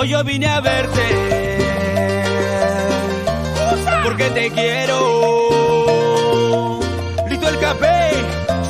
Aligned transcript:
Hoy 0.00 0.08
yo 0.08 0.24
vine 0.24 0.46
a 0.46 0.60
verte 0.62 1.02
porque 4.02 4.30
te 4.30 4.50
quiero. 4.50 4.96
Listo 7.28 7.48
el 7.50 7.58
café, 7.58 8.08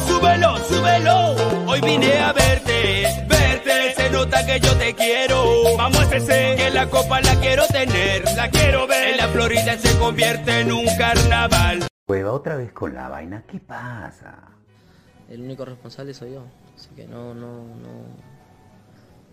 súbelo, 0.08 0.56
súbelo. 0.64 1.36
Hoy 1.68 1.80
vine 1.82 2.18
a 2.18 2.32
verte, 2.32 3.06
verte. 3.28 3.94
Se 3.94 4.10
nota 4.10 4.44
que 4.44 4.58
yo 4.58 4.74
te 4.76 4.92
quiero. 4.92 5.76
Vamos 5.76 6.00
a 6.00 6.16
ese 6.16 6.56
que 6.56 6.70
la 6.70 6.90
copa 6.90 7.20
la 7.20 7.36
quiero 7.36 7.64
tener, 7.68 8.24
la 8.34 8.50
quiero 8.50 8.88
ver. 8.88 9.10
En 9.10 9.16
la 9.18 9.28
Florida 9.28 9.78
se 9.78 9.96
convierte 10.00 10.62
en 10.62 10.72
un 10.72 10.84
carnaval. 10.98 11.86
Prueba 12.06 12.32
otra 12.32 12.56
vez 12.56 12.72
con 12.72 12.92
la 12.92 13.08
vaina, 13.08 13.44
¿qué 13.46 13.60
pasa? 13.60 14.36
El 15.28 15.42
único 15.42 15.64
responsable 15.64 16.12
soy 16.12 16.32
yo, 16.32 16.42
así 16.74 16.88
que 16.96 17.06
no, 17.06 17.34
no, 17.34 17.62
no 17.76 18.39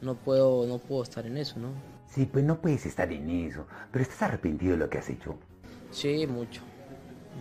no 0.01 0.15
puedo, 0.15 0.65
no 0.67 0.77
puedo 0.79 1.03
estar 1.03 1.25
en 1.25 1.37
eso, 1.37 1.59
¿no? 1.59 1.69
Sí, 2.07 2.25
pues 2.25 2.45
no 2.45 2.59
puedes 2.59 2.85
estar 2.85 3.11
en 3.11 3.29
eso. 3.29 3.67
Pero 3.91 4.03
estás 4.03 4.23
arrepentido 4.23 4.73
de 4.73 4.77
lo 4.77 4.89
que 4.89 4.97
has 4.97 5.09
hecho. 5.09 5.37
Sí, 5.91 6.25
mucho. 6.27 6.61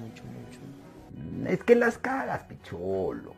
Mucho, 0.00 0.22
mucho. 0.24 1.50
Es 1.50 1.62
que 1.62 1.74
las 1.74 1.98
cagas, 1.98 2.44
picholo. 2.44 3.34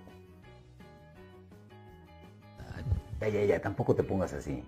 Ya, 3.20 3.28
ya, 3.28 3.44
ya, 3.44 3.60
tampoco 3.60 3.94
te 3.94 4.04
pongas 4.04 4.32
así. 4.32 4.62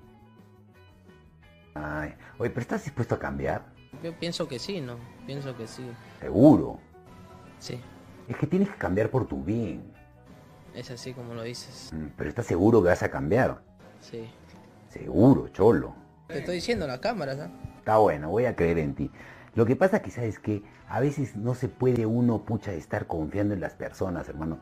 Ay, 1.74 2.14
oye, 2.38 2.50
pero 2.50 2.60
¿estás 2.60 2.84
dispuesto 2.84 3.14
a 3.14 3.18
cambiar? 3.18 3.64
Yo 4.02 4.12
pienso 4.18 4.48
que 4.48 4.58
sí, 4.58 4.80
¿no? 4.80 4.96
Pienso 5.26 5.56
que 5.56 5.66
sí. 5.66 5.84
¿Seguro? 6.20 6.78
Sí. 7.58 7.80
Es 8.28 8.36
que 8.36 8.46
tienes 8.46 8.68
que 8.68 8.76
cambiar 8.76 9.10
por 9.10 9.26
tu 9.26 9.42
bien. 9.42 9.92
Es 10.74 10.90
así 10.90 11.12
como 11.12 11.34
lo 11.34 11.42
dices. 11.42 11.90
Mm, 11.92 12.06
pero 12.16 12.28
¿estás 12.28 12.46
seguro 12.46 12.82
que 12.82 12.88
vas 12.88 13.02
a 13.02 13.10
cambiar? 13.10 13.62
Sí. 14.00 14.28
Seguro, 14.90 15.48
cholo. 15.48 15.94
Te 16.26 16.38
estoy 16.38 16.56
diciendo 16.56 16.86
la 16.86 17.00
cámara, 17.00 17.34
¿no? 17.34 17.48
Está 17.78 17.98
bueno, 17.98 18.28
voy 18.28 18.44
a 18.44 18.56
creer 18.56 18.78
en 18.78 18.94
ti. 18.94 19.10
Lo 19.54 19.64
que 19.64 19.76
pasa 19.76 20.02
quizás 20.02 20.24
es 20.24 20.38
que 20.38 20.62
a 20.88 21.00
veces 21.00 21.36
no 21.36 21.54
se 21.54 21.68
puede 21.68 22.06
uno, 22.06 22.42
pucha, 22.42 22.72
estar 22.72 23.06
confiando 23.06 23.54
en 23.54 23.60
las 23.60 23.74
personas, 23.74 24.28
hermano. 24.28 24.58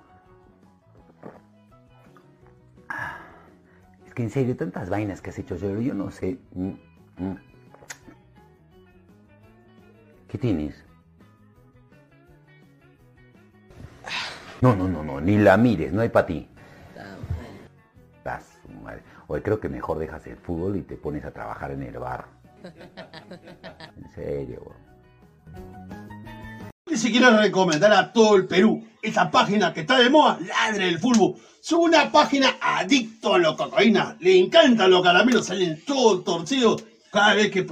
Ah, 2.88 3.18
es 4.06 4.14
que 4.14 4.22
en 4.22 4.30
serio, 4.30 4.56
tantas 4.56 4.90
vainas 4.90 5.20
que 5.20 5.30
has 5.30 5.38
hecho, 5.38 5.56
yo, 5.56 5.80
yo 5.80 5.94
no 5.94 6.10
sé. 6.10 6.38
Mm, 6.54 6.68
mm. 7.18 7.36
¿Qué 10.28 10.38
tienes? 10.38 10.84
No, 14.60 14.76
no, 14.76 14.88
no, 14.88 15.02
no, 15.02 15.20
ni 15.20 15.38
la 15.38 15.56
mires, 15.56 15.92
no 15.92 16.02
hay 16.02 16.08
para 16.10 16.26
ti. 16.26 16.48
Estás, 18.18 18.58
madre. 18.82 19.02
Hoy 19.30 19.42
creo 19.42 19.60
que 19.60 19.68
mejor 19.68 19.98
dejas 19.98 20.26
el 20.26 20.38
fútbol 20.38 20.76
y 20.76 20.82
te 20.82 20.96
pones 20.96 21.22
a 21.22 21.30
trabajar 21.30 21.70
en 21.70 21.82
el 21.82 21.98
bar. 21.98 22.26
En 23.96 24.10
serio, 24.14 24.74
Y 26.86 26.96
si 26.96 27.12
quiero 27.12 27.36
recomendar 27.36 27.92
a 27.92 28.10
todo 28.12 28.36
el 28.36 28.46
Perú 28.46 28.82
esta 29.02 29.30
página 29.30 29.72
que 29.72 29.80
está 29.80 29.98
de 29.98 30.08
moda, 30.08 30.38
Ladre 30.40 30.88
el 30.88 30.98
Fútbol. 30.98 31.34
Son 31.60 31.80
una 31.80 32.10
página 32.10 32.56
adicto 32.60 33.34
a 33.34 33.38
la 33.38 33.54
cocaína. 33.54 34.16
Le 34.20 34.38
encantan 34.38 34.90
los 34.90 35.02
caramelos, 35.02 35.46
salen 35.46 35.84
todos 35.84 36.24
torcidos 36.24 36.84
cada 37.12 37.34
vez 37.34 37.50
que 37.50 37.66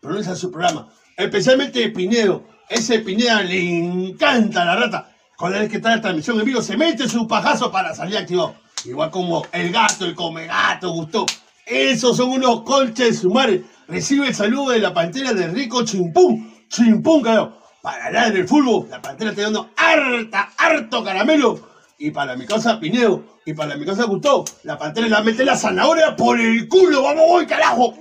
pronuncia 0.00 0.34
su 0.34 0.50
programa. 0.50 0.88
Especialmente 1.16 1.88
Pinedo. 1.88 2.44
Ese 2.68 2.98
Pineda 2.98 3.42
le 3.42 3.78
encanta 3.78 4.64
la 4.64 4.76
rata. 4.76 5.10
Cada 5.38 5.60
vez 5.60 5.70
que 5.70 5.76
está 5.78 5.96
la 5.96 6.02
transmisión 6.02 6.38
en 6.38 6.44
vivo, 6.44 6.60
se 6.60 6.76
mete 6.76 7.08
su 7.08 7.26
pajazo 7.26 7.72
para 7.72 7.94
salir 7.94 8.18
activado. 8.18 8.54
Igual 8.84 9.10
como 9.10 9.44
el 9.52 9.72
gato, 9.72 10.04
el 10.04 10.14
come 10.14 10.46
gato, 10.46 10.90
gustó. 10.90 11.26
Esos 11.66 12.16
son 12.16 12.30
unos 12.30 12.62
colches 12.62 13.20
sumares. 13.20 13.62
Recibe 13.88 14.28
el 14.28 14.34
saludo 14.34 14.70
de 14.70 14.78
la 14.78 14.94
pantera 14.94 15.32
de 15.32 15.48
Rico 15.48 15.84
Chimpún. 15.84 16.54
chimpún 16.68 17.22
cayó. 17.22 17.52
Para 17.82 18.10
ladre 18.10 18.40
el 18.40 18.48
fútbol, 18.48 18.88
la 18.90 19.00
pantera 19.00 19.30
está 19.30 19.42
dando 19.42 19.70
harta, 19.76 20.50
harto 20.56 21.04
caramelo. 21.04 21.60
Y 21.98 22.10
para 22.10 22.36
mi 22.36 22.46
casa 22.46 22.78
Pineo, 22.78 23.24
y 23.44 23.54
para 23.54 23.76
mi 23.76 23.84
casa 23.84 24.04
Gustavo, 24.04 24.44
la 24.64 24.78
pantera 24.78 25.08
la 25.08 25.22
mete 25.22 25.44
la 25.44 25.56
zanahoria 25.56 26.14
por 26.14 26.38
el 26.40 26.68
culo. 26.68 27.02
¡Vamos, 27.02 27.24
voy, 27.26 27.46
carajo! 27.46 27.94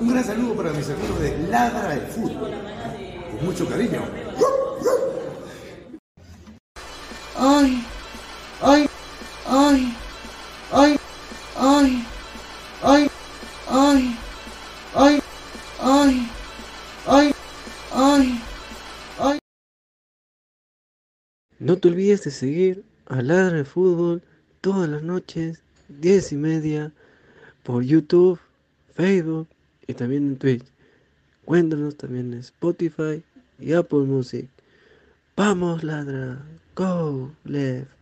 Un 0.00 0.08
gran 0.08 0.24
saludo 0.24 0.54
para 0.54 0.72
mis 0.72 0.88
amigos 0.88 1.20
de 1.20 1.38
Ladra 1.48 1.88
del 1.88 2.06
Fútbol. 2.08 2.50
Con 3.30 3.46
mucho 3.46 3.66
cariño. 3.68 4.02
Ay, 7.36 7.84
ay, 8.60 8.88
ay, 9.46 9.94
ay, 10.72 10.96
ay, 11.56 12.06
ay, 12.82 13.10
ay, 13.68 14.16
ay, 15.00 15.32
ay, 15.80 16.26
ay, 17.06 17.32
ay, 17.92 18.40
ay. 19.18 19.38
No 21.58 21.78
te 21.78 21.88
olvides 21.88 22.24
de 22.24 22.30
seguir 22.30 22.84
a 23.06 23.22
Ladra 23.22 23.58
de 23.58 23.64
Fútbol 23.64 24.22
todas 24.60 24.88
las 24.88 25.02
noches, 25.02 25.62
10 25.88 26.32
y 26.32 26.36
media, 26.36 26.92
por 27.62 27.82
YouTube, 27.82 28.38
Facebook 28.94 29.48
y 29.86 29.94
también 29.94 30.26
en 30.26 30.36
Twitch. 30.36 30.64
Cuéntanos 31.44 31.96
también 31.96 32.32
en 32.32 32.40
Spotify 32.40 33.22
y 33.58 33.72
Apple 33.72 34.00
Music. 34.00 34.48
Vamos, 35.36 35.82
Ladra. 35.82 36.44
Go, 36.74 37.32
Lev. 37.44 38.01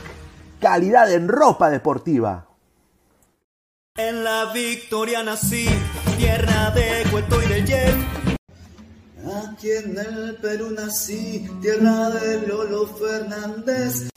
calidad 0.59 1.11
en 1.11 1.27
ropa 1.27 1.69
deportiva. 1.69 2.47
En 3.97 4.23
la 4.23 4.53
victoria 4.53 5.21
nací, 5.23 5.67
tierra 6.17 6.71
de 6.71 7.03
Cueto 7.11 7.43
y 7.43 7.47
de 7.47 7.65
Yen. 7.65 8.07
Aquí 9.49 9.71
en 9.71 9.97
el 9.97 10.37
Perú 10.41 10.71
nací, 10.71 11.49
tierra 11.61 12.09
de 12.09 12.45
Lolo 12.47 12.87
Fernández. 12.87 14.09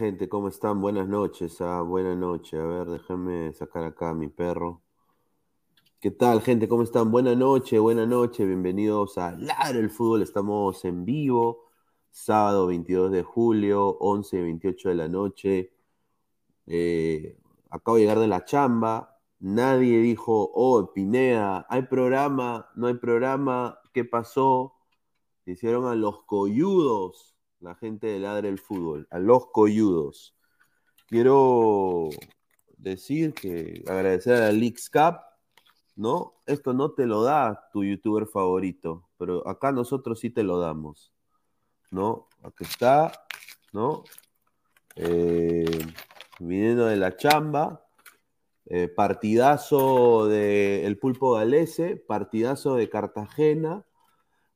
Gente? 0.00 0.30
¿Cómo 0.30 0.48
están? 0.48 0.80
Buenas 0.80 1.08
noches. 1.08 1.60
Ah, 1.60 1.82
buenas 1.82 2.16
noches. 2.16 2.58
A 2.58 2.64
ver, 2.64 2.86
déjenme 2.86 3.52
sacar 3.52 3.84
acá 3.84 4.08
a 4.10 4.14
mi 4.14 4.28
perro. 4.28 4.80
¿Qué 6.00 6.10
tal, 6.10 6.40
gente? 6.40 6.68
¿Cómo 6.68 6.84
están? 6.84 7.10
Buenas 7.10 7.36
noches, 7.36 7.78
buenas 7.78 8.08
noches. 8.08 8.46
Bienvenidos 8.46 9.18
a 9.18 9.32
Ladra 9.32 9.78
el 9.78 9.90
Fútbol. 9.90 10.22
Estamos 10.22 10.86
en 10.86 11.04
vivo, 11.04 11.66
sábado 12.10 12.68
22 12.68 13.12
de 13.12 13.22
julio, 13.22 13.98
11 14.00 14.38
y 14.38 14.40
28 14.40 14.88
de 14.88 14.94
la 14.94 15.08
noche. 15.08 15.72
Eh, 16.66 17.36
acabo 17.68 17.96
de 17.96 18.04
llegar 18.04 18.20
de 18.20 18.28
la 18.28 18.46
chamba. 18.46 19.18
Nadie 19.38 19.98
dijo, 19.98 20.50
oh, 20.54 20.94
Pineda, 20.94 21.66
¿hay 21.68 21.82
programa? 21.82 22.70
¿No 22.74 22.86
hay 22.86 22.94
programa? 22.94 23.78
¿Qué 23.92 24.06
pasó? 24.06 24.76
Se 25.44 25.50
hicieron 25.52 25.84
a 25.86 25.94
los 25.94 26.24
coyudos 26.24 27.29
la 27.60 27.74
gente 27.74 28.06
de 28.06 28.18
Ladre 28.18 28.48
el 28.48 28.58
Fútbol, 28.58 29.06
a 29.10 29.18
los 29.18 29.46
coyudos. 29.48 30.34
Quiero 31.06 32.08
decir 32.76 33.34
que 33.34 33.84
agradecer 33.86 34.42
a 34.42 34.52
la 34.52 34.72
Cup, 34.92 35.20
¿no? 35.96 36.34
Esto 36.46 36.72
no 36.72 36.92
te 36.92 37.06
lo 37.06 37.22
da 37.22 37.68
tu 37.72 37.84
youtuber 37.84 38.26
favorito, 38.26 39.08
pero 39.18 39.46
acá 39.46 39.72
nosotros 39.72 40.20
sí 40.20 40.30
te 40.30 40.42
lo 40.42 40.58
damos, 40.58 41.12
¿no? 41.90 42.28
Aquí 42.42 42.64
está, 42.64 43.12
¿no? 43.72 44.04
Eh, 44.96 45.86
viniendo 46.38 46.86
de 46.86 46.96
la 46.96 47.16
chamba, 47.16 47.86
eh, 48.66 48.88
partidazo 48.88 50.26
de 50.26 50.86
el 50.86 50.98
Pulpo 50.98 51.32
Galese, 51.32 51.96
partidazo 51.96 52.76
de 52.76 52.88
Cartagena, 52.88 53.84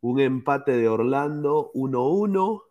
un 0.00 0.20
empate 0.20 0.76
de 0.76 0.88
Orlando 0.88 1.70
1-1 1.75 2.62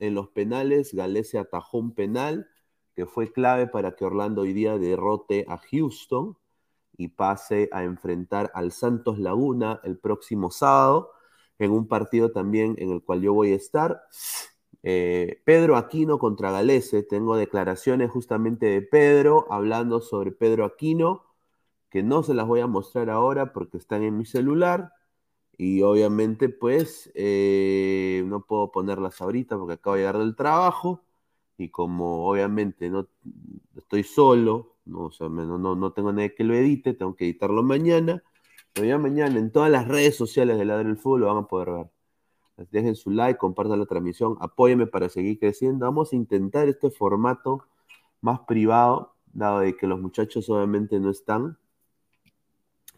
en 0.00 0.14
los 0.14 0.28
penales, 0.28 0.94
Galese 0.94 1.38
atajó 1.38 1.78
un 1.78 1.94
penal 1.94 2.48
que 2.94 3.06
fue 3.06 3.32
clave 3.32 3.66
para 3.66 3.94
que 3.94 4.04
Orlando 4.04 4.42
hoy 4.42 4.52
día 4.52 4.76
derrote 4.78 5.46
a 5.48 5.58
Houston 5.58 6.36
y 6.96 7.08
pase 7.08 7.68
a 7.72 7.84
enfrentar 7.84 8.50
al 8.54 8.72
Santos 8.72 9.18
Laguna 9.18 9.80
el 9.84 9.98
próximo 9.98 10.50
sábado 10.50 11.12
en 11.58 11.70
un 11.70 11.86
partido 11.86 12.32
también 12.32 12.74
en 12.78 12.90
el 12.90 13.02
cual 13.02 13.20
yo 13.22 13.32
voy 13.34 13.52
a 13.52 13.56
estar. 13.56 14.02
Eh, 14.82 15.42
Pedro 15.44 15.76
Aquino 15.76 16.18
contra 16.18 16.50
Galese, 16.50 17.02
tengo 17.02 17.36
declaraciones 17.36 18.10
justamente 18.10 18.66
de 18.66 18.82
Pedro 18.82 19.46
hablando 19.50 20.00
sobre 20.00 20.32
Pedro 20.32 20.64
Aquino, 20.64 21.26
que 21.90 22.02
no 22.02 22.22
se 22.22 22.34
las 22.34 22.46
voy 22.46 22.60
a 22.60 22.66
mostrar 22.66 23.10
ahora 23.10 23.52
porque 23.52 23.76
están 23.76 24.02
en 24.02 24.16
mi 24.16 24.24
celular. 24.24 24.92
Y 25.58 25.82
obviamente, 25.82 26.48
pues, 26.48 27.10
eh, 27.14 28.24
no 28.26 28.44
puedo 28.46 28.72
ponerlas 28.72 29.20
ahorita 29.20 29.58
porque 29.58 29.74
acabo 29.74 29.96
de 29.96 30.02
llegar 30.02 30.18
del 30.18 30.36
trabajo. 30.36 31.02
Y 31.58 31.68
como 31.68 32.26
obviamente 32.28 32.88
no 32.88 33.08
estoy 33.76 34.02
solo, 34.04 34.76
no, 34.86 35.06
o 35.06 35.10
sea, 35.12 35.28
no, 35.28 35.58
no, 35.58 35.76
no 35.76 35.92
tengo 35.92 36.12
nadie 36.12 36.34
que 36.34 36.44
lo 36.44 36.54
edite, 36.54 36.94
tengo 36.94 37.14
que 37.14 37.24
editarlo 37.26 37.62
mañana. 37.62 38.22
Pero 38.72 38.98
mañana 38.98 39.38
en 39.38 39.50
todas 39.52 39.70
las 39.70 39.86
redes 39.88 40.16
sociales 40.16 40.58
de 40.58 40.64
Ladre 40.64 40.88
del 40.88 40.96
Fútbol 40.98 41.20
lo 41.20 41.26
van 41.26 41.44
a 41.44 41.48
poder 41.48 41.70
ver. 41.70 41.90
Dejen 42.70 42.94
su 42.94 43.10
like, 43.10 43.38
compartan 43.38 43.78
la 43.78 43.86
transmisión, 43.86 44.36
apóyenme 44.40 44.86
para 44.86 45.08
seguir 45.08 45.38
creciendo. 45.38 45.86
Vamos 45.86 46.12
a 46.12 46.16
intentar 46.16 46.68
este 46.68 46.90
formato 46.90 47.64
más 48.20 48.40
privado, 48.40 49.14
dado 49.32 49.60
de 49.60 49.76
que 49.76 49.86
los 49.86 50.00
muchachos 50.00 50.48
obviamente 50.50 51.00
no 51.00 51.10
están. 51.10 51.58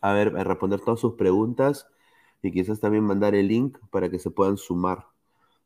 A 0.00 0.12
ver, 0.12 0.36
a 0.36 0.44
responder 0.44 0.80
todas 0.80 1.00
sus 1.00 1.14
preguntas 1.14 1.86
y 2.42 2.50
quizás 2.50 2.80
también 2.80 3.04
mandar 3.04 3.34
el 3.34 3.48
link 3.48 3.78
para 3.90 4.10
que 4.10 4.18
se 4.18 4.30
puedan 4.30 4.56
sumar. 4.56 5.06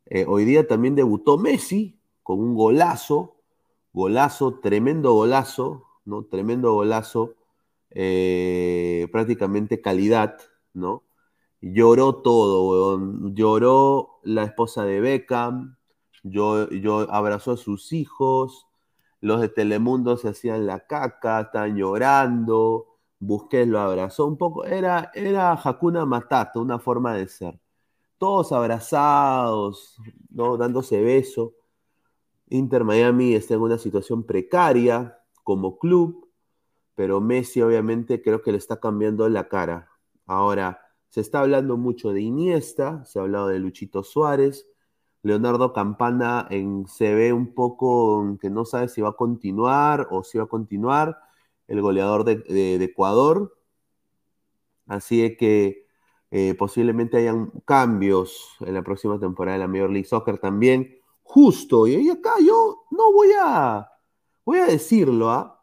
Eh, 0.05 0.25
hoy 0.27 0.45
día 0.45 0.67
también 0.67 0.95
debutó 0.95 1.37
Messi 1.37 1.99
con 2.23 2.39
un 2.39 2.55
golazo, 2.55 3.35
golazo, 3.93 4.59
tremendo 4.59 5.13
golazo, 5.13 5.83
¿no? 6.05 6.23
Tremendo 6.23 6.73
golazo, 6.73 7.33
eh, 7.91 9.07
prácticamente 9.11 9.81
calidad, 9.81 10.37
¿no? 10.73 11.03
Lloró 11.61 12.15
todo. 12.17 12.99
Lloró 13.33 14.19
la 14.23 14.43
esposa 14.43 14.85
de 14.85 14.99
Beckham, 14.99 15.77
yo, 16.23 16.69
yo 16.69 17.11
abrazó 17.11 17.53
a 17.53 17.57
sus 17.57 17.91
hijos, 17.93 18.67
los 19.21 19.41
de 19.41 19.49
Telemundo 19.49 20.17
se 20.17 20.29
hacían 20.29 20.67
la 20.67 20.85
caca, 20.85 21.41
estaban 21.41 21.75
llorando, 21.75 22.86
Busquets 23.19 23.67
lo 23.67 23.79
abrazó 23.79 24.25
un 24.25 24.37
poco, 24.37 24.65
era, 24.65 25.11
era 25.13 25.53
Hakuna 25.53 26.05
Matata, 26.05 26.59
una 26.59 26.79
forma 26.79 27.15
de 27.15 27.27
ser. 27.27 27.59
Todos 28.17 28.51
abrazados, 28.51 29.97
¿no? 30.29 30.57
dándose 30.57 31.01
beso. 31.01 31.53
Inter 32.49 32.83
Miami 32.83 33.35
está 33.35 33.55
en 33.55 33.61
una 33.61 33.77
situación 33.77 34.23
precaria 34.23 35.19
como 35.43 35.77
club, 35.77 36.29
pero 36.95 37.21
Messi 37.21 37.61
obviamente 37.61 38.21
creo 38.21 38.41
que 38.41 38.51
le 38.51 38.57
está 38.57 38.79
cambiando 38.79 39.27
la 39.29 39.47
cara. 39.47 39.89
Ahora, 40.25 40.81
se 41.09 41.21
está 41.21 41.39
hablando 41.39 41.77
mucho 41.77 42.11
de 42.11 42.21
Iniesta, 42.21 43.05
se 43.05 43.19
ha 43.19 43.21
hablado 43.21 43.47
de 43.47 43.59
Luchito 43.59 44.03
Suárez, 44.03 44.67
Leonardo 45.23 45.73
Campana 45.73 46.47
en, 46.49 46.87
se 46.87 47.13
ve 47.13 47.33
un 47.33 47.53
poco 47.53 48.37
que 48.39 48.49
no 48.49 48.65
sabe 48.65 48.87
si 48.87 49.01
va 49.01 49.09
a 49.09 49.13
continuar 49.13 50.07
o 50.11 50.23
si 50.23 50.37
va 50.37 50.45
a 50.45 50.47
continuar, 50.47 51.19
el 51.67 51.81
goleador 51.81 52.23
de, 52.23 52.75
Ecuador. 52.83 53.57
Así 54.85 55.35
que 55.37 55.85
eh, 56.31 56.55
posiblemente 56.55 57.17
hayan 57.17 57.51
cambios 57.65 58.55
en 58.61 58.73
la 58.73 58.83
próxima 58.83 59.19
temporada 59.19 59.57
de 59.57 59.63
la 59.63 59.67
Major 59.67 59.89
League 59.89 60.07
Soccer 60.07 60.37
también. 60.37 60.97
Justo, 61.23 61.87
y 61.87 62.09
acá 62.09 62.35
yo 62.39 62.85
no 62.91 63.11
voy 63.11 63.29
a, 63.39 63.91
voy 64.45 64.59
a 64.59 64.65
decirlo, 64.65 65.29
¿ah? 65.29 65.61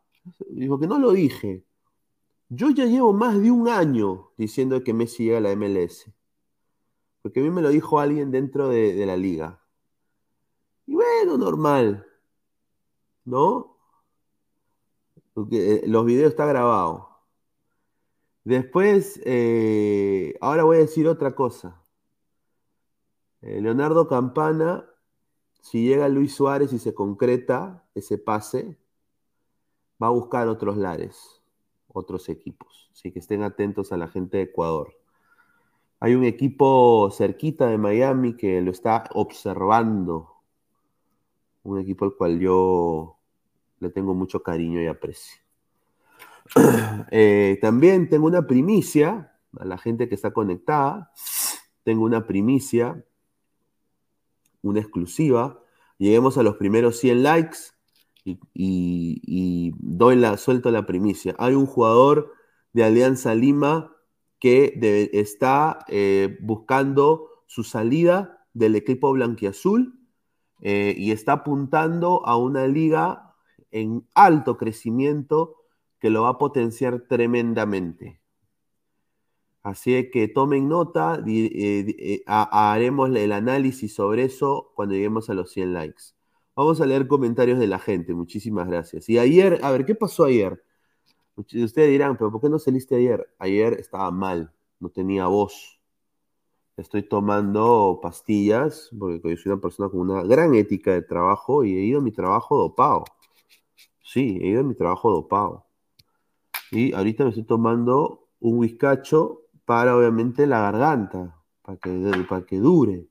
porque 0.68 0.86
no 0.86 0.98
lo 0.98 1.12
dije. 1.12 1.64
Yo 2.48 2.70
ya 2.70 2.84
llevo 2.84 3.12
más 3.12 3.40
de 3.40 3.50
un 3.50 3.68
año 3.68 4.30
diciendo 4.36 4.82
que 4.84 4.94
Messi 4.94 5.24
llega 5.24 5.38
a 5.38 5.40
la 5.40 5.56
MLS. 5.56 6.12
Porque 7.22 7.40
a 7.40 7.42
mí 7.42 7.50
me 7.50 7.62
lo 7.62 7.70
dijo 7.70 7.98
alguien 7.98 8.30
dentro 8.30 8.68
de, 8.68 9.04
la 9.06 9.16
liga. 9.16 9.60
Y 10.86 10.94
bueno, 10.94 11.38
normal. 11.38 12.06
¿No? 13.24 13.73
Eh, 15.36 15.82
los 15.86 16.04
videos 16.04 16.30
están 16.30 16.48
grabados. 16.48 17.06
Después, 18.44 19.20
eh, 19.24 20.36
ahora 20.40 20.64
voy 20.64 20.76
a 20.76 20.80
decir 20.80 21.08
otra 21.08 21.34
cosa. 21.34 21.82
Eh, 23.42 23.60
Leonardo 23.60 24.06
Campana, 24.06 24.86
si 25.60 25.86
llega 25.86 26.08
Luis 26.08 26.34
Suárez 26.34 26.72
y 26.72 26.78
se 26.78 26.94
concreta 26.94 27.84
ese 27.94 28.18
pase, 28.18 28.78
va 30.02 30.08
a 30.08 30.10
buscar 30.10 30.48
otros 30.48 30.76
lares, 30.76 31.42
otros 31.88 32.28
equipos. 32.28 32.90
Así 32.92 33.12
que 33.12 33.18
estén 33.18 33.42
atentos 33.42 33.92
a 33.92 33.96
la 33.96 34.08
gente 34.08 34.36
de 34.36 34.44
Ecuador. 34.44 34.94
Hay 36.00 36.14
un 36.14 36.24
equipo 36.24 37.10
cerquita 37.10 37.66
de 37.66 37.78
Miami 37.78 38.36
que 38.36 38.60
lo 38.60 38.70
está 38.70 39.08
observando. 39.14 40.34
Un 41.62 41.80
equipo 41.80 42.04
al 42.04 42.14
cual 42.14 42.38
yo 42.40 43.18
le 43.80 43.90
tengo 43.90 44.14
mucho 44.14 44.42
cariño 44.42 44.80
y 44.82 44.86
aprecio. 44.86 45.40
Eh, 47.10 47.58
también 47.62 48.08
tengo 48.08 48.26
una 48.26 48.46
primicia 48.46 49.32
a 49.58 49.64
la 49.64 49.78
gente 49.78 50.08
que 50.08 50.14
está 50.14 50.32
conectada. 50.32 51.12
Tengo 51.84 52.04
una 52.04 52.26
primicia, 52.26 53.04
una 54.62 54.80
exclusiva. 54.80 55.62
Lleguemos 55.98 56.36
a 56.36 56.42
los 56.42 56.56
primeros 56.56 56.98
100 56.98 57.22
likes 57.22 57.58
y, 58.24 59.72
doy 59.78 60.16
la, 60.16 60.36
suelto 60.36 60.70
la 60.70 60.86
primicia. 60.86 61.34
Hay 61.38 61.54
un 61.54 61.66
jugador 61.66 62.32
de 62.72 62.84
Alianza 62.84 63.34
Lima 63.34 63.94
que 64.38 64.78
está 65.12 65.78
eh, 65.88 66.36
buscando 66.40 67.28
su 67.46 67.64
salida 67.64 68.46
del 68.52 68.76
equipo 68.76 69.12
blanquiazul 69.12 69.98
eh, 70.60 70.94
y 70.96 71.12
está 71.12 71.32
apuntando 71.32 72.26
a 72.26 72.36
una 72.36 72.66
liga 72.66 73.23
en 73.74 74.06
alto 74.14 74.56
crecimiento 74.56 75.56
que 75.98 76.08
lo 76.08 76.22
va 76.22 76.30
a 76.30 76.38
potenciar 76.38 77.00
tremendamente. 77.08 78.20
Así 79.64 80.10
que 80.10 80.28
tomen 80.28 80.68
nota, 80.68 81.20
eh, 81.26 82.22
haremos 82.26 83.10
el 83.16 83.32
análisis 83.32 83.94
sobre 83.94 84.24
eso 84.24 84.70
cuando 84.76 84.94
lleguemos 84.94 85.28
a 85.28 85.34
los 85.34 85.50
100 85.50 85.72
likes. 85.74 86.02
Vamos 86.54 86.80
a 86.80 86.86
leer 86.86 87.08
comentarios 87.08 87.58
de 87.58 87.66
la 87.66 87.80
gente, 87.80 88.14
muchísimas 88.14 88.68
gracias. 88.68 89.08
Y 89.08 89.18
ayer, 89.18 89.58
a 89.62 89.72
ver, 89.72 89.84
¿qué 89.84 89.96
pasó 89.96 90.24
ayer? 90.24 90.62
Ustedes 91.36 91.90
dirán, 91.90 92.16
pero 92.16 92.30
¿por 92.30 92.40
qué 92.40 92.48
no 92.48 92.60
saliste 92.60 92.94
ayer? 92.94 93.26
Ayer 93.38 93.72
estaba 93.74 94.10
mal, 94.12 94.52
no 94.78 94.88
tenía 94.90 95.26
voz. 95.26 95.80
Estoy 96.76 97.02
tomando 97.02 97.98
pastillas 98.00 98.90
porque 98.96 99.36
soy 99.36 99.52
una 99.52 99.60
persona 99.60 99.88
con 99.88 100.00
una 100.00 100.22
gran 100.22 100.54
ética 100.54 100.92
de 100.92 101.02
trabajo 101.02 101.64
y 101.64 101.74
he 101.76 101.82
ido 101.84 101.98
a 102.00 102.02
mi 102.02 102.12
trabajo 102.12 102.56
dopado. 102.56 103.04
Sí, 104.14 104.38
he 104.40 104.46
ido 104.50 104.60
a 104.60 104.62
mi 104.62 104.76
trabajo 104.76 105.10
dopado. 105.10 105.66
Y 106.70 106.92
ahorita 106.94 107.24
me 107.24 107.30
estoy 107.30 107.44
tomando 107.44 108.28
un 108.38 108.58
whiskacho 108.58 109.42
para 109.64 109.96
obviamente 109.96 110.46
la 110.46 110.60
garganta, 110.60 111.42
para 111.62 111.78
que, 111.78 111.90
para 112.28 112.46
que 112.46 112.58
dure. 112.58 113.08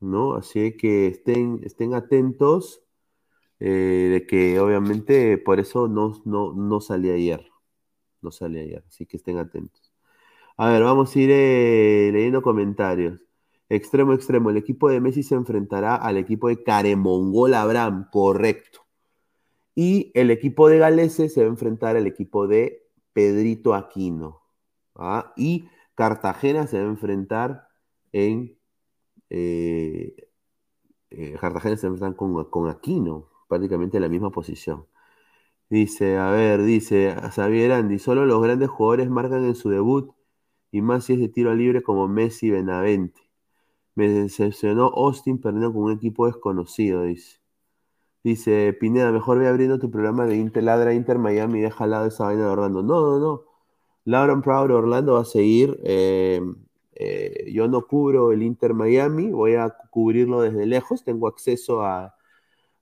¿No? 0.00 0.34
Así 0.36 0.74
que 0.78 1.08
estén, 1.08 1.60
estén 1.64 1.92
atentos 1.92 2.82
eh, 3.60 4.08
de 4.12 4.26
que 4.26 4.58
obviamente 4.60 5.36
por 5.38 5.60
eso 5.60 5.86
no, 5.88 6.22
no, 6.24 6.54
no 6.54 6.80
salí 6.80 7.10
ayer. 7.10 7.46
No 8.22 8.30
salí 8.32 8.60
ayer, 8.60 8.82
así 8.88 9.04
que 9.06 9.18
estén 9.18 9.36
atentos. 9.36 9.92
A 10.56 10.70
ver, 10.70 10.82
vamos 10.82 11.14
a 11.14 11.20
ir 11.20 11.30
eh, 11.30 12.10
leyendo 12.12 12.42
comentarios. 12.42 13.20
Extremo, 13.68 14.14
extremo. 14.14 14.50
El 14.50 14.56
equipo 14.56 14.88
de 14.90 15.00
Messi 15.00 15.22
se 15.22 15.34
enfrentará 15.34 15.96
al 15.96 16.16
equipo 16.16 16.48
de 16.48 16.62
Caremongol 16.62 17.54
Abraham, 17.54 18.08
correcto. 18.10 18.89
Y 19.82 20.12
el 20.12 20.30
equipo 20.30 20.68
de 20.68 20.76
Galese 20.76 21.30
se 21.30 21.40
va 21.40 21.46
a 21.46 21.50
enfrentar 21.50 21.96
al 21.96 22.06
equipo 22.06 22.46
de 22.46 22.86
Pedrito 23.14 23.72
Aquino. 23.72 24.42
¿ah? 24.94 25.32
Y 25.38 25.70
Cartagena 25.94 26.66
se 26.66 26.78
va 26.78 26.84
a 26.84 26.90
enfrentar 26.90 27.66
en. 28.12 28.58
Eh, 29.30 30.28
Cartagena 31.40 31.78
se 31.78 31.86
enfrentar 31.86 32.14
con, 32.14 32.44
con 32.50 32.68
Aquino 32.68 33.30
prácticamente 33.48 33.96
en 33.96 34.02
la 34.02 34.10
misma 34.10 34.30
posición. 34.30 34.86
Dice, 35.70 36.18
a 36.18 36.30
ver, 36.30 36.62
dice 36.62 37.14
Xavier 37.32 37.72
Andy, 37.72 37.98
solo 37.98 38.26
los 38.26 38.42
grandes 38.42 38.68
jugadores 38.68 39.08
marcan 39.08 39.44
en 39.44 39.54
su 39.54 39.70
debut 39.70 40.12
y 40.70 40.82
más 40.82 41.04
si 41.06 41.14
es 41.14 41.20
de 41.20 41.28
tiro 41.30 41.54
libre 41.54 41.82
como 41.82 42.08
Messi 42.08 42.50
Benavente. 42.50 43.22
Me 43.94 44.08
decepcionó 44.10 44.88
Austin 44.88 45.40
perdiendo 45.40 45.72
con 45.72 45.84
un 45.84 45.92
equipo 45.92 46.26
desconocido, 46.26 47.04
dice. 47.04 47.39
Dice, 48.22 48.74
Pineda, 48.78 49.12
mejor 49.12 49.38
ve 49.38 49.48
abriendo 49.48 49.78
tu 49.78 49.90
programa 49.90 50.26
de 50.26 50.36
Inter, 50.36 50.62
Ladra 50.62 50.92
Inter 50.92 51.18
Miami 51.18 51.58
y 51.60 51.62
deja 51.62 51.84
al 51.84 51.90
lado 51.90 52.06
esa 52.06 52.24
vaina 52.24 52.44
de 52.44 52.50
Orlando. 52.50 52.82
No, 52.82 53.00
no, 53.00 53.18
no. 53.18 53.44
Lauren 54.04 54.42
Proud 54.42 54.70
Orlando 54.70 55.14
va 55.14 55.22
a 55.22 55.24
seguir. 55.24 55.78
Eh, 55.84 56.40
eh, 56.94 57.50
yo 57.52 57.68
no 57.68 57.86
cubro 57.86 58.32
el 58.32 58.42
Inter 58.42 58.74
Miami, 58.74 59.30
voy 59.30 59.54
a 59.54 59.74
cubrirlo 59.90 60.42
desde 60.42 60.66
lejos. 60.66 61.04
Tengo 61.04 61.28
acceso 61.28 61.82
a, 61.82 62.14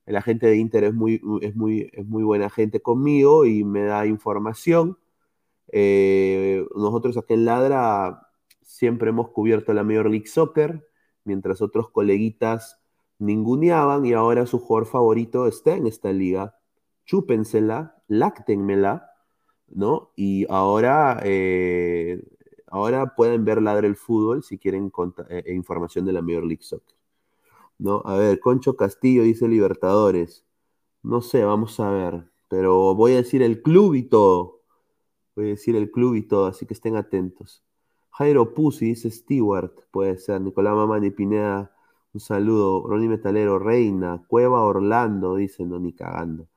la 0.06 0.22
gente 0.22 0.46
de 0.46 0.56
Inter 0.56 0.84
es 0.84 0.94
muy, 0.94 1.20
es 1.42 1.54
muy, 1.54 1.90
es 1.92 2.06
muy 2.06 2.24
buena 2.24 2.50
gente 2.50 2.80
conmigo 2.80 3.44
y 3.46 3.64
me 3.64 3.84
da 3.84 4.06
información. 4.06 4.98
Eh, 5.70 6.66
nosotros 6.74 7.16
aquí 7.18 7.34
en 7.34 7.44
Ladra 7.44 8.28
siempre 8.62 9.10
hemos 9.10 9.30
cubierto 9.30 9.72
la 9.74 9.84
Major 9.84 10.10
League 10.10 10.26
Soccer, 10.26 10.88
mientras 11.24 11.60
otros 11.62 11.90
coleguitas 11.90 12.80
ninguneaban 13.18 14.06
y 14.06 14.12
ahora 14.12 14.46
su 14.46 14.58
jugador 14.58 14.86
favorito 14.86 15.46
está 15.46 15.74
en 15.74 15.86
esta 15.86 16.12
liga. 16.12 16.56
Chúpensela, 17.04 17.96
láctenmela, 18.08 19.10
¿no? 19.68 20.12
Y 20.16 20.46
ahora, 20.50 21.20
eh, 21.24 22.22
ahora 22.66 23.14
pueden 23.16 23.44
ver 23.44 23.62
Ladra 23.62 23.86
el 23.86 23.96
Fútbol 23.96 24.42
si 24.42 24.58
quieren 24.58 24.92
eh, 25.28 25.44
información 25.54 26.04
de 26.04 26.12
la 26.12 26.22
Major 26.22 26.44
League 26.44 26.62
Soccer. 26.62 26.98
¿no? 27.78 28.02
A 28.04 28.16
ver, 28.16 28.40
Concho 28.40 28.76
Castillo 28.76 29.22
dice 29.22 29.48
Libertadores. 29.48 30.44
No 31.02 31.22
sé, 31.22 31.44
vamos 31.44 31.78
a 31.80 31.90
ver. 31.90 32.24
Pero 32.48 32.94
voy 32.94 33.12
a 33.12 33.16
decir 33.16 33.42
el 33.42 33.62
club 33.62 33.94
y 33.94 34.02
todo. 34.02 34.62
Voy 35.36 35.46
a 35.46 35.48
decir 35.50 35.76
el 35.76 35.90
club 35.90 36.14
y 36.16 36.22
todo, 36.22 36.46
así 36.46 36.66
que 36.66 36.74
estén 36.74 36.96
atentos. 36.96 37.62
Jairo 38.10 38.54
Pusi 38.54 38.86
dice 38.86 39.10
Stewart, 39.10 39.72
puede 39.92 40.18
ser. 40.18 40.40
Nicolás 40.40 40.74
Mamani 40.74 41.10
Pineda, 41.10 41.72
un 42.12 42.20
saludo. 42.20 42.86
Ronnie 42.86 43.08
Metalero, 43.08 43.58
Reina. 43.58 44.22
Cueva 44.28 44.62
Orlando, 44.64 45.36
dice, 45.36 45.64
no, 45.64 45.78
ni 45.78 45.92
cagando. 45.92 46.48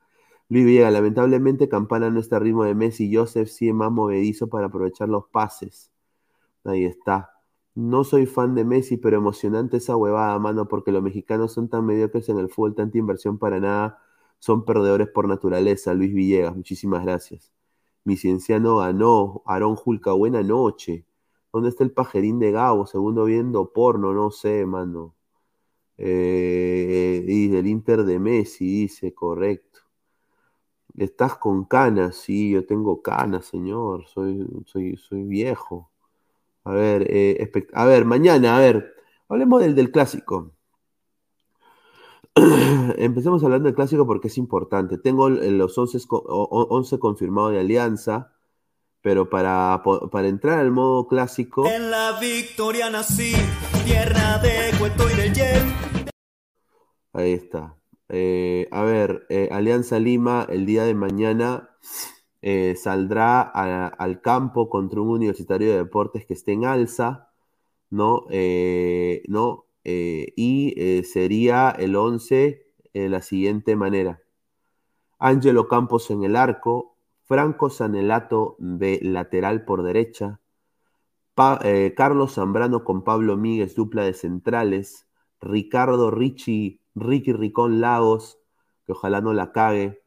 Luis 0.48 0.66
Villegas, 0.66 0.92
lamentablemente 0.92 1.68
Campana 1.68 2.10
no 2.10 2.20
está 2.20 2.36
a 2.36 2.40
ritmo 2.40 2.64
de 2.64 2.74
Messi 2.74 3.14
Joseph 3.14 3.48
sí 3.48 3.68
es 3.68 3.74
más 3.74 3.90
movedizo 3.90 4.48
para 4.48 4.66
aprovechar 4.66 5.08
los 5.08 5.26
pases. 5.28 5.90
Ahí 6.64 6.84
está. 6.84 7.30
No 7.74 8.04
soy 8.04 8.26
fan 8.26 8.54
de 8.54 8.64
Messi, 8.64 8.98
pero 8.98 9.16
emocionante 9.16 9.78
esa 9.78 9.96
huevada, 9.96 10.38
mano, 10.38 10.68
porque 10.68 10.92
los 10.92 11.02
mexicanos 11.02 11.52
son 11.52 11.68
tan 11.70 11.86
mediocres 11.86 12.28
en 12.28 12.38
el 12.38 12.50
fútbol, 12.50 12.74
tanta 12.74 12.98
inversión 12.98 13.38
para 13.38 13.60
nada, 13.60 14.02
son 14.40 14.64
perdedores 14.66 15.08
por 15.08 15.28
naturaleza. 15.28 15.94
Luis 15.94 16.12
Villegas, 16.14 16.54
muchísimas 16.54 17.02
gracias. 17.04 17.52
Mi 18.04 18.16
cienciano 18.16 18.78
ganó. 18.78 19.42
Aarón 19.46 19.76
Julca, 19.76 20.12
buena 20.12 20.42
noche. 20.42 21.06
¿Dónde 21.52 21.70
está 21.70 21.84
el 21.84 21.92
pajerín 21.92 22.38
de 22.38 22.52
Gabo? 22.52 22.86
Segundo 22.86 23.24
viendo 23.24 23.72
porno, 23.72 24.12
no 24.12 24.30
sé, 24.30 24.66
mano. 24.66 25.14
Eh, 25.98 27.22
dice 27.26 27.58
el 27.60 27.66
Inter 27.66 28.04
de 28.04 28.18
Messi, 28.18 28.64
dice, 28.82 29.14
correcto. 29.14 29.80
Estás 30.96 31.36
con 31.36 31.64
canas, 31.64 32.16
sí, 32.16 32.50
yo 32.52 32.64
tengo 32.66 33.02
canas, 33.02 33.44
señor, 33.46 34.06
soy, 34.06 34.46
soy, 34.66 34.96
soy 34.96 35.22
viejo. 35.24 35.90
A 36.64 36.72
ver, 36.72 37.06
eh, 37.10 37.50
a 37.74 37.86
ver, 37.86 38.04
mañana, 38.06 38.56
a 38.56 38.60
ver, 38.60 38.94
hablemos 39.28 39.62
del, 39.62 39.74
del 39.76 39.92
clásico. 39.92 40.52
Empecemos 42.96 43.42
hablando 43.44 43.66
del 43.66 43.74
clásico 43.74 44.06
porque 44.06 44.28
es 44.28 44.38
importante. 44.38 44.98
Tengo 44.98 45.28
los 45.28 45.76
11, 45.78 45.98
co- 46.06 46.18
o- 46.26 46.44
o- 46.44 46.68
11 46.76 46.98
confirmados 46.98 47.52
de 47.52 47.60
Alianza, 47.60 48.32
pero 49.02 49.28
para, 49.28 49.82
para 50.10 50.28
entrar 50.28 50.58
al 50.60 50.70
modo 50.70 51.06
clásico, 51.08 51.66
En 51.66 51.90
la 51.90 52.18
victoria 52.20 52.88
nací, 52.88 53.32
tierra 53.84 54.38
de 54.38 54.76
Cueto 54.78 55.10
y 55.10 55.14
del 55.14 55.32
Jet. 55.34 55.62
ahí 57.12 57.32
está. 57.32 57.76
Eh, 58.08 58.68
a 58.70 58.82
ver, 58.82 59.26
eh, 59.28 59.48
Alianza 59.52 59.98
Lima 59.98 60.46
el 60.48 60.66
día 60.66 60.84
de 60.84 60.94
mañana 60.94 61.70
eh, 62.42 62.74
saldrá 62.76 63.40
a- 63.40 63.86
al 63.86 64.20
campo 64.20 64.68
contra 64.68 65.00
un 65.00 65.08
universitario 65.08 65.70
de 65.70 65.78
deportes 65.78 66.26
que 66.26 66.34
esté 66.34 66.52
en 66.52 66.64
alza, 66.64 67.30
¿no? 67.90 68.26
¿no? 69.28 69.66
Y 69.84 71.02
sería 71.04 71.70
el 71.70 71.96
11 71.96 72.66
de 72.94 73.08
la 73.08 73.22
siguiente 73.22 73.76
manera. 73.76 74.20
Ángelo 75.18 75.68
Campos 75.68 76.10
en 76.10 76.24
el 76.24 76.34
arco, 76.36 76.91
Franco 77.32 77.70
Sanelato 77.70 78.56
de 78.58 78.98
lateral 79.00 79.64
por 79.64 79.82
derecha, 79.82 80.42
Pa- 81.32 81.58
eh, 81.64 81.94
Carlos 81.96 82.34
Zambrano 82.34 82.84
con 82.84 83.04
Pablo 83.04 83.38
Míguez, 83.38 83.74
dupla 83.74 84.04
de 84.04 84.12
centrales, 84.12 85.08
Ricardo 85.40 86.10
Richie, 86.10 86.82
Ricky 86.94 87.32
Ricón 87.32 87.80
Lagos, 87.80 88.38
que 88.84 88.92
ojalá 88.92 89.22
no 89.22 89.32
la 89.32 89.50
cague, 89.50 90.02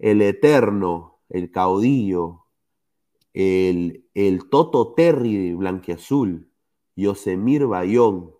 el 0.00 0.20
eterno, 0.22 1.20
el 1.28 1.52
caudillo, 1.52 2.46
el, 3.32 4.08
el 4.14 4.48
Toto 4.50 4.92
Terry 4.94 5.54
Blanquiazul, 5.54 6.50
Yosemir 6.96 7.66
Bayón, 7.68 8.32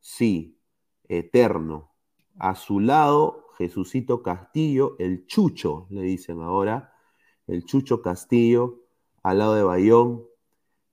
sí, 0.00 0.58
eterno. 1.08 1.92
A 2.38 2.54
su 2.54 2.80
lado, 2.80 3.48
Jesucito 3.58 4.22
Castillo, 4.22 4.96
el 4.98 5.26
Chucho, 5.26 5.86
le 5.90 6.00
dicen 6.00 6.40
ahora, 6.40 6.93
el 7.46 7.64
Chucho 7.64 8.02
Castillo, 8.02 8.80
al 9.22 9.38
lado 9.38 9.54
de 9.54 9.62
Bayón. 9.62 10.24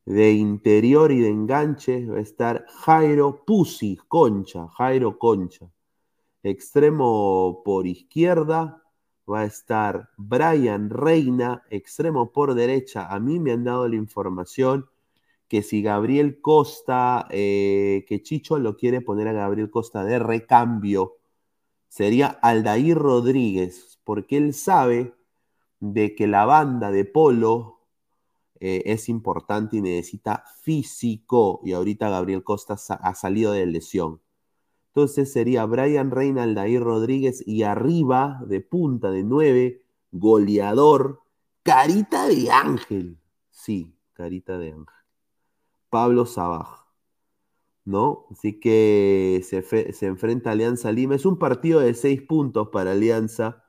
De 0.05 0.31
interior 0.31 1.11
y 1.11 1.19
de 1.19 1.29
enganche 1.29 2.07
va 2.07 2.17
a 2.17 2.21
estar 2.21 2.65
Jairo 2.83 3.45
Pusi, 3.45 3.97
Concha, 4.07 4.67
Jairo 4.69 5.19
Concha. 5.19 5.69
Extremo 6.41 7.61
por 7.63 7.85
izquierda 7.85 8.81
va 9.31 9.41
a 9.41 9.45
estar 9.45 10.09
Brian 10.17 10.89
Reina, 10.89 11.63
extremo 11.69 12.31
por 12.31 12.55
derecha. 12.55 13.07
A 13.07 13.19
mí 13.19 13.39
me 13.39 13.51
han 13.51 13.63
dado 13.63 13.87
la 13.87 13.95
información 13.95 14.89
que 15.47 15.61
si 15.61 15.81
Gabriel 15.81 16.41
Costa, 16.41 17.27
eh, 17.29 18.05
que 18.07 18.23
Chicho 18.23 18.57
lo 18.57 18.77
quiere 18.77 19.01
poner 19.01 19.27
a 19.27 19.33
Gabriel 19.33 19.69
Costa 19.69 20.03
de 20.03 20.17
recambio, 20.17 21.17
sería 21.89 22.27
Aldair 22.27 22.97
Rodríguez, 22.97 23.99
porque 24.03 24.37
él 24.37 24.53
sabe 24.53 25.13
de 25.81 26.15
que 26.15 26.27
la 26.27 26.45
banda 26.45 26.91
de 26.91 27.03
Polo 27.03 27.79
eh, 28.59 28.83
es 28.85 29.09
importante 29.09 29.77
y 29.77 29.81
necesita 29.81 30.45
físico, 30.61 31.59
y 31.65 31.73
ahorita 31.73 32.09
Gabriel 32.09 32.43
Costa 32.43 32.75
ha 32.75 33.15
salido 33.15 33.51
de 33.51 33.65
lesión. 33.65 34.21
Entonces 34.89 35.33
sería 35.33 35.65
Brian 35.65 36.11
Reina, 36.11 36.43
Aldair 36.43 36.81
Rodríguez 36.81 37.43
y 37.47 37.63
arriba 37.63 38.41
de 38.45 38.61
punta 38.61 39.09
de 39.09 39.23
nueve, 39.23 39.83
goleador, 40.11 41.21
carita 41.63 42.27
de 42.27 42.51
ángel. 42.51 43.17
Sí, 43.49 43.95
carita 44.13 44.57
de 44.57 44.73
ángel. 44.73 44.95
Pablo 45.89 46.25
Sabaj. 46.25 46.81
¿No? 47.83 48.27
Así 48.29 48.59
que 48.59 49.41
se, 49.43 49.63
se 49.63 50.05
enfrenta 50.05 50.51
Alianza 50.51 50.91
Lima. 50.91 51.15
Es 51.15 51.25
un 51.25 51.39
partido 51.39 51.79
de 51.79 51.95
seis 51.95 52.21
puntos 52.21 52.69
para 52.69 52.91
Alianza. 52.91 53.63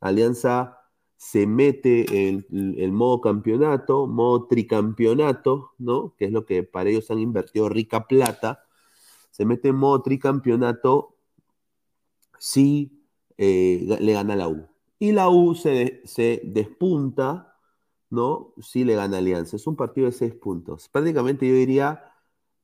Alianza 0.00 0.77
se 1.18 1.46
mete 1.46 2.28
en 2.28 2.46
el, 2.50 2.78
el 2.78 2.92
modo 2.92 3.20
campeonato, 3.20 4.06
modo 4.06 4.46
tricampeonato, 4.46 5.72
¿no? 5.76 6.14
Que 6.16 6.24
es 6.24 6.32
lo 6.32 6.46
que 6.46 6.62
para 6.62 6.88
ellos 6.88 7.10
han 7.10 7.18
invertido 7.18 7.68
rica 7.68 8.06
plata 8.06 8.64
se 9.38 9.44
mete 9.44 9.68
en 9.68 9.76
modo 9.76 10.02
tricampeonato 10.02 11.14
si 12.40 13.04
eh, 13.36 13.86
le 14.00 14.12
gana 14.12 14.34
la 14.34 14.48
U. 14.48 14.66
Y 14.98 15.12
la 15.12 15.28
U 15.28 15.54
se, 15.54 16.02
se 16.04 16.42
despunta, 16.44 17.56
¿no? 18.10 18.52
Si 18.60 18.82
le 18.82 18.96
gana 18.96 19.18
Alianza. 19.18 19.54
Es 19.54 19.68
un 19.68 19.76
partido 19.76 20.06
de 20.06 20.12
seis 20.12 20.34
puntos. 20.34 20.88
Prácticamente 20.88 21.46
yo 21.46 21.54
diría 21.54 22.12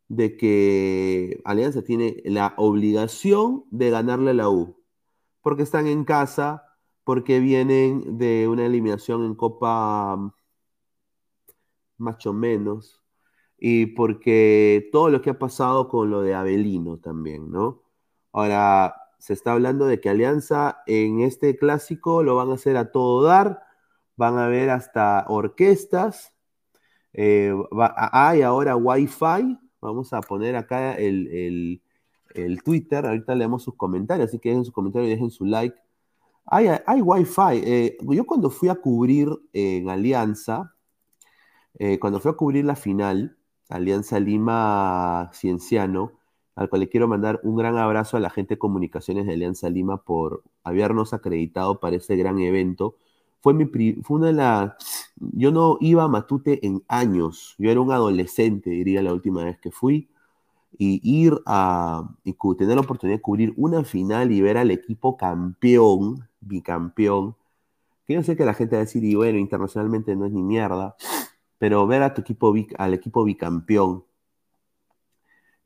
de 0.08 0.36
que 0.36 1.40
Alianza 1.44 1.82
tiene 1.82 2.20
la 2.24 2.54
obligación 2.56 3.66
de 3.70 3.90
ganarle 3.90 4.32
a 4.32 4.34
la 4.34 4.48
U. 4.50 4.76
Porque 5.42 5.62
están 5.62 5.86
en 5.86 6.04
casa, 6.04 6.73
porque 7.04 7.40
vienen 7.40 8.18
de 8.18 8.48
una 8.48 8.66
eliminación 8.66 9.24
en 9.24 9.34
Copa 9.34 10.34
más 11.98 12.24
o 12.26 12.32
menos, 12.32 13.00
y 13.58 13.86
porque 13.86 14.88
todo 14.92 15.10
lo 15.10 15.22
que 15.22 15.30
ha 15.30 15.38
pasado 15.38 15.88
con 15.88 16.10
lo 16.10 16.22
de 16.22 16.34
Avelino 16.34 16.98
también, 16.98 17.50
¿no? 17.50 17.82
Ahora, 18.32 18.94
se 19.18 19.32
está 19.32 19.52
hablando 19.52 19.86
de 19.86 20.00
que 20.00 20.10
Alianza 20.10 20.78
en 20.86 21.20
este 21.20 21.56
clásico 21.56 22.22
lo 22.22 22.36
van 22.36 22.50
a 22.50 22.54
hacer 22.54 22.76
a 22.76 22.92
todo 22.92 23.22
dar, 23.24 23.62
van 24.16 24.38
a 24.38 24.48
ver 24.48 24.70
hasta 24.70 25.24
orquestas, 25.28 26.34
eh, 27.14 27.52
va- 27.76 27.94
hay 28.12 28.42
ahora 28.42 28.76
Wi-Fi, 28.76 29.58
vamos 29.80 30.12
a 30.12 30.20
poner 30.22 30.56
acá 30.56 30.94
el, 30.96 31.28
el- 31.28 31.82
el 32.34 32.62
Twitter, 32.64 33.06
ahorita 33.06 33.34
leemos 33.36 33.62
sus 33.64 33.76
comentarios, 33.76 34.28
así 34.28 34.38
que 34.40 34.50
dejen 34.50 34.64
sus 34.66 34.74
comentarios 34.74 35.08
y 35.10 35.12
dejen 35.14 35.30
su 35.30 35.44
like. 35.46 35.76
Hay, 36.46 37.00
Wi-Fi, 37.00 37.62
eh, 37.64 37.96
yo 38.00 38.26
cuando 38.26 38.50
fui 38.50 38.68
a 38.68 38.74
cubrir 38.74 39.28
en 39.52 39.88
Alianza, 39.88 40.74
eh, 41.78 41.98
cuando 41.98 42.20
fui 42.20 42.30
a 42.30 42.34
cubrir 42.34 42.64
la 42.64 42.76
final, 42.76 43.36
Alianza 43.68 44.20
Lima 44.20 45.30
Cienciano, 45.32 46.12
al 46.54 46.68
cual 46.68 46.80
le 46.80 46.88
quiero 46.88 47.08
mandar 47.08 47.40
un 47.42 47.56
gran 47.56 47.76
abrazo 47.78 48.16
a 48.16 48.20
la 48.20 48.30
gente 48.30 48.54
de 48.54 48.58
comunicaciones 48.58 49.26
de 49.26 49.32
Alianza 49.32 49.70
Lima 49.70 50.04
por 50.04 50.42
habernos 50.62 51.14
acreditado 51.14 51.80
para 51.80 51.96
ese 51.96 52.14
gran 52.16 52.38
evento. 52.38 52.96
Fue, 53.40 53.54
mi 53.54 53.66
fue 54.02 54.18
una 54.18 54.26
de 54.28 54.32
las... 54.34 55.12
Yo 55.16 55.50
no 55.50 55.78
iba 55.80 56.04
a 56.04 56.08
Matute 56.08 56.64
en 56.66 56.82
años, 56.88 57.54
yo 57.58 57.70
era 57.70 57.80
un 57.80 57.90
adolescente, 57.90 58.70
diría 58.70 59.02
la 59.02 59.12
última 59.12 59.44
vez 59.44 59.58
que 59.58 59.70
fui, 59.70 60.08
y 60.76 61.00
ir 61.02 61.34
a 61.46 62.08
y 62.24 62.34
tener 62.56 62.76
la 62.76 62.82
oportunidad 62.82 63.18
de 63.18 63.22
cubrir 63.22 63.52
una 63.56 63.84
final 63.84 64.32
y 64.32 64.40
ver 64.40 64.58
al 64.58 64.70
equipo 64.70 65.16
campeón, 65.16 66.28
bicampeón, 66.46 67.36
que 68.06 68.14
yo 68.14 68.22
sé 68.24 68.36
que 68.36 68.44
la 68.46 68.54
gente 68.54 68.76
va 68.76 68.82
a 68.82 68.86
decir, 68.86 69.04
y 69.04 69.14
bueno, 69.16 69.38
internacionalmente 69.38 70.16
no 70.16 70.26
es 70.26 70.32
ni 70.32 70.42
mierda, 70.42 70.96
pero 71.58 71.86
ver 71.86 72.02
a 72.04 72.14
tu 72.14 72.22
equipo, 72.22 72.54
al 72.78 72.94
equipo 72.94 73.24
bicampeón 73.24 74.04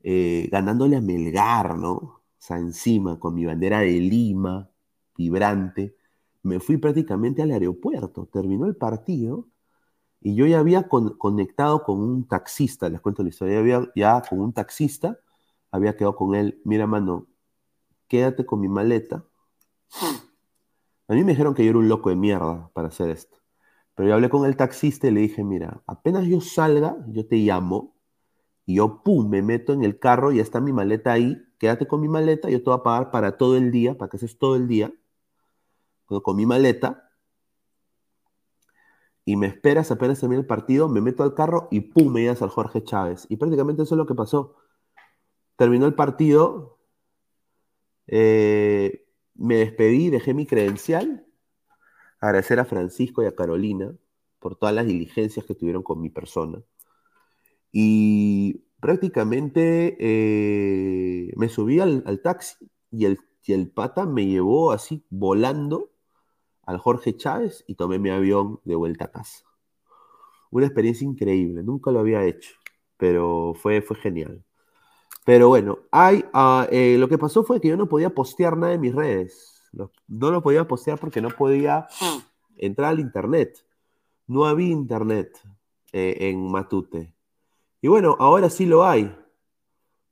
eh, 0.03 0.47
ganándole 0.51 0.95
a 0.97 1.01
Melgar, 1.01 1.77
¿no? 1.77 1.91
O 1.93 2.21
sea, 2.37 2.57
encima, 2.57 3.19
con 3.19 3.35
mi 3.35 3.45
bandera 3.45 3.79
de 3.79 3.91
Lima, 3.99 4.69
vibrante, 5.17 5.95
me 6.43 6.59
fui 6.59 6.77
prácticamente 6.77 7.41
al 7.41 7.51
aeropuerto, 7.51 8.27
terminó 8.31 8.65
el 8.65 8.75
partido 8.75 9.47
y 10.21 10.35
yo 10.35 10.47
ya 10.47 10.59
había 10.59 10.87
con- 10.89 11.17
conectado 11.17 11.83
con 11.83 11.99
un 12.01 12.27
taxista, 12.27 12.89
les 12.89 13.01
cuento 13.01 13.23
la 13.23 13.29
historia, 13.29 13.55
ya 13.55 13.59
había 13.61 13.91
ya 13.95 14.23
con 14.29 14.41
un 14.41 14.53
taxista, 14.53 15.19
había 15.71 15.95
quedado 15.97 16.15
con 16.15 16.35
él, 16.35 16.61
mira, 16.65 16.87
mano, 16.87 17.27
quédate 18.09 18.45
con 18.45 18.61
mi 18.61 18.69
maleta. 18.69 19.25
A 21.09 21.13
mí 21.13 21.23
me 21.23 21.31
dijeron 21.31 21.55
que 21.55 21.63
yo 21.65 21.71
era 21.71 21.79
un 21.79 21.89
loco 21.89 22.09
de 22.09 22.15
mierda 22.15 22.69
para 22.73 22.89
hacer 22.89 23.09
esto. 23.09 23.39
Pero 23.95 24.09
yo 24.09 24.15
hablé 24.15 24.29
con 24.29 24.45
el 24.45 24.55
taxista 24.55 25.07
y 25.07 25.11
le 25.11 25.21
dije, 25.21 25.43
mira, 25.43 25.81
apenas 25.87 26.25
yo 26.25 26.39
salga, 26.39 26.95
yo 27.07 27.27
te 27.27 27.37
llamo 27.37 27.95
y 28.65 28.75
yo, 28.75 29.03
pum, 29.03 29.27
me 29.27 29.41
meto 29.41 29.73
en 29.73 29.83
el 29.83 29.99
carro, 29.99 30.31
ya 30.31 30.43
está 30.43 30.61
mi 30.61 30.71
maleta 30.71 31.11
ahí, 31.11 31.41
quédate 31.57 31.87
con 31.87 31.99
mi 32.01 32.07
maleta, 32.07 32.49
yo 32.49 32.59
te 32.59 32.69
voy 32.69 32.79
a 32.79 32.83
pagar 32.83 33.11
para 33.11 33.37
todo 33.37 33.57
el 33.57 33.71
día, 33.71 33.97
para 33.97 34.09
que 34.09 34.17
haces 34.17 34.37
todo 34.37 34.55
el 34.55 34.67
día, 34.67 34.93
con, 36.05 36.21
con 36.21 36.35
mi 36.37 36.45
maleta, 36.45 37.09
y 39.25 39.35
me 39.35 39.47
esperas 39.47 39.91
apenas 39.91 40.19
termina 40.19 40.41
el 40.41 40.47
partido, 40.47 40.89
me 40.89 41.01
meto 41.01 41.23
al 41.23 41.33
carro 41.33 41.67
y 41.71 41.81
pum, 41.81 42.13
me 42.13 42.21
llevas 42.21 42.41
al 42.41 42.49
Jorge 42.49 42.83
Chávez. 42.83 43.27
Y 43.29 43.37
prácticamente 43.37 43.83
eso 43.83 43.95
es 43.95 43.97
lo 43.97 44.07
que 44.07 44.15
pasó. 44.15 44.55
Terminó 45.55 45.85
el 45.85 45.93
partido, 45.93 46.79
eh, 48.07 49.08
me 49.39 49.55
despedí, 49.55 50.09
dejé 50.09 50.33
mi 50.33 50.45
credencial, 50.45 51.25
agradecer 52.19 52.59
a 52.59 52.65
Francisco 52.65 53.23
y 53.23 53.25
a 53.25 53.35
Carolina 53.35 53.95
por 54.39 54.57
todas 54.57 54.75
las 54.75 54.85
diligencias 54.85 55.45
que 55.45 55.55
tuvieron 55.55 55.81
con 55.83 56.01
mi 56.01 56.09
persona. 56.09 56.61
Y 57.71 58.65
prácticamente 58.79 59.97
eh, 59.99 61.31
me 61.35 61.49
subí 61.49 61.79
al, 61.79 62.21
taxi 62.21 62.69
y 62.91 63.05
el, 63.05 63.19
y 63.45 63.53
el 63.53 63.69
pata 63.69 64.05
me 64.05 64.25
llevó 64.25 64.71
así 64.71 65.05
volando 65.09 65.91
al 66.63 66.77
Jorge 66.77 67.15
Chávez 67.15 67.63
y 67.67 67.75
tomé 67.75 67.99
mi 67.99 68.09
avión 68.09 68.59
de 68.65 68.75
vuelta 68.75 69.05
a 69.05 69.11
casa. 69.11 69.45
Una 70.51 70.65
experiencia 70.65 71.05
increíble, 71.05 71.63
nunca 71.63 71.91
lo 71.91 71.99
había 71.99 72.25
hecho, 72.25 72.55
pero 72.97 73.53
fue, 73.55 73.81
fue 73.81 73.97
genial. 73.97 74.43
Pero 75.29 75.47
bueno, 75.47 75.77
hay, 75.91 76.25
eh, 76.71 76.95
lo 76.97 77.07
que 77.07 77.19
pasó 77.19 77.43
fue 77.43 77.61
que 77.61 77.67
yo 77.67 77.77
no 77.77 77.87
podía 77.87 78.09
postear 78.09 78.57
nada 78.57 78.73
en 78.73 78.81
mis 78.81 78.95
redes. 78.95 79.61
No, 79.71 79.91
no 80.07 80.31
lo 80.31 80.41
podía 80.41 80.67
postear 80.67 80.97
porque 80.97 81.21
no 81.21 81.29
podía 81.29 81.87
entrar 82.57 82.89
al 82.89 82.99
internet. 82.99 83.63
No 84.25 84.45
había 84.45 84.69
internet 84.69 85.39
eh, 85.91 86.17
en 86.21 86.49
Matute. 86.49 87.13
Y 87.79 87.89
bueno, 87.89 88.15
ahora 88.17 88.49
sí 88.49 88.65
lo 88.65 88.83
hay. 88.83 89.15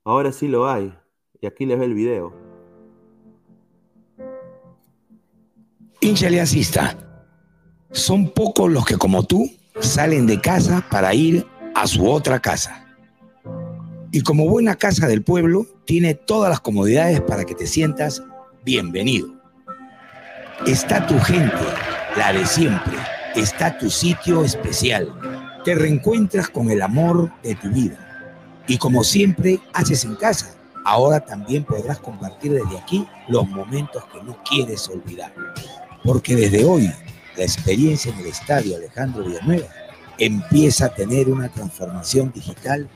Ahora 0.04 0.30
sí 0.30 0.46
lo 0.46 0.68
hay. 0.68 0.96
Y 1.40 1.48
aquí 1.48 1.66
les 1.66 1.80
ve 1.80 1.86
el 1.86 1.94
video. 1.94 2.32
Hincha 6.00 6.28
son 7.90 8.30
pocos 8.30 8.70
los 8.70 8.86
que 8.86 8.96
como 8.96 9.24
tú 9.24 9.50
salen 9.80 10.28
de 10.28 10.40
casa 10.40 10.86
para 10.88 11.12
ir 11.12 11.44
a 11.74 11.88
su 11.88 12.08
otra 12.08 12.38
casa. 12.38 12.87
Y 14.10 14.22
como 14.22 14.48
buena 14.48 14.74
casa 14.74 15.06
del 15.06 15.22
pueblo, 15.22 15.66
tiene 15.84 16.14
todas 16.14 16.48
las 16.48 16.60
comodidades 16.60 17.20
para 17.20 17.44
que 17.44 17.54
te 17.54 17.66
sientas 17.66 18.22
bienvenido. 18.64 19.28
Está 20.66 21.06
tu 21.06 21.18
gente, 21.20 21.54
la 22.16 22.32
de 22.32 22.46
siempre. 22.46 22.96
Está 23.36 23.76
tu 23.76 23.90
sitio 23.90 24.44
especial. 24.44 25.12
Te 25.62 25.74
reencuentras 25.74 26.48
con 26.48 26.70
el 26.70 26.80
amor 26.80 27.30
de 27.42 27.54
tu 27.56 27.68
vida. 27.68 27.98
Y 28.66 28.78
como 28.78 29.04
siempre 29.04 29.60
haces 29.74 30.04
en 30.04 30.14
casa, 30.16 30.54
ahora 30.86 31.20
también 31.20 31.64
podrás 31.64 31.98
compartir 31.98 32.52
desde 32.52 32.78
aquí 32.78 33.06
los 33.28 33.46
momentos 33.46 34.02
que 34.06 34.22
no 34.22 34.42
quieres 34.42 34.88
olvidar. 34.88 35.34
Porque 36.02 36.34
desde 36.34 36.64
hoy, 36.64 36.90
la 37.36 37.42
experiencia 37.42 38.10
en 38.10 38.20
el 38.20 38.26
estadio 38.28 38.76
Alejandro 38.76 39.22
Villanueva 39.22 39.68
empieza 40.18 40.86
a 40.86 40.94
tener 40.94 41.28
una 41.28 41.50
transformación 41.50 42.32
digital 42.34 42.88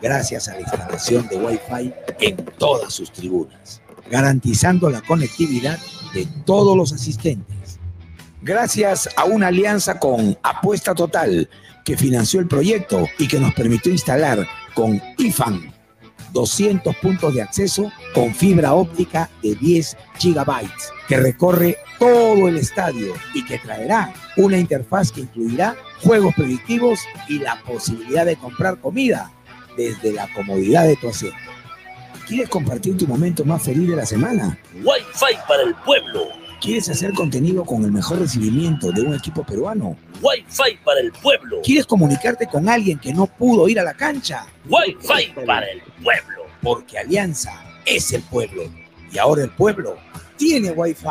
gracias 0.00 0.48
a 0.48 0.54
la 0.54 0.60
instalación 0.60 1.28
de 1.28 1.36
Wi-Fi 1.36 1.92
en 2.20 2.36
todas 2.58 2.92
sus 2.92 3.12
tribunas, 3.12 3.80
garantizando 4.10 4.90
la 4.90 5.00
conectividad 5.02 5.78
de 6.14 6.26
todos 6.44 6.76
los 6.76 6.92
asistentes. 6.92 7.78
Gracias 8.42 9.08
a 9.16 9.24
una 9.24 9.48
alianza 9.48 9.98
con 9.98 10.38
Apuesta 10.42 10.94
Total, 10.94 11.48
que 11.84 11.96
financió 11.96 12.40
el 12.40 12.48
proyecto 12.48 13.06
y 13.18 13.28
que 13.28 13.40
nos 13.40 13.54
permitió 13.54 13.92
instalar 13.92 14.46
con 14.74 15.00
IFAN 15.18 15.72
200 16.32 16.96
puntos 16.96 17.34
de 17.34 17.42
acceso 17.42 17.92
con 18.14 18.34
fibra 18.34 18.74
óptica 18.74 19.28
de 19.42 19.54
10 19.54 19.96
gigabytes, 20.18 20.92
que 21.08 21.16
recorre 21.16 21.78
todo 21.98 22.48
el 22.48 22.56
estadio 22.56 23.14
y 23.34 23.44
que 23.44 23.58
traerá 23.58 24.12
una 24.36 24.58
interfaz 24.58 25.12
que 25.12 25.22
incluirá 25.22 25.76
juegos 26.02 26.34
predictivos 26.34 27.00
y 27.28 27.38
la 27.38 27.60
posibilidad 27.62 28.24
de 28.24 28.36
comprar 28.36 28.80
comida 28.80 29.30
desde 29.80 30.12
la 30.12 30.28
comodidad 30.34 30.86
de 30.86 30.96
tu 30.96 31.08
asiento. 31.08 31.36
¿Quieres 32.26 32.48
compartir 32.48 32.96
tu 32.96 33.06
momento 33.06 33.44
más 33.44 33.62
feliz 33.62 33.88
de 33.88 33.96
la 33.96 34.06
semana? 34.06 34.56
Wi-Fi 34.74 35.36
para 35.48 35.62
el 35.62 35.74
pueblo. 35.74 36.28
¿Quieres 36.60 36.88
hacer 36.90 37.12
contenido 37.14 37.64
con 37.64 37.84
el 37.84 37.90
mejor 37.90 38.18
recibimiento 38.20 38.92
de 38.92 39.00
un 39.00 39.14
equipo 39.14 39.42
peruano? 39.42 39.96
Wi-Fi 40.22 40.78
para 40.84 41.00
el 41.00 41.10
pueblo. 41.10 41.60
¿Quieres 41.64 41.86
comunicarte 41.86 42.46
con 42.46 42.68
alguien 42.68 42.98
que 42.98 43.14
no 43.14 43.26
pudo 43.26 43.68
ir 43.68 43.80
a 43.80 43.82
la 43.82 43.94
cancha? 43.94 44.46
Wi-Fi 44.68 45.44
para 45.46 45.66
el 45.66 45.80
pueblo. 46.02 46.44
Porque 46.62 46.98
Alianza 46.98 47.64
es 47.86 48.12
el 48.12 48.22
pueblo. 48.22 48.62
Y 49.10 49.18
ahora 49.18 49.42
el 49.42 49.50
pueblo 49.50 49.96
tiene 50.36 50.70
Wi-Fi. 50.70 51.08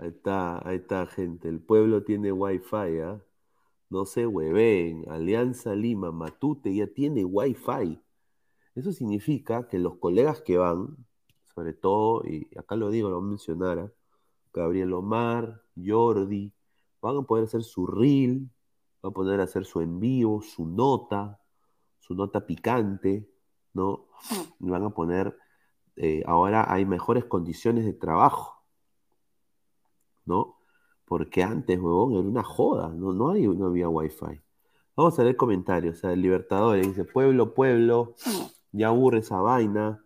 Ahí 0.00 0.08
está, 0.08 0.66
ahí 0.66 0.76
está, 0.76 1.06
gente. 1.06 1.48
El 1.48 1.58
pueblo 1.58 2.04
tiene 2.04 2.30
Wi-Fi, 2.30 3.00
¿ah? 3.04 3.18
No 3.90 4.04
se 4.04 4.26
hueven. 4.26 5.04
Alianza 5.08 5.74
Lima, 5.74 6.12
Matute 6.12 6.74
ya 6.74 6.86
tiene 6.86 7.24
Wi-Fi. 7.24 8.00
Eso 8.74 8.92
significa 8.92 9.66
que 9.68 9.78
los 9.78 9.96
colegas 9.96 10.40
que 10.42 10.58
van, 10.58 10.96
sobre 11.54 11.72
todo, 11.72 12.22
y 12.24 12.48
acá 12.56 12.76
lo 12.76 12.90
digo, 12.90 13.08
lo 13.08 13.16
voy 13.16 13.26
a 13.26 13.28
mencionar, 13.30 13.78
¿ah? 13.78 13.92
Gabriel 14.52 14.92
Omar, 14.92 15.62
Jordi, 15.76 16.52
van 17.00 17.16
a 17.18 17.22
poder 17.22 17.44
hacer 17.44 17.62
su 17.62 17.86
reel, 17.86 18.50
van 19.02 19.10
a 19.10 19.14
poder 19.14 19.40
hacer 19.40 19.64
su 19.64 19.80
en 19.80 20.00
vivo, 20.00 20.42
su 20.42 20.66
nota, 20.66 21.40
su 22.00 22.14
nota 22.14 22.46
picante, 22.46 23.28
¿no? 23.72 24.06
Y 24.60 24.68
van 24.68 24.84
a 24.84 24.90
poner, 24.90 25.36
eh, 25.96 26.22
ahora 26.26 26.72
hay 26.72 26.84
mejores 26.84 27.24
condiciones 27.24 27.84
de 27.84 27.92
trabajo, 27.92 28.62
¿no? 30.24 30.57
Porque 31.08 31.42
antes, 31.42 31.80
huevón, 31.80 32.12
era 32.12 32.28
una 32.28 32.44
joda, 32.44 32.88
no, 32.94 33.14
no, 33.14 33.30
hay, 33.30 33.48
no 33.48 33.66
había 33.68 33.88
wifi. 33.88 34.40
Vamos 34.94 35.18
a 35.18 35.24
leer 35.24 35.36
comentarios, 35.36 35.96
o 35.96 36.00
sea, 36.00 36.12
el 36.12 36.20
Libertadores 36.20 36.86
dice, 36.86 37.04
pueblo, 37.04 37.54
pueblo, 37.54 38.14
ya 38.72 38.88
aburre 38.88 39.20
esa 39.20 39.40
vaina. 39.40 40.04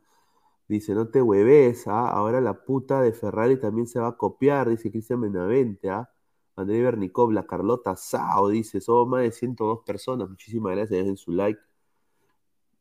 Dice, 0.68 0.94
no 0.94 1.08
te 1.08 1.20
hueves, 1.20 1.88
¿ah? 1.88 2.08
ahora 2.10 2.40
la 2.40 2.64
puta 2.64 3.02
de 3.02 3.12
Ferrari 3.12 3.58
también 3.58 3.86
se 3.88 3.98
va 4.00 4.08
a 4.08 4.16
copiar, 4.16 4.68
dice 4.68 4.90
Cristian 4.90 5.20
Benavente, 5.20 5.90
¿ah? 5.90 6.08
André 6.56 6.82
Bernicov, 6.82 7.32
la 7.32 7.46
Carlota 7.46 7.96
Sao, 7.96 8.48
dice, 8.48 8.80
somos 8.80 9.08
más 9.08 9.22
de 9.22 9.32
102 9.32 9.80
personas, 9.84 10.28
muchísimas 10.28 10.76
gracias, 10.76 11.00
dejen 11.00 11.16
su 11.16 11.32
like. 11.32 11.60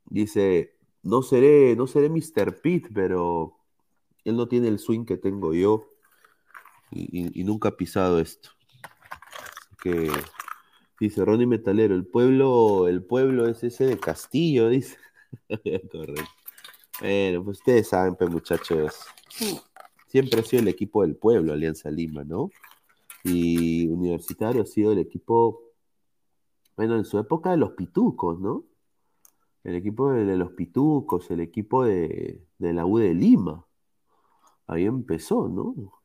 Dice, 0.05 0.75
no 1.03 1.21
seré, 1.23 1.75
no 1.75 1.87
seré 1.87 2.09
Mr. 2.09 2.61
Pitt, 2.61 2.87
pero 2.93 3.57
él 4.25 4.35
no 4.37 4.47
tiene 4.47 4.67
el 4.67 4.79
swing 4.79 5.05
que 5.05 5.17
tengo 5.17 5.53
yo 5.53 5.90
y, 6.91 7.43
nunca 7.43 7.69
ha 7.69 7.77
pisado 7.77 8.19
esto. 8.19 8.49
Que 9.81 10.11
dice 10.99 11.25
Ronnie 11.25 11.47
Metalero, 11.47 11.95
el 11.95 12.05
pueblo, 12.05 12.87
el 12.87 13.03
pueblo 13.03 13.47
es 13.47 13.63
ese 13.63 13.85
de 13.85 13.99
Castillo, 13.99 14.69
dice. 14.69 14.97
Correcto. 15.91 16.29
Bueno, 16.99 17.43
pues 17.43 17.59
ustedes 17.59 17.87
saben, 17.87 18.15
pues 18.15 18.29
muchachos, 18.29 19.05
siempre 20.07 20.41
ha 20.41 20.43
sido 20.43 20.61
el 20.61 20.67
equipo 20.67 21.01
del 21.01 21.15
pueblo, 21.15 21.53
Alianza 21.53 21.89
Lima, 21.89 22.23
¿no? 22.23 22.51
Y 23.23 23.87
Universitario 23.87 24.61
ha 24.61 24.65
sido 24.65 24.91
el 24.91 24.99
equipo, 24.99 25.61
bueno, 26.75 26.97
en 26.97 27.05
su 27.05 27.17
época 27.17 27.51
de 27.51 27.57
los 27.57 27.71
pitucos, 27.71 28.39
¿no? 28.39 28.65
El 29.63 29.75
equipo 29.75 30.11
de, 30.11 30.25
de 30.25 30.37
los 30.37 30.51
pitucos, 30.51 31.31
el 31.31 31.39
equipo 31.39 31.85
de, 31.85 32.43
de 32.59 32.73
la 32.73 32.85
U 32.85 32.99
de 32.99 33.13
Lima. 33.13 33.65
Ahí 34.67 34.85
empezó, 34.85 35.47
¿no? 35.47 36.00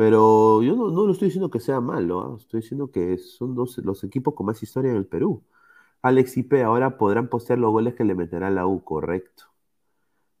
Pero 0.00 0.62
yo 0.62 0.76
no, 0.76 0.88
no 0.90 1.04
lo 1.04 1.12
estoy 1.12 1.26
diciendo 1.26 1.50
que 1.50 1.60
sea 1.60 1.78
malo, 1.82 2.20
¿ah? 2.22 2.36
Estoy 2.38 2.62
diciendo 2.62 2.90
que 2.90 3.18
son 3.18 3.54
dos, 3.54 3.76
los 3.84 4.02
equipos 4.02 4.32
con 4.32 4.46
más 4.46 4.62
historia 4.62 4.92
en 4.92 4.96
el 4.96 5.04
Perú. 5.06 5.44
Alex 6.00 6.38
IP, 6.38 6.54
ahora 6.64 6.96
podrán 6.96 7.28
postear 7.28 7.58
los 7.58 7.70
goles 7.70 7.94
que 7.94 8.04
le 8.04 8.14
meterá 8.14 8.48
la 8.48 8.66
U, 8.66 8.82
correcto. 8.82 9.44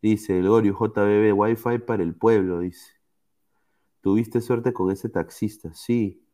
Dice 0.00 0.38
el 0.38 0.48
Gorio 0.48 0.72
JBB, 0.72 1.38
Wi-Fi 1.38 1.78
para 1.80 2.02
el 2.02 2.14
pueblo, 2.14 2.60
dice. 2.60 2.94
Tuviste 4.00 4.40
suerte 4.40 4.72
con 4.72 4.90
ese 4.90 5.10
taxista, 5.10 5.74
sí. 5.74 6.24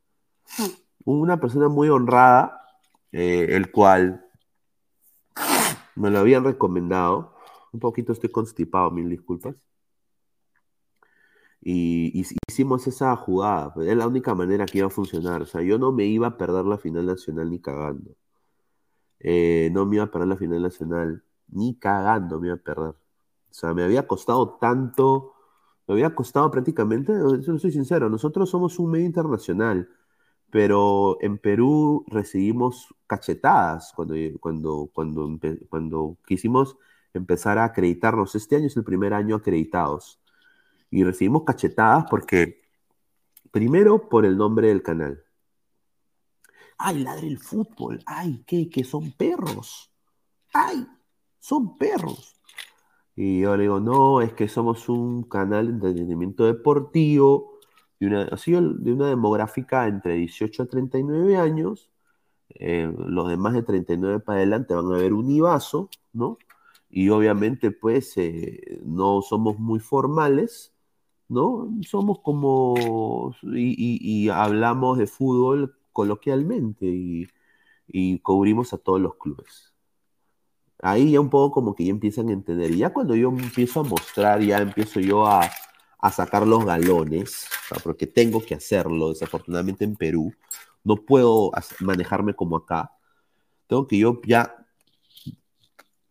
Una 1.04 1.40
persona 1.40 1.68
muy 1.68 1.88
honrada, 1.88 2.64
eh, 3.10 3.48
el 3.50 3.72
cual 3.72 4.24
me 5.96 6.10
lo 6.12 6.20
habían 6.20 6.44
recomendado. 6.44 7.34
Un 7.72 7.80
poquito 7.80 8.12
estoy 8.12 8.30
constipado, 8.30 8.92
mil 8.92 9.10
disculpas. 9.10 9.56
Y, 11.68 12.12
hicimos 12.48 12.86
esa 12.86 13.16
jugada. 13.16 13.74
pues, 13.74 13.88
Es 13.88 13.96
la 13.96 14.06
única 14.06 14.34
manera 14.34 14.66
que 14.66 14.78
iba 14.78 14.86
a 14.88 14.90
funcionar. 14.90 15.42
O 15.42 15.46
sea, 15.46 15.62
yo 15.62 15.78
no 15.78 15.92
me 15.92 16.04
iba 16.06 16.28
a 16.28 16.36
perder 16.38 16.64
la 16.64 16.78
final 16.78 17.06
nacional 17.06 17.50
ni 17.50 17.60
cagando. 17.60 18.14
Eh, 19.20 19.70
no 19.72 19.86
me 19.86 19.96
iba 19.96 20.04
a 20.04 20.10
perder 20.10 20.28
la 20.28 20.36
final 20.36 20.62
nacional 20.62 21.22
ni 21.48 21.76
cagando 21.78 22.40
me 22.40 22.48
iba 22.48 22.56
a 22.56 22.58
perder. 22.58 22.90
O 22.90 22.96
sea, 23.50 23.74
me 23.74 23.82
había 23.84 24.06
costado 24.06 24.58
tanto, 24.60 25.34
me 25.86 25.94
había 25.94 26.14
costado 26.14 26.50
prácticamente, 26.50 27.12
yo 27.42 27.58
soy 27.58 27.72
sincero, 27.72 28.10
nosotros 28.10 28.50
somos 28.50 28.78
un 28.78 28.90
medio 28.90 29.06
internacional, 29.06 29.88
pero 30.50 31.18
en 31.20 31.38
Perú 31.38 32.04
recibimos 32.08 32.94
cachetadas 33.06 33.92
cuando, 33.94 34.14
cuando, 34.40 34.90
cuando, 34.92 35.38
cuando 35.70 36.18
quisimos 36.26 36.76
empezar 37.14 37.58
a 37.58 37.64
acreditarnos. 37.66 38.34
Este 38.34 38.56
año 38.56 38.66
es 38.66 38.76
el 38.76 38.84
primer 38.84 39.14
año 39.14 39.36
acreditados. 39.36 40.20
Y 40.96 41.04
recibimos 41.04 41.44
cachetadas 41.44 42.06
porque, 42.08 42.62
primero, 43.50 44.08
por 44.08 44.24
el 44.24 44.38
nombre 44.38 44.68
del 44.68 44.82
canal. 44.82 45.22
ay, 46.78 47.00
ladre 47.04 47.26
el 47.26 47.38
fútbol, 47.38 48.02
ay, 48.06 48.42
¿qué? 48.46 48.70
Que 48.70 48.82
son 48.82 49.12
perros, 49.12 49.92
ay, 50.54 50.86
son 51.38 51.76
perros. 51.76 52.40
Y 53.14 53.40
yo 53.40 53.54
le 53.58 53.64
digo, 53.64 53.78
no, 53.78 54.22
es 54.22 54.32
que 54.32 54.48
somos 54.48 54.88
un 54.88 55.24
canal 55.24 55.66
de 55.66 55.72
entretenimiento 55.74 56.46
deportivo, 56.46 57.58
de 58.00 58.06
una, 58.06 58.24
de 58.24 58.92
una 58.94 59.08
demográfica 59.08 59.88
entre 59.88 60.14
18 60.14 60.62
a 60.62 60.66
39 60.66 61.36
años. 61.36 61.90
Eh, 62.48 62.90
los 62.96 63.28
demás 63.28 63.52
de 63.52 63.62
39 63.62 64.20
para 64.20 64.38
adelante 64.38 64.72
van 64.74 64.86
a 64.86 64.96
ver 64.96 65.12
un 65.12 65.30
IBASO, 65.30 65.90
¿no? 66.14 66.38
Y 66.88 67.10
obviamente, 67.10 67.70
pues, 67.70 68.16
eh, 68.16 68.80
no 68.82 69.20
somos 69.20 69.58
muy 69.58 69.78
formales, 69.78 70.72
¿no? 71.28 71.68
Somos 71.82 72.20
como, 72.20 73.34
y, 73.42 74.28
hablamos 74.28 74.98
de 74.98 75.06
fútbol 75.06 75.76
coloquialmente 75.92 76.86
y, 76.86 78.18
cubrimos 78.20 78.72
a 78.72 78.78
todos 78.78 79.00
los 79.00 79.16
clubes. 79.16 79.72
Ahí 80.82 81.12
ya 81.12 81.20
un 81.20 81.30
poco 81.30 81.54
como 81.54 81.74
que 81.74 81.84
ya 81.84 81.90
empiezan 81.90 82.28
a 82.28 82.32
entender. 82.32 82.70
Y 82.70 82.78
ya 82.78 82.92
cuando 82.92 83.14
yo 83.14 83.30
empiezo 83.30 83.80
a 83.80 83.84
mostrar, 83.84 84.40
ya 84.42 84.58
empiezo 84.58 85.00
yo 85.00 85.26
a, 85.26 85.48
a 85.98 86.12
sacar 86.12 86.46
los 86.46 86.64
galones, 86.64 87.46
porque 87.82 88.06
tengo 88.06 88.44
que 88.44 88.54
hacerlo, 88.54 89.10
desafortunadamente 89.10 89.84
en 89.84 89.96
Perú, 89.96 90.32
no 90.84 90.96
puedo 90.96 91.50
manejarme 91.80 92.34
como 92.34 92.56
acá. 92.56 92.92
Tengo 93.66 93.86
que 93.86 93.98
yo 93.98 94.20
ya 94.24 94.54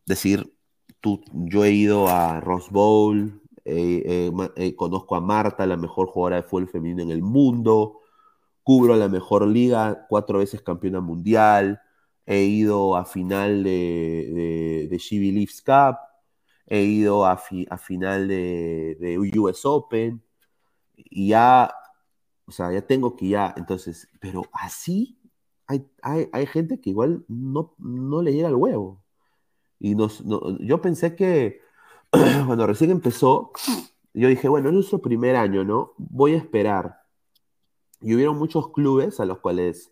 decir, 0.06 0.54
tú, 1.00 1.22
yo 1.34 1.64
he 1.64 1.72
ido 1.72 2.08
a 2.10 2.42
Rose 2.42 2.70
Bowl, 2.72 3.42
eh, 3.66 4.04
eh, 4.06 4.32
eh, 4.58 4.76
conozco 4.76 5.16
a 5.16 5.22
Marta, 5.22 5.66
la 5.66 5.78
mejor 5.78 6.08
jugadora 6.08 6.38
de 6.38 6.44
fútbol 6.44 6.70
femenino 6.70 7.02
en 7.04 7.12
el 7.12 7.22
mundo, 7.24 8.02
cubro 8.64 8.96
la 8.96 9.10
mejor 9.10 9.48
liga, 9.48 10.06
cuatro 10.10 10.40
veces 10.40 10.62
campeona 10.62 11.02
mundial, 11.02 11.82
he 12.26 12.44
ido 12.46 12.96
a 12.98 13.06
final 13.06 13.64
de, 13.64 13.70
de, 14.34 14.88
de 14.90 15.20
Believes 15.20 15.62
Cup, 15.62 15.98
he 16.68 16.84
ido 16.84 17.26
a, 17.26 17.38
fi- 17.38 17.68
a 17.70 17.78
final 17.78 18.28
de, 18.28 18.98
de 19.00 19.18
US 19.40 19.62
Open, 19.68 20.24
y 20.96 21.30
ya, 21.30 21.74
o 22.48 22.52
sea, 22.52 22.72
ya 22.72 22.82
tengo 22.86 23.16
que 23.16 23.30
ya, 23.30 23.54
entonces, 23.58 24.10
pero 24.20 24.44
así 24.54 25.20
hay, 25.68 25.88
hay, 26.02 26.30
hay 26.34 26.46
gente 26.48 26.80
que 26.82 26.92
igual 26.92 27.26
no, 27.28 27.76
no 27.80 28.22
le 28.22 28.34
llega 28.34 28.50
el 28.50 28.56
huevo. 28.56 29.04
Y 29.80 29.96
nos, 29.96 30.26
no- 30.26 30.58
yo 30.60 30.82
pensé 30.82 31.16
que 31.16 31.62
cuando 32.46 32.68
recién 32.68 32.92
empezó, 32.92 33.52
yo 34.14 34.28
dije, 34.30 34.48
bueno, 34.48 34.70
es 34.70 34.74
nuestro 34.74 35.00
primer 35.00 35.36
año, 35.36 35.64
¿no? 35.64 35.94
Voy 35.98 36.34
a 36.34 36.38
esperar. 36.38 37.02
Y 38.02 38.16
hubieron 38.16 38.38
muchos 38.38 38.72
clubes 38.72 39.20
a 39.20 39.26
los 39.26 39.40
cuales 39.40 39.92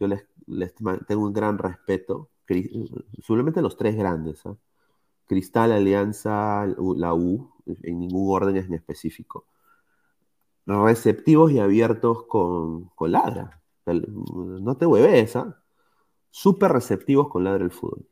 yo 0.00 0.06
les, 0.06 0.26
tengo 1.06 1.26
un 1.26 1.32
gran 1.32 1.58
respeto, 1.58 2.30
simplemente 3.22 3.60
los 3.62 3.76
tres 3.76 3.96
grandes, 3.96 4.44
¿ah? 4.46 4.56
Cristal, 5.26 5.72
Alianza, 5.72 6.66
la 6.96 7.14
U, 7.14 7.52
en 7.66 8.00
ningún 8.00 8.34
orden 8.34 8.56
en 8.56 8.72
específico. 8.72 9.44
Receptivos 10.64 11.52
y 11.52 11.58
abiertos 11.58 12.24
con, 12.26 12.88
con 12.94 13.12
Ladra. 13.12 13.60
No 13.84 14.76
te 14.76 14.86
hueves, 14.86 15.36
¿ah? 15.36 15.62
Súper 16.30 16.72
receptivos 16.72 17.28
con 17.28 17.44
Ladra 17.44 17.64
el 17.64 17.70
fútbol. 17.70 18.06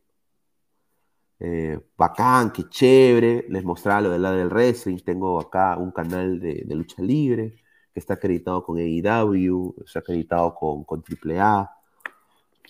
Eh, 1.38 1.78
bacán, 1.96 2.50
qué 2.52 2.68
chévere. 2.68 3.46
Les 3.48 3.64
mostraba 3.64 4.00
lo 4.02 4.10
del 4.10 4.22
lado 4.22 4.36
del 4.36 4.48
wrestling. 4.48 4.98
Tengo 4.98 5.38
acá 5.40 5.76
un 5.76 5.90
canal 5.92 6.40
de, 6.40 6.62
de 6.66 6.74
lucha 6.74 7.02
libre 7.02 7.62
que 7.92 8.00
está 8.00 8.14
acreditado 8.14 8.62
con 8.64 8.78
AEW, 8.78 9.74
está 9.84 10.00
acreditado 10.00 10.54
con, 10.54 10.84
con 10.84 11.02
AAA. 11.02 11.70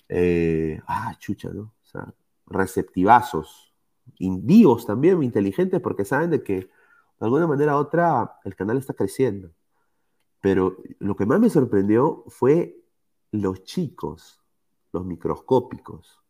Eh, 0.08 0.80
ah, 0.86 1.14
chucha, 1.18 1.50
¿no? 1.52 1.62
O 1.82 1.86
sea, 1.86 2.14
receptivazos. 2.46 3.72
In- 4.18 4.46
vivos 4.46 4.86
también, 4.86 5.22
inteligentes, 5.22 5.80
porque 5.80 6.04
saben 6.04 6.30
de 6.30 6.42
que 6.42 6.54
de 6.60 6.68
alguna 7.20 7.46
manera 7.46 7.76
u 7.76 7.80
otra 7.80 8.38
el 8.44 8.54
canal 8.54 8.78
está 8.78 8.94
creciendo. 8.94 9.50
Pero 10.40 10.76
lo 11.00 11.16
que 11.16 11.26
más 11.26 11.40
me 11.40 11.50
sorprendió 11.50 12.24
fue 12.28 12.76
los 13.32 13.64
chicos, 13.64 14.40
los 14.92 15.04
microscópicos 15.04 16.20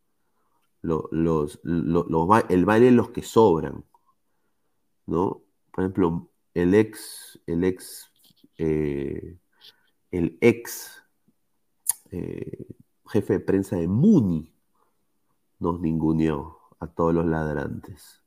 lo- 0.81 1.09
los, 1.11 1.59
lo- 1.63 2.05
los 2.07 2.27
ba- 2.27 2.45
el 2.49 2.65
baile 2.65 2.91
los 2.91 3.09
que 3.09 3.21
sobran, 3.23 3.83
¿no? 5.05 5.41
Por 5.71 5.83
ejemplo, 5.83 6.29
el 6.53 6.73
ex, 6.73 7.39
el 7.45 7.63
ex, 7.63 8.11
eh, 8.57 9.37
el 10.11 10.37
ex 10.41 11.03
eh, 12.11 12.65
jefe 13.09 13.33
de 13.33 13.39
prensa 13.39 13.75
de 13.75 13.87
Muni 13.87 14.51
nos 15.59 15.79
ninguneó 15.81 16.57
a 16.79 16.87
todos 16.87 17.13
los 17.13 17.25
ladrantes. 17.25 18.21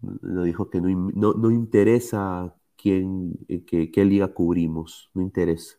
Nos 0.00 0.44
dijo 0.44 0.68
que 0.70 0.80
no, 0.80 0.88
no- 1.14 1.34
no 1.34 1.50
interesa 1.50 2.54
quién, 2.76 3.38
eh, 3.48 3.64
qué, 3.64 3.90
qué 3.92 4.04
liga 4.04 4.28
cubrimos, 4.34 5.10
no 5.14 5.22
interesa. 5.22 5.76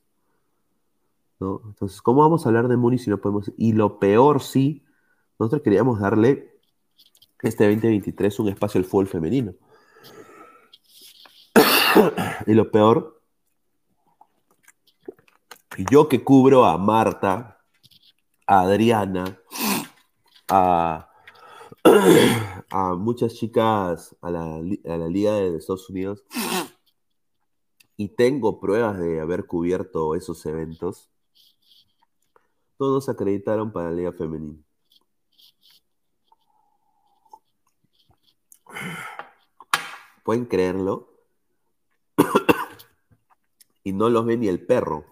¿no? 1.40 1.62
Entonces, 1.66 2.02
¿cómo 2.02 2.22
vamos 2.22 2.46
a 2.46 2.50
hablar 2.50 2.68
de 2.70 2.78
Muni 2.78 2.98
si 2.98 3.10
no 3.10 3.20
podemos? 3.20 3.52
Y 3.58 3.74
lo 3.74 4.00
peor, 4.00 4.42
sí, 4.42 4.83
nosotros 5.44 5.62
queríamos 5.62 6.00
darle 6.00 6.58
este 7.42 7.66
2023 7.66 8.40
un 8.40 8.50
espacio 8.50 8.80
al 8.80 8.86
fútbol 8.86 9.08
femenino. 9.08 9.54
y 12.48 12.54
lo 12.54 12.72
peor, 12.72 13.22
yo 15.92 16.08
que 16.08 16.24
cubro 16.24 16.64
a 16.64 16.78
Marta, 16.78 17.60
a 18.48 18.62
Adriana, 18.62 19.38
a, 20.48 21.10
a 22.70 22.94
muchas 22.96 23.34
chicas 23.34 24.16
a 24.22 24.32
la, 24.32 24.44
a 24.44 24.98
la 24.98 25.08
Liga 25.10 25.34
de 25.34 25.58
Estados 25.58 25.90
Unidos 25.90 26.24
y 27.98 28.08
tengo 28.08 28.62
pruebas 28.62 28.98
de 28.98 29.20
haber 29.20 29.46
cubierto 29.46 30.16
esos 30.16 30.46
eventos, 30.46 31.12
no 32.80 32.94
nos 32.94 33.10
acreditaron 33.10 33.74
para 33.74 33.90
la 33.90 33.96
Liga 33.96 34.14
Femenina. 34.14 34.64
¿Pueden 40.24 40.46
creerlo? 40.46 41.10
y 43.84 43.94
no 43.94 44.10
los 44.10 44.26
ve 44.26 44.38
ni 44.38 44.48
el 44.48 44.66
perro. 44.66 45.06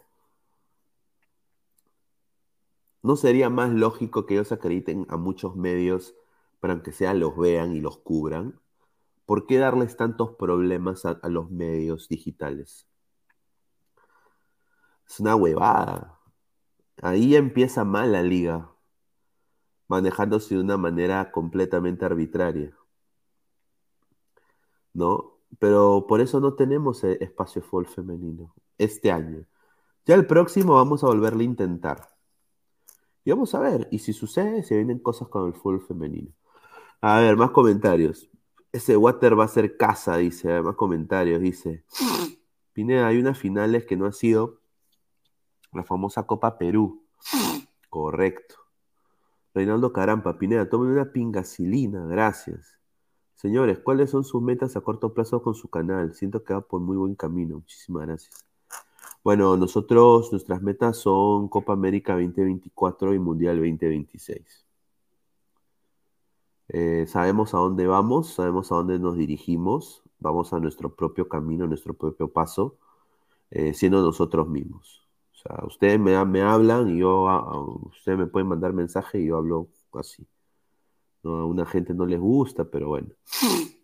¿No 3.03 3.15
sería 3.15 3.49
más 3.49 3.71
lógico 3.71 4.25
que 4.25 4.35
ellos 4.35 4.51
acrediten 4.51 5.05
a 5.09 5.17
muchos 5.17 5.55
medios 5.55 6.15
para 6.59 6.81
que 6.83 6.91
sea 6.91 7.13
los 7.13 7.35
vean 7.35 7.73
y 7.75 7.81
los 7.81 7.97
cubran? 7.97 8.59
¿Por 9.25 9.47
qué 9.47 9.57
darles 9.57 9.97
tantos 9.97 10.35
problemas 10.35 11.05
a, 11.05 11.11
a 11.21 11.29
los 11.29 11.49
medios 11.49 12.07
digitales? 12.07 12.87
Es 15.09 15.19
una 15.19 15.35
huevada. 15.35 16.19
Ahí 17.01 17.35
empieza 17.35 17.83
mal 17.83 18.11
la 18.11 18.21
liga, 18.21 18.71
manejándose 19.87 20.55
de 20.55 20.61
una 20.61 20.77
manera 20.77 21.31
completamente 21.31 22.05
arbitraria. 22.05 22.77
¿No? 24.93 25.37
Pero 25.59 26.05
por 26.07 26.21
eso 26.21 26.39
no 26.39 26.53
tenemos 26.53 27.03
eh, 27.03 27.17
espacio 27.21 27.61
fútbol 27.61 27.87
femenino 27.87 28.53
este 28.77 29.11
año. 29.11 29.45
Ya 30.05 30.15
el 30.15 30.25
próximo 30.25 30.75
vamos 30.75 31.03
a 31.03 31.07
volverle 31.07 31.43
a 31.43 31.45
intentar. 31.45 32.09
Y 33.23 33.31
vamos 33.31 33.53
a 33.53 33.59
ver, 33.59 33.87
y 33.91 33.99
si 33.99 34.13
sucede, 34.13 34.63
se 34.63 34.75
vienen 34.75 34.99
cosas 34.99 35.27
con 35.27 35.47
el 35.47 35.53
fútbol 35.53 35.81
femenino. 35.81 36.31
A 37.01 37.19
ver, 37.19 37.37
más 37.37 37.51
comentarios. 37.51 38.29
Ese 38.71 38.97
water 38.97 39.37
va 39.37 39.45
a 39.45 39.47
ser 39.47 39.77
casa, 39.77 40.17
dice. 40.17 40.47
Ver, 40.47 40.63
más 40.63 40.75
comentarios, 40.75 41.41
dice. 41.41 41.83
Pineda, 42.73 43.07
hay 43.07 43.19
unas 43.19 43.37
finales 43.37 43.85
que 43.85 43.97
no 43.97 44.05
ha 44.05 44.11
sido 44.11 44.61
la 45.73 45.83
famosa 45.83 46.25
Copa 46.25 46.57
Perú. 46.57 47.03
Correcto. 47.89 48.55
Reinaldo 49.53 49.91
Carampa, 49.91 50.37
Pineda, 50.37 50.69
tomen 50.69 50.91
una 50.91 51.11
pingacilina, 51.11 52.05
gracias. 52.05 52.80
Señores, 53.41 53.79
¿cuáles 53.79 54.09
son 54.09 54.23
sus 54.23 54.41
metas 54.41 54.77
a 54.77 54.81
corto 54.81 55.13
plazo 55.13 55.43
con 55.43 55.53
su 55.53 55.67
canal? 55.69 56.13
Siento 56.13 56.45
que 56.45 56.53
va 56.53 56.61
por 56.61 56.79
muy 56.79 56.95
buen 56.95 57.15
camino. 57.15 57.55
Muchísimas 57.55 58.07
gracias. 58.07 58.45
Bueno, 59.23 59.57
nosotros, 59.57 60.31
nuestras 60.31 60.61
metas 60.61 60.97
son 60.97 61.47
Copa 61.49 61.73
América 61.73 62.13
2024 62.13 63.13
y 63.13 63.19
Mundial 63.19 63.57
2026. 63.57 64.65
Eh, 66.69 67.05
sabemos 67.07 67.53
a 67.53 67.57
dónde 67.57 67.85
vamos, 67.87 68.33
sabemos 68.33 68.71
a 68.71 68.75
dónde 68.75 68.97
nos 68.99 69.17
dirigimos, 69.17 70.03
vamos 70.19 70.53
a 70.53 70.59
nuestro 70.59 70.95
propio 70.95 71.27
camino, 71.27 71.67
nuestro 71.67 71.93
propio 71.93 72.29
paso, 72.31 72.77
eh, 73.51 73.73
siendo 73.73 74.01
nosotros 74.03 74.49
mismos. 74.49 75.07
O 75.33 75.37
sea, 75.37 75.65
ustedes 75.67 75.99
me, 75.99 76.23
me 76.25 76.41
hablan 76.43 76.89
y 76.89 76.99
yo, 76.99 77.29
a- 77.29 77.37
a- 77.39 77.61
ustedes 77.61 78.17
me 78.19 78.27
pueden 78.27 78.49
mandar 78.49 78.73
mensaje 78.73 79.19
y 79.21 79.27
yo 79.27 79.37
hablo 79.37 79.69
así. 79.93 80.27
No, 81.23 81.37
a 81.37 81.45
una 81.45 81.65
gente 81.65 81.93
no 81.93 82.05
les 82.05 82.19
gusta, 82.19 82.65
pero 82.65 82.89
bueno. 82.89 83.09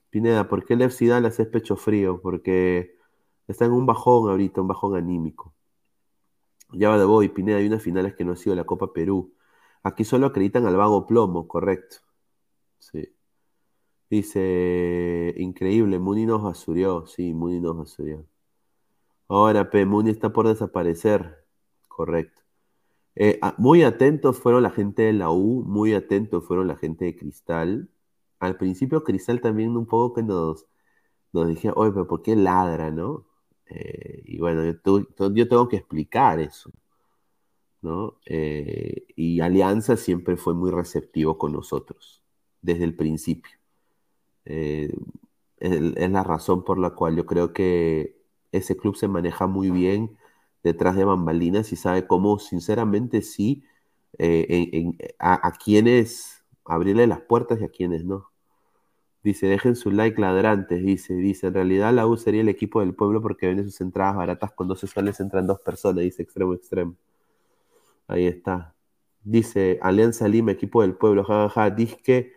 Pineda, 0.10 0.48
¿por 0.48 0.66
qué 0.66 0.74
el 0.74 0.82
FC 0.82 1.08
Dallas 1.08 1.38
pecho 1.52 1.76
frío? 1.76 2.22
Porque 2.22 2.96
está 3.48 3.66
en 3.66 3.72
un 3.74 3.86
bajón 3.86 4.30
ahorita, 4.30 4.62
un 4.62 4.68
bajón 4.68 4.96
anímico. 4.96 5.54
Ya 6.74 6.90
va 6.90 6.98
de 6.98 7.06
Boy, 7.06 7.30
Pineda, 7.30 7.58
hay 7.58 7.68
unas 7.68 7.84
finales 7.84 8.16
que 8.16 8.26
no 8.26 8.34
ha 8.34 8.36
sido 8.36 8.56
la 8.56 8.66
Copa 8.66 8.92
Perú. 8.94 9.34
Aquí 9.84 10.04
solo 10.04 10.28
acreditan 10.28 10.66
al 10.66 10.76
vago 10.76 11.06
plomo, 11.06 11.48
correcto. 11.48 11.98
Sí. 12.80 13.14
Dice, 14.10 15.34
increíble, 15.38 16.00
Muni 16.00 16.26
nos 16.26 16.44
basurió. 16.44 17.06
Sí, 17.08 17.34
Muni 17.34 17.60
nos 17.60 17.78
basurió. 17.78 18.26
Ahora, 19.28 19.70
P, 19.70 19.86
Muni 19.86 20.12
está 20.12 20.32
por 20.32 20.48
desaparecer. 20.48 21.46
Correcto. 21.88 22.42
Eh, 23.20 23.40
ah, 23.42 23.56
muy 23.58 23.82
atentos 23.84 24.38
fueron 24.40 24.62
la 24.64 24.70
gente 24.70 25.02
de 25.04 25.14
la 25.14 25.32
U, 25.32 25.64
muy 25.66 25.94
atentos 25.96 26.46
fueron 26.46 26.68
la 26.68 26.76
gente 26.78 27.06
de 27.06 27.16
Cristal. 27.18 27.90
Al 28.40 28.58
principio 28.58 29.04
Cristal 29.04 29.42
también 29.42 29.76
un 29.76 29.88
poco 29.88 30.16
que 30.16 30.24
nos, 30.24 30.68
nos 31.34 31.48
dije, 31.48 31.72
oye, 31.76 31.92
pero 31.92 32.08
¿por 32.08 32.22
qué 32.22 32.36
ladra, 32.36 32.92
no? 32.92 33.26
Eh, 33.70 34.24
y 34.26 34.40
bueno, 34.40 34.64
yo, 34.66 34.80
tengo 35.48 35.68
que 35.68 35.78
explicar 35.78 36.40
eso, 36.40 36.72
¿no? 37.82 38.20
Eh, 38.26 39.08
y 39.16 39.40
Alianza 39.42 39.98
siempre 39.98 40.38
fue 40.38 40.54
muy 40.54 40.72
receptivo 40.72 41.38
con 41.38 41.54
nosotros, 41.54 42.22
desde 42.62 42.84
el 42.84 42.96
principio. 42.96 43.52
Es 44.46 44.92
la 46.12 46.24
razón 46.24 46.64
por 46.64 46.80
la 46.80 46.92
cual 46.92 47.16
yo 47.18 47.26
creo 47.26 47.54
que 47.54 48.18
ese 48.52 48.78
club 48.78 48.96
se 48.96 49.08
maneja 49.08 49.48
muy 49.48 49.72
bien 49.72 50.18
detrás 50.68 50.96
de 50.96 51.06
bambalinas 51.06 51.72
y 51.74 51.76
sabe 51.76 52.08
cómo, 52.08 52.40
sinceramente, 52.40 53.22
sí, 53.22 53.64
eh, 54.20 54.94
a, 55.20 55.48
a 55.48 55.52
quienes 55.54 56.44
abrirle 56.66 57.08
las 57.08 57.22
puertas 57.22 57.62
y 57.62 57.66
a 57.66 57.70
quienes 57.70 58.06
no. 58.06 58.32
Dice, 59.24 59.48
dejen 59.48 59.76
su 59.76 59.92
like 59.92 60.22
ladrantes, 60.22 60.84
dice, 60.84 61.16
dice, 61.16 61.48
en 61.48 61.56
realidad 61.56 61.94
la 61.94 62.08
U 62.08 62.18
sería 62.18 62.42
el 62.42 62.50
equipo 62.50 62.82
del 62.82 62.96
pueblo 62.96 63.22
porque 63.22 63.48
vende 63.48 63.64
sus 63.64 63.82
entradas 63.82 64.16
baratas 64.16 64.52
con 64.54 64.68
12 64.68 64.88
soles 64.88 65.20
entran 65.20 65.48
dos 65.48 65.60
personas, 65.62 66.04
dice 66.04 66.24
extremo 66.24 66.54
extremo. 66.54 66.96
Ahí 68.08 68.26
está. 68.28 68.76
Dice, 69.24 69.80
Alianza 69.82 70.28
Lima, 70.28 70.52
equipo 70.52 70.82
del 70.82 70.96
pueblo, 70.96 71.24
jajaja, 71.26 71.70
dice 71.72 71.98
que 72.04 72.34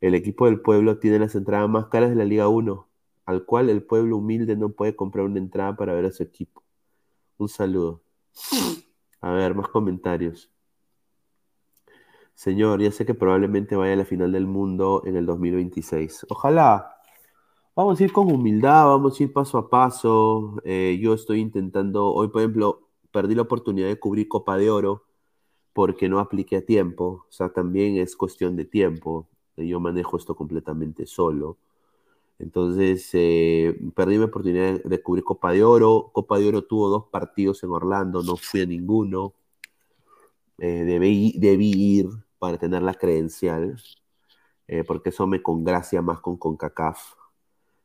el 0.00 0.14
equipo 0.14 0.46
del 0.46 0.60
pueblo 0.60 0.98
tiene 0.98 1.18
las 1.18 1.34
entradas 1.34 1.68
más 1.70 1.86
caras 1.86 2.10
de 2.10 2.16
la 2.16 2.24
Liga 2.26 2.48
1, 2.48 2.88
al 3.26 3.44
cual 3.46 3.70
el 3.70 3.82
pueblo 3.82 4.18
humilde 4.18 4.56
no 4.56 4.70
puede 4.70 4.96
comprar 4.96 5.24
una 5.26 5.38
entrada 5.38 5.76
para 5.76 5.94
ver 5.94 6.06
a 6.06 6.12
su 6.12 6.22
equipo. 6.22 6.63
Un 7.38 7.48
saludo. 7.48 8.02
A 9.20 9.30
ver, 9.32 9.54
más 9.54 9.68
comentarios. 9.68 10.50
Señor, 12.34 12.80
ya 12.82 12.90
sé 12.90 13.06
que 13.06 13.14
probablemente 13.14 13.76
vaya 13.76 13.94
a 13.94 13.96
la 13.96 14.04
final 14.04 14.32
del 14.32 14.46
mundo 14.46 15.02
en 15.04 15.16
el 15.16 15.26
2026. 15.26 16.26
Ojalá. 16.28 16.90
Vamos 17.76 18.00
a 18.00 18.04
ir 18.04 18.12
con 18.12 18.30
humildad, 18.32 18.86
vamos 18.86 19.18
a 19.18 19.22
ir 19.24 19.32
paso 19.32 19.58
a 19.58 19.68
paso. 19.68 20.56
Eh, 20.64 20.98
yo 21.00 21.14
estoy 21.14 21.40
intentando, 21.40 22.12
hoy 22.12 22.28
por 22.28 22.42
ejemplo, 22.42 22.88
perdí 23.10 23.34
la 23.34 23.42
oportunidad 23.42 23.88
de 23.88 23.98
cubrir 23.98 24.28
Copa 24.28 24.56
de 24.56 24.70
Oro 24.70 25.04
porque 25.72 26.08
no 26.08 26.20
apliqué 26.20 26.56
a 26.58 26.66
tiempo. 26.66 27.26
O 27.28 27.32
sea, 27.32 27.50
también 27.52 27.96
es 27.96 28.16
cuestión 28.16 28.56
de 28.56 28.64
tiempo. 28.64 29.28
Yo 29.56 29.80
manejo 29.80 30.16
esto 30.16 30.36
completamente 30.36 31.06
solo. 31.06 31.58
Entonces, 32.38 33.08
eh, 33.14 33.78
perdí 33.94 34.18
mi 34.18 34.24
oportunidad 34.24 34.82
de 34.82 35.02
cubrir 35.02 35.24
Copa 35.24 35.52
de 35.52 35.64
Oro. 35.64 36.10
Copa 36.12 36.38
de 36.38 36.48
Oro 36.48 36.64
tuvo 36.64 36.88
dos 36.88 37.06
partidos 37.10 37.62
en 37.62 37.70
Orlando, 37.70 38.22
no 38.22 38.36
fui 38.36 38.62
a 38.62 38.66
ninguno. 38.66 39.34
Eh, 40.58 40.84
debí, 40.84 41.34
debí 41.38 41.72
ir 41.72 42.08
para 42.38 42.58
tener 42.58 42.82
la 42.82 42.94
credencial, 42.94 43.76
eh, 44.68 44.84
porque 44.84 45.10
eso 45.10 45.26
me 45.26 45.42
congracia 45.42 46.02
más 46.02 46.20
con 46.20 46.36
CONCACAF. 46.36 47.14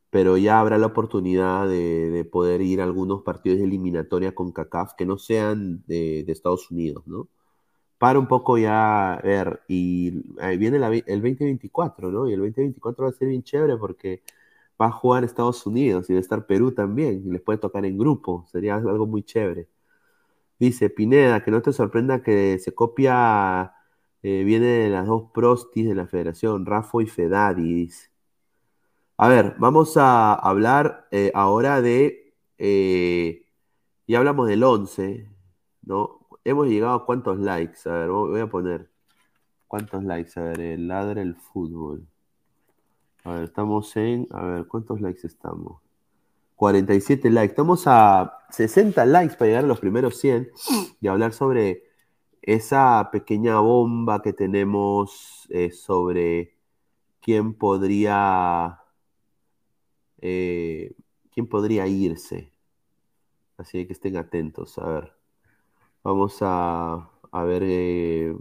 Pero 0.10 0.38
ya 0.38 0.60
habrá 0.60 0.78
la 0.78 0.88
oportunidad 0.88 1.68
de, 1.68 2.10
de 2.10 2.26
poder 2.26 2.62
ir 2.62 2.82
a 2.82 2.84
algunos 2.84 3.22
partidos 3.24 3.60
de 3.60 3.66
eliminatoria 3.66 4.34
con 4.34 4.52
CACAF 4.52 4.94
que 4.96 5.06
no 5.06 5.18
sean 5.18 5.84
de, 5.88 6.22
Estados 6.28 6.72
Unidos, 6.72 7.06
¿no? 7.08 7.28
Para 8.00 8.20
un 8.20 8.28
poco 8.28 8.58
ya 8.58 9.20
ver, 9.24 9.62
y 9.68 10.24
ahí 10.40 10.58
viene 10.58 10.78
el 10.78 11.22
2024, 11.22 12.12
¿no? 12.12 12.30
Y 12.30 12.34
el 12.34 12.40
2024 12.40 13.04
va 13.06 13.10
a 13.12 13.14
ser 13.14 13.28
bien 13.30 13.44
chévere 13.44 13.78
porque 13.78 14.24
va 14.82 14.88
a 14.88 14.92
jugar 14.92 15.24
Estados 15.24 15.66
Unidos 15.66 16.10
y 16.10 16.14
va 16.14 16.20
a 16.20 16.22
estar 16.22 16.46
Perú 16.46 16.72
también, 16.74 17.24
y 17.26 17.32
les 17.32 17.42
puede 17.42 17.60
tocar 17.60 17.86
en 17.86 17.98
grupo, 17.98 18.46
sería 18.52 18.76
algo 18.76 19.08
muy 19.08 19.24
chévere. 19.24 19.68
Dice 20.60 20.90
Pineda, 20.90 21.44
que 21.44 21.52
no 21.52 21.62
te 21.62 21.74
sorprenda 21.74 22.24
que 22.24 22.60
se 22.60 22.74
copia, 22.76 23.74
eh, 24.24 24.44
viene 24.44 24.68
de 24.68 24.90
las 24.90 25.08
dos 25.08 25.32
prostis 25.34 25.88
de 25.88 25.96
la 25.96 26.08
federación, 26.08 26.66
Rafo 26.66 27.02
y 27.02 27.08
Fedadi, 27.08 27.74
dice. 27.74 28.10
A 29.18 29.28
ver, 29.28 29.56
vamos 29.60 29.98
a 29.98 30.34
hablar 30.34 31.08
eh, 31.12 31.32
ahora 31.36 31.82
de, 31.82 32.34
eh, 32.58 33.46
ya 34.08 34.20
hablamos 34.20 34.48
del 34.48 34.64
11, 34.64 35.30
¿no? 35.84 36.28
Hemos 36.46 36.68
llegado 36.68 36.96
a 36.96 37.06
cuántos 37.06 37.40
likes, 37.40 37.80
a 37.90 37.94
ver, 37.94 38.10
voy 38.10 38.40
a 38.42 38.48
poner, 38.50 38.90
¿cuántos 39.68 40.04
likes? 40.04 40.40
A 40.40 40.44
ver, 40.44 40.62
el 40.62 40.88
ladra 40.90 41.22
el 41.22 41.36
fútbol. 41.36 42.09
A 43.24 43.34
ver, 43.34 43.44
estamos 43.44 43.96
en, 43.98 44.28
a 44.32 44.44
ver, 44.46 44.68
¿cuántos 44.68 45.02
likes 45.02 45.28
estamos? 45.28 45.82
47 46.56 47.30
likes. 47.30 47.52
Estamos 47.52 47.84
a 47.88 48.40
60 48.50 49.06
likes 49.06 49.36
para 49.36 49.48
llegar 49.48 49.64
a 49.66 49.68
los 49.68 49.80
primeros 49.80 50.18
100 50.20 50.52
y 51.02 51.08
hablar 51.08 51.34
sobre 51.34 51.84
esa 52.42 53.10
pequeña 53.12 53.60
bomba 53.60 54.22
que 54.22 54.34
tenemos 54.34 55.48
eh, 55.50 55.72
sobre 55.72 56.56
quién 57.22 57.54
podría 57.54 58.80
eh, 60.22 60.94
quién 61.32 61.48
podría 61.48 61.88
irse. 61.88 62.52
Así 63.58 63.86
que 63.86 63.94
estén 63.94 64.18
atentos. 64.18 64.78
A 64.80 64.88
ver, 64.88 65.14
vamos 66.04 66.40
a, 66.42 67.10
a 67.32 67.44
ver, 67.44 67.64
eh, 67.66 68.36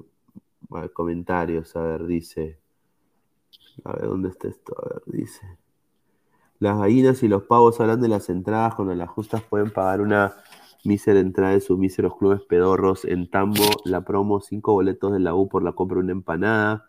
a 0.71 0.81
ver, 0.81 0.93
comentarios. 0.93 1.77
A 1.77 1.83
ver, 1.83 2.07
dice. 2.07 2.59
A 3.85 3.93
ver, 3.93 4.07
¿dónde 4.07 4.29
está 4.29 4.49
esto? 4.49 4.75
A 4.79 4.89
ver, 4.89 5.03
dice. 5.07 5.59
Las 6.59 6.79
gallinas 6.79 7.23
y 7.23 7.29
los 7.29 7.45
pavos 7.45 7.81
hablan 7.81 8.01
de 8.01 8.09
las 8.09 8.29
entradas. 8.29 8.75
Cuando 8.75 8.95
las 8.95 9.09
justas 9.09 9.43
pueden 9.43 9.71
pagar 9.71 10.01
una 10.01 10.37
mísera 10.85 11.21
entrada 11.21 11.53
de 11.53 11.61
sus 11.61 11.79
míseros 11.79 12.17
clubes 12.17 12.43
pedorros. 12.43 13.05
En 13.05 13.31
Tambo, 13.31 13.65
la 13.85 14.05
promo, 14.05 14.41
cinco 14.41 14.73
boletos 14.73 15.13
de 15.13 15.21
la 15.21 15.35
U 15.35 15.49
por 15.49 15.63
la 15.63 15.73
compra 15.73 15.97
de 15.97 16.05
una 16.05 16.13
empanada. 16.13 16.89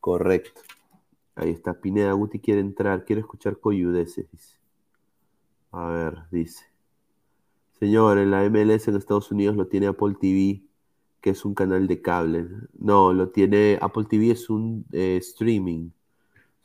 Correcto. 0.00 0.62
Ahí 1.34 1.50
está. 1.50 1.80
Pineda 1.80 2.12
Guti 2.12 2.40
quiere 2.40 2.60
entrar. 2.60 3.04
Quiere 3.04 3.20
escuchar 3.20 3.60
coyudeces, 3.60 4.30
dice. 4.30 4.56
A 5.72 5.88
ver, 5.88 6.22
dice. 6.30 6.64
Señor, 7.78 8.18
en 8.18 8.30
la 8.30 8.48
MLS 8.48 8.88
en 8.88 8.96
Estados 8.96 9.30
Unidos 9.30 9.56
lo 9.56 9.66
tiene 9.66 9.88
Apple 9.88 10.16
TV, 10.18 10.62
que 11.20 11.30
es 11.30 11.44
un 11.44 11.54
canal 11.54 11.86
de 11.86 12.00
cable. 12.00 12.48
No, 12.78 13.12
lo 13.12 13.28
tiene. 13.28 13.78
Apple 13.82 14.04
TV 14.08 14.30
es 14.30 14.48
un 14.48 14.86
eh, 14.92 15.18
streaming. 15.18 15.90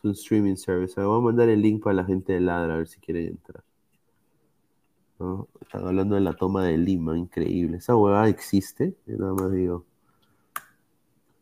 Un 0.04 0.12
streaming 0.12 0.56
service. 0.56 1.00
Voy 1.00 1.18
a 1.18 1.22
mandar 1.22 1.50
el 1.50 1.62
link 1.62 1.84
para 1.84 1.96
la 1.96 2.06
gente 2.06 2.34
de 2.34 2.42
Ladra, 2.42 2.74
a 2.74 2.78
ver 2.78 2.88
si 2.88 3.00
quieren 3.00 3.28
entrar. 3.28 3.64
¿No? 5.20 5.48
Están 5.62 5.86
hablando 5.86 6.16
de 6.16 6.22
la 6.22 6.34
toma 6.34 6.64
de 6.64 6.78
Lima, 6.78 7.18
increíble. 7.18 7.78
Esa 7.78 7.96
huevada 7.96 8.28
existe, 8.28 8.96
nada 9.06 9.34
más 9.34 9.52
digo. 9.52 9.86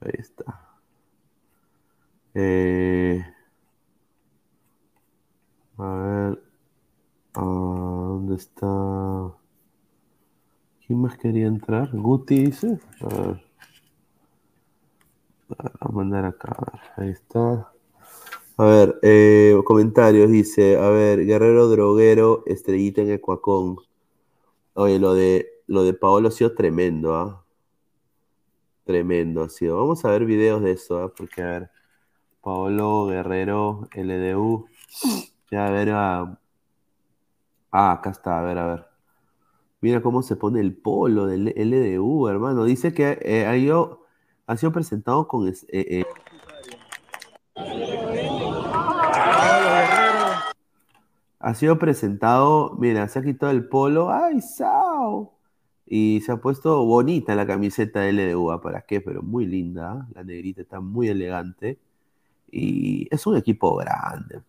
Ahí 0.02 0.14
está. 0.18 0.70
Eh, 2.34 3.24
a 5.78 5.94
ver. 5.94 6.44
ah, 7.36 7.42
¿Dónde 7.42 8.36
está? 8.36 8.68
¿Quién 10.86 11.02
más 11.02 11.18
quería 11.18 11.48
entrar? 11.48 11.90
Guti 11.96 12.46
dice. 12.46 12.80
A 13.02 13.08
ver. 13.08 13.46
A 15.80 15.90
mandar 15.92 16.26
acá. 16.26 16.56
Ahí 16.98 17.10
está. 17.10 17.72
A 18.60 18.66
ver, 18.66 19.00
eh, 19.04 19.56
comentarios 19.64 20.30
dice, 20.30 20.76
a 20.76 20.90
ver, 20.90 21.26
Guerrero 21.26 21.70
Droguero, 21.70 22.44
estrellita 22.46 23.02
en 23.02 23.12
Ecuacón. 23.12 23.78
Oye, 24.74 25.00
lo 25.00 25.14
de 25.14 25.48
lo 25.68 25.84
de 25.86 25.94
Paolo 25.94 26.28
ha 26.28 26.32
sido 26.32 26.54
tremendo, 26.54 27.16
¿ah? 27.16 27.46
Tremendo 28.84 29.44
ha 29.44 29.50
sido. 29.50 29.78
Vamos 29.78 30.04
a 30.04 30.10
ver 30.10 30.26
videos 30.26 30.62
de 30.62 30.72
eso, 30.72 30.98
¿ah? 31.02 31.14
Porque 31.16 31.42
a 31.42 31.46
ver, 31.46 31.70
Paolo 32.42 33.06
Guerrero, 33.08 33.88
LDU. 33.94 34.66
Ya 35.52 35.68
a 35.68 35.72
ver, 35.72 35.92
ah, 35.94 36.38
ah, 37.72 37.92
acá 37.94 38.10
está, 38.10 38.40
a 38.40 38.44
ver, 38.44 38.58
a 38.58 38.68
ver. 38.68 38.86
Mira 39.80 40.02
cómo 40.02 40.22
se 40.22 40.36
pone 40.36 40.60
el 40.60 40.76
polo 40.76 41.28
del 41.28 41.54
LDU, 41.56 42.28
hermano. 42.28 42.66
Dice 42.66 42.94
que 42.94 43.20
eh, 43.22 43.46
ha, 43.46 43.56
ido- 43.56 44.06
ha 44.48 44.58
sido 44.58 44.74
presentado 44.74 45.30
con 45.30 45.48
es- 45.48 45.64
eh, 45.70 46.02
eh, 46.02 46.06
Ha 51.40 51.54
sido 51.54 51.80
presentado, 51.80 52.76
mira, 52.80 53.08
se 53.08 53.20
ha 53.20 53.24
quitado 53.24 53.52
el 53.52 53.68
polo, 53.68 54.12
¡ay, 54.12 54.42
Sao! 54.42 55.34
Y 55.86 56.22
se 56.22 56.32
ha 56.34 56.38
puesto 56.38 56.86
bonita 56.86 57.36
la 57.36 57.48
camiseta 57.48 58.02
de 58.02 58.12
LDU, 58.14 58.52
¿ah? 58.52 58.62
¿para 58.62 58.82
qué? 58.82 59.02
Pero 59.02 59.22
muy 59.24 59.46
linda, 59.46 60.08
la 60.14 60.24
negrita 60.24 60.62
está 60.62 60.80
muy 60.82 61.08
elegante. 61.10 61.80
Y 62.52 63.08
es 63.14 63.26
un 63.28 63.38
equipo 63.38 63.76
grande, 63.78 64.42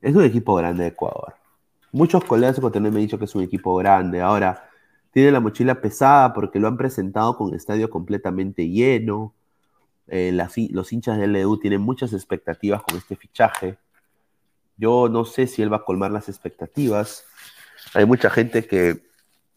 es 0.00 0.14
un 0.14 0.22
equipo 0.24 0.54
grande 0.54 0.84
de 0.84 0.88
Ecuador. 0.90 1.34
Muchos 1.92 2.24
colegas 2.24 2.58
ecuatorianos 2.58 2.92
me 2.92 3.00
han 3.00 3.06
dicho 3.06 3.18
que 3.18 3.24
es 3.26 3.34
un 3.34 3.42
equipo 3.42 3.76
grande. 3.76 4.20
Ahora, 4.22 4.62
Tiene 5.12 5.32
la 5.32 5.40
mochila 5.40 5.80
pesada 5.82 6.34
porque 6.34 6.60
lo 6.60 6.68
han 6.68 6.76
presentado 6.78 7.36
con 7.38 7.54
estadio 7.54 7.90
completamente 7.90 8.68
lleno. 8.70 9.34
Eh, 10.08 10.32
los 10.72 10.92
hinchas 10.92 11.18
del 11.18 11.32
LDU 11.34 11.58
tienen 11.58 11.80
muchas 11.82 12.12
expectativas 12.12 12.82
con 12.82 12.98
este 12.98 13.16
fichaje. 13.16 13.78
Yo 14.76 15.08
no 15.08 15.24
sé 15.24 15.46
si 15.46 15.62
él 15.62 15.72
va 15.72 15.78
a 15.78 15.84
colmar 15.84 16.10
las 16.10 16.28
expectativas. 16.28 17.24
Hay 17.94 18.04
mucha 18.06 18.30
gente 18.30 18.66
que, 18.66 19.04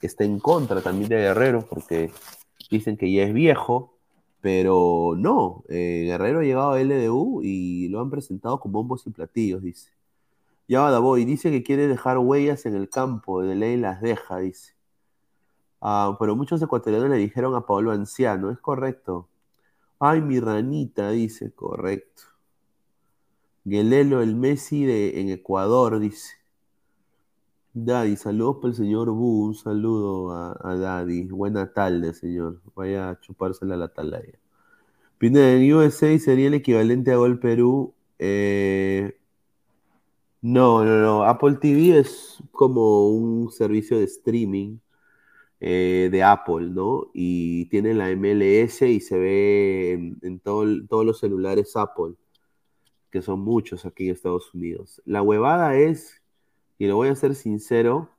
está 0.01 0.24
en 0.24 0.39
contra 0.39 0.82
también 0.82 1.09
de 1.09 1.17
Guerrero 1.17 1.67
porque 1.70 2.09
dicen 2.72 2.95
que 2.95 3.11
ya 3.11 3.24
es 3.24 3.34
viejo, 3.34 3.97
pero 4.41 5.13
no. 5.17 5.63
eh, 5.67 6.05
Guerrero 6.07 6.39
ha 6.39 6.43
llegado 6.43 6.72
a 6.72 6.82
LDU 6.82 7.41
y 7.43 7.89
lo 7.89 7.99
han 7.99 8.09
presentado 8.09 8.59
con 8.59 8.72
bombos 8.72 9.05
y 9.07 9.09
platillos, 9.09 9.61
dice. 9.61 9.91
Ya 10.70 10.82
va 10.82 10.91
Davoy, 10.91 11.26
dice 11.26 11.51
que 11.51 11.63
quiere 11.63 11.88
dejar 11.88 12.20
huellas 12.20 12.65
en 12.65 12.76
el 12.76 12.89
campo, 12.89 13.41
de 13.41 13.55
ley 13.55 13.76
las 13.76 14.01
deja, 14.01 14.38
dice. 14.38 14.74
Ah, 15.82 16.15
pero 16.20 16.36
muchos 16.36 16.61
ecuatorianos 16.61 17.09
le 17.09 17.17
dijeron 17.17 17.55
a 17.55 17.65
Pablo 17.65 17.91
Anciano, 17.91 18.51
es 18.51 18.59
correcto. 18.59 19.28
Ay, 19.99 20.22
mi 20.22 20.39
ranita, 20.39 21.09
dice, 21.11 21.51
correcto. 21.51 22.24
Guelelo, 23.66 24.22
el 24.22 24.36
Messi 24.36 24.86
de, 24.86 25.22
en 25.22 25.30
Ecuador, 25.30 25.99
dice. 25.99 26.39
Daddy, 27.74 28.16
saludos 28.18 28.57
para 28.57 28.70
el 28.70 28.76
señor 28.76 29.10
Bu, 29.12 29.45
un 29.45 29.55
saludo 29.55 30.32
a, 30.32 30.57
a 30.62 30.76
Daddy. 30.76 31.28
Buena 31.28 31.72
tarde, 31.72 32.14
señor. 32.14 32.62
Vaya 32.76 33.12
a 33.12 33.20
chupársela 33.20 33.78
la 33.78 33.86
atalaya. 33.86 34.39
Pineda, 35.20 35.53
en 35.53 35.74
USA 35.74 36.18
sería 36.20 36.47
el 36.47 36.55
equivalente 36.55 37.12
a 37.12 37.18
Gol 37.18 37.39
Perú. 37.39 37.93
Eh, 38.20 39.18
no, 40.41 40.86
no, 40.86 40.99
no. 41.01 41.24
Apple 41.24 41.57
TV 41.62 41.99
es 41.99 42.41
como 42.51 43.10
un 43.10 43.51
servicio 43.51 43.97
de 43.97 44.05
streaming 44.05 44.78
eh, 45.60 46.10
de 46.12 46.24
Apple, 46.24 46.70
¿no? 46.72 47.12
Y 47.14 47.66
tiene 47.66 47.93
la 47.93 48.10
MLS 48.16 48.82
y 48.84 49.01
se 49.01 49.18
ve 49.20 49.91
en, 49.93 50.18
en 50.22 50.39
todo 50.39 50.66
todos 50.88 51.05
los 51.05 51.20
celulares 51.20 51.76
Apple, 51.76 52.14
que 53.12 53.22
son 53.22 53.39
muchos 53.41 53.86
aquí 53.86 54.05
en 54.05 54.14
Estados 54.14 54.53
Unidos. 54.53 55.01
La 55.05 55.22
huevada 55.22 55.76
es, 55.76 56.22
y 56.78 56.88
lo 56.88 56.95
voy 56.95 57.10
a 57.10 57.16
ser 57.16 57.36
sincero, 57.36 58.10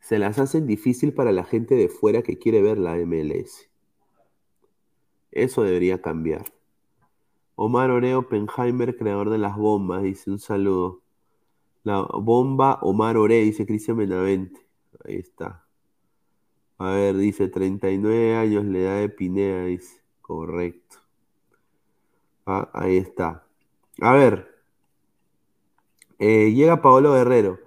se 0.00 0.18
las 0.18 0.38
hacen 0.38 0.66
difícil 0.66 1.12
para 1.12 1.32
la 1.32 1.44
gente 1.44 1.74
de 1.74 1.88
fuera 1.88 2.22
que 2.22 2.38
quiere 2.38 2.62
ver 2.62 2.78
la 2.78 2.96
MLS. 2.96 3.68
Eso 5.32 5.62
debería 5.62 6.00
cambiar. 6.00 6.44
Omar 7.56 7.90
Oreo 7.90 8.20
Oppenheimer, 8.20 8.96
creador 8.96 9.30
de 9.30 9.38
las 9.38 9.56
bombas, 9.56 10.02
dice 10.02 10.30
un 10.30 10.38
saludo. 10.38 11.02
La 11.82 12.02
bomba 12.02 12.78
Omar 12.82 13.16
Ore, 13.16 13.40
dice 13.42 13.64
Cristian 13.64 13.96
Benavente. 13.96 14.60
Ahí 15.04 15.16
está. 15.16 15.66
A 16.78 16.90
ver, 16.90 17.16
dice 17.16 17.48
39 17.48 18.36
años, 18.36 18.64
la 18.64 18.78
edad 18.78 19.00
de 19.00 19.08
Pineda, 19.08 19.64
dice. 19.64 20.02
Correcto. 20.20 21.05
Ah, 22.46 22.70
ahí 22.74 22.96
está. 22.96 23.44
A 24.00 24.12
ver. 24.12 24.48
Eh, 26.18 26.52
llega 26.54 26.80
Paolo 26.82 27.12
Guerrero. 27.12 27.58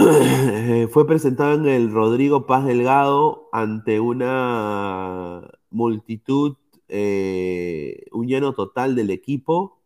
Eh, 0.00 0.88
Fue 0.92 1.06
presentado 1.06 1.54
en 1.54 1.66
el 1.66 1.90
Rodrigo 1.92 2.46
Paz 2.46 2.64
Delgado 2.66 3.48
ante 3.52 4.00
una 4.00 5.50
multitud, 5.70 6.56
eh, 6.88 8.06
un 8.12 8.28
lleno 8.28 8.54
total 8.54 8.94
del 8.94 9.10
equipo. 9.10 9.78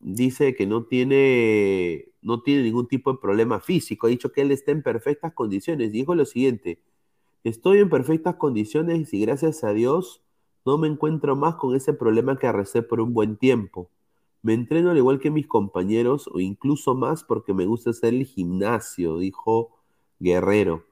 Dice 0.00 0.54
que 0.54 0.66
no 0.66 0.84
tiene, 0.84 2.06
no 2.22 2.42
tiene 2.42 2.62
ningún 2.62 2.88
tipo 2.88 3.12
de 3.12 3.18
problema 3.18 3.60
físico. 3.60 4.06
Ha 4.06 4.10
dicho 4.10 4.32
que 4.32 4.40
él 4.40 4.50
está 4.50 4.72
en 4.72 4.82
perfectas 4.82 5.32
condiciones. 5.34 5.92
Dijo 5.92 6.14
lo 6.14 6.24
siguiente: 6.24 6.80
Estoy 7.44 7.78
en 7.78 7.90
perfectas 7.90 8.36
condiciones 8.36 9.12
y 9.14 9.20
gracias 9.20 9.62
a 9.64 9.72
Dios 9.72 10.22
no 10.66 10.78
me 10.78 10.88
encuentro 10.88 11.36
más 11.36 11.56
con 11.56 11.74
ese 11.74 11.92
problema 11.92 12.38
que 12.38 12.46
arrastré 12.46 12.82
por 12.82 13.00
un 13.00 13.14
buen 13.14 13.36
tiempo. 13.36 13.88
Me 14.42 14.54
entreno 14.54 14.90
al 14.90 14.96
igual 14.96 15.20
que 15.20 15.30
mis 15.30 15.46
compañeros 15.46 16.28
o 16.32 16.40
incluso 16.40 16.94
más 16.94 17.24
porque 17.24 17.52
me 17.54 17.66
gusta 17.66 17.90
hacer 17.90 18.14
el 18.14 18.24
gimnasio, 18.24 19.18
dijo 19.18 19.70
Guerrero. 20.18 20.84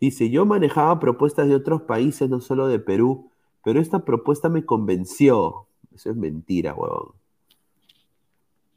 Dice, 0.00 0.30
yo 0.30 0.44
manejaba 0.44 1.00
propuestas 1.00 1.48
de 1.48 1.54
otros 1.54 1.82
países, 1.82 2.28
no 2.28 2.40
solo 2.40 2.68
de 2.68 2.78
Perú, 2.78 3.30
pero 3.64 3.80
esta 3.80 4.04
propuesta 4.04 4.48
me 4.48 4.64
convenció. 4.64 5.66
Eso 5.94 6.10
es 6.10 6.16
mentira, 6.16 6.74
huevón. 6.74 7.12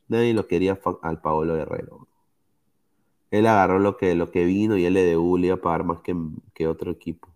Nadie 0.07 0.33
lo 0.33 0.47
quería 0.47 0.79
al 1.01 1.21
Paolo 1.21 1.55
Guerrero. 1.55 2.07
Él 3.29 3.45
agarró 3.45 3.79
lo 3.79 3.97
que, 3.97 4.15
lo 4.15 4.31
que 4.31 4.45
vino 4.45 4.77
y 4.77 4.89
LDU 4.89 5.37
le 5.37 5.47
iba 5.47 5.55
a 5.57 5.61
pagar 5.61 5.83
más 5.83 5.99
que, 5.99 6.15
que 6.53 6.67
otro 6.67 6.91
equipo. 6.91 7.27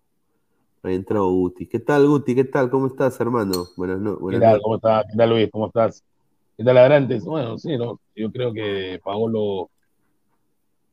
Ahí 0.82 0.94
entró 0.94 1.26
Guti. 1.28 1.66
¿Qué 1.68 1.80
tal, 1.80 2.06
Guti? 2.08 2.34
¿Qué 2.34 2.44
tal? 2.44 2.70
¿Cómo 2.70 2.86
estás, 2.88 3.18
hermano? 3.20 3.68
Buenas, 3.76 4.00
no- 4.00 4.18
¿Qué 4.28 4.38
tal? 4.38 4.60
¿Cómo 4.62 4.76
estás? 4.76 5.04
¿Qué 5.10 5.16
tal, 5.16 5.30
Luis? 5.30 5.48
¿Cómo 5.50 5.66
estás? 5.66 6.04
¿Qué 6.56 6.64
tal, 6.64 6.78
Arantes? 6.78 7.24
Bueno, 7.24 7.58
sí, 7.58 7.76
¿no? 7.76 8.00
Yo 8.14 8.30
creo 8.32 8.52
que 8.52 9.00
Paolo 9.04 9.70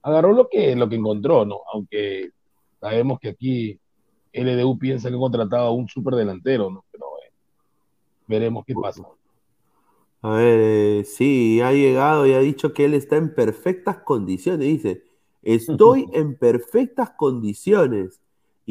agarró 0.02 0.34
lo 0.34 0.48
que, 0.50 0.76
lo 0.76 0.90
que 0.90 0.96
encontró, 0.96 1.46
¿no? 1.46 1.62
Aunque 1.74 2.30
sabemos 2.80 3.20
que 3.20 3.30
aquí 3.30 3.80
LDU 4.34 4.78
piensa 4.78 5.10
que 5.10 5.16
ha 5.16 5.20
contratado 5.20 5.68
a 5.68 5.74
un 5.74 5.88
superdelantero, 5.88 6.70
¿no? 6.70 6.86
Pero 6.92 7.06
eh, 7.26 7.32
veremos 8.28 8.66
qué 8.66 8.76
pasa. 8.76 9.04
A 10.22 10.32
ver, 10.32 10.60
eh, 10.62 11.04
sí, 11.06 11.62
ha 11.62 11.72
llegado 11.72 12.28
y 12.28 12.34
ha 12.34 12.40
dicho 12.40 12.74
que 12.74 12.86
él 12.86 12.94
está 12.94 13.16
en 13.18 13.34
perfectas 13.34 14.00
condiciones. 14.00 14.68
Dice, 14.68 15.04
estoy 15.42 16.10
en 16.14 16.36
perfectas 16.38 17.12
condiciones 17.12 18.20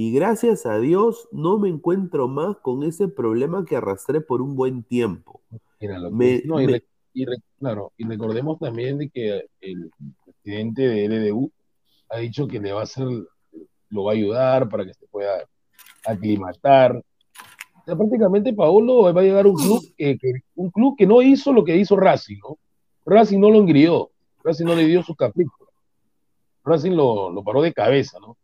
y 0.00 0.12
gracias 0.12 0.64
a 0.64 0.78
Dios 0.78 1.28
no 1.32 1.58
me 1.58 1.68
encuentro 1.68 2.28
más 2.28 2.56
con 2.58 2.84
ese 2.84 3.08
problema 3.08 3.64
que 3.64 3.74
arrastré 3.74 4.20
por 4.20 4.40
un 4.40 4.54
buen 4.54 4.84
tiempo. 4.84 5.40
Mira, 5.80 5.98
lo 5.98 6.10
que 6.10 6.14
Me- 6.14 6.34
es- 6.36 6.44
no, 6.44 6.60
y, 6.60 6.66
me- 6.66 6.72
re- 6.74 6.84
y 7.14 7.24
re- 7.24 7.42
claro, 7.58 7.90
y 7.96 8.04
recordemos 8.06 8.60
también 8.60 8.98
de 8.98 9.10
que 9.10 9.42
el 9.60 9.90
presidente 10.24 10.82
de 10.82 11.04
LDU 11.08 11.50
ha 12.10 12.18
dicho 12.18 12.46
que 12.46 12.60
le 12.60 12.70
va 12.72 12.78
a 12.82 12.84
hacer, 12.84 13.08
lo 13.88 14.04
va 14.04 14.12
a 14.12 14.14
ayudar 14.14 14.68
para 14.68 14.84
que 14.86 14.94
se 14.94 15.04
pueda 15.08 15.42
aclimatar. 16.06 16.96
O 16.96 17.82
sea, 17.84 17.96
prácticamente 17.96 18.52
Paolo 18.52 19.12
va 19.12 19.20
a 19.20 19.24
llegar 19.24 19.46
a 19.46 19.48
un 19.48 19.56
club 19.56 19.82
que, 19.96 20.16
que- 20.16 20.32
un 20.54 20.70
club 20.70 20.94
que 20.96 21.08
no 21.08 21.22
hizo 21.22 21.52
lo 21.52 21.64
que 21.64 21.76
hizo 21.76 21.96
Racing, 21.96 22.38
¿no? 22.38 22.56
Racing 23.04 23.40
no 23.40 23.50
lo 23.50 23.58
engrió, 23.58 24.10
Racing 24.44 24.66
no 24.66 24.76
le 24.76 24.86
dio 24.86 25.02
sus 25.02 25.16
caprichos. 25.16 25.54
Racing 26.64 26.92
lo, 26.92 27.30
lo 27.30 27.42
paró 27.42 27.62
de 27.62 27.72
cabeza, 27.72 28.20
¿no? 28.20 28.36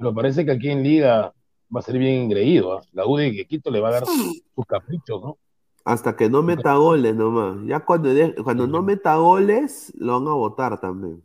Pero 0.00 0.14
parece 0.14 0.46
que 0.46 0.52
aquí 0.52 0.70
en 0.70 0.82
Liga 0.82 1.34
va 1.74 1.80
a 1.80 1.82
ser 1.82 1.98
bien 1.98 2.22
engreído, 2.22 2.72
¿ah? 2.72 2.80
La 2.92 3.06
U 3.06 3.18
de 3.18 3.46
Quito 3.46 3.70
le 3.70 3.80
va 3.80 3.90
a 3.90 3.92
dar 3.92 4.06
sus 4.06 4.66
caprichos, 4.66 5.22
¿no? 5.22 5.36
Hasta 5.84 6.16
que 6.16 6.30
no 6.30 6.42
meta 6.42 6.74
goles 6.76 7.14
nomás. 7.14 7.58
Ya 7.66 7.80
cuando, 7.80 8.08
de- 8.14 8.34
cuando 8.42 8.66
no 8.66 8.82
meta 8.82 9.16
goles, 9.16 9.92
lo 9.98 10.18
van 10.18 10.28
a 10.28 10.34
votar 10.34 10.80
también. 10.80 11.22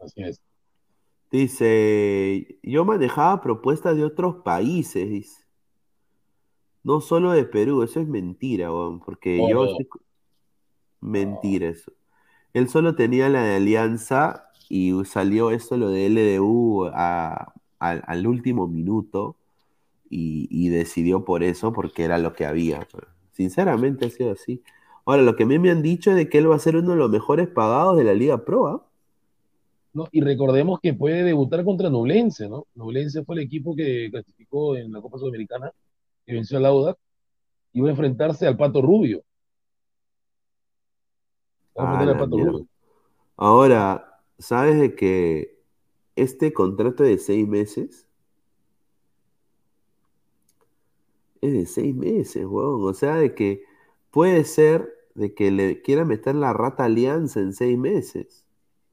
Así 0.00 0.22
es. 0.24 0.40
Dice, 1.30 2.58
yo 2.64 2.84
manejaba 2.84 3.40
propuestas 3.40 3.96
de 3.96 4.04
otros 4.04 4.42
países, 4.42 5.08
dice. 5.08 5.44
No 6.82 7.00
solo 7.00 7.30
de 7.30 7.44
Perú, 7.44 7.84
eso 7.84 8.00
es 8.00 8.08
mentira, 8.08 8.72
weón, 8.72 8.98
porque 8.98 9.38
yo 9.48 9.76
Mentira 11.00 11.68
eso. 11.68 11.92
Él 12.54 12.68
solo 12.68 12.96
tenía 12.96 13.28
la 13.28 13.42
de 13.44 13.54
Alianza 13.54 14.48
y 14.68 14.92
salió 15.04 15.52
esto, 15.52 15.76
lo 15.76 15.90
de 15.90 16.06
LDU, 16.06 16.86
a- 16.92 17.54
al- 17.78 18.02
al 18.06 18.26
último 18.26 18.66
minuto 18.68 19.36
y, 20.10 20.48
y 20.50 20.68
decidió 20.70 21.24
por 21.24 21.42
eso, 21.44 21.72
porque 21.72 22.04
era 22.04 22.18
lo 22.18 22.34
que 22.34 22.46
había. 22.46 22.86
Sinceramente 23.32 24.06
ha 24.06 24.10
sido 24.10 24.32
así. 24.32 24.62
Ahora, 25.06 25.22
lo 25.22 25.36
que 25.36 25.44
a 25.44 25.46
mí 25.46 25.58
me 25.58 25.70
han 25.70 25.82
dicho 25.82 26.10
es 26.10 26.16
de 26.16 26.28
que 26.28 26.38
él 26.38 26.50
va 26.50 26.56
a 26.56 26.58
ser 26.60 26.76
uno 26.76 26.92
de 26.92 26.96
los 26.98 27.10
mejores 27.10 27.48
pagados 27.48 27.96
de 27.98 28.04
la 28.04 28.14
Liga 28.14 28.44
Pro, 28.44 28.68
¿ah? 28.68 28.82
¿no? 29.92 30.08
Y 30.12 30.20
recordemos 30.20 30.80
que 30.80 30.94
puede 30.94 31.24
debutar 31.24 31.64
contra 31.64 31.90
Nublense, 31.90 32.48
¿no? 32.48 32.66
Nublense 32.74 33.24
fue 33.24 33.36
el 33.36 33.42
equipo 33.42 33.74
que 33.76 34.08
clasificó 34.10 34.76
en 34.76 34.92
la 34.92 35.00
Copa 35.00 35.18
Sudamericana, 35.18 35.72
que 36.26 36.34
venció 36.34 36.58
al 36.58 36.66
Audax, 36.66 36.98
y 37.74 37.80
va 37.82 37.88
a 37.88 37.92
enfrentarse 37.92 38.46
al 38.46 38.56
Pato 38.58 38.82
Rubio. 38.82 39.22
Va 41.78 41.82
a 41.82 41.84
Ah, 41.84 41.86
enfrentar 41.86 42.08
al 42.10 42.16
la 42.16 42.18
Pato. 42.18 42.36
Rubio. 42.36 42.66
Ahora, 43.36 44.22
¿sabes 44.38 44.80
de 44.80 44.96
que 44.96 45.57
este 46.22 46.52
contrato 46.52 47.02
de 47.02 47.18
seis 47.18 47.46
meses 47.46 48.06
es 51.40 51.52
de 51.52 51.66
seis 51.66 51.94
meses, 51.94 52.44
weón? 52.46 52.82
O 52.84 52.94
sea, 52.94 53.16
de 53.16 53.34
que 53.34 53.62
puede 54.10 54.44
ser 54.44 54.88
de 55.14 55.34
que 55.34 55.50
le 55.50 55.82
quiera 55.82 56.04
meter 56.04 56.34
la 56.34 56.52
rata 56.52 56.84
alianza 56.84 57.40
en 57.40 57.52
seis 57.52 57.76
meses. 57.78 58.44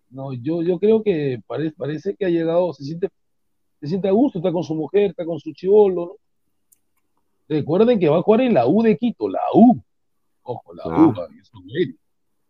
No, 0.09 0.33
yo, 0.33 0.61
yo 0.61 0.79
creo 0.79 1.03
que 1.03 1.41
parece, 1.45 1.75
parece 1.75 2.15
que 2.15 2.25
ha 2.25 2.29
llegado, 2.29 2.73
se 2.73 2.83
siente, 2.83 3.09
se 3.81 3.87
siente 3.87 4.07
a 4.07 4.11
gusto, 4.11 4.39
está 4.39 4.51
con 4.51 4.63
su 4.63 4.75
mujer, 4.75 5.11
está 5.11 5.25
con 5.25 5.39
su 5.39 5.51
chivolo, 5.53 6.05
¿no? 6.05 6.11
Recuerden 7.47 7.99
que 7.99 8.09
va 8.09 8.17
a 8.17 8.21
jugar 8.23 8.41
en 8.41 8.53
la 8.55 8.67
U 8.67 8.81
de 8.81 8.97
Quito, 8.97 9.29
la 9.29 9.39
U. 9.53 9.77
Ojo, 10.43 10.73
la 10.73 10.87
U, 10.87 10.91
Ah. 10.91 11.13
va, 11.15 11.27
eso 11.39 11.57
es. 11.77 11.95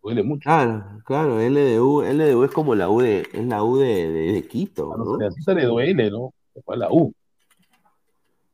Duele 0.05 0.23
mucho. 0.23 0.41
Claro, 0.43 1.01
claro, 1.03 1.39
LDU, 1.41 2.03
LDU 2.03 2.43
es 2.43 2.51
como 2.51 2.75
la 2.75 2.89
U 2.89 3.01
de, 3.01 3.27
es 3.33 3.45
la 3.45 3.63
U 3.63 3.77
de, 3.77 4.11
de- 4.11 4.31
de 4.33 4.47
Quito, 4.47 4.93
A 4.93 4.97
¿no? 4.97 5.15
aliancistas 5.15 5.55
le 5.55 5.65
duele, 5.65 6.11
¿no? 6.11 6.31
Para 6.63 6.79
la 6.79 6.91
U. 6.91 7.11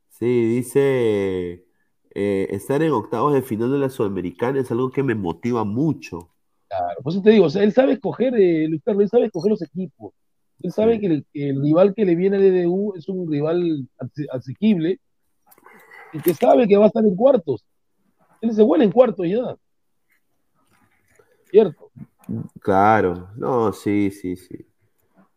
Sí, 0.09 0.25
dice 0.55 1.65
eh, 2.13 2.47
estar 2.51 2.81
en 2.83 2.91
octavos 2.91 3.33
de 3.33 3.41
final 3.41 3.71
de 3.71 3.79
la 3.79 3.89
Sudamericana 3.89 4.59
es 4.61 4.71
algo 4.71 4.91
que 4.91 5.03
me 5.03 5.15
motiva 5.15 5.63
mucho. 5.65 6.29
Claro, 6.69 7.01
por 7.03 7.11
eso 7.11 7.21
te 7.21 7.31
digo, 7.31 7.45
o 7.45 7.49
sea, 7.49 7.63
él 7.63 7.73
sabe 7.73 7.93
escoger, 7.93 8.33
eh, 8.35 8.67
Luis 8.69 8.81
Carlos, 8.85 9.03
él 9.03 9.09
sabe 9.09 9.25
escoger 9.25 9.49
los 9.51 9.61
equipos. 9.61 10.13
Él 10.61 10.71
sabe 10.71 10.99
que 10.99 11.07
el, 11.07 11.25
que 11.33 11.49
el 11.49 11.61
rival 11.61 11.93
que 11.95 12.05
le 12.05 12.15
viene 12.15 12.37
al 12.37 12.43
EDU 12.43 12.93
es 12.95 13.09
un 13.09 13.29
rival 13.29 13.89
ase- 13.97 14.27
asequible 14.31 14.99
y 16.13 16.19
que 16.19 16.33
sabe 16.33 16.67
que 16.67 16.77
va 16.77 16.85
a 16.85 16.87
estar 16.87 17.03
en 17.03 17.15
cuartos. 17.15 17.65
Él 18.41 18.53
se 18.53 18.61
vuela 18.63 18.83
en 18.83 18.91
cuartos 18.91 19.27
ya. 19.27 19.55
¿Cierto? 21.51 21.91
Claro, 22.61 23.29
no, 23.35 23.73
sí, 23.73 24.09
sí, 24.11 24.35
sí. 24.37 24.65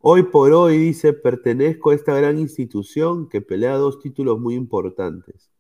Hoy 0.00 0.22
por 0.22 0.52
hoy, 0.52 0.78
dice, 0.78 1.12
pertenezco 1.12 1.90
a 1.90 1.94
esta 1.94 2.14
gran 2.14 2.38
institución 2.38 3.28
que 3.28 3.40
pelea 3.40 3.76
dos 3.76 4.00
títulos 4.00 4.38
muy 4.38 4.54
importantes. 4.54 5.50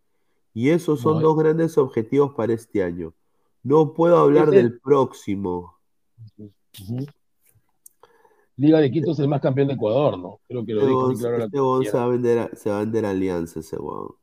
Y 0.52 0.70
esos 0.70 1.00
son 1.00 1.14
No, 1.16 1.20
dos 1.28 1.36
grandes 1.38 1.76
objetivos 1.78 2.34
para 2.34 2.52
este 2.52 2.82
año. 2.84 3.12
No 3.62 3.94
puedo 3.94 4.18
hablar 4.18 4.50
del 4.50 4.78
próximo. 4.78 5.74
Liga 8.56 8.78
de 8.80 8.90
Quito 8.90 9.10
es 9.10 9.18
el 9.18 9.28
más 9.28 9.40
campeón 9.40 9.68
de 9.68 9.74
Ecuador, 9.74 10.16
¿no? 10.18 10.38
Creo 10.46 10.64
que 10.64 10.72
lo 10.74 10.80
Este 10.80 10.90
dijo 10.90 11.06
muy 11.06 11.14
huevón- 11.14 11.20
claro 11.20 11.38
la 11.38 11.44
este 11.46 11.56
huevón 11.60 11.84
se 11.84 11.96
va 11.96 12.04
a 12.04 12.08
vender, 12.08 12.38
a- 12.38 12.54
se 12.54 12.70
va 12.70 12.76
a 12.76 12.80
vender 12.80 13.06
alianza, 13.06 13.60
ese 13.60 13.76
huevón. 13.76 14.14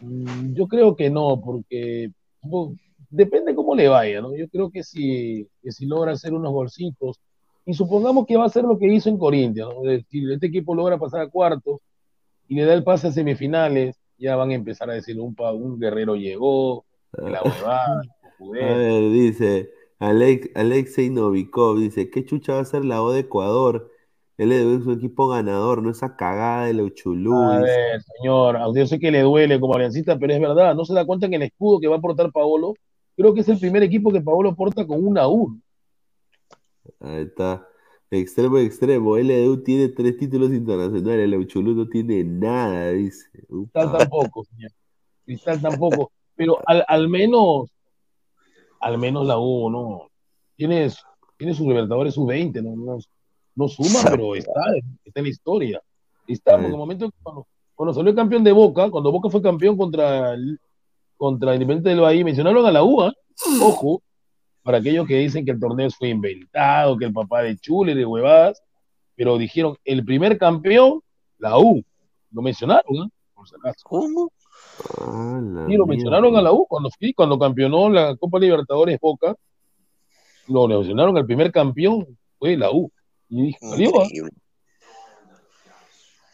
Mm, 0.00 0.54
Yo 0.54 0.66
creo 0.68 0.96
que 0.96 1.10
no, 1.10 1.40
porque 1.44 2.10
depende 3.10 3.51
cómo 3.72 3.80
le 3.80 3.88
vaya, 3.88 4.20
¿no? 4.20 4.36
Yo 4.36 4.48
creo 4.48 4.70
que 4.70 4.82
si, 4.82 5.48
que 5.62 5.72
si 5.72 5.86
logra 5.86 6.12
hacer 6.12 6.34
unos 6.34 6.52
golcitos, 6.52 7.18
y 7.64 7.74
supongamos 7.74 8.26
que 8.26 8.36
va 8.36 8.44
a 8.44 8.46
hacer 8.46 8.64
lo 8.64 8.78
que 8.78 8.86
hizo 8.92 9.08
en 9.08 9.18
Corinthians, 9.18 9.70
¿no? 9.74 9.82
Decir, 9.82 10.30
este 10.30 10.46
equipo 10.48 10.74
logra 10.74 10.98
pasar 10.98 11.22
a 11.22 11.28
cuartos 11.28 11.80
y 12.48 12.56
le 12.56 12.64
da 12.64 12.74
el 12.74 12.84
pase 12.84 13.08
a 13.08 13.12
semifinales, 13.12 13.96
ya 14.18 14.36
van 14.36 14.50
a 14.50 14.54
empezar 14.54 14.90
a 14.90 14.94
decir, 14.94 15.18
un, 15.18 15.34
un 15.38 15.78
guerrero 15.78 16.16
llegó, 16.16 16.84
la 17.12 17.42
huevada, 17.42 18.00
A 18.00 18.34
Juguete. 18.38 18.74
ver, 18.74 19.10
dice 19.10 19.70
Alex, 20.00 20.50
Alexei 20.54 21.10
Novikov, 21.10 21.78
dice, 21.78 22.10
¿qué 22.10 22.24
chucha 22.24 22.54
va 22.54 22.60
a 22.60 22.64
ser 22.64 22.84
la 22.84 23.02
O 23.02 23.12
de 23.12 23.20
Ecuador? 23.20 23.90
Él 24.38 24.50
es 24.50 24.64
un 24.64 24.94
equipo 24.94 25.28
ganador, 25.28 25.82
no 25.82 25.90
esa 25.90 26.16
cagada 26.16 26.66
de 26.66 26.74
Leuchulú. 26.74 27.34
A 27.34 27.60
ver, 27.60 28.02
señor, 28.02 28.56
aunque 28.56 28.80
yo 28.80 28.86
sé 28.86 28.98
que 28.98 29.12
le 29.12 29.20
duele 29.20 29.60
como 29.60 29.74
aliancista, 29.76 30.18
pero 30.18 30.32
es 30.32 30.40
verdad, 30.40 30.74
no 30.74 30.84
se 30.84 30.94
da 30.94 31.06
cuenta 31.06 31.28
que 31.28 31.36
el 31.36 31.42
escudo 31.42 31.78
que 31.78 31.86
va 31.86 31.96
a 31.96 32.00
portar 32.00 32.32
Paolo, 32.32 32.74
creo 33.16 33.34
que 33.34 33.40
es 33.40 33.48
el 33.48 33.58
primer 33.58 33.82
equipo 33.82 34.10
que 34.12 34.20
Paolo 34.20 34.54
porta 34.54 34.86
con 34.86 35.04
una 35.06 35.28
U. 35.28 35.58
Ahí 37.00 37.22
está. 37.22 37.66
Extremo, 38.10 38.58
extremo. 38.58 39.16
LDU 39.16 39.62
tiene 39.62 39.88
tres 39.88 40.18
títulos 40.18 40.52
internacionales. 40.52 41.28
Leuchulú 41.28 41.74
no 41.74 41.88
tiene 41.88 42.22
nada, 42.24 42.90
dice. 42.90 43.26
Cristal 43.48 43.92
tampoco, 43.92 44.44
señor. 44.44 44.70
Cristal 45.24 45.60
tampoco. 45.60 46.12
Pero 46.34 46.58
al, 46.66 46.84
al 46.88 47.08
menos, 47.08 47.70
al 48.80 48.98
menos 48.98 49.26
la 49.26 49.38
U, 49.38 49.70
¿no? 49.70 50.10
Tiene, 50.56 50.90
tiene 51.38 51.54
sus 51.54 51.66
Libertadores 51.66 52.14
sub-20, 52.14 52.62
¿no? 52.62 52.76
No, 52.76 52.98
no 53.54 53.68
suma, 53.68 54.10
pero 54.10 54.34
está, 54.34 54.60
está 55.04 55.20
en 55.20 55.24
la 55.24 55.30
historia. 55.30 55.82
Está, 56.26 56.52
porque 56.52 56.66
en 56.66 56.72
el 56.72 56.78
momento 56.78 57.10
cuando, 57.22 57.46
cuando 57.74 57.94
salió 57.94 58.14
campeón 58.14 58.44
de 58.44 58.52
Boca, 58.52 58.90
cuando 58.90 59.10
Boca 59.10 59.30
fue 59.30 59.40
campeón 59.42 59.76
contra, 59.76 60.34
el- 60.34 60.60
contra 61.22 61.54
Independiente 61.54 61.90
del 61.90 62.00
Valle, 62.00 62.24
mencionaron 62.24 62.66
a 62.66 62.72
la 62.72 62.82
U, 62.82 63.00
¿ah? 63.00 63.12
Ojo, 63.62 64.02
para 64.64 64.78
aquellos 64.78 65.06
que 65.06 65.18
dicen 65.18 65.44
que 65.44 65.52
el 65.52 65.60
torneo 65.60 65.88
fue 65.92 66.08
inventado, 66.08 66.98
que 66.98 67.04
el 67.04 67.12
papá 67.12 67.42
de 67.42 67.56
Chule, 67.58 67.94
de 67.94 68.04
huevadas, 68.04 68.60
pero 69.14 69.38
dijeron, 69.38 69.76
el 69.84 70.04
primer 70.04 70.36
campeón, 70.36 71.00
la 71.38 71.56
U. 71.60 71.80
Lo 72.32 72.42
mencionaron, 72.42 73.02
¿ah? 73.02 73.08
Por 73.34 73.48
si 73.48 73.54
acaso. 73.54 73.84
¿Cómo? 73.84 74.32
Ah, 74.98 75.64
Sí, 75.68 75.76
lo 75.76 75.86
mencionaron 75.86 76.34
a 76.34 76.42
la 76.42 76.50
U 76.50 76.66
cuando 76.66 76.90
cuando 77.14 77.38
campeonó 77.38 77.88
la 77.88 78.16
Copa 78.16 78.40
Libertadores 78.40 78.98
Boca, 79.00 79.36
lo 80.48 80.66
mencionaron 80.66 81.16
el 81.18 81.24
primer 81.24 81.52
campeón 81.52 82.18
fue 82.36 82.56
la 82.56 82.72
U. 82.72 82.90
Y 83.28 83.42
dije, 83.42 83.58
¿ah? 83.62 84.02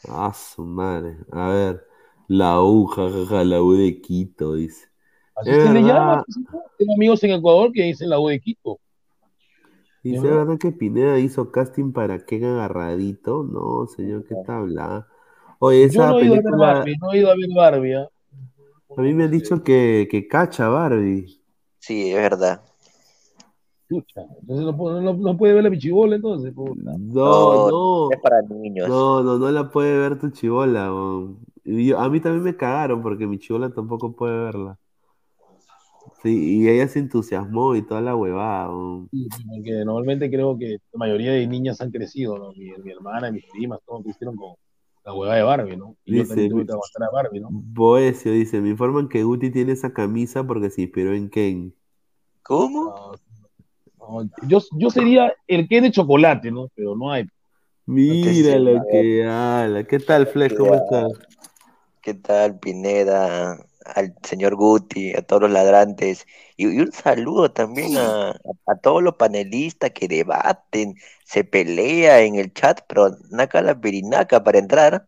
Ah, 0.09 0.33
su 0.33 0.65
madre. 0.65 1.19
A 1.31 1.49
ver. 1.49 1.88
La 2.29 2.63
U, 2.63 2.87
jajaja, 2.87 3.45
la 3.45 3.61
U 3.63 3.73
de 3.75 4.01
Quito, 4.01 4.55
dice. 4.55 4.87
Así 5.35 5.51
Es 5.51 5.65
se 5.65 5.73
le 5.73 5.83
llama. 5.83 6.25
Tengo 6.79 6.95
amigos 6.95 7.23
en 7.25 7.33
Ecuador 7.33 7.73
que 7.73 7.83
dicen 7.85 8.11
la 8.11 8.21
U 8.21 8.29
de 8.29 8.41
Quito. 8.41 8.79
Dice, 10.03 10.17
¿Es 10.19 10.23
¿es 10.25 10.31
verdad? 10.31 10.47
verdad 10.47 10.59
que 10.59 10.73
Pineda 10.73 11.19
hizo 11.19 11.51
casting 11.51 11.93
para 11.93 12.25
Ken 12.25 12.45
agarradito? 12.45 13.43
No, 13.43 13.87
señor, 13.87 14.25
¿qué 14.27 14.35
está 14.35 14.59
hablando? 14.59 15.07
Oye, 15.59 15.89
Yo 15.91 16.03
esa 16.03 16.07
no 16.07 16.19
he 16.19 16.25
ido 16.25 16.35
a 16.35 16.37
ver 16.37 16.45
película, 16.45 16.57
Barbie, 16.57 16.97
no 17.01 17.13
he 17.13 17.19
ido 17.19 17.31
a 17.31 17.35
ver 17.37 17.49
Barbie. 17.55 17.95
¿ah? 17.95 18.09
a 18.97 19.01
mí 19.03 19.15
me 19.15 19.25
han 19.25 19.31
dicho 19.31 19.63
que, 19.63 20.09
que 20.11 20.27
cacha 20.29 20.69
Barbie. 20.69 21.41
Sí, 21.81 22.11
es 22.11 22.17
verdad. 22.17 22.63
Entonces 23.91 24.67
no, 24.67 25.01
no, 25.01 25.15
no 25.15 25.37
puede 25.37 25.55
ver 25.55 25.65
la 25.65 25.71
pichibola 25.71 26.17
entonces. 26.17 26.53
puta. 26.53 26.93
No, 26.99 27.71
no. 27.71 28.11
Es 28.11 28.21
para 28.21 28.43
niños. 28.43 28.89
No, 28.89 29.23
no, 29.23 29.39
no 29.39 29.51
la 29.51 29.71
puede 29.71 29.97
ver 29.99 30.19
tu 30.19 30.31
chibola. 30.31 30.91
Y 31.71 31.89
yo- 31.89 31.99
a 31.99 32.09
mí 32.09 32.19
también 32.19 32.45
me 32.45 32.57
cagaron 32.57 33.03
porque 33.03 33.27
mi 33.27 33.39
chibola 33.39 33.69
tampoco 33.69 34.17
puede 34.17 34.39
verla. 34.39 34.79
Sí, 36.23 36.63
y 36.63 36.69
ella 36.69 36.89
se 36.89 36.99
entusiasmó 36.99 37.77
y 37.77 37.83
toda 37.83 38.01
la 38.01 38.17
huevada. 38.17 38.71
Sí, 39.11 39.29
porque 39.47 39.85
normalmente 39.85 40.31
creo 40.31 40.57
que 40.57 40.79
la 40.93 40.99
mayoría 40.99 41.33
de 41.33 41.47
niñas 41.47 41.81
han 41.83 41.91
crecido, 41.91 42.39
¿no? 42.39 42.53
Mi, 42.53 42.73
mi 42.83 42.91
hermana, 42.91 43.31
mis 43.31 43.45
primas, 43.53 43.81
todos 43.87 44.03
crecieron 44.03 44.35
con 44.37 44.55
la 45.05 45.13
huevada 45.13 45.37
de 45.37 45.43
Barbie, 45.43 45.77
¿no? 45.77 45.95
Y 46.07 46.17
yo 46.17 46.23
Dice, 46.23 46.29
también 46.29 46.51
tuve 46.51 46.67
que 46.67 46.73
aguantar 46.73 47.03
a 47.03 47.11
Barbie, 47.11 47.41
¿no? 47.41 47.49
Boesio 47.51 48.33
dice, 48.33 48.63
me 48.63 48.71
informan 48.71 49.09
que 49.09 49.23
Guti 49.23 49.51
tiene 49.51 49.73
esa 49.73 49.93
camisa 49.93 50.47
porque 50.47 50.71
se 50.71 50.83
inspiró 50.83 51.13
en 51.13 51.29
Ken. 51.29 51.75
¿Cómo? 52.43 53.19
No, 53.99 54.29
yo, 54.49 54.59
yo 54.73 54.89
sería 54.91 55.35
el 55.47 55.69
que 55.69 55.83
de 55.83 55.91
chocolate, 55.91 56.51
¿no? 56.51 56.69
Pero 56.75 56.97
no 56.97 57.13
hay. 57.13 57.27
Mira 57.85 58.59
lo 58.59 58.85
que 58.91 59.25
habla. 59.25 59.85
¿Qué 59.85 59.99
tal, 59.99 60.27
Flex? 60.27 60.55
¿Cómo 60.55 60.75
estás? 60.75 61.13
¿Qué 62.09 62.15
tal, 62.15 62.59
Pineda? 62.59 63.59
Al 63.85 64.15
señor 64.23 64.55
Guti, 64.57 65.13
a 65.15 65.21
todos 65.21 65.43
los 65.43 65.51
ladrantes. 65.51 66.27
Y, 66.57 66.67
y 66.75 66.81
un 66.81 66.91
saludo 66.91 67.51
también 67.53 67.99
a, 67.99 68.31
a 68.67 68.77
todos 68.83 69.03
los 69.03 69.17
panelistas 69.17 69.91
que 69.91 70.09
debaten, 70.09 70.95
se 71.27 71.45
pelea 71.45 72.23
en 72.23 72.37
el 72.37 72.55
chat, 72.55 72.81
pero 72.89 73.11
naca 73.31 73.61
la 73.61 73.79
pirinaca 73.79 74.43
para 74.43 74.59
entrar. 74.59 75.07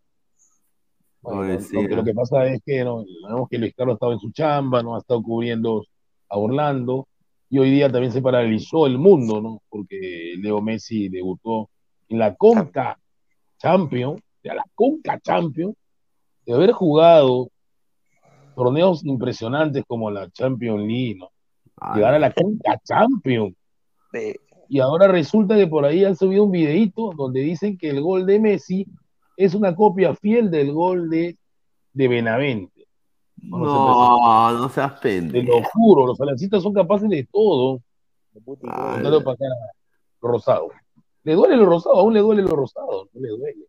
Bueno, 1.22 1.42
lo- 1.44 1.60
sí, 1.62 1.88
lo, 1.88 2.04
que 2.04 2.12
pasa 2.12 2.46
es 2.48 2.60
que 2.66 2.84
no, 2.84 3.02
sabemos 3.22 3.48
que 3.48 3.56
Luis 3.56 3.72
Carlos 3.74 3.94
ha 3.94 3.96
estado 3.96 4.12
en 4.12 4.18
su 4.20 4.30
chamba, 4.32 4.82
¿no? 4.82 4.94
Ha 4.94 4.98
estado 4.98 5.22
cubriendo 5.22 5.82
a 6.28 6.36
Orlando. 6.36 7.08
Y 7.48 7.60
hoy 7.60 7.70
día 7.70 7.90
también 7.90 8.12
se 8.12 8.20
paralizó 8.20 8.86
el 8.86 8.98
mundo, 8.98 9.40
¿no? 9.40 9.62
Porque 9.70 10.34
Leo 10.36 10.60
Messi 10.60 11.08
debutó 11.08 11.70
en 12.10 12.18
la 12.18 12.34
Conca 12.34 12.98
Champions, 13.58 14.20
de 14.42 14.54
la 14.54 14.64
Conca 14.74 15.18
Champions, 15.20 15.74
de 16.46 16.54
haber 16.54 16.72
jugado 16.72 17.48
torneos 18.54 19.04
impresionantes 19.04 19.84
como 19.86 20.10
la 20.10 20.30
Champions 20.30 20.80
League, 20.86 21.16
¿no? 21.18 21.30
Llegar 21.94 22.14
a 22.14 22.18
la 22.18 22.32
Conca 22.32 22.78
Champions. 22.84 23.54
Y 24.68 24.80
ahora 24.80 25.08
resulta 25.08 25.56
que 25.56 25.66
por 25.66 25.84
ahí 25.84 26.04
han 26.04 26.16
subido 26.16 26.44
un 26.44 26.50
videíto 26.50 27.12
donde 27.16 27.40
dicen 27.40 27.78
que 27.78 27.90
el 27.90 28.00
gol 28.00 28.26
de 28.26 28.38
Messi 28.38 28.86
es 29.36 29.54
una 29.54 29.74
copia 29.74 30.14
fiel 30.14 30.50
del 30.50 30.72
gol 30.72 31.08
de, 31.08 31.38
de 31.92 32.08
Benavente. 32.08 32.86
Cuando 33.48 33.68
se 33.68 33.76
presentó. 33.76 34.18
No, 34.18 34.58
no 34.58 34.68
seas 34.68 35.00
Te 35.00 35.22
lo 35.22 35.32
pendejo. 35.32 35.62
juro, 35.72 36.06
los 36.06 36.20
aliancistas 36.20 36.62
son 36.62 36.74
capaces 36.74 37.08
de 37.08 37.26
todo. 37.32 37.80
Ay, 38.34 38.42
Mandando 38.62 39.24
para 39.24 39.34
acá 39.34 39.44
a 39.46 39.72
Rosado. 40.20 40.68
Le 41.24 41.34
duele 41.34 41.56
lo 41.56 41.66
rosado, 41.66 41.96
aún 41.96 42.14
le 42.14 42.20
duele 42.20 42.42
lo 42.42 42.54
rosado. 42.54 43.08
No 43.12 43.20
le 43.20 43.28
duele. 43.28 43.66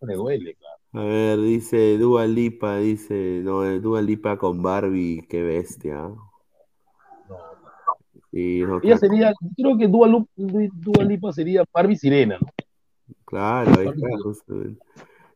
No 0.00 0.06
le 0.08 0.14
duele, 0.14 0.54
claro. 0.54 0.79
A 0.92 1.00
ver, 1.00 1.40
dice 1.40 1.98
Dua 1.98 2.26
Lipa, 2.26 2.78
dice, 2.78 3.40
no, 3.44 3.64
eh, 3.64 3.78
Dua 3.80 4.02
Lipa 4.02 4.36
con 4.36 4.60
Barbie, 4.60 5.24
qué 5.28 5.42
bestia. 5.42 6.10
Sí, 8.32 8.62
no, 8.62 8.80
Ella 8.82 8.96
sería, 8.96 9.32
creo 9.56 9.78
que 9.78 9.86
Dua, 9.86 11.04
Lipa 11.04 11.32
sería 11.32 11.64
Barbie 11.72 11.96
Sirena, 11.96 12.38
¿no? 12.40 12.48
claro, 13.24 13.72
ahí 13.78 13.88
está. 13.88 14.06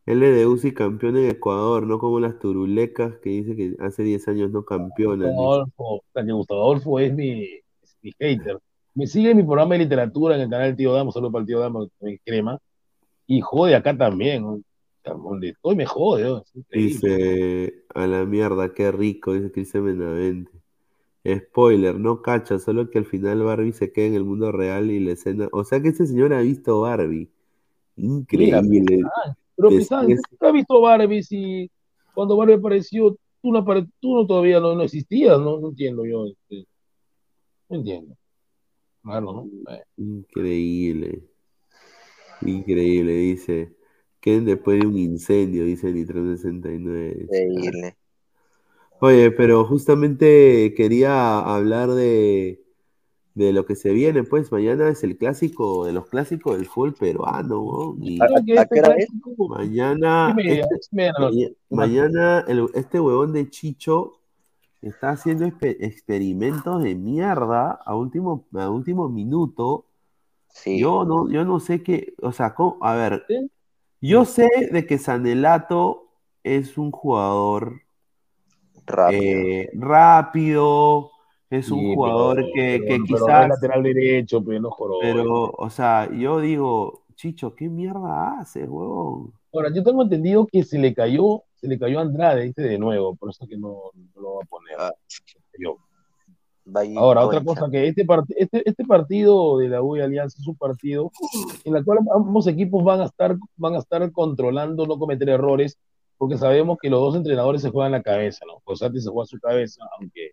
LDU 0.07 0.59
sí 0.59 0.75
campeón 0.75 1.17
en 1.17 1.31
Ecuador, 1.31 1.87
no 1.87 1.99
como 1.99 2.21
las 2.21 2.39
turulecas 2.39 3.17
que 3.23 3.31
dice 3.31 3.57
que 3.57 3.75
hace 3.81 4.03
10 4.03 4.29
años 4.29 4.51
no 4.51 4.65
campeonan. 4.65 5.29
Gustavo 5.29 5.53
Adolfo, 5.55 6.05
que 6.15 6.33
Gustavo 6.33 6.63
Adolfo 6.63 6.99
es 6.99 7.15
mi, 7.15 7.45
es 7.45 7.97
mi 8.03 8.13
hater. 8.19 8.59
Me 8.95 9.07
sigue 9.07 9.31
en 9.31 9.39
mi 9.39 9.43
programa 9.43 9.75
de 9.75 9.85
literatura 9.85 10.35
en 10.35 10.43
el 10.43 10.51
canal 10.51 10.77
Tío 10.77 10.93
Damo, 10.93 11.11
solo 11.11 11.33
para 11.33 11.41
el 11.41 11.47
Tío 11.47 11.59
Damo, 11.59 11.89
en 12.01 12.19
crema. 12.25 12.59
Y 13.27 13.41
jode 13.41 13.75
acá 13.75 13.97
también. 13.97 14.63
Estoy 15.43 15.77
me 15.77 15.87
jode. 15.87 16.41
Es 16.43 16.57
increíble. 16.57 16.89
Dice, 16.89 17.85
a 17.95 18.07
la 18.07 18.25
mierda, 18.25 18.73
qué 18.75 18.91
rico, 18.93 19.35
dice 19.35 19.51
Cristian 19.53 19.85
Benavente. 19.85 20.51
Spoiler, 21.27 21.99
no 21.99 22.21
cacha, 22.21 22.59
solo 22.59 22.91
que 22.91 22.99
al 22.99 23.07
final 23.07 23.43
Barbie 23.43 23.73
se 23.73 23.93
queda 23.93 24.07
en 24.07 24.15
el 24.15 24.25
mundo 24.25 24.53
real 24.53 24.91
y 24.91 25.01
la 25.01 25.13
escena. 25.13 25.49
O 25.53 25.65
sea 25.65 25.81
que 25.81 25.89
este 25.89 26.07
señor 26.07 26.35
ha 26.35 26.41
visto 26.41 26.81
Barbie. 26.81 27.31
Increíble. 27.97 29.03
Pero 29.57 29.69
Pizán, 29.69 30.07
des- 30.07 30.21
¿tú 30.39 30.47
has 30.47 30.53
visto 30.53 30.81
Barbie 30.81 31.23
si 31.23 31.71
cuando 32.13 32.37
Barbie 32.37 32.55
apareció, 32.55 33.17
tú, 33.41 33.53
no, 33.53 33.61
apare- 33.65 33.89
tú 34.01 34.17
no 34.17 34.27
todavía 34.27 34.61
no, 34.61 34.75
no 34.75 34.83
existías? 34.83 35.39
No, 35.39 35.59
no 35.61 35.69
entiendo 35.69 36.05
yo. 36.05 36.27
este, 36.27 36.67
no 37.71 37.77
entiendo. 37.77 38.17
Claro, 39.03 39.33
¿no? 39.33 39.73
Eh, 39.73 39.83
Increíble. 39.97 41.23
Increíble, 42.43 43.13
dice. 43.13 43.75
Queden 44.25 44.47
después 44.47 44.81
de 44.81 44.87
un 44.87 44.97
incendio, 44.97 45.67
dice 45.67 45.93
Nitro 45.93 46.25
69. 46.25 47.27
Increíble. 47.29 47.95
Oye, 48.99 49.31
pero 49.31 49.67
justamente 49.67 50.73
quería 50.75 51.41
hablar 51.41 51.91
de, 51.91 52.65
de 53.35 53.53
lo 53.53 53.67
que 53.67 53.77
se 53.77 53.91
viene, 53.93 54.23
pues 54.25 54.51
mañana 54.51 54.89
es 54.89 55.05
el 55.05 55.19
clásico 55.19 55.85
de 55.85 55.93
los 55.93 56.07
clásicos 56.07 56.57
del 56.57 56.65
fútbol 56.65 56.95
peruano, 56.95 57.57
¿no? 57.57 57.97
Y 58.03 58.17
¿Sabes 58.17 58.43
que 58.47 58.55
este 58.55 58.81
clásico- 58.81 59.49
mañana, 59.51 60.35
este- 60.39 61.57
mañana 61.69 62.45
el- 62.49 62.71
este 62.73 62.99
huevón 63.01 63.35
de 63.35 63.51
Chicho 63.51 64.21
está 64.81 65.11
haciendo 65.11 65.45
experimentos 65.61 66.83
de 66.83 66.95
mierda 66.95 67.73
a 67.73 67.95
último, 67.95 68.47
a 68.55 68.71
último 68.71 69.11
minuto. 69.11 69.85
Yo 70.79 71.05
no, 71.05 71.29
yo 71.29 71.45
no 71.45 71.61
sé 71.61 71.83
qué, 71.83 72.15
o 72.23 72.33
sea, 72.33 72.55
¿cómo? 72.55 72.79
a 72.81 72.95
ver, 72.95 73.27
yo 74.09 74.25
sé 74.25 74.49
de 74.73 74.87
que 74.87 74.99
Sanelato 74.99 76.09
es 76.43 76.77
un 76.79 76.91
jugador 76.91 77.81
eh, 79.13 79.71
rápido, 79.75 81.11
es 81.51 81.71
un 81.71 81.81
Sí, 81.81 81.95
jugador 81.95 82.37
pero- 82.37 82.49
que, 82.55 82.55
pero- 82.55 82.83
que 82.83 82.87
pero 82.89 83.05
es 83.05 83.09
quizás, 83.09 83.49
lateral 83.49 83.83
derecho, 83.83 84.45
pero 84.45 84.61
no 84.61 84.71
joró. 84.71 84.95
pero, 85.01 85.51
o 85.57 85.71
sea, 85.71 86.11
yo 86.13 86.41
digo, 86.41 87.05
Chicho, 87.15 87.55
¿qué 87.55 87.69
mierda 87.69 88.41
haces, 88.41 88.69
huevón? 88.69 89.33
Ahora, 89.53 89.71
yo 89.73 89.85
tengo 89.85 90.03
entendido 90.03 90.47
que 90.47 90.65
se 90.65 90.79
le 90.79 90.93
cayó, 90.93 91.45
se 91.55 91.69
le 91.69 91.79
cayó 91.79 92.01
a 92.01 92.03
Andrade, 92.03 92.45
¿viste? 92.47 92.63
De 92.63 92.77
nuevo, 92.79 93.15
por 93.15 93.31
eso 93.31 93.47
que 93.47 93.57
no, 93.57 93.83
no 94.15 94.21
lo 94.21 94.35
va 94.35 94.43
a 94.43 94.47
poner. 94.47 94.77
Cayó. 95.53 95.79
Ahora, 96.99 97.21
otra 97.27 97.41
cosa 97.45 97.71
que 97.71 97.87
este, 97.89 98.07
part- 98.07 98.33
este, 98.37 98.69
este 98.69 98.85
partido 98.85 99.59
de 99.59 99.69
la 99.69 99.83
U 99.83 99.97
y 99.97 100.01
Alianza 100.01 100.39
es 100.41 100.49
un 100.49 100.57
partido 100.57 101.11
en 101.65 101.77
el 101.77 101.85
cual 101.85 101.99
ambos 102.15 102.47
equipos 102.47 102.83
van 102.83 103.03
a 103.03 103.05
estar, 103.05 103.37
van 103.57 103.75
a 103.75 103.79
estar 103.79 104.11
controlando 104.13 104.87
no 104.87 104.99
cometer 104.99 105.29
errores, 105.29 105.79
porque 106.17 106.39
sabemos 106.39 106.79
que 106.81 106.89
los 106.89 107.01
dos 107.01 107.17
entrenadores 107.17 107.61
se 107.61 107.71
juegan 107.71 107.93
la 107.93 108.03
cabeza, 108.03 108.47
¿no? 108.47 108.61
Cosati 108.65 108.99
se 109.01 109.11
juega 109.11 109.27
su 109.27 109.39
cabeza, 109.39 109.85
aunque 109.99 110.31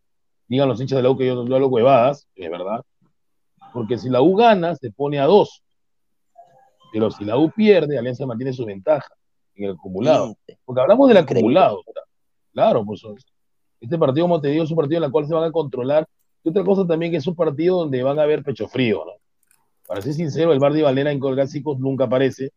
digan 0.48 0.70
los 0.70 0.80
hinchas 0.80 0.98
de 0.98 1.04
la 1.04 1.10
U 1.10 1.18
que 1.18 1.26
yo, 1.26 1.46
yo 1.46 1.56
hablo 1.56 1.68
huevadas, 1.68 2.28
es 2.36 2.50
verdad, 2.50 2.82
porque 3.74 3.98
si 3.98 4.10
la 4.10 4.22
U 4.22 4.36
gana, 4.36 4.76
se 4.76 4.90
pone 4.92 5.20
a 5.20 5.26
dos, 5.26 5.62
pero 6.94 7.12
si 7.12 7.26
la 7.26 7.38
U 7.38 7.52
pierde, 7.52 7.98
Alianza 7.98 8.26
mantiene 8.26 8.54
su 8.54 8.66
ventaja 8.66 9.14
en 9.56 9.66
el 9.66 9.72
acumulado, 9.72 10.36
porque 10.64 10.82
hablamos 10.82 11.10
del 11.10 11.18
acumulado, 11.18 11.82
claro, 12.54 12.86
pues 12.86 13.02
este 13.82 13.98
partido, 13.98 14.26
como 14.26 14.40
te 14.40 14.48
digo, 14.50 14.64
es 14.64 14.70
un 14.72 14.78
partido 14.78 15.00
en 15.00 15.04
el 15.06 15.12
cual 15.12 15.28
se 15.28 15.34
van 15.34 15.44
a 15.44 15.52
controlar. 15.52 16.08
Y 16.44 16.50
otra 16.50 16.64
cosa 16.64 16.86
también 16.86 17.12
que 17.12 17.18
es 17.18 17.28
un 17.28 17.36
partido 17.36 17.80
donde 17.80 18.02
van 18.04 18.20
a 18.20 18.24
haber 18.24 18.44
pecho 18.44 18.68
frío, 18.68 19.04
¿no? 19.06 19.14
Para 19.88 20.02
ser 20.02 20.14
sincero, 20.14 20.54
el 20.54 20.60
Bardi 20.60 20.82
Valera 20.82 21.12
en 21.12 21.20
clásicos 21.20 21.80
nunca 21.80 22.06
aparece, 22.06 22.52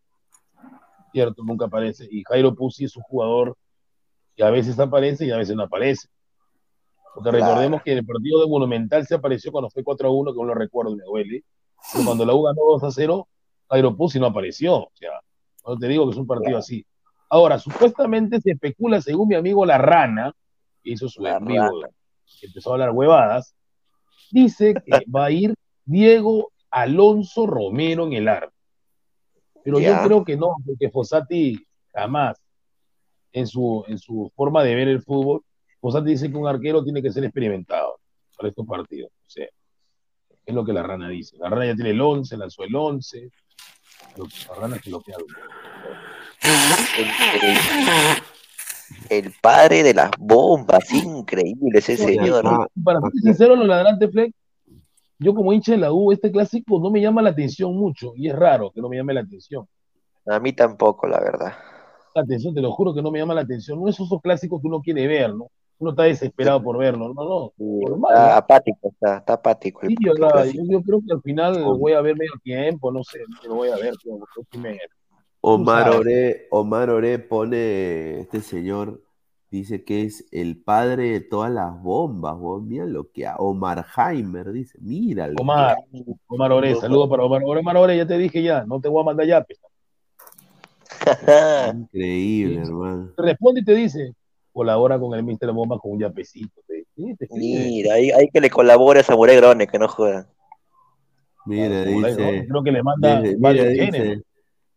¿cierto? 1.13 1.43
Nunca 1.45 1.67
aparece. 1.67 2.07
Y 2.11 2.23
Jairo 2.25 2.55
Pusi 2.55 2.85
es 2.85 2.97
un 2.97 3.03
jugador 3.03 3.57
que 4.37 4.45
a 4.45 4.51
veces 4.51 4.79
aparece 4.79 5.27
y 5.27 5.31
a 5.31 5.37
veces 5.37 5.57
no 5.57 5.65
aparece. 5.65 6.09
Porque 7.15 7.31
Claro. 7.31 7.47
recordemos 7.47 7.83
que 7.83 7.93
en 7.93 7.99
el 7.99 8.07
partido 8.07 8.41
de 8.41 8.49
Monumental 8.49 9.07
se 9.07 9.15
apareció 9.15 9.53
cuando 9.53 9.71
fue 9.71 9.85
4 9.85 10.09
a 10.09 10.13
1, 10.13 10.33
que 10.33 10.39
no 10.39 10.45
lo 10.45 10.55
recuerdo 10.55 10.97
me 10.97 11.05
duele. 11.05 11.45
Pero 11.93 12.05
cuando 12.05 12.25
la 12.25 12.35
U 12.35 12.43
ganó 12.43 12.63
2 12.71 12.85
a 12.85 12.91
0, 12.91 13.29
Jairo 13.69 13.97
Pusi 13.97 14.19
no 14.19 14.27
apareció. 14.27 14.77
O 14.77 14.91
sea, 14.95 15.21
no 15.67 15.77
te 15.77 15.89
digo 15.89 16.07
que 16.07 16.13
es 16.13 16.17
un 16.17 16.27
partido 16.27 16.59
así. 16.59 16.85
Ahora, 17.29 17.59
supuestamente 17.59 18.41
se 18.41 18.53
especula, 18.53 19.01
según 19.01 19.29
mi 19.29 19.35
amigo 19.35 19.65
La 19.67 19.79
Rana, 19.79 20.33
que 20.83 20.91
hizo 20.93 21.09
su 21.09 21.27
en 21.27 21.45
vivo, 21.45 21.83
que 22.41 22.47
empezó 22.47 22.71
a 22.71 22.73
hablar 22.75 22.91
huevadas, 22.91 23.55
dice 24.31 24.75
que 24.85 25.05
va 25.15 25.27
a 25.27 25.31
ir 25.31 25.55
Diego 25.85 26.53
Alonso 26.71 27.47
Romero 27.47 28.07
en 28.07 28.13
el 28.15 28.29
arco. 28.29 28.53
Pero 29.63 29.79
yo 29.79 30.07
creo 30.07 30.25
que 30.25 30.37
no, 30.37 30.55
porque 30.67 30.91
Fossati 30.91 31.57
jamás, 31.93 32.37
en 33.33 33.47
su, 33.47 33.85
en 33.89 33.99
su 33.99 34.31
forma 34.37 34.63
de 34.63 34.75
ver 34.75 34.89
el 34.89 35.03
fútbol, 35.03 35.43
Fossati 35.81 36.11
dice 36.11 36.31
que 36.31 36.37
un 36.37 36.47
arquero 36.47 36.83
tiene 36.85 37.03
que 37.03 37.11
ser 37.13 37.25
experimentado 37.25 37.99
para 38.37 38.49
estos 38.49 38.67
partidos. 38.67 39.11
O 39.11 39.31
sea, 39.31 39.47
es 40.47 40.55
lo 40.55 40.65
que 40.65 40.73
la 40.73 40.83
rana 40.83 41.09
dice. 41.09 41.37
La 41.39 41.49
rana 41.49 41.67
ya 41.67 41.75
tiene 41.75 41.91
el 41.91 42.01
11, 42.01 42.37
lanzó 42.37 42.65
el 42.65 42.75
11. 42.75 43.31
Lo- 44.17 44.27
La 44.49 44.61
rana 44.61 44.79
se 44.83 44.91
lo 44.91 45.01
queda. 45.01 45.17
El 49.09 49.33
padre 49.43 49.83
de 49.83 49.95
las 49.95 50.11
bombas, 50.19 50.91
increíble 50.93 51.79
ese 51.79 51.97
señor. 51.97 52.69
Para 52.83 53.01
ser 53.01 53.11
sincero, 53.23 53.57
los 53.57 53.67
ladrantes, 53.67 54.11
Fleck, 54.11 54.33
yo 55.19 55.35
como 55.35 55.53
hincha 55.53 55.73
de 55.73 55.79
la 55.79 55.93
U, 55.93 56.13
este 56.13 56.31
clásico 56.31 56.79
no 56.81 56.91
me 56.91 57.01
llama 57.01 57.23
la 57.23 57.31
atención 57.31 57.75
mucho, 57.77 58.13
y 58.17 58.29
es 58.29 58.35
raro 58.37 58.71
que 58.71 58.81
no 58.81 58.89
me 58.89 58.97
llame 58.97 59.15
la 59.15 59.21
atención. 59.21 59.67
A 60.27 60.41
mí 60.41 60.53
tampoco, 60.53 61.07
la 61.07 61.21
verdad. 61.21 61.53
La 62.15 62.23
atención, 62.23 62.55
te 62.55 62.61
lo 62.61 62.73
juro 62.73 62.95
que 62.95 63.03
no 63.03 63.11
me 63.11 63.19
llama 63.19 63.35
la 63.35 63.43
atención. 63.43 63.81
No 63.81 63.89
es 63.89 63.99
esos 63.99 64.21
clásicos 64.23 64.61
que 64.61 64.69
uno 64.69 64.81
quiere 64.81 65.07
ver, 65.07 65.35
¿no? 65.35 65.49
Uno 65.79 65.91
está 65.91 66.05
desesperado 66.05 66.63
por 66.63 66.79
verlo, 66.79 67.13
no, 67.13 67.25
no. 67.25 67.53
normal, 67.59 68.13
Está 68.15 68.29
¿no? 68.29 68.37
apático, 68.37 68.89
está, 68.89 69.17
está 69.19 69.33
apático. 69.35 69.81
Sí, 69.87 69.97
yo, 70.01 70.13
yo 70.15 70.83
creo 70.83 71.01
que 71.07 71.13
al 71.13 71.21
final 71.21 71.65
voy 71.65 71.93
a 71.93 72.01
ver 72.01 72.17
medio 72.17 72.33
tiempo, 72.43 72.93
no 72.93 73.03
sé, 73.03 73.19
no 73.43 73.49
lo 73.49 73.55
voy 73.57 73.69
a 73.71 73.77
ver, 73.77 73.95
pero 74.03 74.19
me- 74.63 74.79
Omar. 75.47 75.91
Oré, 75.91 76.47
Omar 76.51 76.91
Oré 76.91 77.19
pone, 77.19 78.21
este 78.21 78.41
señor 78.41 79.03
dice 79.51 79.85
que 79.85 80.03
es 80.03 80.27
el 80.33 80.57
padre 80.57 81.11
de 81.11 81.21
todas 81.21 81.53
las 81.53 81.81
bombas, 81.83 82.35
mira 82.63 82.87
lo 82.87 83.11
que 83.13 83.27
ha- 83.27 83.37
Omar 83.37 83.85
Heimer 83.97 84.51
dice, 84.53 84.79
mira 84.81 85.29
lo 85.29 85.41
Omar, 85.41 85.77
Omar 86.27 86.51
Ore, 86.51 86.75
saludos 86.77 87.09
para 87.09 87.25
Omar 87.25 87.43
Ore, 87.45 87.61
Omar 87.61 87.77
Ore, 87.77 87.97
ya 87.97 88.07
te 88.07 88.19
dije 88.19 88.43
ya, 88.43 88.65
no 88.65 88.81
te 88.81 88.89
voy 88.89 89.03
a 89.03 89.05
mandar 89.05 89.27
ya, 89.27 89.45
pues. 89.45 89.61
Increíble, 91.75 92.63
hermano. 92.63 93.13
Te 93.15 93.23
responde 93.23 93.61
y 93.61 93.65
te 93.65 93.75
dice, 93.75 94.15
colabora 94.53 94.99
con 94.99 95.15
el 95.15 95.23
Mister 95.23 95.53
Bomba 95.53 95.79
con 95.79 95.93
un 95.93 96.01
yapecito. 96.01 96.63
te- 96.67 96.87
te. 97.19 97.29
Mira, 97.33 97.95
hay, 97.95 98.11
hay 98.11 98.29
que 98.29 98.41
le 98.41 98.49
colabore 98.51 99.01
a 99.01 99.03
Samurai 99.03 99.37
Grone, 99.37 99.67
que 99.67 99.79
no 99.79 99.89
juega. 99.89 100.27
Mira, 101.45 101.85
dice, 101.85 102.47
creo 102.49 102.63
que 102.63 102.73
le 102.73 102.83
manda 102.83 103.21
varios 103.39 103.67
mira, 103.67 103.85
genes. 103.85 104.03
dice, 104.03 104.25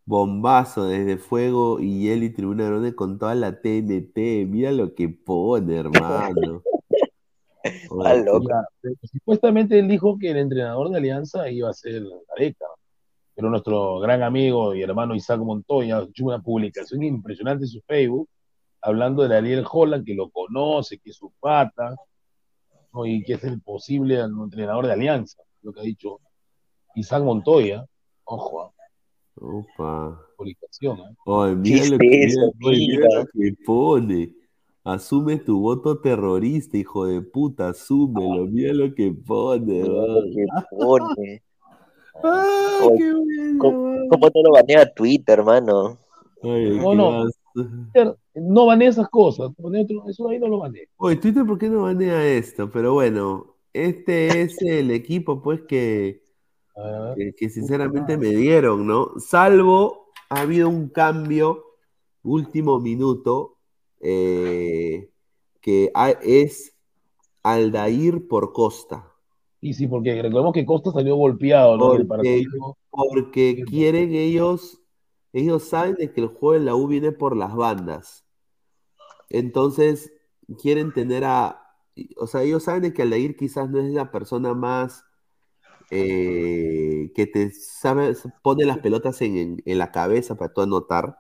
bombazo 0.08 0.86
desde 0.86 1.18
Fuego 1.18 1.82
y 1.82 2.10
él 2.10 2.24
y 2.24 2.30
Tribuna 2.30 2.66
Grande 2.66 2.96
con 2.96 3.20
toda 3.20 3.36
la 3.36 3.60
TNT, 3.60 4.48
mira 4.48 4.72
lo 4.72 4.96
que 4.96 5.10
pone, 5.10 5.76
hermano. 5.76 6.64
Está 7.64 8.66
pero 8.80 8.96
supuestamente 9.04 9.78
él 9.78 9.90
dijo 9.90 10.18
que 10.18 10.32
el 10.32 10.38
entrenador 10.38 10.90
de 10.90 10.98
Alianza 10.98 11.50
iba 11.52 11.70
a 11.70 11.74
ser 11.74 12.04
Gareca, 12.30 12.66
pero 13.36 13.50
nuestro 13.50 14.00
gran 14.00 14.24
amigo 14.24 14.74
y 14.74 14.82
hermano 14.82 15.14
Isaac 15.14 15.42
Montoya 15.42 16.00
hecho 16.00 16.26
una 16.26 16.42
publicación 16.42 17.04
impresionante 17.04 17.66
en 17.66 17.70
su 17.70 17.82
Facebook 17.82 18.30
hablando 18.82 19.28
de 19.28 19.36
Ariel 19.36 19.66
Holland, 19.70 20.06
que 20.06 20.16
lo 20.16 20.30
conoce, 20.30 21.00
que 21.00 21.10
es 21.10 21.18
su 21.18 21.34
pata, 21.42 21.94
¿no? 22.94 23.06
y 23.06 23.22
que 23.26 23.34
es 23.34 23.44
el 23.44 23.60
posible 23.60 24.22
entrenador 24.22 24.88
de 24.88 24.94
Alianza, 24.94 25.44
lo 25.64 25.74
que 25.74 25.82
ha 25.82 25.84
dicho 25.84 26.22
Isaac 26.96 27.24
Montoya. 27.24 27.86
Ojo, 28.24 28.62
ah, 28.62 28.77
Opa. 29.40 30.20
publicación. 30.38 31.00
¿eh? 31.00 31.16
Ay, 31.26 31.56
mira 31.56 31.84
¿Qué 31.84 31.90
lo 31.90 31.98
que, 31.98 32.24
eso, 32.24 32.40
mira- 32.40 32.70
oye, 32.70 32.78
mira 32.88 33.08
mira? 33.08 33.20
lo 33.22 33.26
que 33.28 33.56
pone. 33.66 34.34
Asume 34.84 35.38
tu 35.38 35.60
voto 35.60 36.00
terrorista, 36.00 36.78
hijo 36.78 37.06
de 37.06 37.22
puta, 37.22 37.70
asúmelo. 37.70 38.48
Mira 38.48 38.74
lo 38.74 38.94
que 38.96 39.12
pone, 39.12 39.66
Mira 39.82 39.90
lo 39.90 40.24
que 40.34 40.46
pone. 40.72 41.44
Ay, 42.24 42.88
Oye, 42.88 42.98
qué 43.00 43.14
bueno, 43.14 43.60
¿Cómo, 43.60 44.08
cómo 44.10 44.28
no 44.34 44.42
lo 44.44 44.52
banea 44.54 44.94
Twitter, 44.94 45.40
hermano? 45.40 46.00
Ay, 46.42 46.78
No, 46.80 46.96
no. 46.96 47.12
vas- 47.24 47.40
No 48.36 48.66
banee 48.68 48.88
esas 48.88 49.10
cosas, 49.10 49.52
eso 50.08 50.30
ahí 50.30 50.40
no 50.40 50.48
lo 50.48 50.60
banee. 50.60 50.88
Oye, 50.98 51.16
Twitter, 51.18 51.46
¿por 51.46 51.58
qué 51.58 51.70
no 51.70 51.82
banea 51.84 52.26
esto? 52.26 52.70
Pero 52.72 52.94
bueno, 52.94 53.56
este 53.74 54.42
es 54.42 54.62
el 54.62 54.92
equipo, 54.92 55.42
pues, 55.42 55.62
que, 55.68 56.24
Ah, 56.78 57.14
que, 57.16 57.34
que 57.34 57.50
sinceramente 57.50 58.18
me 58.18 58.30
dieron, 58.30 58.86
¿no? 58.86 59.14
Salvo, 59.18 60.12
ha 60.30 60.42
habido 60.42 60.70
un 60.70 60.90
cambio, 60.90 61.64
último 62.24 62.80
minuto, 62.80 63.58
eh, 64.00 65.10
que 65.60 65.92
es 66.22 66.76
Aldair 67.42 68.28
por 68.28 68.54
Costa. 68.54 69.12
Y 69.60 69.74
sí, 69.74 69.88
porque 69.88 70.22
recordemos 70.22 70.54
que 70.54 70.66
Costa 70.66 70.92
salió 70.92 71.16
golpeado, 71.16 71.78
¿no? 71.78 71.88
Porque, 71.88 72.06
partido. 72.06 72.78
porque 72.92 73.64
quieren 73.68 74.14
ellos, 74.14 74.80
ellos 75.34 75.64
saben 75.64 75.96
de 75.96 76.14
que 76.14 76.22
el 76.22 76.28
juego 76.28 76.54
de 76.54 76.60
la 76.60 76.76
U 76.76 76.88
viene 76.88 77.12
por 77.12 77.36
las 77.36 77.56
bandas. 77.56 78.24
Entonces, 79.30 80.14
quieren 80.62 80.94
tener 80.94 81.24
a 81.26 81.64
o 82.18 82.28
sea, 82.28 82.44
ellos 82.44 82.64
saben 82.64 82.84
de 82.84 82.94
que 82.94 83.02
Aldair 83.02 83.36
quizás 83.36 83.70
no 83.70 83.80
es 83.80 83.92
la 83.92 84.12
persona 84.12 84.54
más 84.54 85.07
eh, 85.90 87.12
que 87.16 87.28
te 87.28 87.52
sabe, 87.52 88.14
pone 88.42 88.66
las 88.66 88.80
pelotas 88.80 89.22
en, 89.22 89.38
en- 89.38 89.64
en 89.66 89.78
la 89.78 89.92
cabeza 89.92 90.36
para 90.36 90.54
tú 90.54 90.62
anotar, 90.62 91.18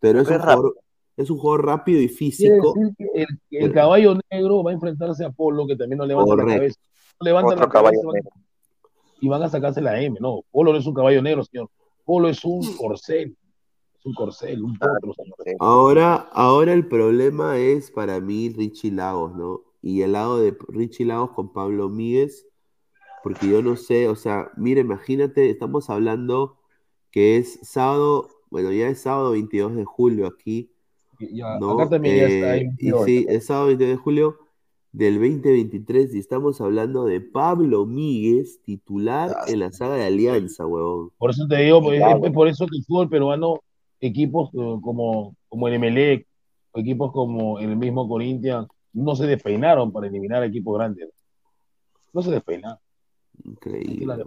pero 0.00 0.20
es 0.20 0.28
un, 0.28 0.38
jugador, 0.38 0.78
es 1.16 1.30
un 1.30 1.38
jugador 1.38 1.66
rápido 1.66 2.00
y 2.00 2.08
físico. 2.08 2.74
el, 3.14 3.26
el 3.50 3.72
caballo 3.72 4.18
negro 4.30 4.62
va 4.62 4.70
a 4.70 4.74
enfrentarse 4.74 5.24
a 5.24 5.30
Polo, 5.30 5.66
que 5.66 5.76
también 5.76 5.98
no 5.98 6.06
levanta 6.06 6.30
la 6.30 6.42
Correcto. 6.42 6.58
cabeza. 6.60 6.80
No 7.20 7.24
levanta 7.24 7.48
Otro 7.54 7.60
la 7.66 7.68
cabeza 7.72 8.00
y 9.20 9.28
van 9.28 9.42
a 9.42 9.48
sacarse 9.48 9.80
la 9.80 10.00
M. 10.00 10.16
No, 10.20 10.42
Polo 10.50 10.72
no 10.72 10.78
es 10.78 10.86
un 10.86 10.94
caballo 10.94 11.20
negro, 11.22 11.42
señor. 11.44 11.68
Polo 12.04 12.28
es 12.28 12.44
un 12.44 12.76
corcel. 12.76 13.36
Es 13.98 14.06
un 14.06 14.14
corcel, 14.14 14.62
un 14.62 14.78
potro, 14.78 15.12
señor. 15.14 15.34
Ahora, 15.58 16.14
ahora 16.32 16.72
el 16.72 16.86
problema 16.86 17.58
es 17.58 17.90
para 17.90 18.20
mí 18.20 18.48
Richie 18.50 18.92
Lagos, 18.92 19.34
¿no? 19.34 19.62
Y 19.82 20.02
el 20.02 20.12
lado 20.12 20.38
de 20.38 20.56
Richie 20.68 21.04
Lagos 21.04 21.30
con 21.30 21.52
Pablo 21.52 21.88
Míguez, 21.88 22.46
porque 23.22 23.48
yo 23.48 23.62
no 23.62 23.76
sé, 23.76 24.08
o 24.08 24.16
sea, 24.16 24.50
mire, 24.56 24.80
imagínate, 24.82 25.50
estamos 25.50 25.90
hablando 25.90 26.56
que 27.10 27.36
es 27.38 27.58
sábado, 27.62 28.28
bueno, 28.50 28.72
ya 28.72 28.88
es 28.88 29.00
sábado 29.02 29.32
22 29.32 29.76
de 29.76 29.84
julio 29.84 30.26
aquí, 30.26 30.70
Ya, 31.18 31.58
¿no? 31.58 31.72
acá 31.72 31.88
también 31.90 32.16
ya 32.16 32.26
está 32.26 32.56
Eh, 32.58 32.70
y 32.78 32.92
sí, 33.04 33.26
es 33.28 33.46
sábado 33.46 33.66
22 33.68 33.96
de 33.96 34.02
julio 34.02 34.38
del 34.92 35.14
2023 35.14 36.14
y 36.14 36.18
estamos 36.18 36.60
hablando 36.60 37.04
de 37.04 37.20
Pablo 37.20 37.86
Míguez, 37.86 38.60
titular 38.62 39.34
en 39.46 39.60
la 39.60 39.70
saga 39.72 39.96
de 39.96 40.04
Alianza, 40.06 40.66
huevón. 40.66 41.10
Por 41.18 41.30
eso 41.30 41.46
te 41.48 41.56
digo, 41.56 41.80
Claro. 41.82 42.24
es 42.24 42.32
por 42.32 42.48
eso 42.48 42.66
que 42.66 42.76
el 42.78 42.84
fútbol 42.84 43.08
peruano, 43.08 43.60
equipos 44.00 44.50
eh, 44.54 44.76
como, 44.82 45.34
como 45.48 45.68
el 45.68 45.74
Emelec, 45.74 46.26
equipos 46.74 47.12
como 47.12 47.58
el 47.58 47.76
mismo 47.76 48.08
Corinthians, 48.08 48.68
no 48.92 49.14
se 49.16 49.26
despeinaron 49.26 49.92
para 49.92 50.06
eliminar 50.06 50.42
equipos 50.44 50.76
grandes. 50.78 51.10
No 52.12 52.22
se 52.22 52.30
despeinaron. 52.30 52.78
Increíble. 53.44 54.24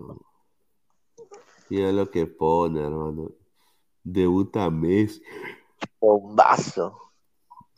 Mira 1.70 1.92
lo 1.92 2.10
que 2.10 2.26
pone, 2.28 2.82
hermano. 2.82 3.32
Debuta 4.04 4.70
Messi. 4.70 5.22
Bombazo. 6.00 6.98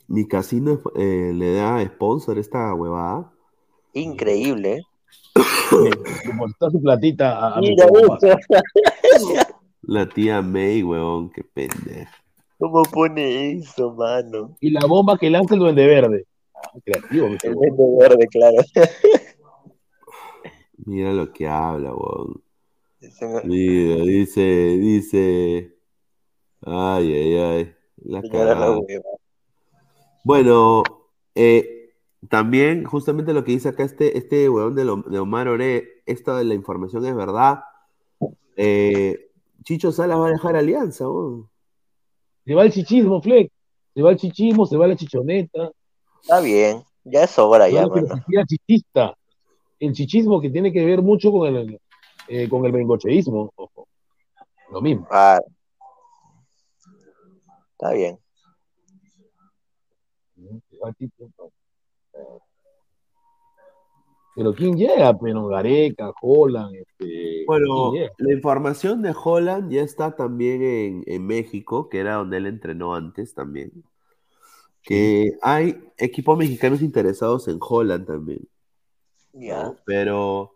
Mi 0.07 0.27
casino 0.27 0.81
eh, 0.95 1.31
le 1.33 1.53
da 1.55 1.83
sponsor 1.85 2.37
esta 2.37 2.73
huevada. 2.73 3.31
Increíble. 3.93 4.73
¿eh? 4.77 4.81
Depositar 6.25 6.71
su 6.71 6.81
platita 6.81 7.37
a, 7.39 7.57
a 7.57 7.59
Mira. 7.61 7.85
La 9.85 10.07
tía 10.07 10.41
May, 10.41 10.81
huevón, 10.81 11.29
qué 11.31 11.43
pendeja. 11.43 12.11
¿Cómo 12.57 12.83
pone 12.83 13.51
eso, 13.51 13.93
mano? 13.93 14.55
Y 14.61 14.69
la 14.71 14.85
bomba 14.87 15.17
que 15.17 15.29
lanza 15.29 15.55
el 15.55 15.59
Duende 15.59 15.85
Verde. 15.85 16.25
Ah, 16.55 16.69
creativo, 16.85 17.27
mi 17.27 17.37
El 17.43 17.53
huevón. 17.53 17.97
verde 17.99 18.15
verde, 18.15 18.27
claro. 18.27 18.55
Mira 20.77 21.13
lo 21.13 21.31
que 21.31 21.47
habla, 21.47 21.93
huevón. 21.93 22.41
Mira, 23.43 23.95
dice, 24.03 24.41
dice. 24.77 25.77
Ay, 26.61 27.13
ay, 27.13 27.35
ay. 27.37 27.75
La 28.05 28.21
hueva. 28.21 28.79
Bueno, 30.23 30.83
eh, 31.35 31.93
también 32.29 32.85
justamente 32.85 33.33
lo 33.33 33.43
que 33.43 33.51
dice 33.51 33.69
acá 33.69 33.83
este, 33.83 34.17
este 34.17 34.49
huevón 34.49 34.75
de, 34.75 34.85
Lo- 34.85 35.03
de 35.05 35.19
Omar 35.19 35.47
Ore, 35.49 36.01
esta 36.05 36.37
de 36.37 36.45
la 36.45 36.53
información 36.53 37.05
es 37.05 37.15
verdad. 37.15 37.63
Eh, 38.55 39.29
Chicho 39.63 39.91
Salas 39.91 40.17
va 40.17 40.27
a 40.27 40.31
dejar 40.31 40.55
alianza, 40.55 41.07
huevón. 41.09 41.49
Se 42.45 42.53
va 42.55 42.63
el 42.63 42.71
chichismo, 42.71 43.21
Fleck. 43.21 43.51
Se 43.93 44.01
va 44.01 44.11
el 44.11 44.17
chichismo, 44.17 44.65
se 44.65 44.75
va 44.77 44.87
la 44.87 44.95
chichoneta. 44.95 45.71
Está 46.21 46.39
bien. 46.41 46.83
Ya 47.03 47.23
es 47.23 47.37
hora 47.37 47.69
ya, 47.69 47.81
la 47.81 47.87
mano. 47.87 48.07
chichista. 48.47 49.13
El 49.85 49.91
chichismo 49.91 50.39
que 50.39 50.49
tiene 50.49 50.71
que 50.71 50.85
ver 50.85 51.01
mucho 51.01 51.29
con 51.29 51.53
el, 51.53 51.79
eh, 52.29 52.47
con 52.47 52.65
el 52.65 52.71
bengocheísmo. 52.71 53.51
Ojo. 53.55 53.87
Lo 54.71 54.81
mismo. 54.81 55.05
Ah, 55.11 55.41
está 57.73 57.91
bien. 57.91 58.17
Tipo, 60.97 61.51
Pero 64.35 64.53
¿quién 64.53 64.77
llega? 64.77 65.17
Pero 65.17 65.47
Gareca, 65.47 66.13
Holland, 66.21 66.75
este. 66.75 67.43
Bueno, 67.45 67.91
la 68.17 68.33
información 68.33 69.01
de 69.01 69.13
Holland 69.21 69.69
ya 69.69 69.81
está 69.81 70.15
también 70.15 70.63
en, 70.63 71.03
en 71.05 71.27
México, 71.27 71.89
que 71.89 71.99
era 71.99 72.15
donde 72.15 72.37
él 72.37 72.45
entrenó 72.45 72.95
antes 72.95 73.33
también. 73.33 73.83
Que 74.81 75.33
hay 75.41 75.77
equipos 75.97 76.37
mexicanos 76.37 76.81
interesados 76.81 77.49
en 77.49 77.57
Holland 77.59 78.07
también. 78.07 78.47
Pero 79.85 80.51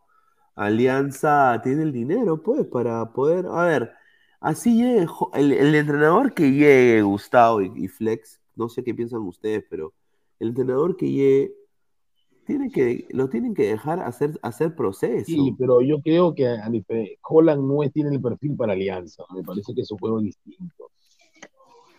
Alianza 0.55 1.59
tiene 1.63 1.84
el 1.84 1.91
dinero, 1.91 2.41
pues, 2.41 2.65
para 2.65 3.11
poder. 3.13 3.45
A 3.47 3.63
ver, 3.65 3.91
así 4.39 4.75
llegue 4.75 5.07
el, 5.34 5.51
el 5.51 5.75
entrenador 5.75 6.34
que 6.34 6.51
llegue, 6.51 7.01
Gustavo 7.01 7.61
y, 7.61 7.71
y 7.75 7.88
Flex, 7.88 8.39
no 8.55 8.69
sé 8.69 8.84
qué 8.84 8.93
piensan 8.93 9.21
ustedes, 9.21 9.63
pero 9.69 9.93
el 10.39 10.49
entrenador 10.49 10.95
que 10.95 11.09
llegue, 11.11 11.53
tiene 12.45 12.71
que, 12.71 13.05
lo 13.09 13.28
tienen 13.28 13.53
que 13.53 13.67
dejar 13.67 13.99
hacer, 13.99 14.39
hacer 14.41 14.73
proceso. 14.75 15.25
Sí, 15.25 15.53
pero 15.59 15.82
yo 15.82 16.01
creo 16.01 16.34
que 16.34 16.47
a 16.47 16.69
Holland 17.23 17.61
no 17.61 17.84
es- 17.84 17.91
tiene 17.91 18.11
el 18.15 18.21
perfil 18.21 18.55
para 18.55 18.73
Alianza. 18.73 19.23
Me 19.36 19.43
parece 19.43 19.73
que 19.75 19.82
es 19.82 19.91
un 19.91 19.97
juego 19.97 20.21
distinto. 20.21 20.91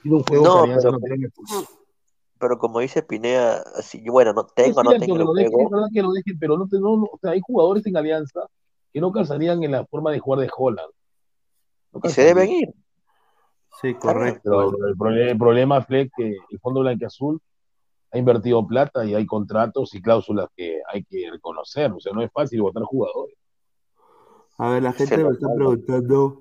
Tiene 0.03 0.17
un 0.17 0.23
juego 0.23 0.45
No, 0.45 0.55
que 0.55 0.61
Alianza 0.61 0.89
pero- 0.89 0.93
no 0.93 1.01
tiene. 1.01 1.29
Pero 2.39 2.59
como 2.59 2.81
dice 2.81 3.03
Pinea, 3.03 3.63
así, 3.77 4.03
bueno, 4.09 4.33
no 4.33 4.45
tengo, 4.45 4.81
es 4.81 4.85
no 4.85 4.91
tengo 4.93 5.07
que 5.07 5.13
el 5.13 5.19
lo 5.19 5.33
dejen, 5.33 5.61
es 5.61 5.71
verdad 5.71 5.89
que 5.93 6.03
lo 6.03 6.13
dejen, 6.13 6.39
pero 6.39 6.57
no, 6.57 6.67
no, 6.71 6.97
no, 6.97 7.03
o 7.05 7.19
sea, 7.21 7.33
hay 7.33 7.41
jugadores 7.41 7.85
en 7.87 7.97
Alianza 7.97 8.41
que 8.93 9.01
no 9.01 9.13
calzarían 9.13 9.63
en 9.65 9.73
la 9.73 9.85
forma 9.87 10.13
de 10.13 10.21
jugar 10.21 10.41
de 10.41 10.51
Holland. 10.57 10.93
No 11.93 12.01
Y 12.05 12.09
se 12.11 12.25
deben 12.25 12.49
ir. 12.49 12.75
Sí, 13.81 13.95
correcto. 13.95 14.51
Pero 14.51 14.89
el, 14.89 14.97
problema, 14.97 15.31
el 15.31 15.39
problema, 15.39 15.83
Fleck, 15.83 16.11
que 16.17 16.37
el 16.51 16.61
Fondo 16.61 16.81
Blanquiazul 16.81 17.41
ha 18.11 18.19
invertido 18.19 18.67
plata 18.67 19.05
y 19.05 19.15
hay 19.15 19.27
contratos 19.27 19.95
y 19.95 20.03
cláusulas 20.03 20.49
que 20.57 20.81
hay 20.93 21.05
que 21.05 21.31
reconocer. 21.31 21.93
O 21.93 22.01
sea, 22.01 22.13
no 22.13 22.23
es 22.23 22.33
fácil 22.33 22.63
votar 22.63 22.83
jugadores. 22.85 23.37
A 24.57 24.71
ver, 24.71 24.83
la 24.83 24.93
gente 24.93 25.15
Se 25.15 25.25
me 25.25 25.31
está 25.31 25.47
preguntando. 25.55 26.41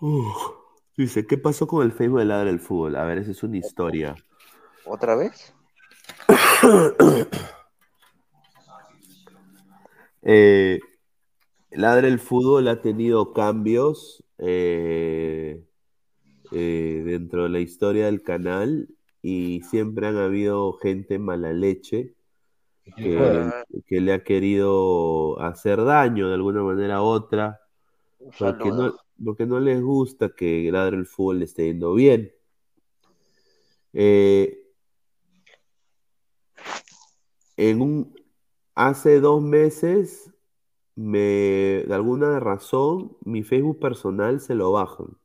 Uf, 0.00 0.36
dice, 0.96 1.26
¿qué 1.26 1.38
pasó 1.38 1.66
con 1.66 1.84
el 1.84 1.92
Facebook 1.92 2.20
de 2.20 2.26
Ladra 2.26 2.50
del 2.50 2.60
Fútbol? 2.60 2.94
A 2.96 3.04
ver, 3.04 3.18
esa 3.18 3.32
es 3.32 3.42
una 3.42 3.56
historia. 3.56 4.14
¿Otra 4.88 5.16
vez? 5.16 5.54
Eh, 10.30 10.80
Ladra 11.70 12.08
el 12.08 12.18
Fútbol 12.18 12.68
ha 12.68 12.82
tenido 12.82 13.32
cambios 13.32 14.22
eh, 14.36 15.64
eh, 16.52 17.02
dentro 17.06 17.44
de 17.44 17.48
la 17.48 17.60
historia 17.60 18.06
del 18.06 18.22
canal 18.22 18.88
y 19.22 19.62
siempre 19.62 20.08
han 20.08 20.16
habido 20.16 20.74
gente 20.74 21.18
mala 21.18 21.52
leche 21.54 22.14
que, 22.96 23.48
que 23.86 24.00
le 24.00 24.12
ha 24.12 24.22
querido 24.24 25.40
hacer 25.40 25.82
daño 25.84 26.28
de 26.28 26.34
alguna 26.34 26.62
manera 26.62 27.00
u 27.00 27.06
otra 27.06 27.60
porque 28.38 28.70
no, 28.70 28.96
porque 29.24 29.46
no 29.46 29.60
les 29.60 29.80
gusta 29.80 30.30
que 30.30 30.68
Ladra 30.70 30.96
el 30.96 31.06
Fútbol 31.06 31.38
le 31.38 31.44
esté 31.46 31.66
yendo 31.66 31.94
bien. 31.94 32.32
Eh, 33.92 34.67
en 37.58 37.82
un, 37.82 38.14
hace 38.74 39.20
dos 39.20 39.42
meses, 39.42 40.32
me, 40.96 41.18
de 41.88 41.94
alguna 41.94 42.40
razón, 42.40 43.16
mi 43.24 43.42
Facebook 43.44 43.80
personal 43.80 44.40
se 44.40 44.54
lo 44.54 44.72
bajan. 44.72 45.18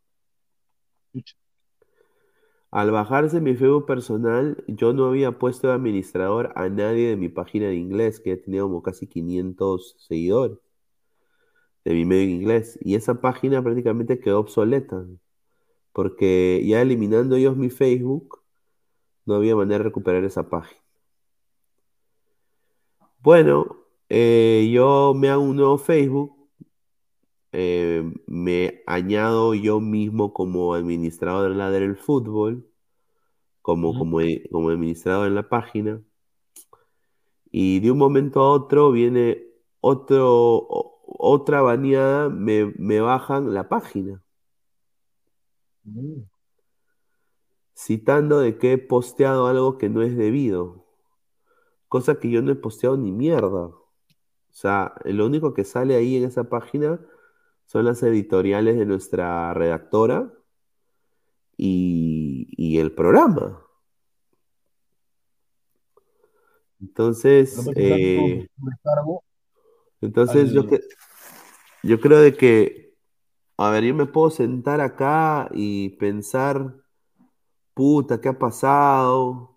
Al 2.72 2.92
bajarse 2.92 3.40
mi 3.40 3.56
Facebook 3.56 3.86
personal, 3.86 4.64
yo 4.68 4.92
no 4.94 5.06
había 5.06 5.40
puesto 5.40 5.68
de 5.68 5.74
administrador 5.76 6.52
a 6.56 6.68
nadie 6.70 7.08
de 7.10 7.16
mi 7.18 7.30
página 7.30 7.68
de 7.68 7.76
inglés, 7.76 8.20
que 8.20 8.36
tenía 8.36 8.64
como 8.64 8.82
casi 8.84 9.08
500 9.08 9.96
seguidores 10.00 10.58
de 11.86 11.94
mi 11.94 12.06
medio 12.06 12.24
en 12.24 12.30
inglés. 12.32 12.78
Y 12.82 12.96
esa 12.96 13.22
página 13.22 13.62
prácticamente 13.64 14.20
quedó 14.20 14.40
obsoleta, 14.40 15.06
porque 15.94 16.64
ya 16.66 16.82
eliminando 16.82 17.36
ellos 17.38 17.58
mi 17.58 17.70
Facebook, 17.70 18.44
no 19.26 19.36
había 19.36 19.56
manera 19.56 19.80
de 19.80 19.86
recuperar 19.86 20.26
esa 20.26 20.50
página. 20.50 20.83
Bueno, 23.24 23.78
eh, 24.10 24.70
yo 24.74 25.14
me 25.16 25.30
hago 25.30 25.44
un 25.44 25.56
nuevo 25.56 25.78
Facebook, 25.78 26.36
eh, 27.52 28.04
me 28.28 28.82
añado 28.88 29.54
yo 29.54 29.80
mismo 29.80 30.34
como 30.34 30.74
administrador 30.74 31.52
de 31.52 31.56
Ladder 31.58 31.84
el 31.84 31.96
Fútbol, 31.98 32.68
como, 33.62 33.98
como, 33.98 34.20
como 34.52 34.70
administrador 34.70 35.28
en 35.28 35.36
la 35.36 35.50
página, 35.50 36.02
y 37.52 37.80
de 37.80 37.92
un 37.92 37.98
momento 37.98 38.42
a 38.42 38.52
otro 38.52 38.92
viene 38.92 39.44
otro, 39.80 40.68
otra 41.08 41.62
baneada, 41.62 42.30
me, 42.30 42.74
me 42.78 43.00
bajan 43.00 43.54
la 43.54 43.70
página, 43.70 44.22
citando 47.76 48.40
de 48.40 48.58
que 48.58 48.74
he 48.74 48.78
posteado 48.80 49.46
algo 49.48 49.78
que 49.78 49.88
no 49.90 50.02
es 50.02 50.18
debido 50.18 50.83
cosa 51.94 52.20
que 52.20 52.30
yo 52.32 52.42
no 52.42 52.52
he 52.52 52.56
posteado 52.56 52.98
ni 52.98 53.12
mierda. 53.14 53.68
O 53.68 53.78
sea, 54.52 54.96
lo 55.06 55.26
único 55.28 55.54
que 55.56 55.66
sale 55.66 55.96
ahí 55.96 56.18
en 56.18 56.26
esa 56.26 56.46
página 56.50 57.00
son 57.68 57.86
las 57.86 58.04
editoriales 58.04 58.78
de 58.78 58.86
nuestra 58.88 59.54
redactora 59.56 60.34
y, 61.58 62.48
y 62.58 62.78
el 62.80 62.92
programa. 62.94 63.60
Entonces, 66.82 67.66
No 67.66 67.74
compras 67.74 68.00
eh, 68.08 68.48
entonces 70.02 70.52
yo, 70.52 70.64
cre- 70.64 70.84
yo 71.84 72.00
creo 72.00 72.20
de 72.20 72.36
que, 72.36 72.96
a 73.58 73.72
ver, 73.72 73.86
yo 73.86 73.96
me 73.96 74.08
puedo 74.08 74.30
sentar 74.32 74.82
acá 74.82 75.50
y 75.54 75.92
pensar, 75.92 76.76
puta, 77.74 78.22
¿qué 78.22 78.30
ha 78.30 78.40
pasado? 78.40 79.53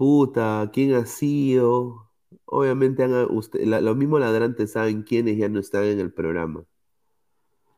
Puta, 0.00 0.70
¿quién 0.72 0.94
ha 0.94 1.04
sido? 1.04 2.06
Obviamente 2.46 3.02
han- 3.02 3.26
usted, 3.36 3.62
la- 3.66 3.82
los 3.82 3.94
mismos 3.98 4.18
ladrantes 4.20 4.72
saben 4.72 5.02
quiénes 5.02 5.36
ya 5.36 5.50
no 5.50 5.60
están 5.60 5.84
en 5.84 6.00
el 6.00 6.10
programa. 6.10 6.64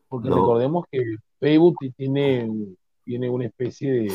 Porque 0.08 0.28
No. 0.28 0.36
recordemos 0.36 0.84
que 0.92 1.02
Facebook 1.40 1.74
ti- 1.80 1.90
tiene, 1.90 2.48
tiene 3.04 3.28
una 3.28 3.46
especie 3.46 3.90
de. 3.90 4.12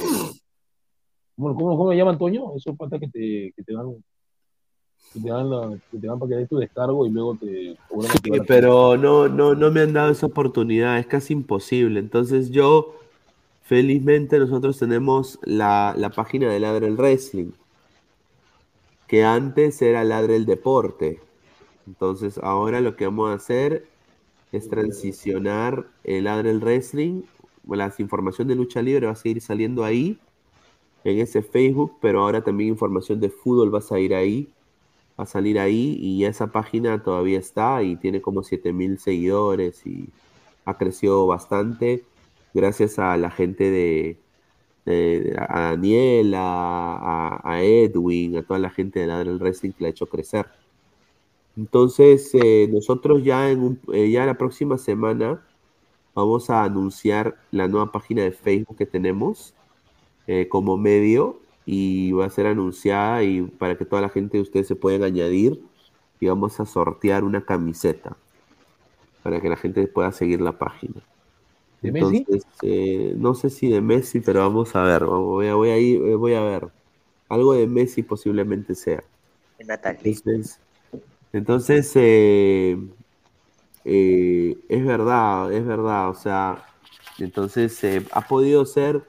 Bueno, 1.36 1.58
¿cómo, 1.58 1.78
cómo 1.78 1.92
le 1.92 1.98
llaman, 1.98 2.18
Toño? 2.18 2.56
Esos 2.56 2.78
patas 2.78 3.02
que 3.02 3.10
te, 3.10 3.54
que 3.54 3.64
te 3.66 3.74
dan. 3.74 4.02
Que 5.12 5.20
te 5.20 5.30
dan, 5.30 5.50
la- 5.50 5.78
que 5.92 5.98
te 5.98 6.08
dan 6.08 6.18
para 6.18 6.30
que 6.30 6.36
des 6.38 6.48
tu 6.50 6.58
descargo 6.60 7.06
y 7.06 7.10
luego 7.10 7.36
te 7.36 7.78
Sí, 8.24 8.32
pero 8.48 8.96
no, 8.96 9.28
no, 9.28 9.54
no 9.54 9.70
me 9.70 9.82
han 9.82 9.92
dado 9.92 10.12
esa 10.14 10.28
oportunidad, 10.28 10.98
es 10.98 11.08
casi 11.08 11.34
imposible. 11.34 12.00
Entonces 12.00 12.52
yo, 12.52 12.96
felizmente, 13.64 14.40
nosotros 14.40 14.80
tenemos 14.80 15.38
la, 15.44 15.94
la 15.98 16.10
página 16.10 16.48
de 16.50 16.62
Ladre 16.62 16.88
el 16.88 16.96
Wrestling, 16.96 17.52
que 19.08 19.24
antes 19.24 19.82
era 19.82 20.04
Ladre 20.04 20.36
el 20.36 20.46
Deporte. 20.46 21.20
Entonces 21.88 22.38
ahora 22.40 22.82
lo 22.82 22.96
que 22.96 23.06
vamos 23.06 23.30
a 23.30 23.34
hacer 23.34 23.88
es 24.52 24.70
transicionar 24.70 25.88
el 26.04 26.26
Ladre 26.26 26.52
el 26.52 26.60
Wrestling, 26.60 27.24
la 27.68 27.94
información 27.98 28.48
de 28.48 28.56
lucha 28.56 28.82
libre 28.82 29.08
va 29.08 29.14
a 29.14 29.16
seguir 29.16 29.42
saliendo 29.42 29.84
ahí, 29.84 30.20
en 31.04 31.20
ese 31.20 31.42
Facebook, 31.42 31.98
pero 32.02 32.22
ahora 32.22 32.44
también 32.44 32.70
información 32.70 33.20
de 33.20 33.30
fútbol 33.30 33.74
va 33.74 33.80
a 33.80 33.82
salir 33.82 34.14
ahí 34.14 34.50
va 35.20 35.24
a 35.24 35.28
salir 35.28 35.60
ahí 35.60 35.98
y 36.00 36.26
esa 36.26 36.48
página 36.48 37.02
todavía 37.04 37.40
está 37.40 37.82
y 37.84 37.96
tiene 37.96 38.22
como 38.22 38.44
7000 38.44 39.00
seguidores 39.00 39.86
y 39.86 40.10
ha 40.66 40.78
crecido 40.78 41.26
bastante 41.26 42.04
gracias 42.54 43.00
a 43.00 43.18
la 43.18 43.32
gente 43.32 43.72
de, 43.72 44.18
de- 44.92 45.36
a 45.38 45.60
Daniel, 45.72 46.34
a, 46.36 47.60
Edwin, 47.62 48.38
a 48.38 48.44
toda 48.44 48.60
la 48.60 48.70
gente 48.70 49.00
de 49.00 49.08
Ladre 49.08 49.32
el 49.32 49.38
Wrestling 49.40 49.72
que 49.72 49.84
la 49.84 49.88
ha 49.88 49.92
hecho 49.92 50.08
crecer. 50.08 50.48
Entonces, 51.56 52.30
eh, 52.34 52.70
nosotros 52.72 53.24
ya, 53.24 53.50
en 53.50 53.60
un- 53.62 53.80
eh, 53.94 54.10
ya 54.12 54.26
la 54.26 54.38
próxima 54.38 54.78
semana 54.78 55.42
vamos 56.14 56.50
a 56.50 56.64
anunciar 56.64 57.38
la 57.52 57.68
nueva 57.68 57.92
página 57.92 58.24
de 58.24 58.32
Facebook 58.32 58.78
que 58.78 58.86
tenemos 58.86 59.54
eh, 60.28 60.48
como 60.50 60.78
medio 60.78 61.40
y 61.66 62.12
va 62.12 62.26
a 62.26 62.30
ser 62.30 62.48
anunciada 62.48 63.24
y 63.24 63.42
para 63.44 63.78
que 63.78 63.86
toda 63.86 64.02
la 64.02 64.10
gente 64.10 64.38
de 64.38 64.44
ustedes 64.44 64.68
se 64.68 64.76
puedan 64.76 65.04
añadir 65.04 65.62
y 66.20 66.28
vamos 66.28 66.60
a 66.60 66.66
sortear 66.66 67.24
una 67.24 67.46
camiseta 67.46 68.18
para 69.24 69.40
que 69.42 69.50
la 69.50 69.58
gente 69.58 69.86
pueda 69.88 70.12
seguir 70.12 70.42
la 70.42 70.58
página. 70.58 71.02
¿De 71.88 71.92
Messi? 71.92 72.30
Entonces, 72.30 72.48
eh, 72.62 73.14
no 73.18 73.34
sé 73.36 73.50
si 73.50 73.70
de 73.72 73.82
Messi, 73.82 74.20
pero 74.22 74.42
vamos 74.42 74.76
a 74.76 74.84
ver, 74.84 75.06
vamos- 75.06 75.26
voy 75.28 75.48
a, 75.48 75.56
voy 75.56 75.70
a 75.70 75.78
ir- 75.80 76.04
eh, 76.08 76.16
voy 76.16 76.34
a 76.34 76.42
ver. 76.42 76.70
Algo 77.30 77.54
de 77.54 77.68
Messi 77.68 78.04
posiblemente 78.04 78.76
sea. 78.76 79.04
Entonces, 80.04 80.62
entonces 81.34 81.92
eh, 81.96 82.78
eh, 83.84 84.56
es 84.70 84.86
verdad, 84.86 85.52
es 85.54 85.66
verdad, 85.66 86.10
o 86.10 86.14
sea, 86.14 86.66
entonces 87.20 87.82
eh, 87.84 88.06
ha 88.12 88.28
podido 88.28 88.66
ser 88.66 89.08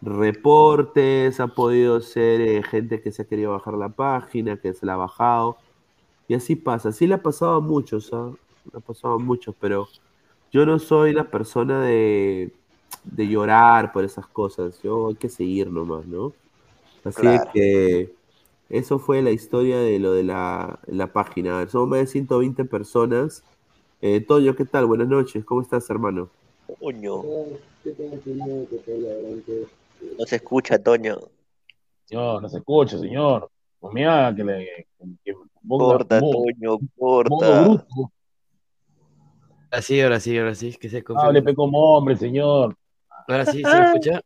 reportes, 0.00 1.40
ha 1.40 1.48
podido 1.48 2.00
ser 2.00 2.40
eh, 2.40 2.62
gente 2.64 3.00
que 3.02 3.12
se 3.12 3.22
ha 3.22 3.26
querido 3.28 3.52
bajar 3.52 3.74
la 3.74 3.90
página, 3.94 4.58
que 4.60 4.74
se 4.74 4.86
la 4.86 4.94
ha 4.94 4.96
bajado, 4.96 5.58
y 6.28 6.34
así 6.34 6.56
pasa, 6.56 6.90
así 6.90 7.06
le 7.06 7.14
ha 7.16 7.22
pasado 7.22 7.56
a 7.56 7.60
muchos, 7.60 8.12
¿ah? 8.14 8.32
Le 8.72 8.78
ha 8.78 8.80
pasado 8.80 9.14
a 9.16 9.18
muchos, 9.18 9.56
pero 9.60 9.92
yo 10.52 10.64
no 10.66 10.78
soy 10.78 11.12
la 11.12 11.24
persona 11.30 11.82
de, 11.84 12.52
de 13.04 13.28
llorar 13.28 13.92
por 13.92 14.04
esas 14.04 14.26
cosas, 14.26 14.80
yo 14.82 15.08
hay 15.08 15.14
que 15.16 15.28
seguir 15.28 15.70
nomás, 15.70 16.06
¿no? 16.06 16.32
Así 17.04 17.20
Claro. 17.20 17.50
que 17.52 18.12
eso 18.70 18.98
fue 18.98 19.22
la 19.22 19.30
historia 19.30 19.78
de 19.78 19.98
lo 19.98 20.12
de 20.12 20.24
la, 20.24 20.78
la 20.86 21.06
página. 21.12 21.56
A 21.56 21.58
ver, 21.60 21.70
somos 21.70 21.88
más 21.88 22.00
de 22.00 22.06
120 22.06 22.64
personas. 22.64 23.42
Eh, 24.02 24.20
Toño, 24.20 24.54
¿qué 24.54 24.64
tal? 24.64 24.86
Buenas 24.86 25.08
noches, 25.08 25.44
¿cómo 25.44 25.62
estás, 25.62 25.88
hermano? 25.90 26.28
Coño. 26.80 27.22
No 30.18 30.26
se 30.26 30.36
escucha, 30.36 30.78
Toño. 30.78 31.16
Señor, 32.04 32.42
no 32.42 32.48
se 32.48 32.58
escucha, 32.58 32.98
señor. 32.98 33.50
No 33.82 33.90
me 33.90 34.06
haga 34.06 34.34
que 34.34 34.44
le. 34.44 34.86
Que 35.24 35.32
ponga 35.66 35.84
Corta, 35.84 36.20
modo- 36.20 36.32
Toño, 36.32 36.78
modo 36.78 36.78
corta. 36.98 37.62
bruto. 37.64 38.12
Ahora 39.70 39.82
sí, 39.82 40.00
ahora 40.00 40.20
sí, 40.20 40.38
ahora 40.38 40.54
sí, 40.54 40.74
que 40.76 40.88
se 40.88 40.98
Hable 41.14 41.42
confirma. 41.42 41.42
pe 41.42 41.54
como 41.54 41.78
hombre, 41.96 42.16
señor. 42.16 42.76
Ahora 43.26 43.44
sí, 43.46 43.66
¿se 43.66 43.76
me 43.76 43.82
escucha? 43.84 44.20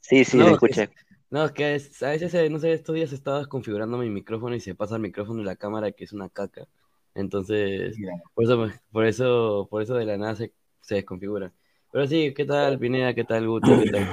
Sí, 0.00 0.24
sí, 0.24 0.38
No, 0.38 0.44
se 0.44 0.50
que- 0.50 0.52
escucha. 0.52 0.90
No, 1.30 1.44
es 1.46 1.52
que 1.52 1.74
es- 1.76 2.02
a 2.02 2.10
veces, 2.10 2.34
eh, 2.34 2.50
no 2.50 2.58
sé, 2.58 2.72
estos 2.72 2.94
días 2.94 3.12
estaba 3.12 3.38
desconfigurando 3.38 3.96
mi 3.98 4.10
micrófono 4.10 4.54
y 4.54 4.60
se 4.60 4.74
pasa 4.74 4.96
el 4.96 5.02
micrófono 5.02 5.40
y 5.42 5.44
la 5.44 5.56
cámara 5.56 5.92
que 5.92 6.04
es 6.04 6.12
una 6.12 6.28
caca. 6.28 6.66
Entonces, 7.14 7.96
por 8.34 8.44
eso, 8.44 8.68
por 8.90 9.06
eso, 9.06 9.68
por 9.70 9.82
eso 9.82 9.94
de 9.94 10.04
la 10.06 10.16
nada 10.18 10.36
se, 10.36 10.52
se 10.80 10.96
desconfigura. 10.96 11.52
Pero 11.90 12.06
sí, 12.06 12.34
¿qué 12.34 12.44
tal 12.44 12.78
Pineda? 12.78 13.14
¿Qué 13.14 13.24
tal 13.24 13.46
Guti? 13.48 13.76
¿Qué 13.78 13.86
tal? 13.86 14.08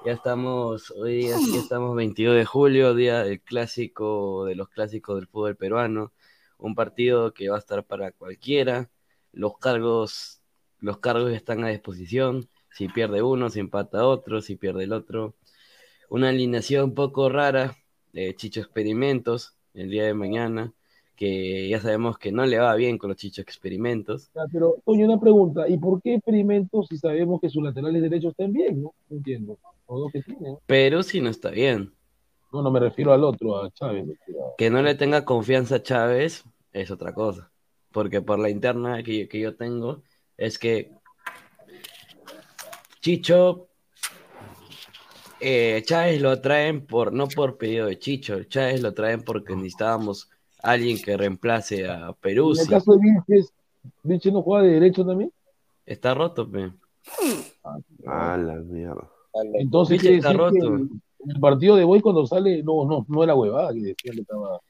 Ya 0.00 0.12
estamos, 0.12 0.90
hoy 0.92 1.16
día 1.16 1.38
sí 1.40 1.56
estamos 1.56 1.96
22 1.96 2.36
de 2.36 2.44
julio, 2.44 2.94
día 2.94 3.24
del 3.24 3.40
clásico, 3.42 4.44
de 4.44 4.54
los 4.54 4.68
clásicos 4.68 5.16
del 5.16 5.26
fútbol 5.28 5.56
peruano. 5.56 6.12
Un 6.58 6.74
partido 6.74 7.34
que 7.34 7.48
va 7.48 7.56
a 7.56 7.58
estar 7.58 7.84
para 7.84 8.12
cualquiera. 8.12 8.90
Los 9.38 9.56
cargos, 9.58 10.42
los 10.80 10.98
cargos 10.98 11.30
están 11.30 11.62
a 11.62 11.68
disposición. 11.68 12.48
Si 12.72 12.88
pierde 12.88 13.22
uno, 13.22 13.50
si 13.50 13.60
empata 13.60 14.04
otro, 14.04 14.40
si 14.42 14.56
pierde 14.56 14.82
el 14.82 14.92
otro. 14.92 15.36
Una 16.10 16.30
alineación 16.30 16.86
un 16.86 16.94
poco 16.94 17.28
rara 17.28 17.76
de 18.12 18.34
Chicho 18.34 18.60
Experimentos 18.60 19.54
el 19.74 19.90
día 19.90 20.04
de 20.04 20.12
mañana, 20.12 20.72
que 21.14 21.68
ya 21.68 21.78
sabemos 21.78 22.18
que 22.18 22.32
no 22.32 22.46
le 22.46 22.58
va 22.58 22.74
bien 22.74 22.98
con 22.98 23.10
los 23.10 23.16
Chicho 23.16 23.40
Experimentos. 23.40 24.28
Ya, 24.34 24.42
pero, 24.52 24.82
Toño, 24.84 25.06
una 25.06 25.20
pregunta. 25.20 25.68
¿Y 25.68 25.78
por 25.78 26.02
qué 26.02 26.14
experimentos 26.14 26.88
si 26.88 26.98
sabemos 26.98 27.40
que 27.40 27.48
sus 27.48 27.62
laterales 27.62 28.02
derechos 28.02 28.32
están 28.32 28.52
bien, 28.52 28.82
no? 28.82 28.94
No 29.08 29.16
entiendo. 29.18 29.56
Que 30.12 30.20
tienen. 30.20 30.56
Pero 30.66 31.04
si 31.04 31.20
no 31.20 31.30
está 31.30 31.50
bien. 31.50 31.92
No, 32.52 32.60
no 32.60 32.72
me 32.72 32.80
refiero 32.80 33.12
al 33.12 33.22
otro, 33.22 33.62
a 33.62 33.70
Chávez. 33.70 34.04
Que 34.56 34.68
no 34.68 34.82
le 34.82 34.96
tenga 34.96 35.24
confianza 35.24 35.76
a 35.76 35.82
Chávez 35.84 36.44
es 36.72 36.90
otra 36.90 37.14
cosa. 37.14 37.52
Porque 37.92 38.20
por 38.20 38.38
la 38.38 38.50
interna 38.50 39.02
que, 39.02 39.20
yo- 39.20 39.28
que 39.28 39.40
yo 39.40 39.56
tengo 39.56 40.02
es 40.36 40.58
que 40.58 40.92
Chicho 43.00 43.68
eh, 45.40 45.82
Chávez 45.84 46.20
lo 46.20 46.40
traen 46.40 46.84
por 46.86 47.12
no 47.12 47.28
por 47.28 47.56
pedido 47.58 47.86
de 47.86 47.98
Chicho, 47.98 48.42
Chávez 48.44 48.82
lo 48.82 48.92
traen 48.92 49.22
porque 49.22 49.54
necesitábamos 49.54 50.28
alguien 50.62 51.00
que 51.00 51.16
reemplace 51.16 51.88
a 51.88 52.14
En 52.22 52.58
el 52.58 52.68
caso 52.68 52.92
de 52.94 52.98
Vilches, 53.00 53.52
¿Vilches 54.02 54.32
no 54.32 54.42
juega 54.42 54.64
de 54.66 54.72
derecho 54.74 55.06
también? 55.06 55.32
Está 55.86 56.12
roto, 56.14 56.50
pe. 56.50 56.72
Ah, 58.06 58.36
la 58.36 58.54
mierda. 58.56 59.08
Entonces 59.54 60.02
está 60.04 60.32
roto. 60.32 60.56
el, 60.76 60.88
el 61.26 61.40
partido 61.40 61.76
de 61.76 61.84
hoy 61.84 62.00
cuando 62.00 62.26
sale, 62.26 62.62
no, 62.62 62.84
no, 62.84 63.06
no 63.08 63.24
era 63.24 63.34
huevada 63.34 63.72
que 63.72 63.80
decían 63.80 64.14
que 64.16 64.20
estaba. 64.22 64.60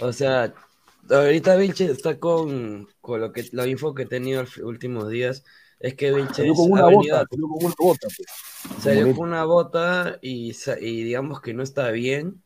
O 0.00 0.12
sea, 0.12 0.54
ahorita 1.10 1.56
Vilches 1.56 1.90
está 1.90 2.18
con, 2.18 2.88
con 3.00 3.20
lo 3.20 3.32
que 3.32 3.48
la 3.52 3.66
info 3.66 3.94
que 3.94 4.02
he 4.02 4.06
tenido 4.06 4.42
los 4.42 4.56
últimos 4.58 5.08
días 5.08 5.44
es 5.80 5.94
que 5.94 6.12
Vilches 6.12 6.36
Salió 6.36 6.54
con 6.54 6.72
una 6.72 6.86
ha 6.86 6.90
bota, 6.90 7.26
salió 7.30 7.48
con 7.48 7.64
una 7.64 7.74
bota. 7.78 8.08
pues. 8.16 8.82
salió 8.82 9.16
con 9.16 9.28
una 9.28 9.44
bota 9.44 10.18
y, 10.20 10.52
digamos 10.80 11.40
que 11.40 11.54
no 11.54 11.62
está 11.62 11.90
bien. 11.90 12.42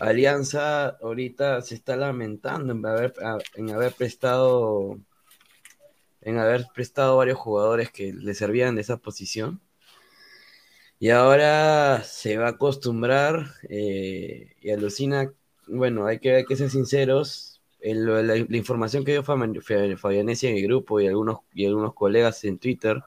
Alianza 0.00 0.88
ahorita 0.88 1.62
se 1.62 1.76
está 1.76 1.96
lamentando 1.96 2.72
en 2.72 2.84
haber, 2.84 3.14
en 3.54 3.70
haber 3.70 3.92
prestado 3.94 4.98
en 6.26 6.38
haber 6.38 6.66
prestado 6.74 7.16
varios 7.16 7.38
jugadores 7.38 7.92
que 7.92 8.12
le 8.12 8.34
servían 8.34 8.74
de 8.74 8.80
esa 8.80 8.96
posición. 8.96 9.60
Y 10.98 11.10
ahora 11.10 12.02
se 12.02 12.36
va 12.36 12.46
a 12.46 12.50
acostumbrar 12.50 13.52
eh, 13.68 14.56
y 14.60 14.70
alucina. 14.70 15.32
Bueno, 15.66 16.06
hay 16.06 16.18
que, 16.18 16.34
hay 16.36 16.44
que 16.44 16.56
ser 16.56 16.70
sinceros. 16.70 17.60
el- 17.80 18.06
la, 18.06 18.22
la 18.22 18.56
información 18.56 19.04
que 19.04 19.12
dio 19.12 19.22
Fabian- 19.22 19.96
Fabianesi 19.98 20.46
en 20.48 20.56
el 20.56 20.62
grupo 20.64 21.00
y 21.00 21.06
algunos, 21.06 21.40
y 21.54 21.66
algunos 21.66 21.94
colegas 21.94 22.42
en 22.44 22.58
Twitter 22.58 23.02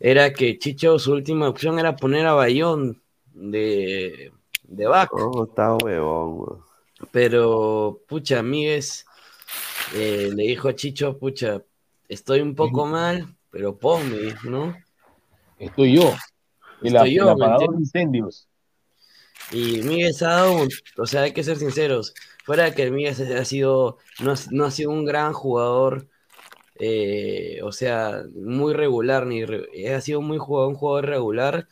era 0.00 0.32
que 0.32 0.58
Chicho, 0.58 0.98
su 0.98 1.12
última 1.12 1.48
opción 1.48 1.78
era 1.78 1.96
poner 1.96 2.26
a 2.26 2.32
Bayón 2.32 3.00
de, 3.34 4.32
de 4.64 4.86
back. 4.86 5.10
Oh, 5.12 5.44
está 5.44 5.74
huevón, 5.76 6.38
weón. 6.40 6.64
Pero, 7.12 8.00
pucha, 8.08 8.42
Míguez 8.42 9.06
eh, 9.94 10.30
le 10.34 10.42
dijo 10.44 10.68
a 10.68 10.74
Chicho, 10.74 11.16
pucha, 11.18 11.62
estoy 12.08 12.40
un 12.40 12.54
poco 12.54 12.86
mal, 12.86 13.26
pero 13.50 13.76
ponme, 13.76 14.34
¿no? 14.44 14.76
Estoy 15.58 15.94
yo. 15.96 16.14
El, 16.82 16.94
Estoy 16.94 17.14
yo, 17.14 17.22
el 17.22 17.26
¿me 17.28 17.32
apagador 17.32 17.58
de 17.60 17.64
entiendes? 17.64 17.80
incendios. 17.80 18.48
Y 19.50 19.82
Míguez 19.82 20.22
ha 20.22 20.28
dado, 20.30 20.52
un- 20.62 20.68
o 20.98 21.06
sea, 21.06 21.22
hay 21.22 21.32
que 21.32 21.42
ser 21.44 21.56
sinceros, 21.58 22.14
fuera 22.44 22.64
de 22.64 22.74
que 22.74 22.90
Míguez 22.90 23.20
ha 23.20 23.44
sido, 23.44 23.98
no, 24.20 24.34
no 24.50 24.64
ha 24.66 24.70
sido 24.70 24.90
un 24.90 25.04
gran 25.06 25.32
jugador, 25.32 26.08
eh, 26.76 27.60
o 27.64 27.72
sea, 27.72 28.24
muy 28.34 28.74
regular, 28.74 29.26
ni 29.26 29.42
ha 29.88 30.00
sido 30.02 30.22
muy 30.22 30.38
jugador, 30.38 30.70
un 30.70 30.76
jugador 30.76 31.06
regular. 31.06 31.68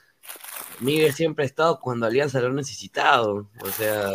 Míguez 0.80 1.16
siempre 1.16 1.44
ha 1.44 1.46
estado 1.46 1.80
cuando 1.80 2.06
Alianza 2.06 2.40
lo 2.40 2.48
ha 2.48 2.52
necesitado, 2.52 3.50
o 3.64 3.72
sea, 3.72 4.10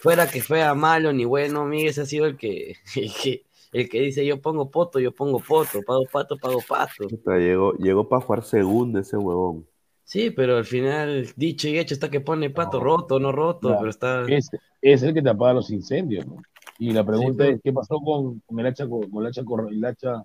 fuera 0.00 0.30
que 0.30 0.42
fuera 0.42 0.74
malo 0.74 1.12
ni 1.12 1.24
bueno, 1.24 1.64
Míguez 1.66 1.98
ha 1.98 2.06
sido 2.06 2.26
el 2.26 2.36
que, 2.38 2.76
el 2.96 3.12
que, 3.14 3.46
el 3.72 3.88
que 3.88 4.00
dice 4.02 4.26
yo 4.26 4.40
pongo 4.42 4.70
poto, 4.70 5.00
yo 5.00 5.12
pongo 5.14 5.40
poto, 5.40 5.82
pago 5.84 6.06
pato, 6.12 6.38
pago 6.38 6.62
pato. 6.62 7.14
Llegó, 7.26 7.72
llegó 7.74 8.08
para 8.08 8.22
jugar 8.24 8.42
segundo 8.44 8.98
ese 8.98 9.16
huevón. 9.16 9.66
Sí, 10.08 10.30
pero 10.30 10.56
al 10.58 10.64
final, 10.64 11.26
dicho 11.34 11.66
y 11.66 11.76
hecho, 11.78 11.92
está 11.94 12.08
que 12.08 12.20
pone 12.20 12.48
pato 12.50 12.78
roto, 12.78 13.18
no 13.18 13.32
roto, 13.32 13.74
pero 13.76 13.90
está... 13.90 14.22
Es, 14.28 14.48
es 14.80 15.02
el 15.02 15.12
que 15.12 15.20
te 15.20 15.30
apaga 15.30 15.54
los 15.54 15.68
incendios, 15.70 16.24
¿no? 16.24 16.36
Y 16.78 16.92
la 16.92 17.04
pregunta 17.04 17.38
pero- 17.44 17.56
es, 17.56 17.60
¿qué 17.62 17.72
pasó 17.72 17.98
con, 17.98 18.38
con 18.46 18.60
el 18.60 18.66
hacha, 18.66 18.88
con, 18.88 19.02
el 19.20 19.26
hacha, 19.26 19.44
Cor- 19.44 19.68
el 19.68 19.84
hacha 19.84 20.22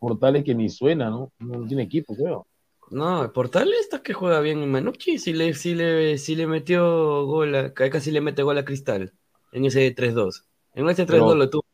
Portales 0.00 0.42
que 0.42 0.52
ni 0.54 0.68
suena, 0.68 1.10
¿no? 1.10 1.30
No 1.38 1.64
tiene 1.68 1.84
equipo, 1.84 2.16
creo. 2.16 2.44
No, 2.90 3.22
el 3.22 3.30
Portal 3.30 3.70
está 3.80 4.02
que 4.02 4.14
juega 4.14 4.40
bien 4.40 4.64
en 4.64 4.70
Manucci, 4.72 5.18
sí 5.18 5.32
le, 5.32 5.54
sí 5.54 5.76
le, 5.76 6.18
sí 6.18 6.34
le 6.34 6.48
metió 6.48 7.24
gol, 7.26 7.54
a, 7.54 7.72
ca- 7.72 7.88
casi 7.88 8.10
le 8.10 8.20
mete 8.20 8.42
gol 8.42 8.58
a 8.58 8.64
Cristal 8.64 9.12
en 9.52 9.64
ese 9.64 9.94
3-2. 9.94 10.42
En 10.74 10.88
ese 10.88 11.04
3-2 11.06 11.06
Pero- 11.06 11.34
lo 11.36 11.48
tuvo, 11.50 11.64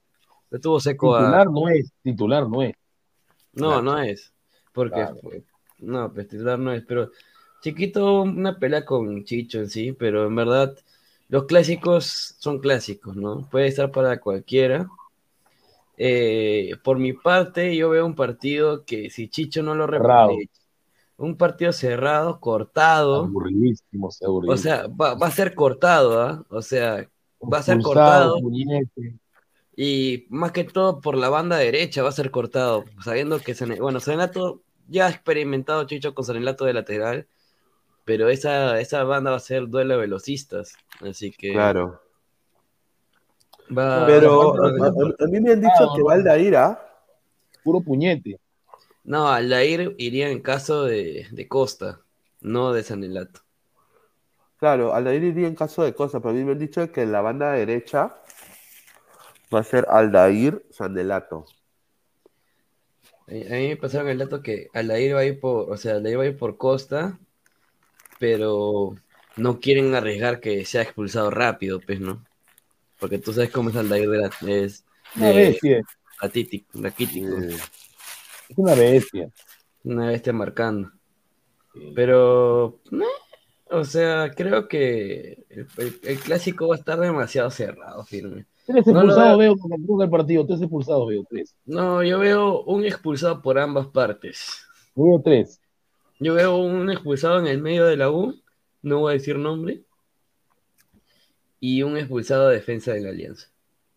lo 0.50 0.60
tuvo 0.60 0.78
seco 0.80 1.16
a... 1.16 1.20
Titular 1.20 1.50
no 1.50 1.68
es, 1.70 1.90
titular 2.02 2.46
no 2.48 2.62
es. 2.62 2.74
No, 3.54 3.80
no 3.80 3.98
es. 3.98 4.34
Porque, 4.74 4.96
Claro. 4.96 5.16
no, 5.78 6.12
pues 6.12 6.28
titular 6.28 6.58
no 6.58 6.72
es, 6.72 6.84
pero 6.84 7.10
Chiquito, 7.66 8.22
una 8.22 8.58
pelea 8.58 8.84
con 8.84 9.24
Chicho 9.24 9.58
en 9.58 9.68
sí, 9.70 9.92
pero 9.92 10.26
en 10.26 10.36
verdad 10.36 10.76
los 11.28 11.44
clásicos 11.46 12.36
son 12.38 12.60
clásicos, 12.60 13.16
¿no? 13.16 13.48
Puede 13.50 13.66
estar 13.68 13.90
para 13.92 14.20
cualquiera. 14.20 14.88
Eh, 15.98 16.72
por 16.84 16.98
mi 16.98 17.12
parte, 17.14 17.74
yo 17.76 17.90
veo 17.90 18.04
un 18.06 18.14
partido 18.14 18.84
que 18.84 19.08
si 19.10 19.28
Chicho 19.28 19.62
no 19.62 19.74
lo 19.74 19.86
repite, 19.86 20.50
un 21.18 21.36
partido 21.36 21.72
cerrado, 21.72 22.40
cortado, 22.40 23.24
Aburridísimo, 23.24 24.10
se 24.12 24.24
aburrido. 24.24 24.54
o 24.54 24.56
sea, 24.56 24.86
va, 24.88 25.14
va 25.14 25.26
a 25.28 25.30
ser 25.30 25.54
cortado, 25.54 26.20
¿ah? 26.22 26.44
O 26.50 26.62
sea, 26.62 27.08
va 27.52 27.58
a 27.58 27.62
ser 27.62 27.80
cortado. 27.80 28.40
puñete. 28.40 29.02
Y 29.76 30.26
más 30.30 30.52
que 30.52 30.64
todo 30.64 31.00
por 31.00 31.16
la 31.16 31.28
banda 31.28 31.56
derecha 31.58 32.02
va 32.02 32.08
a 32.08 32.12
ser 32.12 32.30
cortado, 32.30 32.84
sabiendo 33.04 33.40
que, 33.40 33.54
Sane- 33.54 33.80
bueno, 33.80 34.00
Sanelato 34.00 34.62
ya 34.88 35.06
ha 35.06 35.10
experimentado 35.10 35.84
Chicho 35.86 36.14
con 36.14 36.24
Sanelato 36.24 36.64
de 36.64 36.72
lateral, 36.74 37.28
pero 38.06 38.30
esa, 38.30 38.80
esa 38.80 39.04
banda 39.04 39.32
va 39.32 39.36
a 39.36 39.40
ser 39.40 39.68
duelo 39.68 39.94
de 39.94 40.00
velocistas, 40.00 40.74
así 41.02 41.30
que 41.32 41.52
Claro. 41.52 42.00
va- 43.76 44.06
Pero 44.06 44.54
va- 44.54 44.68
a, 44.68 44.86
a- 44.86 45.24
a 45.24 45.26
mí 45.28 45.40
me 45.40 45.52
han 45.52 45.60
dicho 45.60 45.92
que 45.94 46.02
Valdair, 46.02 46.56
¿ah? 46.56 46.80
Puro 47.64 47.80
puñete. 47.82 48.38
No, 49.04 49.28
Aldair 49.28 49.94
iría 49.98 50.30
en 50.30 50.40
caso 50.40 50.84
de, 50.84 51.26
de 51.30 51.48
Costa, 51.48 52.00
no 52.40 52.72
de 52.72 52.82
Sanelato. 52.82 53.40
Claro, 54.58 54.94
Aldair 54.94 55.22
iría 55.24 55.48
en 55.48 55.54
caso 55.54 55.82
de 55.84 55.94
cosas, 55.94 56.22
pero 56.22 56.30
a 56.30 56.34
mí 56.34 56.44
me 56.44 56.52
han 56.52 56.58
dicho 56.58 56.90
que 56.92 57.02
en 57.02 57.12
la 57.12 57.20
banda 57.20 57.52
derecha 57.52 58.14
va 59.54 59.60
a 59.60 59.64
ser 59.64 59.86
Aldair 59.88 60.64
Sandelato. 60.70 61.44
A 63.28 63.32
a 63.32 63.58
mí 63.58 63.68
me 63.68 63.76
pasaron 63.76 64.08
el 64.08 64.18
dato 64.18 64.42
que 64.42 64.68
Aldair 64.72 65.14
va 65.14 65.20
a 65.20 65.24
ir 65.24 65.40
por, 65.40 65.70
o 65.70 65.76
sea, 65.76 65.94
Aldair 65.96 66.18
va 66.18 66.22
a 66.24 66.26
ir 66.26 66.36
por 66.38 66.56
Costa, 66.56 67.18
pero 68.18 68.94
no 69.36 69.60
quieren 69.60 69.94
arriesgar 69.94 70.40
que 70.40 70.64
sea 70.64 70.82
expulsado 70.82 71.30
rápido, 71.30 71.80
pues, 71.80 72.00
¿no? 72.00 72.24
Porque 72.98 73.18
tú 73.18 73.32
sabes 73.32 73.50
cómo 73.50 73.70
es 73.70 73.76
Aldair 73.76 74.08
de 74.08 74.18
la, 74.18 74.30
es 74.46 74.84
Una 75.16 75.32
bestia. 75.32 75.82
raquítico, 76.20 76.66
raquítico. 76.80 77.38
Es 77.38 78.58
una 78.58 78.74
bestia. 78.74 79.30
Una 79.84 80.08
bestia 80.08 80.32
marcando. 80.32 80.90
Pero, 81.94 82.80
eh, 82.92 83.04
o 83.70 83.84
sea, 83.84 84.30
creo 84.34 84.66
que 84.68 85.44
el, 85.50 85.66
el- 85.76 86.00
el 86.02 86.18
clásico 86.20 86.68
va 86.68 86.76
a 86.76 86.78
estar 86.78 86.98
demasiado 86.98 87.50
cerrado, 87.50 88.04
firme. 88.04 88.46
Tres 88.66 88.86
No 88.86 88.92
expulsados 89.00 89.38
veo- 89.38 89.54
veo 89.54 89.56
cuando 89.58 89.86
juega 89.86 90.04
el 90.04 90.10
partido. 90.10 90.46
Tres 90.46 90.60
expulsados 90.62 91.06
veo, 91.08 91.24
tres. 91.28 91.54
No, 91.66 92.02
yo 92.02 92.18
veo 92.18 92.62
un 92.64 92.84
expulsado 92.84 93.42
por 93.42 93.58
ambas 93.58 93.86
partes. 93.88 94.64
Veo 94.94 95.20
tres. 95.22 95.60
Yo 96.18 96.34
veo 96.34 96.56
un 96.56 96.90
expulsado 96.90 97.38
en 97.38 97.46
el 97.46 97.60
medio 97.60 97.84
de 97.84 97.96
la 97.96 98.10
U, 98.10 98.34
no 98.82 99.00
voy 99.00 99.10
a 99.10 99.12
decir 99.14 99.38
nombre, 99.38 99.82
y 101.60 101.82
un 101.82 101.96
expulsado 101.96 102.48
de 102.48 102.54
defensa 102.56 102.92
de 102.92 103.00
la 103.00 103.10
Alianza. 103.10 103.48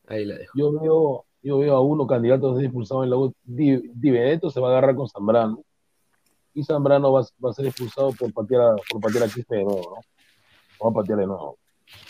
Ahí 0.07 0.25
la 0.25 0.35
dejo. 0.35 0.51
Yo 0.57 0.71
veo, 0.71 1.25
yo 1.43 1.59
veo 1.59 1.75
a 1.75 1.81
uno 1.81 2.07
candidato 2.07 2.51
a 2.51 2.55
ser 2.55 2.65
expulsado 2.65 3.03
en 3.03 3.09
la 3.11 3.17
U. 3.17 3.33
Di, 3.43 3.77
Di 3.93 4.11
Benedetto 4.11 4.49
se 4.49 4.59
va 4.59 4.67
a 4.67 4.71
agarrar 4.71 4.95
con 4.95 5.07
Zambrano. 5.07 5.63
Y 6.53 6.63
Zambrano 6.63 7.11
va, 7.11 7.21
va 7.43 7.51
a 7.51 7.53
ser 7.53 7.67
expulsado 7.67 8.11
por 8.13 8.33
patear 8.33 8.61
a, 8.61 8.75
por 8.89 8.99
patear 9.01 9.23
a 9.25 9.27
Quispe 9.27 9.57
de 9.57 9.63
nuevo, 9.63 9.95
¿no? 9.95 10.85
Va 10.85 10.89
a 10.89 10.93
patear 10.93 11.19
de 11.19 11.27
nuevo. 11.27 11.57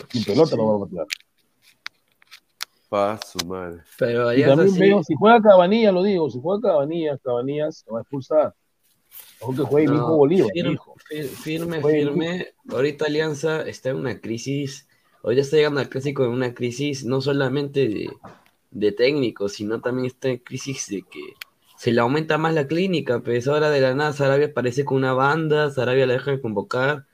Sin 0.10 0.24
pelota 0.24 0.56
lo 0.56 0.68
va 0.68 0.76
a 0.78 0.88
patear. 0.88 1.08
Pa' 2.90 3.20
su 3.24 3.46
madre. 3.46 3.84
Pero 4.00 4.34
Y 4.34 4.44
también 4.44 4.72
sí- 4.72 4.80
veo, 4.80 5.04
si 5.04 5.14
juega 5.14 5.42
Cabanilla, 5.42 5.92
lo 5.92 6.02
digo, 6.02 6.30
si 6.30 6.40
juega 6.42 6.70
Cabanillas, 6.70 7.20
Cabanillas 7.22 7.80
se 7.86 7.92
va 7.92 8.00
a 8.00 8.02
expulsar. 8.02 8.56
Aunque 9.42 9.64
juegue 9.64 9.88
mi 9.88 9.96
No, 9.96 10.04
hijo 10.04 10.18
Bolívar, 10.18 10.52
firme, 10.54 10.70
mi 10.70 10.76
hijo. 10.76 10.96
fir- 11.10 11.28
firme, 11.30 11.82
firme. 11.84 12.48
Ahorita 12.70 13.06
Alianza 13.06 13.62
está 13.68 13.90
en 13.90 13.98
una 13.98 14.20
crisis. 14.20 14.88
Ahorita 15.24 15.42
está 15.42 15.58
llegando 15.58 15.80
al 15.80 15.90
clásico 15.90 16.24
en 16.26 16.32
una 16.32 16.54
crisis 16.54 17.06
no 17.06 17.22
solamente 17.22 17.88
de, 17.88 18.10
de 18.72 18.92
técnicos, 18.92 19.54
sino 19.54 19.82
también 19.82 20.06
está 20.08 20.30
en 20.30 20.38
crisis 20.38 20.88
de 20.88 21.02
que 21.02 21.20
se 21.78 21.92
le 21.92 22.02
aumenta 22.02 22.38
más 22.38 22.54
la 22.54 22.68
clínica. 22.68 23.20
Pues 23.22 23.48
ahora 23.48 23.70
de 23.70 23.82
la 23.82 23.94
nada 23.96 24.14
Sarabia 24.14 24.48
aparece 24.48 24.86
con 24.86 24.98
una 24.98 25.14
banda, 25.14 25.70
Sarabia 25.72 26.06
la 26.06 26.14
deja 26.14 26.32
de 26.32 26.42
convocar. 26.42 27.06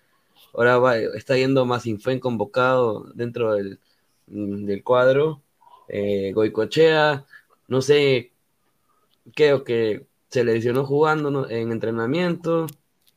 Ahora 0.54 0.78
va, 0.80 0.98
está 0.98 1.36
yendo 1.38 1.66
más 1.66 1.86
Infuen 1.86 2.20
convocado 2.20 3.06
dentro 3.14 3.54
del, 3.54 3.80
del 4.28 4.84
cuadro. 4.84 5.41
Eh, 5.88 6.32
Goicochea, 6.34 7.26
no 7.68 7.82
sé, 7.82 8.32
creo 9.36 9.64
que 9.64 10.06
se 10.36 10.43
lesionó 10.43 10.86
jugando 10.86 11.49
en 11.49 11.71
entrenamiento. 11.71 12.67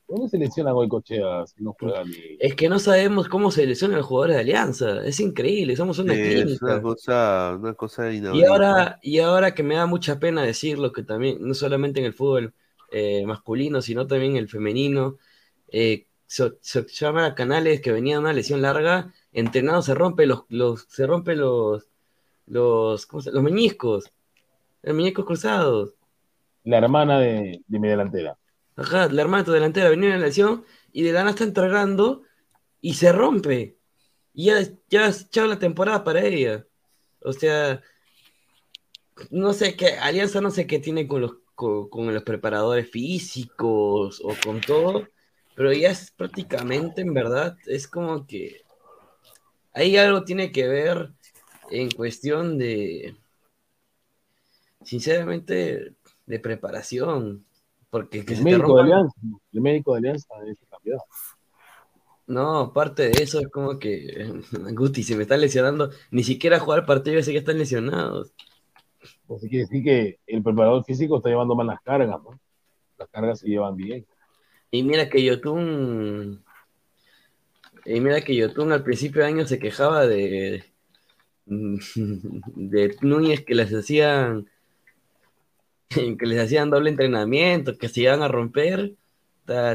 ¿Dónde 0.08 0.28
se 0.28 0.38
lesiona 0.38 0.72
Goicochea 0.72 1.46
si 1.46 1.62
no 1.62 1.74
juega 1.78 2.02
ni... 2.04 2.12
Es 2.38 2.54
que 2.54 2.68
no 2.68 2.78
sabemos 2.78 3.28
cómo 3.28 3.50
se 3.50 3.66
lesionan 3.66 3.98
los 3.98 4.06
jugadores 4.06 4.36
de 4.36 4.40
Alianza. 4.42 5.04
Es 5.04 5.20
increíble, 5.20 5.76
somos 5.76 5.98
una 5.98 6.14
Sí, 6.14 6.20
es 6.22 6.62
una 6.62 6.80
cosa, 6.80 7.56
una 7.58 7.74
cosa 7.74 8.10
Y 8.10 8.44
ahora, 8.44 8.98
y 9.02 9.18
ahora 9.18 9.54
que 9.54 9.62
me 9.62 9.74
da 9.74 9.86
mucha 9.86 10.18
pena 10.18 10.42
decirlo, 10.42 10.92
que 10.92 11.02
también, 11.02 11.38
no 11.40 11.52
solamente 11.54 12.00
en 12.00 12.06
el 12.06 12.14
fútbol 12.14 12.54
eh, 12.92 13.26
masculino, 13.26 13.82
sino 13.82 14.06
también 14.06 14.32
en 14.32 14.38
el 14.38 14.48
femenino, 14.48 15.18
eh, 15.70 16.06
se, 16.26 16.52
se 16.60 16.86
llaman 16.88 17.24
a 17.24 17.34
canales 17.34 17.80
que 17.82 17.92
venían 17.92 18.20
una 18.20 18.32
lesión 18.32 18.62
larga, 18.62 19.12
entrenado 19.32 19.82
se 19.82 19.94
rompe 19.94 20.24
los, 20.26 20.44
los, 20.48 20.86
se 20.88 21.06
rompe 21.06 21.36
los, 21.36 21.86
los, 22.46 23.06
¿cómo 23.06 23.20
se- 23.22 23.32
los 23.32 23.42
meñiscos, 23.42 24.10
los 24.82 24.94
meñiscos 24.96 25.26
cruzados. 25.26 25.94
La 26.68 26.76
hermana 26.76 27.18
de, 27.18 27.62
de 27.66 27.78
mi 27.78 27.88
delantera. 27.88 28.36
Ajá, 28.76 29.08
la 29.08 29.22
hermana 29.22 29.42
de 29.42 29.46
tu 29.46 29.52
delantera 29.52 29.88
venía 29.88 30.12
en 30.12 30.20
la 30.20 30.26
lesión 30.26 30.66
y 30.92 31.02
de 31.02 31.12
la 31.12 31.20
nada 31.20 31.30
está 31.30 31.44
entrenando 31.44 32.24
y 32.82 32.92
se 32.92 33.10
rompe. 33.10 33.78
Y 34.34 34.46
ya, 34.46 34.60
ya 34.90 35.06
es 35.06 35.30
chao 35.30 35.46
la 35.46 35.58
temporada 35.58 36.04
para 36.04 36.22
ella. 36.22 36.66
O 37.22 37.32
sea, 37.32 37.80
no 39.30 39.54
sé 39.54 39.76
qué, 39.76 39.94
Alianza 39.94 40.42
no 40.42 40.50
sé 40.50 40.66
qué 40.66 40.78
tiene 40.78 41.08
con 41.08 41.22
los, 41.22 41.36
con, 41.54 41.88
con 41.88 42.12
los 42.12 42.22
preparadores 42.22 42.90
físicos 42.90 44.20
o 44.22 44.34
con 44.44 44.60
todo, 44.60 45.08
pero 45.54 45.72
ya 45.72 45.90
es 45.90 46.10
prácticamente, 46.10 47.00
en 47.00 47.14
verdad, 47.14 47.56
es 47.66 47.88
como 47.88 48.26
que 48.26 48.60
ahí 49.72 49.96
algo 49.96 50.22
tiene 50.22 50.52
que 50.52 50.68
ver 50.68 51.12
en 51.70 51.90
cuestión 51.90 52.58
de, 52.58 53.16
sinceramente, 54.84 55.94
de 56.29 56.39
preparación. 56.39 57.45
Porque 57.91 58.24
que 58.24 58.35
El 58.35 58.39
se 58.39 58.45
te 58.45 58.51
médico 58.51 58.76
de 58.76 58.83
Alianza, 58.83 59.16
el 59.53 59.61
médico 59.61 59.95
de 59.95 59.99
Alianza. 59.99 60.29
No, 62.26 62.59
aparte 62.59 63.09
de 63.09 63.22
eso, 63.22 63.41
es 63.41 63.49
como 63.49 63.79
que 63.79 64.43
Guti 64.74 65.03
se 65.03 65.16
me 65.16 65.22
está 65.22 65.37
lesionando. 65.37 65.91
Ni 66.11 66.22
siquiera 66.22 66.61
jugar 66.61 66.85
partido, 66.85 67.16
ya 67.16 67.24
sé 67.24 67.33
que 67.33 67.39
están 67.39 67.59
lesionados. 67.59 68.33
Así 69.35 69.49
quiere 69.49 69.64
decir 69.64 69.83
que 69.83 70.18
el 70.26 70.43
preparador 70.43 70.85
físico 70.85 71.16
está 71.16 71.31
llevando 71.31 71.55
mal 71.55 71.66
las 71.66 71.81
cargas, 71.81 72.22
¿no? 72.22 72.39
Las 72.99 73.09
cargas 73.09 73.41
se 73.41 73.49
llevan 73.49 73.76
bien. 73.76 74.07
Y 74.70 74.83
mira 74.83 75.09
que 75.09 75.24
Yotun. 75.24 76.45
Y 77.87 78.01
mira 78.01 78.20
que 78.20 78.37
Yotun 78.37 78.72
al 78.72 78.83
principio 78.83 79.22
de 79.22 79.29
año 79.29 79.47
se 79.47 79.59
quejaba 79.59 80.07
de, 80.07 80.64
de 81.47 82.97
Núñez 83.01 83.45
que 83.47 83.55
les 83.55 83.72
hacían 83.72 84.51
que 86.18 86.26
les 86.26 86.41
hacían 86.41 86.70
doble 86.70 86.91
entrenamiento, 86.91 87.76
que 87.78 87.89
se 87.89 88.03
iban 88.03 88.22
a 88.22 88.28
romper, 88.28 88.95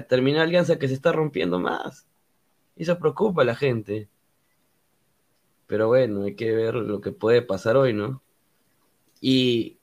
terminó 0.10 0.42
Alianza 0.42 0.78
que 0.80 0.88
se 0.88 0.94
está 0.94 1.12
rompiendo 1.12 1.60
más. 1.60 2.08
Y 2.76 2.84
eso 2.84 3.00
preocupa 3.00 3.44
a 3.44 3.46
la 3.46 3.56
gente. 3.56 4.10
Pero 5.68 5.88
bueno, 5.88 6.24
hay 6.24 6.36
que 6.36 6.52
ver 6.54 6.76
lo 6.76 7.02
que 7.02 7.12
puede 7.12 7.42
pasar 7.42 7.78
hoy, 7.78 7.94
¿no? 7.94 8.22
Y, 9.22 9.78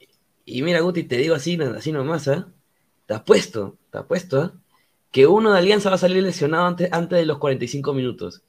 y 0.44 0.62
mira, 0.62 0.80
Guti, 0.80 1.04
te 1.04 1.16
digo 1.16 1.34
así, 1.34 1.60
así 1.62 1.92
nomás, 1.92 2.28
¿ah? 2.28 2.48
Te 3.06 3.14
apuesto, 3.14 3.78
te 3.90 3.98
apuesto, 3.98 4.40
¿ah? 4.40 4.52
Que 5.12 5.26
uno 5.26 5.52
de 5.52 5.58
Alianza 5.58 5.90
va 5.90 5.96
a 5.96 5.98
salir 5.98 6.22
lesionado 6.22 6.66
antes, 6.66 6.92
antes 6.92 7.18
de 7.18 7.26
los 7.26 7.38
45 7.38 7.94
minutos. 7.94 8.42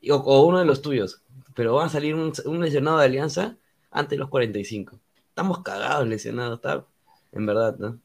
Y- 0.00 0.10
O, 0.10 0.16
o 0.16 0.46
uno 0.46 0.58
de 0.58 0.64
los 0.64 0.80
tuyos. 0.82 1.22
Pero 1.54 1.74
va 1.74 1.84
a 1.84 1.88
salir 1.90 2.14
un, 2.14 2.32
un 2.46 2.60
lesionado 2.62 2.98
de 2.98 3.04
Alianza 3.04 3.56
antes 3.90 4.10
de 4.12 4.18
los 4.18 4.28
45. 4.30 4.98
Estamos 5.36 5.58
cagados 5.58 6.08
lesionados, 6.08 6.54
está. 6.54 6.86
En 7.32 7.44
verdad, 7.44 7.76
¿no? 7.78 8.00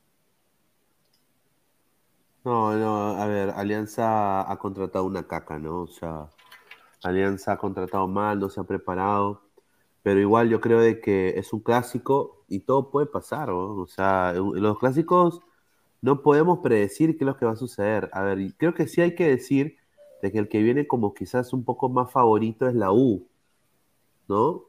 No, 2.43 2.75
no, 2.75 3.15
a 3.15 3.25
ver, 3.25 3.51
Alianza 3.51 4.51
ha 4.51 4.59
contratado 4.59 5.05
una 5.05 5.25
caca, 5.25 5.57
¿no? 5.57 5.84
O 5.84 5.88
sea, 5.88 6.27
Alianza 7.01 7.53
ha 7.53 7.57
contratado 7.57 8.05
mal, 8.09 8.38
no 8.38 8.49
se 8.49 8.59
ha 8.59 8.65
preparado, 8.65 9.43
pero 10.03 10.19
igual 10.19 10.49
yo 10.49 10.59
creo 10.59 10.82
de 10.82 10.99
que 10.99 11.39
es 11.39 11.53
un 11.53 11.61
clásico 11.61 12.43
y 12.49 12.59
todo 12.59 12.91
puede 12.91 13.07
pasar, 13.07 13.47
¿no? 13.47 13.77
O 13.77 13.88
sea, 13.88 14.34
en 14.36 14.61
los 14.61 14.77
clásicos 14.77 15.39
no 16.01 16.23
podemos 16.23 16.59
predecir 16.59 17.17
qué 17.17 17.23
es 17.23 17.27
lo 17.27 17.38
que 17.38 17.45
va 17.45 17.53
a 17.53 17.55
suceder. 17.55 18.09
A 18.11 18.23
ver, 18.23 18.39
creo 18.57 18.73
que 18.73 18.89
sí 18.89 18.99
hay 18.99 19.15
que 19.15 19.29
decir 19.29 19.77
de 20.21 20.34
que 20.34 20.39
el 20.39 20.49
que 20.49 20.61
viene 20.61 20.86
como 20.86 21.13
quizás 21.13 21.53
un 21.53 21.63
poco 21.63 21.88
más 21.88 22.11
favorito 22.11 22.67
es 22.67 22.75
la 22.75 22.91
U, 22.91 23.25
¿no? 24.27 24.65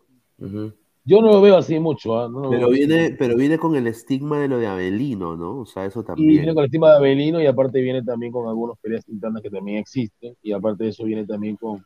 Yo 1.05 1.20
no 1.20 1.28
lo 1.28 1.40
veo 1.40 1.57
así 1.57 1.78
mucho. 1.80 2.28
No 2.28 2.40
lo 2.42 2.50
Pero 2.50 2.66
así 2.68 2.74
viene, 2.78 3.16
pero 3.18 3.36
viene 3.36 3.59
con 3.59 3.74
el 3.74 3.86
estigma 3.88 4.38
de 4.40 4.48
lo 4.48 4.59
de 4.59 4.68
Abelino, 4.68 5.36
¿no? 5.36 5.61
O 5.61 5.66
sea, 5.66 5.84
eso 5.84 6.00
Y 6.00 6.05
también. 6.05 6.28
viene 6.28 6.55
con 6.55 6.64
el 6.64 6.70
tema 6.70 6.90
de 6.90 6.96
Abelino 6.98 7.40
y 7.40 7.46
aparte 7.46 7.80
viene 7.80 8.03
también 8.03 8.30
con 8.32 8.48
algunas 8.48 8.78
peleas 8.78 9.09
internas 9.09 9.42
que 9.42 9.50
también 9.50 9.78
existen 9.78 10.36
y 10.42 10.53
aparte 10.53 10.84
de 10.84 10.90
eso 10.90 11.05
viene 11.05 11.26
también 11.26 11.57
con, 11.57 11.84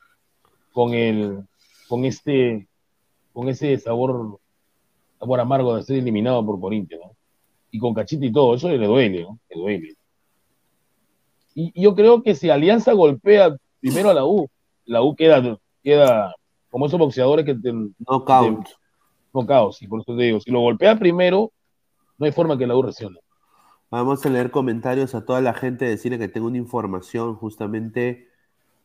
con 0.72 0.92
el 0.92 1.40
con 1.88 2.04
este 2.04 2.68
con 3.32 3.48
ese 3.48 3.78
sabor 3.78 4.38
sabor 5.18 5.40
amargo 5.40 5.76
de 5.76 5.82
ser 5.82 5.96
eliminado 5.98 6.44
por 6.44 6.60
Corinthians, 6.60 7.02
¿no? 7.06 7.12
Y 7.70 7.78
con 7.78 7.94
Cachita 7.94 8.24
y 8.26 8.32
todo, 8.32 8.54
eso 8.54 8.68
le 8.68 8.86
duele, 8.86 9.22
¿no? 9.22 9.38
Le 9.50 9.60
duele. 9.60 9.94
Y, 11.54 11.72
y 11.74 11.82
yo 11.84 11.94
creo 11.94 12.22
que 12.22 12.34
si 12.34 12.50
Alianza 12.50 12.92
golpea 12.92 13.56
primero 13.80 14.10
a 14.10 14.14
la 14.14 14.24
U, 14.26 14.48
la 14.84 15.02
U 15.02 15.14
queda, 15.16 15.58
queda 15.82 16.34
como 16.70 16.86
esos 16.86 16.98
boxeadores 16.98 17.46
que 17.46 17.54
te, 17.54 17.72
Knockout. 17.72 18.64
te- 18.66 18.70
knockout, 19.36 19.74
sí, 19.74 19.86
por 19.86 20.00
eso 20.00 20.16
te 20.16 20.22
digo, 20.22 20.40
si 20.40 20.50
lo 20.50 20.60
golpea 20.60 20.98
primero, 20.98 21.52
no 22.18 22.26
hay 22.26 22.32
forma 22.32 22.56
que 22.58 22.66
la 22.66 22.76
U 22.76 22.82
reaccione. 22.82 23.18
Vamos 23.90 24.26
a 24.26 24.30
leer 24.30 24.50
comentarios 24.50 25.14
a 25.14 25.24
toda 25.24 25.40
la 25.40 25.54
gente, 25.54 25.84
decirle 25.84 26.18
que 26.18 26.28
tengo 26.28 26.48
una 26.48 26.58
información 26.58 27.36
justamente 27.36 28.28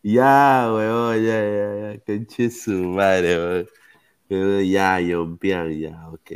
ya, 0.04 0.72
weón, 0.74 1.16
ya, 1.24 1.42
ya, 1.44 1.94
ya, 1.94 2.00
conche 2.06 2.50
su 2.50 2.72
madre, 2.72 3.66
weón. 4.30 4.68
Ya, 4.70 5.00
Yompian, 5.00 5.72
ya, 5.80 6.10
ok. 6.10 6.32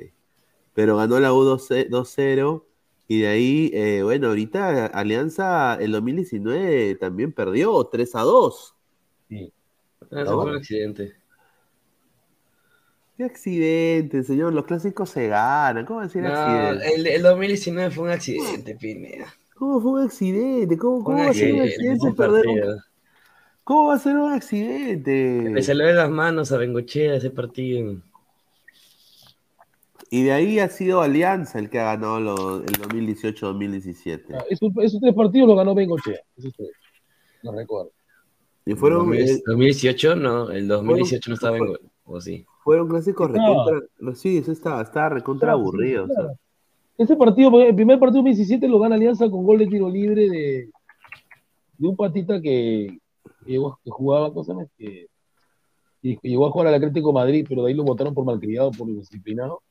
Pero 0.73 0.97
ganó 0.97 1.19
la 1.19 1.33
U 1.33 1.43
2 1.43 1.69
2-0. 1.89 2.65
Y 3.07 3.21
de 3.21 3.27
ahí, 3.27 3.71
eh, 3.73 4.01
bueno, 4.03 4.27
ahorita 4.27 4.87
Alianza 4.87 5.75
el 5.75 5.91
2019 5.91 6.95
también 6.95 7.31
perdió 7.31 7.83
3 7.85 8.15
a 8.15 8.21
2. 8.21 8.75
Sí. 9.29 9.53
Eso 10.11 10.41
fue 10.41 10.51
un 10.51 10.57
accidente. 10.57 11.13
Qué 13.17 13.23
accidente, 13.23 14.23
señor. 14.23 14.53
Los 14.53 14.65
clásicos 14.65 15.09
se 15.09 15.27
ganan. 15.27 15.85
¿Cómo 15.85 16.01
decir 16.01 16.21
No, 16.21 16.29
accidente? 16.33 16.95
el, 16.95 17.07
el 17.07 17.21
2019 17.21 17.91
fue 17.91 18.03
un 18.05 18.09
accidente, 18.11 18.75
Pineda. 18.75 19.33
¿Cómo 19.55 19.79
fue 19.79 19.91
un 19.91 20.01
accidente? 20.05 20.77
¿Cómo, 20.77 20.97
Fue 20.97 21.05
cómo 21.13 21.19
un 21.21 21.25
va 21.27 21.31
a 21.31 21.33
ser 21.33 21.53
un 21.53 21.61
accidente, 21.61 22.11
perder 22.11 22.47
un-. 22.47 22.81
¿Cómo 23.63 23.87
va 23.87 23.95
a 23.95 23.99
ser 23.99 24.15
un 24.17 24.31
accidente? 24.33 25.49
Le 25.49 25.63
salió 25.63 25.85
de 25.87 25.93
las 25.93 26.09
manos 26.09 26.51
a 26.51 26.57
Bengochea 26.57 27.15
ese 27.15 27.29
partido. 27.29 27.95
Y 30.11 30.23
de 30.23 30.31
ahí 30.33 30.59
ha 30.59 30.69
sido 30.69 31.01
Alianza 31.01 31.57
el 31.57 31.69
que 31.69 31.79
ha 31.79 31.85
ganado 31.95 32.19
lo- 32.19 32.57
el 32.57 32.65
2018-2017. 32.73 34.25
Ah, 34.33 34.43
Esos, 34.49 34.71
esos 34.83 34.99
tres 35.01 35.13
partidos 35.15 35.47
los 35.47 35.57
ganó 35.57 35.73
Bengochea. 35.73 36.19
Esos 36.37 36.53
tres. 36.55 36.69
No 37.43 37.53
recuerdo. 37.53 37.91
Y 38.65 38.73
fueron, 38.73 39.13
eh, 39.13 39.41
2018, 39.45 40.15
no, 40.15 40.49
el 40.49 40.67
2018 40.67 41.29
no 41.29 41.35
estaba 41.35 41.57
en 41.57 41.67
gol. 41.67 41.79
O 42.05 42.19
sí. 42.19 42.45
fueron 42.63 42.87
clásicos 42.87 43.31
recontra. 43.31 43.81
Sí, 44.15 44.37
eso 44.37 44.51
estaba, 44.51 44.81
estaba 44.81 45.09
recontra 45.09 45.47
Claro, 45.49 45.59
aburrido. 45.59 46.03
o 46.05 46.07
sea. 46.07 46.15
claro. 46.15 46.39
Ese 46.97 47.15
partido, 47.15 47.61
el 47.61 47.75
primer 47.75 47.99
partido 47.99 48.23
2017 48.23 48.67
lo 48.67 48.79
gana 48.79 48.95
Alianza 48.95 49.29
con 49.29 49.43
gol 49.43 49.59
de 49.59 49.67
tiro 49.67 49.89
libre 49.89 50.29
de, 50.29 50.69
de 51.77 51.87
un 51.87 51.95
patita 51.97 52.41
que, 52.41 52.99
que 53.45 53.59
jugaba 53.91 54.33
cosas 54.33 54.55
que, 54.77 55.07
y 56.01 56.17
que 56.17 56.29
llegó 56.29 56.47
a 56.47 56.51
jugar 56.51 56.67
al 56.67 56.75
Atlético 56.75 57.09
de 57.09 57.13
Madrid, 57.15 57.45
pero 57.49 57.63
de 57.63 57.69
ahí 57.69 57.73
lo 57.75 57.83
votaron 57.83 58.13
por 58.13 58.23
malcriado, 58.23 58.71
por 58.71 58.87
indisciplinado. 58.87 59.61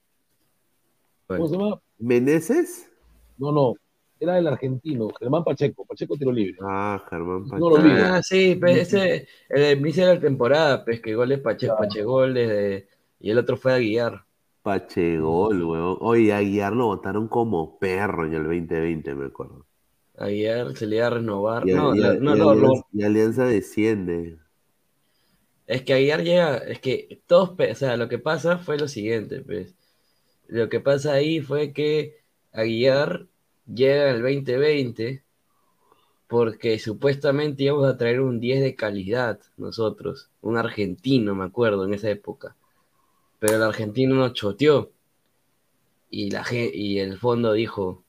¿Cómo 1.26 1.48
se 1.48 1.56
llama? 1.56 1.80
¿Meneses? 1.98 2.90
No, 3.38 3.52
no, 3.52 3.74
era 4.24 4.38
el 4.38 4.46
argentino, 4.48 5.08
Germán 5.18 5.44
Pacheco, 5.44 5.86
Pacheco 5.86 6.16
tiro 6.18 6.32
libre. 6.32 6.60
Ah, 6.60 6.98
Germán 7.08 7.46
No 7.56 7.70
lo 7.70 7.76
olvido. 7.76 8.12
Ah, 8.14 8.22
sí, 8.22 8.56
pues 8.60 8.78
ese, 8.94 9.28
el 9.48 9.78
inicio 9.78 10.06
de 10.06 10.14
la 10.16 10.20
temporada, 10.20 10.84
pues 10.84 11.00
que 11.00 11.14
goles 11.14 11.40
Pache, 11.40 11.70
Pachegol 11.72 12.34
desde, 12.34 12.88
y 13.20 13.30
el 13.30 13.38
otro 13.38 13.56
fue 13.56 13.74
a 13.74 13.78
guiar. 13.78 14.26
Pachegol, 14.64 15.62
weón. 15.62 15.96
Oye, 16.00 16.32
a 16.32 16.38
Aguiar 16.38 16.72
lo 16.72 16.86
votaron 16.86 17.28
como 17.28 17.78
perro 17.78 18.26
en 18.26 18.34
el 18.34 18.42
2020, 18.42 19.14
me 19.14 19.26
acuerdo. 19.26 19.64
A 20.18 20.26
guiar, 20.28 20.76
se 20.76 20.86
le 20.88 20.96
iba 20.96 21.06
a 21.06 21.10
renovar. 21.10 21.68
Y, 21.68 21.72
no, 21.72 21.94
y- 21.94 22.00
la- 22.00 22.18
y 22.24 22.34
no, 22.36 22.36
no, 22.36 22.52
Alianza, 22.52 22.84
y 22.92 23.02
Alianza 23.02 23.44
desciende. 23.46 24.38
es 25.66 25.82
que 25.82 25.94
Aguiar 25.94 26.22
llega, 26.22 26.56
es 26.58 26.80
que 26.80 27.22
todos, 27.26 27.50
o 27.58 27.74
sea, 27.74 27.96
lo 27.96 28.08
que 28.08 28.18
pasa 28.18 28.58
fue 28.58 28.78
lo 28.78 28.88
siguiente, 28.88 29.40
pues. 29.42 29.74
Lo 30.48 30.68
que 30.68 30.80
pasa 30.80 31.14
ahí 31.14 31.40
fue 31.42 31.72
que 31.72 32.18
Aguiar 32.52 33.28
llega 33.66 34.10
el 34.10 34.22
2020 34.22 35.22
porque 36.26 36.78
supuestamente 36.78 37.64
íbamos 37.64 37.86
a 37.86 37.96
traer 37.96 38.20
un 38.20 38.40
10 38.40 38.60
de 38.60 38.74
calidad 38.74 39.40
nosotros, 39.56 40.30
un 40.42 40.56
argentino, 40.56 41.34
me 41.34 41.44
acuerdo, 41.44 41.84
en 41.84 41.94
esa 41.94 42.10
época. 42.10 42.56
Pero 43.38 43.56
el 43.56 43.62
argentino 43.62 44.16
nos 44.16 44.32
choteó. 44.32 44.90
Y, 46.10 46.30
la, 46.30 46.44
y 46.50 46.98
el 46.98 47.18
fondo 47.18 47.52
dijo, 47.52 48.02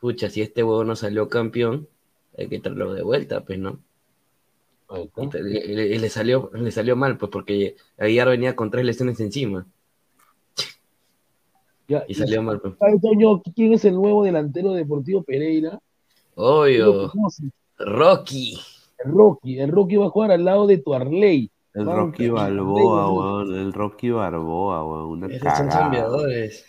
pucha, 0.00 0.30
si 0.30 0.42
este 0.42 0.62
huevo 0.62 0.84
no 0.84 0.96
salió 0.96 1.28
campeón, 1.28 1.88
hay 2.36 2.48
que 2.48 2.60
traerlo 2.60 2.94
de 2.94 3.02
vuelta, 3.02 3.44
pues, 3.44 3.58
¿no? 3.58 3.80
Le, 5.32 5.94
y 5.94 5.98
le 5.98 6.08
salió, 6.10 6.50
le 6.54 6.70
salió 6.70 6.96
mal, 6.96 7.18
pues, 7.18 7.30
porque 7.30 7.76
Aguiar 7.98 8.28
venía 8.28 8.56
con 8.56 8.70
tres 8.70 8.84
lesiones 8.84 9.20
encima. 9.20 9.66
Ya, 11.88 12.04
Y 12.06 12.14
salió 12.14 12.42
mal, 12.42 12.60
pues. 12.60 12.74
¿Sabe, 12.78 13.00
Toño, 13.00 13.42
quién 13.54 13.72
es 13.72 13.84
el 13.86 13.94
nuevo 13.94 14.22
delantero 14.22 14.72
de 14.72 14.80
Deportivo 14.80 15.22
Pereira? 15.22 15.80
Obvio. 16.34 17.10
Rocky. 17.78 18.58
El 18.98 19.12
Rocky. 19.12 19.58
El 19.58 19.72
Rocky 19.72 19.96
va 19.96 20.06
a 20.06 20.10
jugar 20.10 20.30
al 20.32 20.44
lado 20.44 20.66
de 20.66 20.78
Tuarley. 20.78 21.50
El 21.72 21.86
Rocky 21.86 22.28
Balboa, 22.28 23.10
weón. 23.10 23.54
El 23.54 23.72
Rocky 23.72 24.10
Balboa, 24.10 24.84
weón. 24.84 25.06
Una 25.06 25.26
Esos 25.28 25.56
son 25.56 25.68
cambiadores. 25.68 26.66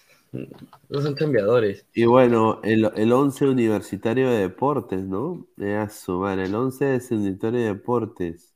Esos 0.89 1.03
son 1.03 1.15
cambiadores. 1.15 1.85
Y 1.93 2.05
bueno, 2.05 2.59
el, 2.63 2.91
el 2.95 3.11
11 3.11 3.47
universitario 3.47 4.29
de 4.29 4.39
deportes, 4.39 5.03
¿no? 5.03 5.47
Eh, 5.57 5.75
a 5.75 5.89
su 5.89 6.19
madre, 6.19 6.45
el 6.45 6.55
11 6.55 6.85
de 6.85 7.15
universitario 7.15 7.59
de 7.59 7.65
deportes 7.65 8.55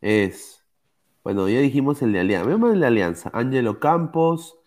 es, 0.00 0.64
bueno, 1.24 1.48
ya 1.48 1.60
dijimos 1.60 2.02
el 2.02 2.12
de 2.12 2.20
Alianza, 2.20 2.46
veamos 2.46 2.74
el 2.74 2.80
de 2.80 2.86
Alianza, 2.86 3.30
Ángelo 3.32 3.80
Campos, 3.80 4.58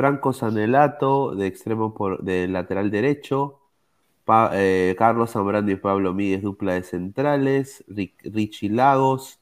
Franco 0.00 0.32
Sanelato, 0.32 1.34
de 1.34 1.46
extremo 1.46 1.92
por, 1.94 2.22
de 2.24 2.48
lateral 2.48 2.90
derecho, 2.90 3.60
Pa- 4.24 4.50
eh, 4.54 4.96
Carlos 4.98 5.32
Zambrano 5.32 5.70
y 5.72 5.76
Pablo 5.76 6.14
Míguez, 6.14 6.42
dupla 6.42 6.74
de 6.74 6.84
centrales, 6.84 7.84
Ri- 7.88 8.14
Richie 8.24 8.70
Lagos, 8.70 9.40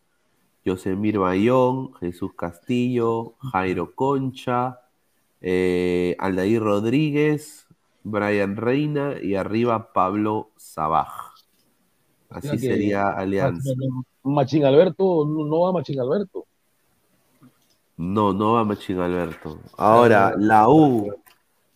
Yosemir 0.64 1.18
Bayón, 1.20 1.94
Jesús 1.96 2.32
Castillo, 2.34 3.34
Jairo 3.52 3.94
Concha, 3.96 4.80
eh, 5.42 6.16
Aldair 6.20 6.62
Rodríguez, 6.62 7.66
Brian 8.04 8.56
Reina 8.56 9.16
y 9.22 9.36
arriba 9.36 9.92
Pablo 9.94 10.50
Sabaj. 10.56 11.34
Así 12.30 12.58
sería 12.58 13.10
Alianza. 13.10 13.74
Machín 14.24 14.64
Alberto, 14.64 15.24
no, 15.26 15.44
no 15.46 15.60
va 15.62 15.72
Machín 15.72 16.00
Alberto. 16.00 16.47
No, 17.98 18.32
no 18.32 18.52
va 18.52 18.64
Machín 18.64 18.98
Alberto. 19.00 19.58
Ahora, 19.76 20.34
la 20.38 20.68
U. 20.68 21.12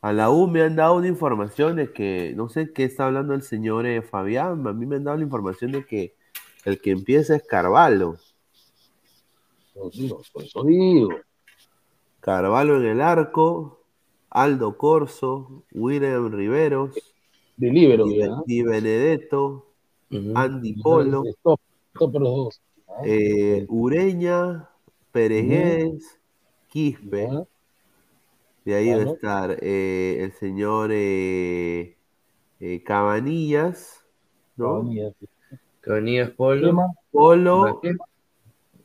A 0.00 0.12
la 0.12 0.30
U 0.30 0.46
me 0.48 0.62
han 0.62 0.76
dado 0.76 0.94
una 0.94 1.08
información 1.08 1.76
de 1.76 1.92
que, 1.92 2.32
no 2.36 2.48
sé 2.48 2.72
qué 2.72 2.84
está 2.84 3.06
hablando 3.06 3.34
el 3.34 3.42
señor 3.42 3.86
eh, 3.86 4.02
Fabián, 4.02 4.66
a 4.66 4.72
mí 4.72 4.86
me 4.86 4.96
han 4.96 5.04
dado 5.04 5.16
la 5.16 5.24
información 5.24 5.72
de 5.72 5.84
que 5.84 6.14
el 6.64 6.80
que 6.80 6.92
empieza 6.92 7.36
es 7.36 7.42
Carvalho. 7.42 8.16
Por 9.74 9.92
eso 9.92 10.64
digo. 10.64 11.10
Carvalho 12.20 12.76
en 12.76 12.86
el 12.86 13.00
arco, 13.00 13.80
Aldo 14.30 14.76
Corso, 14.76 15.64
William 15.72 16.30
Riveros, 16.32 16.94
De 17.56 17.70
libero. 17.70 18.06
Di 18.46 18.62
Benedetto, 18.62 19.66
Andy 20.34 20.74
Polo, 20.82 21.24
los 21.24 21.36
dos. 21.42 22.60
eh, 23.04 23.66
Ureña, 23.68 24.68
Peregués, 25.12 26.18
Quispe. 26.68 27.28
De 28.64 28.74
ahí 28.76 28.94
va 28.94 29.02
a 29.02 29.04
estar 29.04 29.58
eh, 29.60 30.18
el 30.22 30.32
señor 30.32 30.90
eh, 30.92 31.96
eh, 32.60 32.84
Cabanillas, 32.84 34.04
¿no? 34.56 34.68
Cabanillas. 34.68 35.14
Cabanillas 35.80 36.30
Polo. 36.30 36.76
Polo 37.10 37.80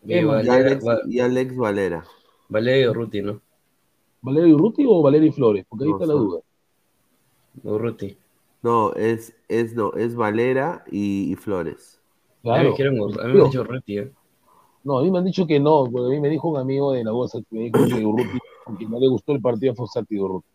Y 0.05 0.19
y 0.19 0.23
Valera- 0.23 0.55
Alex, 0.55 0.85
y 1.09 1.19
Alex 1.19 1.55
Valera. 1.57 2.03
Valerio 2.49 2.91
Urruti, 2.91 3.21
¿no? 3.21 3.41
¿Valerio 4.21 4.55
Urruti 4.55 4.85
o 4.87 5.01
Valerio 5.01 5.31
Flores? 5.33 5.65
Porque 5.69 5.85
ahí 5.85 5.91
No 5.91 5.97
está 5.97 6.05
la 6.07 6.13
duda. 6.13 6.41
Urruti. 7.63 8.17
No, 8.61 8.93
es, 8.93 9.33
es, 9.47 9.73
no, 9.73 9.93
es 9.93 10.15
Valera 10.15 10.83
y, 10.91 11.31
y 11.31 11.35
Flores. 11.35 11.99
A 12.43 12.57
mí 12.57 12.63
me 12.63 12.63
Claro. 12.63 12.71
dijeron 12.71 12.95
Ur- 12.97 13.21
a 13.21 13.27
mí 13.27 13.33
me 13.33 13.39
han 13.39 13.45
dicho 13.45 13.61
Urruti, 13.61 13.97
¿eh? 13.99 14.11
No, 14.87 14.99
a 14.99 15.03
mí 15.03 15.11
me 15.11 15.17
han 15.17 15.25
dicho 15.25 15.45
que 15.45 15.59
no, 15.59 15.83
porque 15.91 16.07
a 16.07 16.09
mí 16.11 16.19
me 16.21 16.29
dijo 16.29 16.47
un 16.47 16.57
amigo 16.57 16.93
de 16.93 17.03
la 17.03 17.11
bolsa 17.11 17.39
que 17.39 17.55
me 17.57 17.63
dijo 17.65 17.85
que 17.85 18.05
Urruti, 18.05 18.37
porque 18.65 18.85
no 18.85 18.97
le 19.01 19.09
gustó 19.09 19.33
el 19.33 19.41
partido 19.41 19.73
a 19.73 19.75
Fossati 19.75 20.15
de 20.15 20.21
Urruti. 20.21 20.47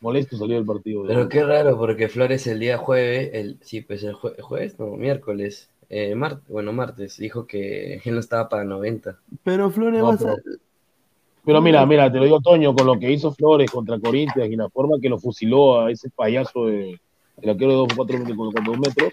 Molesto 0.00 0.36
salió 0.36 0.56
del 0.56 0.64
partido. 0.64 1.02
de 1.02 1.08
Pero 1.14 1.28
qué 1.28 1.44
raro, 1.44 1.78
porque 1.78 2.08
Flores 2.08 2.46
el 2.48 2.58
día 2.58 2.76
jueves, 2.78 3.30
el, 3.34 3.58
sí, 3.62 3.82
pues 3.82 4.02
el 4.02 4.14
jue- 4.14 4.40
jueves, 4.40 4.78
no, 4.80 4.86
miércoles, 4.96 5.70
eh, 5.90 6.14
martes, 6.16 6.42
bueno, 6.48 6.72
martes, 6.72 7.18
dijo 7.18 7.46
que 7.46 7.94
él 8.04 8.14
no 8.14 8.20
estaba 8.20 8.48
para 8.48 8.64
90. 8.64 9.16
Pero 9.44 9.70
Flores 9.70 10.00
No, 10.00 10.08
va 10.08 10.14
a 10.14 10.18
pero- 10.18 10.34
ser- 10.34 10.44
Pero 11.44 11.60
mira, 11.62 11.86
mira, 11.86 12.10
te 12.10 12.18
lo 12.18 12.24
digo, 12.24 12.40
Toño, 12.40 12.74
con 12.74 12.86
lo 12.86 12.98
que 12.98 13.12
hizo 13.12 13.30
Flores 13.32 13.70
contra 13.70 13.98
Corinthians 14.00 14.50
y 14.50 14.56
la 14.56 14.68
forma 14.70 14.96
que 15.00 15.08
lo 15.08 15.18
fusiló 15.18 15.80
a 15.82 15.90
ese 15.92 16.10
payaso 16.10 16.66
de, 16.66 16.98
el 17.42 17.48
arquero 17.50 17.70
de 17.70 17.76
2 17.76 17.88
4 17.94 18.18
metros, 18.18 18.36
con- 18.36 18.52
con 18.52 18.64
dos 18.64 18.78
metros, 18.78 19.12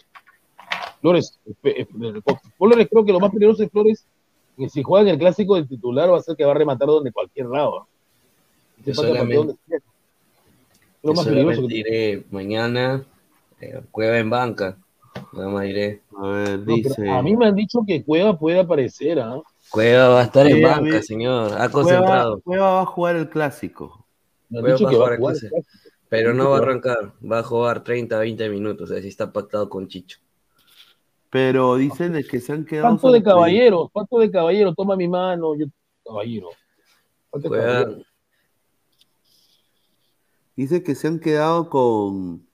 Flores, 1.01 1.39
espe- 1.45 1.87
espe- 1.87 2.39
Flores 2.57 2.87
creo 2.89 3.05
que 3.05 3.11
lo 3.13 3.19
más 3.19 3.31
peligroso 3.31 3.61
de 3.63 3.69
Flores, 3.69 4.05
que 4.57 4.69
si 4.69 4.81
juega 4.83 5.03
en 5.09 5.13
el 5.15 5.19
clásico 5.19 5.55
del 5.55 5.67
titular 5.67 6.11
va 6.11 6.17
a 6.17 6.21
ser 6.21 6.35
que 6.35 6.45
va 6.45 6.51
a 6.51 6.55
rematar 6.55 6.87
donde 6.87 7.11
cualquier 7.11 7.47
lado. 7.47 7.87
Yo 8.85 8.93
solamente. 8.93 9.55
Es 9.69 9.81
yo 11.03 11.13
más 11.13 11.25
peligroso 11.25 11.55
solamente 11.61 11.67
que 11.67 11.75
diré 11.75 12.23
mañana, 12.31 13.05
eh, 13.61 13.81
Cueva 13.91 14.17
en 14.17 14.29
banca, 14.29 14.77
nada 15.33 15.49
más 15.49 15.63
diré. 15.63 16.01
A 16.17 16.27
ver, 16.27 16.59
No, 16.59 16.65
pero 16.65 16.75
dice. 16.75 17.09
a 17.09 17.21
mí 17.21 17.37
me 17.37 17.45
han 17.47 17.55
dicho 17.55 17.79
que 17.85 18.03
Cueva 18.03 18.37
puede 18.37 18.59
aparecer, 18.59 19.19
¿ah? 19.19 19.39
Cueva 19.69 20.09
va 20.09 20.21
a 20.21 20.23
estar 20.23 20.47
Sí, 20.47 20.53
en 20.53 20.61
banca, 20.63 20.81
mí- 20.81 21.01
señor, 21.03 21.53
ha 21.61 21.69
concentrado. 21.69 22.41
Cueva 22.41 22.71
va 22.73 22.81
a 22.81 22.85
jugar 22.85 23.15
el 23.15 23.29
clásico. 23.29 24.05
Me 24.49 24.59
han 24.59 24.63
Cueva 24.63 24.75
dicho 24.77 24.85
va 24.85 24.89
a 24.89 24.91
que 24.91 24.97
va 24.97 25.05
jugar 25.05 25.13
el 25.13 25.19
clásico, 25.19 25.55
pero 26.09 26.33
no 26.33 26.49
va 26.49 26.55
a 26.57 26.59
arrancar, 26.61 27.13
va 27.31 27.39
a 27.39 27.43
jugar 27.43 27.83
30, 27.83 28.17
20 28.17 28.49
minutos, 28.49 28.89
o 28.89 28.93
sea, 28.93 29.01
si 29.01 29.09
está 29.09 29.31
pactado 29.31 29.69
con 29.69 29.87
Chicho. 29.87 30.19
Pero 31.29 31.75
dicen 31.75 32.13
de 32.13 32.23
que 32.25 32.39
se 32.39 32.53
han 32.53 32.65
quedado. 32.65 32.93
Pacto 32.93 33.11
de 33.11 33.23
caballero, 33.23 33.89
pacto 33.93 34.19
de 34.19 34.31
caballero, 34.31 34.73
toma 34.73 34.95
mi 34.95 35.07
mano, 35.07 35.55
yo, 35.55 35.65
caballero. 36.05 36.49
Pacto 37.29 37.49
de 37.49 37.49
Cueva, 37.49 37.83
caballero. 37.83 38.03
Dice 40.55 40.83
que 40.83 40.95
se 40.95 41.07
han 41.07 41.19
quedado 41.19 41.69
con. 41.69 42.47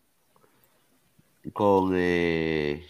Con. 1.54 1.92
eh, 1.96 2.86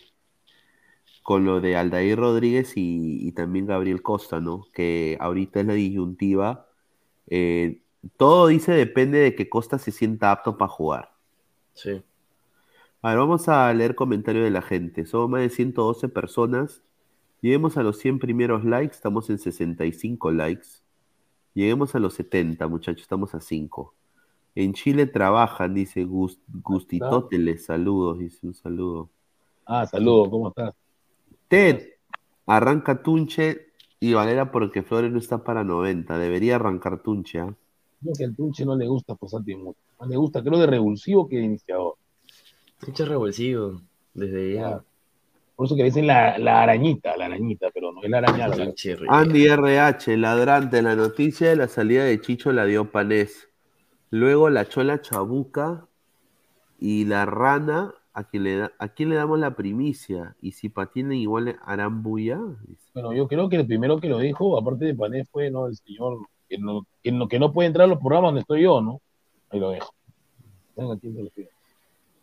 con 1.23 1.45
lo 1.45 1.61
de 1.61 1.77
Aldair 1.77 2.17
Rodríguez 2.17 2.75
y, 2.75 3.25
y 3.25 3.31
también 3.31 3.65
Gabriel 3.65 4.01
Costa, 4.01 4.41
¿no? 4.41 4.67
Que 4.73 5.17
ahorita 5.19 5.61
es 5.61 5.65
la 5.65 5.73
disyuntiva. 5.73 6.67
Eh, 7.27 7.81
todo 8.17 8.47
dice 8.47 8.73
depende 8.73 9.19
de 9.19 9.33
que 9.33 9.49
Costa 9.49 9.79
se 9.79 9.91
sienta 9.91 10.31
apto 10.31 10.57
para 10.57 10.69
jugar. 10.69 11.15
sí. 11.73 12.03
A 13.05 13.09
ver, 13.09 13.17
vamos 13.17 13.49
a 13.49 13.73
leer 13.73 13.95
comentarios 13.95 14.45
de 14.45 14.49
la 14.49 14.61
gente. 14.61 15.05
Somos 15.05 15.29
más 15.29 15.41
de 15.41 15.49
112 15.49 16.07
personas. 16.07 16.81
Lleguemos 17.41 17.75
a 17.75 17.83
los 17.83 17.97
100 17.97 18.17
primeros 18.17 18.63
likes, 18.63 18.95
estamos 18.95 19.29
en 19.29 19.39
65 19.39 20.31
likes. 20.31 20.67
Lleguemos 21.53 21.95
a 21.95 21.99
los 21.99 22.13
70, 22.13 22.65
muchachos, 22.69 23.01
estamos 23.01 23.35
a 23.35 23.41
5. 23.41 23.93
En 24.55 24.71
Chile 24.73 25.05
trabajan, 25.05 25.73
dice 25.73 26.05
Gust 26.05 26.39
Gustitoteles, 26.47 27.65
saludos, 27.65 28.19
dice 28.19 28.47
un 28.47 28.53
saludo. 28.53 29.09
Ah, 29.65 29.85
saludos, 29.85 30.29
¿cómo 30.29 30.47
estás? 30.47 30.73
Ted, 31.49 31.85
arranca 32.45 33.03
Tunche 33.03 33.67
y 33.99 34.13
Valera 34.13 34.49
porque 34.49 34.81
Flores 34.81 35.11
no 35.11 35.19
está 35.19 35.43
para 35.43 35.65
90. 35.65 36.17
Debería 36.17 36.55
arrancar 36.55 37.03
Tunche, 37.03 37.41
¿ah? 37.41 37.53
Creo 38.01 38.13
que 38.17 38.23
al 38.23 38.33
Tunche 38.33 38.63
no 38.63 38.77
le 38.77 38.87
gusta 38.87 39.17
Fossati 39.17 39.55
mucho. 39.55 39.79
Más 39.99 40.07
le 40.07 40.15
gusta, 40.15 40.41
creo, 40.41 40.57
de 40.57 40.67
revulsivo 40.67 41.27
que 41.27 41.35
de 41.35 41.43
iniciador. 41.43 41.95
Mucho 42.87 43.05
revulsivo, 43.05 43.81
desde 44.13 44.55
ya. 44.55 44.83
Por 45.55 45.67
eso 45.67 45.75
que 45.75 45.83
le 45.83 45.89
dicen 45.89 46.07
la, 46.07 46.37
la 46.37 46.63
arañita, 46.63 47.15
la 47.15 47.25
arañita, 47.25 47.67
pero 47.73 47.91
no 47.91 48.01
es 48.03 48.09
la 48.09 48.17
arañada. 48.19 48.55
la- 48.55 48.73
Andy 49.09 49.45
RH, 49.47 50.17
ladrante, 50.17 50.81
la 50.81 50.95
noticia 50.95 51.49
de 51.49 51.55
la 51.55 51.67
salida 51.67 52.03
de 52.03 52.19
Chicho 52.19 52.51
la 52.51 52.65
dio 52.65 52.91
Panés. 52.91 53.49
Luego 54.09 54.49
la 54.49 54.67
chola 54.67 55.01
Chabuca 55.01 55.85
y 56.79 57.05
la 57.05 57.25
rana, 57.25 57.93
a 58.13 58.23
quien 58.25 58.43
le, 58.43 58.57
da- 58.57 58.71
a 58.79 58.87
quién 58.89 59.09
le 59.09 59.15
damos 59.15 59.39
la 59.39 59.55
primicia. 59.55 60.35
Y 60.41 60.51
si 60.53 60.69
patinan 60.69 61.13
igual 61.13 61.45
le 61.45 61.55
harán 61.65 62.03
bulla. 62.03 62.39
Bueno, 62.93 63.13
yo 63.13 63.27
creo 63.27 63.47
que 63.49 63.57
el 63.57 63.67
primero 63.67 63.99
que 63.99 64.09
lo 64.09 64.19
dijo, 64.19 64.57
aparte 64.57 64.85
de 64.85 64.95
Panés, 64.95 65.27
fue 65.31 65.49
¿no? 65.51 65.67
el 65.67 65.75
señor 65.75 66.19
que 66.49 66.57
no, 66.57 66.85
que, 67.01 67.11
no, 67.11 67.27
que 67.27 67.39
no 67.39 67.53
puede 67.53 67.67
entrar 67.67 67.85
a 67.85 67.87
los 67.89 67.99
programas 67.99 68.29
donde 68.29 68.41
estoy 68.41 68.63
yo, 68.63 68.81
¿no? 68.81 69.01
Ahí 69.49 69.59
lo 69.59 69.69
dejo. 69.69 69.93
Venga, 70.75 70.97
¿quién 70.97 71.15
te 71.15 71.23
lo 71.23 71.29
pide? 71.29 71.49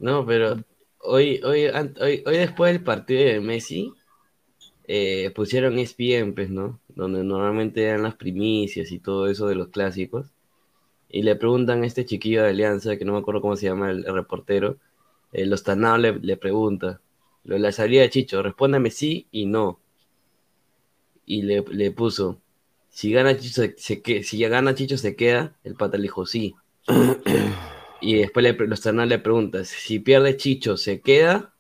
No, 0.00 0.26
pero 0.26 0.64
hoy, 0.98 1.40
hoy, 1.44 1.66
hoy, 1.66 2.22
hoy 2.26 2.36
después 2.38 2.72
del 2.72 2.82
partido 2.82 3.20
de 3.20 3.40
Messi, 3.40 3.92
eh, 4.88 5.30
pusieron 5.36 5.78
ESPN, 5.78 6.34
pues, 6.34 6.50
¿no? 6.50 6.80
Donde 6.88 7.22
normalmente 7.22 7.84
dan 7.84 8.02
las 8.02 8.16
primicias 8.16 8.90
y 8.92 8.98
todo 8.98 9.28
eso 9.28 9.46
de 9.46 9.54
los 9.54 9.68
clásicos. 9.68 10.32
Y 11.08 11.22
le 11.22 11.36
preguntan 11.36 11.82
a 11.82 11.86
este 11.86 12.04
chiquillo 12.04 12.42
de 12.42 12.50
Alianza, 12.50 12.96
que 12.96 13.04
no 13.04 13.12
me 13.12 13.20
acuerdo 13.20 13.40
cómo 13.40 13.56
se 13.56 13.66
llama 13.66 13.90
el, 13.90 14.04
reportero, 14.04 14.78
los 15.32 15.62
Tanao 15.62 15.98
le, 15.98 16.36
pregunta, 16.36 17.00
lo 17.44 17.58
la 17.58 17.72
salida 17.72 18.02
de 18.02 18.10
Chicho, 18.10 18.42
respóndame 18.42 18.90
sí 18.90 19.28
y 19.30 19.46
no. 19.46 19.80
Y 21.26 21.42
le, 21.42 21.62
le 21.70 21.92
puso, 21.92 22.40
si 22.88 23.12
gana 23.12 23.36
Chicho 23.36 23.62
se, 23.76 24.24
si 24.24 24.38
ya 24.38 24.48
gana 24.48 24.74
Chicho 24.74 24.98
se 24.98 25.14
queda, 25.16 25.56
el 25.64 25.74
pata 25.76 25.98
le 25.98 26.04
dijo 26.04 26.26
sí. 26.26 26.56
Y 28.00 28.14
después 28.16 28.42
le, 28.44 28.52
los 28.66 28.80
Tanao 28.80 29.06
le 29.06 29.18
pregunta, 29.18 29.64
si 29.64 29.98
pierde 30.00 30.36
Chicho 30.36 30.76
se 30.76 31.00
queda, 31.00 31.54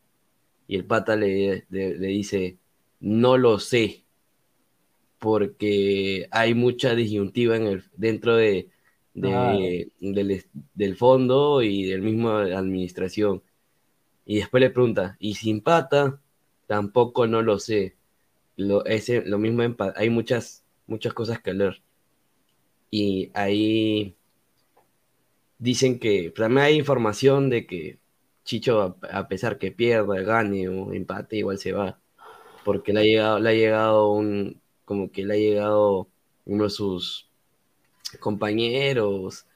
y 0.68 0.76
el 0.76 0.86
pata 0.86 1.16
le, 1.16 1.66
le- 1.70 1.98
le 1.98 2.08
dice, 2.08 2.58
no 3.00 3.38
lo 3.38 3.58
sé, 3.60 4.04
porque 5.18 6.26
hay 6.30 6.54
mucha 6.54 6.94
disyuntiva 6.94 7.56
en 7.56 7.66
el, 7.66 7.84
dentro 7.96 8.36
de, 8.36 8.70
del, 9.14 10.44
del 10.74 10.96
fondo 10.96 11.62
y 11.62 11.84
del 11.84 12.02
mismo 12.02 12.30
administración. 12.30 13.42
Y 14.26 14.38
después 14.38 14.62
le 14.62 14.70
pregunta, 14.70 15.16
¿y 15.20 15.34
si 15.34 15.50
empata? 15.50 16.20
Tampoco 16.66 17.26
no 17.26 17.42
lo 17.42 17.58
sé, 17.58 17.96
lo, 18.56 18.84
ese, 18.86 19.22
lo 19.26 19.38
mismo 19.38 19.62
en 19.64 19.76
hay 19.96 20.10
muchas, 20.10 20.64
muchas 20.86 21.14
cosas 21.14 21.40
que 21.42 21.54
leer. 21.54 21.82
Y 22.90 23.30
ahí 23.34 24.16
dicen 25.60 26.00
que 26.00 26.32
también 26.34 26.66
hay 26.66 26.76
información 26.78 27.50
de 27.50 27.66
que 27.66 27.98
Chicho, 28.44 28.96
a, 29.12 29.28
pesar 29.28 29.58
que 29.58 29.70
pierda, 29.70 30.20
gane 30.22 30.68
o 30.68 30.92
empate, 30.92 31.36
igual 31.36 31.58
se 31.58 31.72
va. 31.72 32.00
Porque 32.64 32.92
le 32.92 33.00
ha 33.00 33.04
llegado, 33.04 33.38
le 33.38 33.50
ha 33.50 33.54
llegado 33.54 34.12
un, 34.12 34.60
como 34.84 35.12
que 35.12 35.24
le 35.24 35.34
ha 35.34 35.36
llegado 35.36 36.08
uno 36.46 36.64
de 36.64 36.70
sus 36.70 37.28
compañeros 38.18 39.46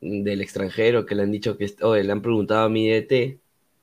del 0.00 0.42
extranjero 0.42 1.06
que 1.06 1.14
le 1.14 1.22
han 1.22 1.32
dicho 1.32 1.56
que, 1.56 1.74
le 2.02 2.12
han 2.12 2.22
preguntado 2.22 2.66
a 2.66 2.68
mi 2.68 2.88
DT 2.90 3.38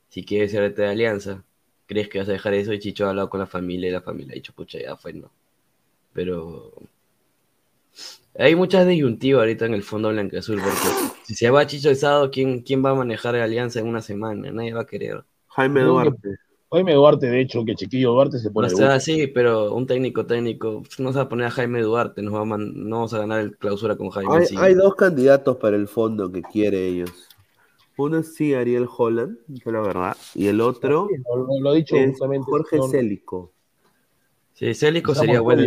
si 0.10 0.24
quiere 0.26 0.48
ser 0.50 0.70
DT 0.70 0.82
de 0.84 0.90
Alianza. 0.90 1.44
¿Crees 1.88 2.10
que 2.10 2.20
vas 2.20 2.30
a 2.30 2.34
dejar 2.34 2.54
eso? 2.54 2.74
Y 2.74 2.80
Chicho 2.80 3.06
ha 3.06 3.10
hablado 3.10 3.30
con 3.30 3.40
la 3.40 3.48
familia 3.48 3.90
y 3.90 3.94
la 3.94 4.02
familia 4.02 4.34
ha 4.34 4.36
dicho, 4.36 4.54
pucha, 4.54 4.80
ya 4.80 4.96
fue, 4.96 5.14
no. 5.14 5.32
Pero 6.14 6.74
hay 8.38 8.56
muchas 8.56 8.88
disyuntivas 8.88 9.42
ahorita 9.42 9.66
en 9.66 9.74
el 9.74 9.84
fondo 9.84 10.10
blanco-azul, 10.10 10.62
porque 10.62 11.05
si 11.26 11.36
se 11.36 11.50
va 11.50 11.66
Chicho 11.68 11.90
Esado, 11.90 12.30
¿quién, 12.32 12.62
¿quién 12.62 12.84
va 12.86 12.92
a 12.92 12.96
manejar 12.96 13.36
Alianza 13.36 13.80
en 13.80 13.88
una 13.88 14.02
semana? 14.02 14.52
Nadie 14.52 14.74
va 14.74 14.82
a 14.82 14.86
querer. 14.88 15.24
Jaime 15.48 15.82
Duarte. 15.82 16.38
Jaime 16.72 16.94
Duarte, 16.94 17.28
de 17.28 17.40
hecho, 17.42 17.64
que 17.64 17.76
Chiquillo 17.76 18.12
Duarte 18.12 18.38
se 18.40 18.52
pone 18.52 18.68
O 18.68 18.70
de 18.70 18.76
sea, 18.76 18.86
último. 18.96 19.00
sí, 19.02 19.28
pero 19.28 19.74
un 19.74 19.88
técnico 19.88 20.26
técnico, 20.26 20.82
pues, 20.84 21.00
no 21.00 21.12
se 21.12 21.18
va 21.18 21.24
a 21.24 21.30
poner 21.30 21.48
a 21.48 21.52
Jaime 21.52 21.82
Duarte, 21.82 22.22
nos 22.22 22.34
va 22.34 22.42
a 22.42 22.46
man- 22.46 22.74
no 22.76 22.98
vamos 22.98 23.14
a 23.14 23.20
ganar 23.20 23.40
el 23.40 23.58
clausura 23.58 23.96
con 23.96 24.10
Jaime. 24.10 24.36
Hay, 24.36 24.46
sí. 24.46 24.56
hay 24.58 24.74
dos 24.74 24.96
candidatos 24.96 25.58
para 25.58 25.76
el 25.78 25.88
fondo 25.88 26.32
que 26.32 26.42
quiere 26.42 26.86
ellos. 26.88 27.12
Uno 27.98 28.18
es 28.18 28.36
sí, 28.36 28.54
Ariel 28.54 28.88
Holland, 28.98 29.38
que 29.64 29.72
la 29.72 29.80
verdad. 29.80 30.18
Y 30.34 30.48
el 30.48 30.60
otro 30.60 31.08
Sí, 31.10 31.16
lo, 31.34 31.48
lo- 31.62 31.74
dicho 31.74 31.96
es 31.96 32.10
justamente. 32.10 32.46
Jorge 32.50 32.76
señor- 32.78 32.92
Célico. 32.92 33.52
Sí, 34.54 34.74
Célico 34.74 35.12
Estamos 35.14 35.26
sería 35.28 35.40
bueno. 35.42 35.64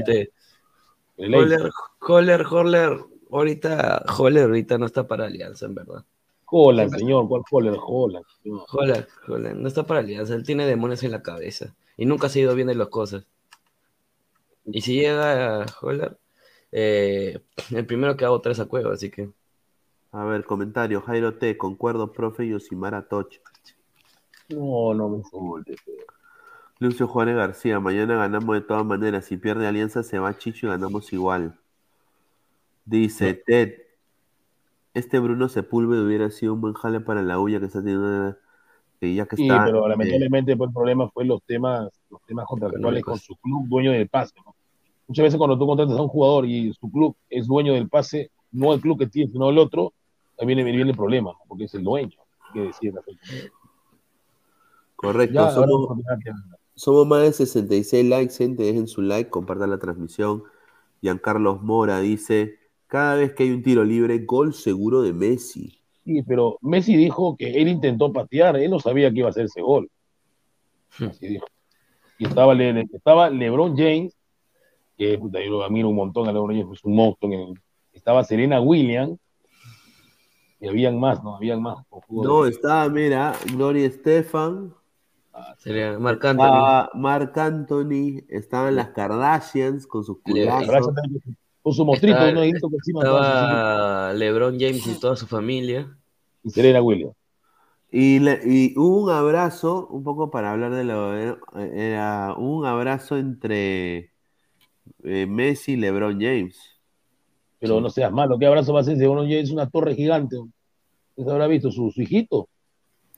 El 1.17 1.35
Holler, 1.35 1.71
Holler, 2.01 2.47
Holler, 2.51 2.99
ahorita, 3.31 4.05
Holler 4.19 4.45
ahorita 4.45 4.79
no 4.79 4.87
está 4.87 5.07
para 5.07 5.27
Alianza, 5.27 5.67
en 5.67 5.75
verdad. 5.75 6.05
Holland, 6.47 6.97
señor, 6.97 7.29
¿cuál 7.29 7.43
Holland? 7.51 7.79
Holland. 7.81 8.25
Holler, 8.73 9.09
Holler, 9.27 9.57
no 9.57 9.69
está 9.69 9.85
para 9.85 10.01
Alianza, 10.01 10.35
él 10.35 10.45
tiene 10.45 10.67
demonios 10.67 11.03
en 11.03 11.13
la 11.13 11.23
cabeza 11.23 11.75
y 11.97 12.07
nunca 12.07 12.29
se 12.29 12.39
ha 12.39 12.43
ido 12.43 12.55
bien 12.55 12.69
de 12.69 12.75
las 12.75 12.89
cosas. 12.89 13.27
Y 14.65 14.81
si 14.81 14.95
llega 14.95 15.63
a 15.63 15.67
Holler, 15.81 16.19
eh, 16.73 17.41
el 17.71 17.87
primero 17.87 18.17
que 18.17 18.25
hago 18.25 18.41
tres 18.41 18.61
a 18.61 18.67
Cueva, 18.67 18.95
así 18.95 19.11
que 19.11 19.31
A 20.13 20.25
ver, 20.25 20.45
comentario. 20.45 21.01
Jairo 21.03 21.35
T. 21.35 21.57
Concuerdo, 21.57 22.13
profe 22.13 22.47
Yosimara 22.49 23.09
Toch. 23.09 23.41
No, 24.49 24.95
no 24.95 25.09
me 25.09 25.19
insultes. 25.19 25.81
feo. 25.83 25.95
Lucio 26.79 27.09
Juárez 27.09 27.37
García. 27.37 27.81
Mañana 27.81 28.17
ganamos 28.17 28.55
de 28.55 28.63
todas 28.63 28.85
maneras. 28.85 29.25
Si 29.27 29.37
pierde 29.37 29.67
Alianza, 29.67 30.03
se 30.03 30.19
va 30.19 30.37
Chicho 30.39 30.67
y 30.67 30.71
ganamos 30.71 31.13
igual. 31.13 31.59
Dice 32.89 33.35
Ted. 33.35 33.75
Este 34.95 35.19
Bruno 35.19 35.49
Sepúlveda 35.49 36.03
hubiera 36.03 36.31
sido 36.31 36.55
un 36.55 36.63
buen 36.63 36.75
jale 36.75 37.01
para 37.01 37.23
la 37.23 37.39
huya 37.39 37.61
que 37.61 37.67
está 37.67 37.81
teniendo. 37.81 38.35
Que 38.99 39.15
ya 39.15 39.27
que 39.27 39.37
Sí, 39.37 39.43
está. 39.43 39.67
pero 39.67 39.87
eh, 39.87 39.91
lamentablemente 39.91 40.57
pues, 40.57 40.69
el 40.69 40.75
problema 40.75 41.09
fue 41.11 41.25
los 41.25 41.43
temas, 41.43 41.89
los 42.11 42.21
temas 42.27 42.47
contractuales 42.47 43.05
con 43.05 43.19
su 43.19 43.37
club 43.37 43.69
dueño 43.69 43.93
del 43.93 44.09
pase. 44.09 44.35
¿no? 44.45 44.55
Muchas 45.07 45.25
veces 45.25 45.39
cuando 45.39 45.59
tú 45.59 45.67
contratas 45.67 45.97
a 45.99 46.03
un 46.03 46.09
jugador 46.09 46.47
y 46.47 46.73
su 46.73 46.91
club 46.91 47.15
es 47.29 47.47
dueño 47.47 47.75
del 47.75 47.89
pase, 47.89 48.31
no 48.51 48.73
el 48.73 48.81
club 48.81 48.99
que 48.99 49.07
tiene, 49.07 49.31
sino 49.31 49.51
el 49.51 49.59
otro, 49.59 49.93
ahí 50.39 50.47
viene, 50.47 50.65
viene 50.65 50.91
el 50.91 50.97
problema, 50.97 51.33
¿no? 51.33 51.39
porque 51.47 51.65
es 51.65 51.75
el 51.75 51.85
dueño. 51.85 52.17
Que 52.55 52.61
decir, 52.61 52.95
Correcto. 54.97 55.35
Ya, 55.35 55.41
ahora 55.43 55.55
somos, 55.55 55.99
somos 56.75 57.07
más 57.07 57.23
de 57.23 57.33
66 57.33 58.09
likes, 58.09 58.35
gente. 58.35 58.63
Dejen 58.63 58.89
su 58.89 59.03
like, 59.03 59.29
compartan 59.29 59.71
la 59.71 59.79
transmisión. 59.79 60.43
Giancarlos 61.03 61.63
Mora 61.63 62.01
dice: 62.01 62.58
Cada 62.89 63.15
vez 63.15 63.35
que 63.35 63.45
hay 63.45 63.51
un 63.51 63.63
tiro 63.63 63.85
libre, 63.85 64.19
gol 64.21 64.53
seguro 64.55 65.03
de 65.03 65.13
Messi. 65.13 65.79
Sí, 66.05 66.23
pero 66.23 66.59
Messi 66.63 66.97
dijo 66.97 67.37
que 67.37 67.51
él 67.61 67.69
intentó 67.69 68.11
patear, 68.13 68.57
él 68.57 68.71
no 68.71 68.81
sabía 68.81 69.11
que 69.11 69.19
iba 69.19 69.29
a 69.29 69.31
hacer 69.31 69.45
ese 69.45 69.61
gol. 69.61 69.91
Así 70.99 71.29
dijo. 71.29 71.47
Y 72.19 72.27
estaba, 72.27 72.55
Le- 72.55 72.89
estaba 72.93 73.29
LeBron 73.29 73.77
James, 73.77 74.17
que 74.97 75.19
puta, 75.19 75.39
yo 75.45 75.51
lo 75.51 75.65
admiro 75.65 75.91
un 75.91 75.97
montón 75.97 76.29
a 76.29 76.33
LeBron 76.33 76.57
James, 76.59 76.79
es 76.79 76.85
un 76.85 76.97
monstruo. 76.97 77.31
en 77.31 77.39
el- 77.41 77.55
estaba 77.93 78.25
Serena 78.25 78.61
Williams, 78.61 79.19
y 80.61 80.67
habían 80.67 80.99
más, 80.99 81.23
¿no? 81.23 81.37
Habían 81.37 81.61
más. 81.63 81.85
No, 82.09 82.47
estaba, 82.47 82.89
mira, 82.89 83.35
Gloria 83.53 83.87
Estefan, 83.87 84.75
sería 85.59 85.99
Marc 85.99 86.25
Anthony. 86.25 86.47
estaba 86.47 86.91
Marc 86.95 87.39
Anthony, 87.39 88.23
estaban 88.29 88.77
las 88.77 88.89
Kardashians 88.89 89.87
con 89.87 90.05
sus 90.05 90.21
culazos. 90.21 90.95
Con 91.63 91.73
su 91.73 91.85
mostrito, 91.85 92.17
Estaba- 92.17 92.31
uno 92.31 92.61
por 92.61 92.75
encima. 92.75 93.01
Estaba 93.01 94.13
LeBron 94.15 94.59
James 94.59 94.87
y 94.87 95.01
toda 95.01 95.17
su 95.17 95.27
familia. 95.27 95.97
Y 96.43 96.51
Serena 96.51 96.81
Williams. 96.81 97.15
Y, 97.91 98.19
le- 98.21 98.41
y 98.45 98.75
hubo 98.77 99.05
un 99.05 99.11
abrazo, 99.11 99.87
un 99.89 100.05
poco 100.05 100.31
para 100.31 100.53
hablar 100.53 100.75
de 100.75 100.85
lo. 100.85 101.17
eh, 101.17 101.37
Era 101.55 102.35
un 102.37 102.67
abrazo 102.67 103.17
entre 103.17 104.13
eh, 105.05 105.27
Messi 105.27 105.73
y 105.73 105.77
LeBron 105.77 106.21
James. 106.21 106.59
Pero 107.61 107.81
no 107.81 107.91
seas 107.91 108.13
malo, 108.13 108.39
¿qué 108.39 108.47
abrazo 108.47 108.73
va 108.73 108.81
a 108.81 108.85
si 108.85 108.95
LeBron 108.95 109.25
James 109.29 109.45
es 109.45 109.51
una 109.51 109.69
torre 109.69 109.95
gigante? 109.95 110.37
¿Usted 111.17 111.33
habrá 111.33 111.47
visto 111.49 111.73
su, 111.73 111.91
su 111.91 112.03
hijito? 112.03 112.49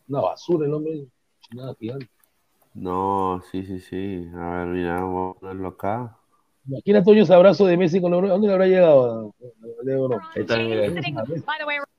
Una 0.09 0.21
basura 0.23 0.67
el 0.67 0.73
hombre, 0.73 1.07
nada 1.55 1.75
gigante. 1.79 2.09
No, 2.73 3.43
sí, 3.51 3.65
sí, 3.65 3.81
sí. 3.81 4.27
A 4.35 4.65
ver, 4.65 4.69
mira, 4.69 5.01
vamos 5.03 5.37
a 5.37 5.41
ponerlo 5.41 5.69
acá. 5.69 6.17
Imagina 6.69 7.03
Toño 7.03 7.23
ese 7.23 7.35
abrazo 7.35 7.67
de 7.67 7.77
Messi 7.77 8.01
con 8.01 8.11
LeBron. 8.11 8.31
¿A 8.31 8.33
dónde 8.35 8.47
le 8.49 8.53
habrá 8.53 8.67
llegado 8.67 9.33
a, 9.41 9.47
a 9.47 9.85
LeBron? 9.85 10.21
Ahí 10.35 10.43
está, 10.43 10.57
mira. 10.59 10.89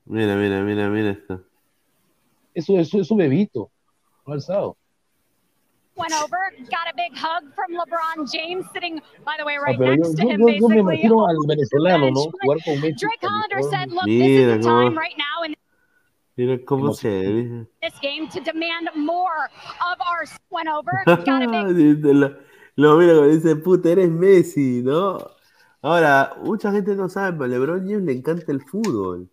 Mira, 0.04 0.36
mira, 0.36 0.60
mira, 0.62 0.88
mira 0.88 1.10
esto. 1.10 1.40
Eso, 2.54 2.78
eso 2.78 3.00
es 3.00 3.10
un 3.10 3.18
bebito. 3.18 3.70
Alzado. 4.26 4.76
went 5.94 6.12
over, 6.14 6.38
got 6.70 6.88
a 6.90 6.94
big 6.96 7.12
hug 7.14 7.44
from 7.54 7.70
LeBron 7.72 8.24
James, 8.32 8.64
sitting, 8.72 8.98
by 9.26 9.34
the 9.38 9.44
way, 9.44 9.56
Ah, 9.58 9.62
right 9.62 9.78
yo, 9.78 9.84
next 9.94 10.14
to 10.16 10.22
him, 10.26 10.40
yo, 10.40 10.48
yo 10.48 10.68
me 10.68 10.76
basically. 10.76 10.78
imagino 10.80 11.28
al 11.28 11.36
venezolano, 11.46 12.10
¿no? 12.10 12.20
Jugar 12.40 12.58
con 12.64 12.80
Messi. 12.80 12.94
Drake 12.98 13.20
Hollander 13.22 13.62
said, 13.70 13.90
look, 13.90 14.06
Mira 14.06 14.26
this 14.26 14.58
is 14.58 14.64
the 14.64 14.68
time 14.68 14.96
right 14.96 15.16
now 15.18 15.44
in 15.44 15.54
Mira 16.36 16.58
cómo 16.64 16.94
se 16.94 17.10
ve. 17.10 17.66
this 17.82 17.92
game 18.00 18.26
to 18.28 18.40
demand 18.40 18.88
more 18.96 19.50
of 19.92 19.98
our 20.00 20.24
went 20.50 20.68
over, 20.68 20.92
got 21.26 21.42
a 21.42 21.48
big 21.74 22.02
lo, 22.76 22.96
mira 22.96 23.14
como 23.14 23.28
dice, 23.28 23.56
puta, 23.56 23.90
eres 23.90 24.10
Messi, 24.10 24.82
¿no? 24.82 25.18
Ahora, 25.82 26.36
mucha 26.44 26.70
gente 26.72 26.94
no 26.94 27.08
sabe, 27.08 27.32
pero 27.32 27.44
a 27.44 27.48
LeBron 27.48 27.80
James 27.86 28.02
le 28.04 28.12
encanta 28.12 28.52
el 28.52 28.62
fútbol. 28.62 29.28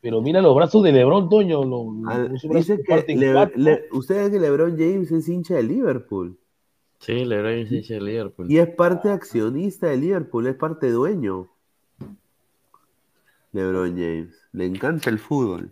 Pero 0.00 0.20
mira 0.20 0.42
los 0.42 0.54
brazos 0.54 0.82
de 0.82 0.92
LeBron, 0.92 1.28
Toño. 1.28 1.64
Lo, 1.64 2.08
Al- 2.08 2.28
brazos 2.28 2.50
dice 2.50 2.82
que 2.82 3.14
Le-. 3.14 3.52
Le- 3.56 4.30
que 4.30 4.40
LeBron 4.40 4.76
James 4.76 5.10
es 5.12 5.28
hincha 5.28 5.54
de 5.54 5.62
Liverpool 5.62 6.36
Sí, 6.98 7.24
LeBron 7.24 7.52
James 7.52 7.66
es 7.66 7.72
hincha 7.72 7.94
de 7.94 8.00
Liverpool. 8.00 8.50
y 8.50 8.58
es 8.58 8.68
parte 8.68 9.10
accionista 9.10 9.86
de 9.88 9.96
Liverpool, 9.98 10.46
es 10.46 10.56
parte 10.56 10.90
dueño. 10.90 11.48
LeBron 13.52 13.90
James, 13.90 14.34
le 14.52 14.66
encanta 14.66 15.10
el 15.10 15.18
fútbol. 15.18 15.70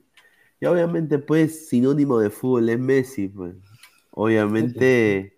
Y 0.60 0.66
obviamente, 0.66 1.18
pues, 1.18 1.68
sinónimo 1.68 2.18
de 2.20 2.30
fútbol 2.30 2.68
es 2.68 2.78
Messi, 2.78 3.28
pues. 3.28 3.56
Obviamente, 4.12 5.36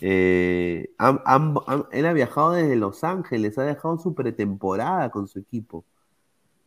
eh, 0.00 0.90
han- 0.98 1.20
han- 1.24 1.54
han- 1.66 1.86
él 1.92 2.06
ha 2.06 2.12
viajado 2.12 2.52
desde 2.52 2.76
Los 2.76 3.04
Ángeles, 3.04 3.58
ha 3.58 3.62
dejado 3.64 3.98
su 3.98 4.14
pretemporada 4.14 5.10
con 5.10 5.28
su 5.28 5.38
equipo 5.40 5.84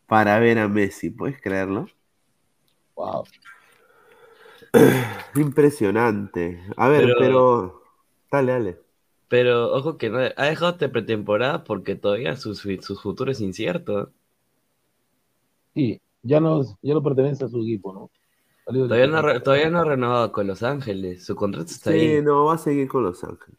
para 0.06 0.38
ver 0.38 0.58
a 0.58 0.68
Messi, 0.68 1.10
¿puedes 1.10 1.40
creerlo? 1.40 1.86
Wow. 2.96 3.24
Impresionante. 5.36 6.62
A 6.76 6.88
ver, 6.88 7.02
Pero- 7.02 7.14
pero, 7.18 7.82
dale, 8.30 8.52
dale. 8.52 8.78
Pero 9.28 9.72
ojo 9.72 9.96
que 9.96 10.10
no, 10.10 10.18
ha 10.18 10.44
dejado 10.44 10.72
de 10.74 10.90
pretemporada 10.90 11.64
porque 11.64 11.94
todavía 11.94 12.36
su, 12.36 12.54
su, 12.54 12.70
su 12.82 12.96
futuro 12.96 13.30
es 13.32 13.40
incierto. 13.40 14.12
Sí, 15.74 16.00
ya 16.22 16.38
no, 16.38 16.62
ya 16.82 16.92
no 16.94 17.02
pertenece 17.02 17.44
a 17.46 17.48
su 17.48 17.60
equipo, 17.62 17.94
¿no? 17.94 18.10
Todavía 18.64 19.06
no, 19.08 19.22
re- 19.22 19.40
todavía 19.40 19.70
no 19.70 19.78
ha 19.80 19.84
renovado 19.84 20.32
con 20.32 20.46
Los 20.46 20.62
Ángeles. 20.62 21.24
Su 21.24 21.34
contrato 21.34 21.66
está 21.70 21.90
Sí, 21.92 21.98
ahí. 21.98 22.22
no, 22.22 22.44
va 22.44 22.54
a 22.54 22.58
seguir 22.58 22.88
con 22.88 23.02
Los 23.02 23.22
Ángeles. 23.24 23.58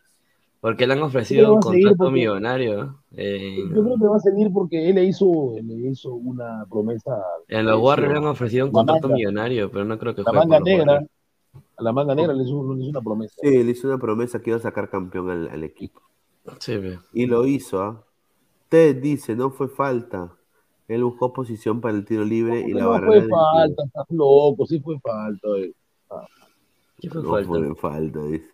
Porque 0.61 0.88
le 0.88 0.93
han 0.93 1.01
ofrecido 1.03 1.53
un 1.55 1.59
contrato 1.59 1.95
porque- 1.97 2.13
millonario. 2.13 2.99
eh, 3.11 3.57
Yo 3.75 3.84
creo 3.84 3.97
que 3.99 4.05
va 4.07 4.15
a 4.15 4.19
seguir 4.19 4.49
porque 4.53 4.89
él 4.89 4.95
le 4.95 5.03
hizo, 5.03 5.55
le 5.61 5.89
hizo 5.89 6.13
una 6.13 6.65
promesa. 6.69 7.21
en 7.49 7.65
los 7.65 7.81
Warriors 7.81 8.13
le 8.13 8.17
han 8.19 8.25
ofrecido 8.27 8.65
un 8.67 8.71
contrato 8.71 9.09
manga- 9.09 9.15
millonario, 9.15 9.69
pero 9.69 9.84
no 9.84 9.99
creo 9.99 10.15
que 10.15 10.21
La 10.23 10.31
juegue 10.31 10.47
manga 10.47 10.59
negra, 10.61 11.05
a 11.75 11.84
la 11.84 11.91
manga 11.91 12.15
negra 12.15 12.34
le 12.34 12.43
hizo, 12.43 12.73
le 12.73 12.81
hizo 12.81 12.89
una 12.91 13.01
promesa. 13.01 13.35
Sí, 13.41 13.61
le 13.63 13.71
hizo 13.71 13.88
una 13.89 13.97
promesa 13.97 14.41
que 14.41 14.51
iba 14.51 14.57
a 14.57 14.61
sacar 14.61 14.89
campeón 14.89 15.30
al, 15.30 15.49
al 15.49 15.63
equipo. 15.65 16.01
Sí, 16.59 16.77
ve. 16.77 16.97
Y 17.11 17.25
lo 17.25 17.45
hizo, 17.45 17.81
¿ah? 17.81 18.03
Ted 18.69 19.01
dice, 19.01 19.35
no 19.35 19.49
fue 19.51 19.67
falta. 19.67 20.31
Él 20.93 21.03
buscó 21.03 21.33
posición 21.33 21.81
para 21.81 21.95
el 21.97 22.05
tiro 22.05 22.25
libre 22.25 22.61
y 22.61 22.73
la 22.75 22.85
no 22.85 22.87
barrera 22.87 23.21
fue 23.21 23.23
del 23.23 23.29
falta, 23.29 23.83
estás 23.85 24.05
loco, 24.09 24.65
sí 24.65 24.79
fue 24.79 24.99
falta. 24.99 25.47
eh. 25.57 25.73
Ah, 26.09 26.27
¿Qué 26.99 27.09
fue 27.09 27.23
No 27.23 27.25
falta? 27.25 27.59
fue 27.59 27.73
falta, 27.75 28.21
dice. 28.25 28.53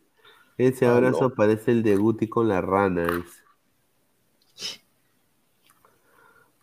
Ese 0.58 0.86
Ah, 0.86 0.92
abrazo 0.92 1.30
no. 1.30 1.36
parece 1.36 1.72
el 1.72 1.84
de 1.84 1.98
Guti 1.98 2.30
con 2.30 2.48
la 2.48 2.62
rana, 2.62 3.06
dice. 3.08 3.44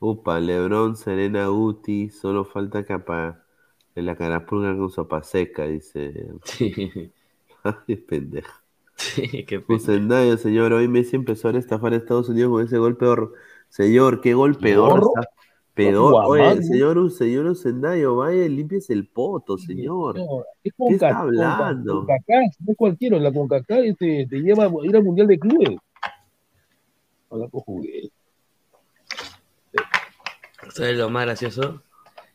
Upa, 0.00 0.38
Lebron, 0.40 0.96
Serena, 0.96 1.48
Guti, 1.48 2.10
solo 2.10 2.44
falta 2.44 2.84
que 2.84 2.92
apa 2.94 3.44
en 3.94 4.06
la 4.06 4.16
carapulga 4.16 4.76
con 4.76 4.90
sopa 4.90 5.22
seca, 5.22 5.64
dice. 5.66 6.28
Ay, 7.64 7.96
pendeja. 7.96 8.62
Sí, 8.96 9.44
qué 9.46 9.60
Fusendayo, 9.66 10.36
señor, 10.38 10.72
hoy 10.72 10.88
Messi 10.88 11.16
empezó 11.16 11.48
a 11.48 11.58
estafar 11.58 11.92
a 11.92 11.96
Estados 11.96 12.28
Unidos 12.28 12.50
con 12.52 12.64
ese 12.64 12.78
gol 12.78 12.96
peor. 12.96 13.34
Señor, 13.68 14.20
qué 14.20 14.34
gol 14.34 14.56
Guamán, 15.76 16.26
Oye, 16.26 16.62
señor, 16.62 17.10
señor 17.10 17.46
Usendayo, 17.46 18.16
vaya 18.16 18.46
y 18.46 18.48
limpies 18.48 18.88
el 18.88 19.06
poto, 19.06 19.58
señor. 19.58 20.16
No, 20.16 20.40
es 20.40 20.46
¿Qué 20.64 20.70
con 20.72 20.92
está 20.94 21.18
hablando? 21.18 22.06
CONCACAF, 22.06 22.60
no 22.60 22.72
es 22.72 22.76
cualquiera, 22.78 23.18
la 23.18 23.32
CONCACAF 23.32 23.96
te, 23.98 24.26
te 24.26 24.36
lleva 24.40 24.64
a 24.64 24.70
ir 24.84 24.96
al 24.96 25.04
Mundial 25.04 25.26
de 25.26 25.38
Clubes. 25.38 25.78
Habla 27.30 27.48
con 27.48 27.60
juguete. 27.60 28.10
¿Sabes 30.70 30.96
lo 30.96 31.10
más 31.10 31.26
gracioso? 31.26 31.82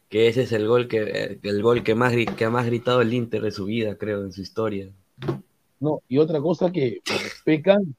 Que 0.08 0.28
ese 0.28 0.44
es 0.44 0.52
el 0.52 0.68
gol 0.68 0.88
que 0.88 1.02
eh, 1.02 1.40
el 1.42 1.64
gol 1.64 1.84
que 1.84 1.96
más 1.96 2.14
que 2.14 2.46
ha 2.46 2.50
más 2.50 2.66
gritado 2.66 3.02
el 3.02 3.14
Inter 3.14 3.42
de 3.42 3.52
su 3.52 3.66
vida, 3.66 3.96
creo, 3.96 4.24
en 4.24 4.32
su 4.32 4.42
historia. 4.42 4.90
No, 5.80 6.02
y 6.08 6.20
otra 6.20 6.40
cosa 6.42 6.72
que 6.72 7.02
Pecan 7.44 7.96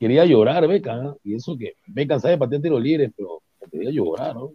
quería 0.00 0.24
llorar, 0.24 0.66
Becan, 0.66 1.06
¿ah? 1.06 1.16
y 1.22 1.34
eso 1.34 1.56
que 1.56 1.74
Becan 1.86 2.20
sabe 2.20 2.38
patear 2.38 2.62
tiros 2.62 2.82
libres, 2.82 3.12
pero 3.16 3.40
quería 3.68 3.90
llorar, 3.90 4.34
¿no? 4.34 4.52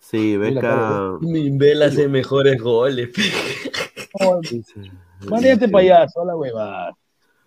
Sí, 0.00 0.36
Beca. 0.36 1.18
Mimbel 1.20 1.82
hace 1.82 2.08
mejores 2.08 2.60
goles. 2.60 3.10
Mande 5.28 5.52
este 5.52 5.68
payaso, 5.68 6.22
a 6.22 6.24
la 6.24 6.36
huevada. 6.36 6.96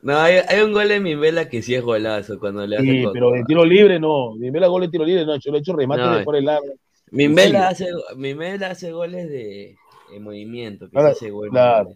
No, 0.03 0.17
hay, 0.17 0.37
hay 0.47 0.61
un 0.61 0.73
gol 0.73 0.87
de 0.87 0.99
Mimbela 0.99 1.47
que 1.47 1.61
sí 1.61 1.75
es 1.75 1.83
golazo 1.83 2.39
cuando 2.39 2.65
le 2.65 2.75
hace 2.77 2.85
Sí, 2.85 3.03
pero 3.13 3.31
de 3.31 3.43
tiro 3.45 3.63
libre 3.63 3.99
no. 3.99 4.35
Dime 4.37 4.59
la 4.59 4.67
gol 4.67 4.81
de 4.81 4.89
tiro 4.89 5.05
libre, 5.05 5.25
no. 5.25 5.35
Yo 5.37 5.51
le 5.51 5.57
he 5.57 5.61
hecho 5.61 5.75
remate 5.75 6.01
No, 6.01 6.17
de 6.17 6.23
por 6.23 6.35
el 6.35 6.45
lado. 6.45 6.61
Mimbela 7.11 7.67
hace, 7.69 7.87
Mimbela 8.15 8.71
hace 8.71 8.91
goles 8.91 9.29
de, 9.29 9.75
de 10.11 10.19
movimiento, 10.19 10.89
que 10.89 10.99
sí 10.99 11.05
hace 11.05 11.29
goles. 11.29 11.51
claro. 11.51 11.93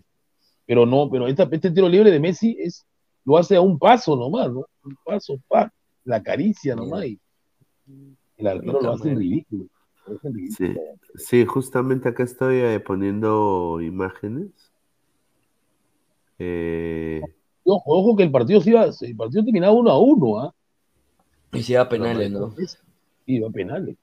Pero 0.67 0.85
no, 0.85 1.09
pero 1.11 1.27
esta- 1.27 1.47
este 1.51 1.69
tiro 1.71 1.87
libre 1.87 2.09
de 2.09 2.19
Messi 2.19 2.57
es, 2.59 2.85
lo 3.23 3.37
hace 3.37 3.55
a 3.55 3.61
un 3.61 3.77
paso 3.77 4.15
nomás, 4.15 4.51
¿no? 4.51 4.65
Un 4.83 4.97
paso, 5.05 5.39
pa, 5.47 5.71
la 6.03 6.23
caricia 6.23 6.75
nomás. 6.75 7.05
Y 7.05 7.19
el 8.37 8.47
arquero 8.47 8.81
lo 8.81 8.91
hace 8.91 9.13
ridículo. 9.13 9.65
Lo 10.07 10.15
hace 10.15 10.27
en 10.27 10.33
ridículo. 10.33 10.69
Sí, 10.69 11.23
sí, 11.23 11.45
justamente 11.45 12.09
acá 12.09 12.23
estoy 12.23 12.57
eh, 12.57 12.79
poniendo 12.79 13.79
imágenes. 13.81 14.51
Eh, 16.37 17.21
Ojo, 17.67 17.83
ojo 17.85 18.15
que 18.15 18.23
el 18.23 18.31
partido 18.31 18.61
se 18.61 18.69
iba, 18.69 18.85
el 18.85 19.15
partido 19.15 19.43
terminaba 19.43 19.73
uno 19.73 19.89
a 19.89 19.99
uno, 19.99 20.39
¿ah? 20.39 20.53
Y 21.51 21.63
se 21.63 21.73
iba 21.73 21.81
a 21.81 21.89
penales, 21.89 22.31
¿no? 22.31 22.53
Y 23.25 23.37
iba 23.37 23.47
a 23.47 23.51
penales. 23.51 23.97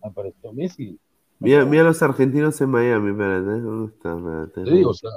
Apareció 0.00 0.52
Messi. 0.54 0.98
mira, 1.38 1.66
mira 1.66 1.82
los 1.82 2.02
argentinos 2.02 2.58
en 2.62 2.70
Miami, 2.70 3.10
espérate, 3.10 3.60
¿dónde 3.60 3.92
está? 3.92 4.16
Espérate, 4.16 4.64
Te 4.64 4.70
digo, 4.70 4.90
o 4.90 4.94
sea, 4.94 5.10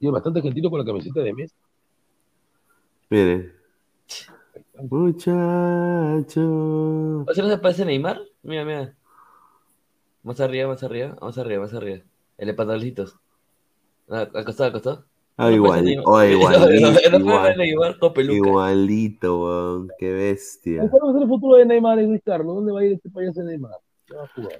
y 0.00 0.08
bastante 0.08 0.40
argentino 0.40 0.68
con 0.68 0.80
la 0.80 0.84
camiseta 0.84 1.20
de 1.20 1.32
Messi. 1.32 1.54
Mire. 3.08 3.63
Muchacho. 4.82 6.40
¿O 7.26 7.34
sea, 7.34 7.44
no 7.44 7.50
se 7.50 7.58
parece 7.58 7.82
a 7.82 7.86
Neymar? 7.86 8.20
Mira, 8.42 8.64
mira. 8.64 8.94
Más 10.22 10.40
arriba, 10.40 10.68
más 10.68 10.82
arriba, 10.82 11.16
más 11.20 11.36
arriba, 11.38 11.62
más 11.62 11.74
arriba. 11.74 11.98
El 12.38 12.46
de 12.48 12.54
pantaloncitos. 12.54 13.16
Ah, 14.08 14.26
Al 14.34 14.44
costado, 14.44 14.66
al 14.66 14.72
costado. 14.72 15.04
Ah, 15.36 15.48
No 15.48 15.52
igual, 15.56 15.84
oh, 16.04 16.18
No, 16.18 16.24
igualito, 16.24 16.60
no, 16.60 16.68
no 16.70 17.00
puede 17.00 17.18
igual- 17.18 17.56
Neymar 17.56 17.98
con 17.98 18.12
peluca. 18.14 18.36
igualito, 18.36 19.44
weón, 19.44 19.88
qué 19.98 20.12
bestia. 20.12 20.88
¿Cuál 20.90 21.02
va 21.06 21.10
a 21.10 21.12
ser 21.14 21.22
el 21.22 21.28
futuro 21.28 21.56
de 21.56 21.66
Neymar 21.66 21.98
y 22.00 22.06
Luis 22.06 22.22
Carlos? 22.24 22.54
¿Dónde 22.56 22.72
va 22.72 22.80
a 22.80 22.84
ir 22.84 22.92
este 22.92 23.10
payaso 23.10 23.40
de 23.40 23.46
Neymar? 23.46 23.72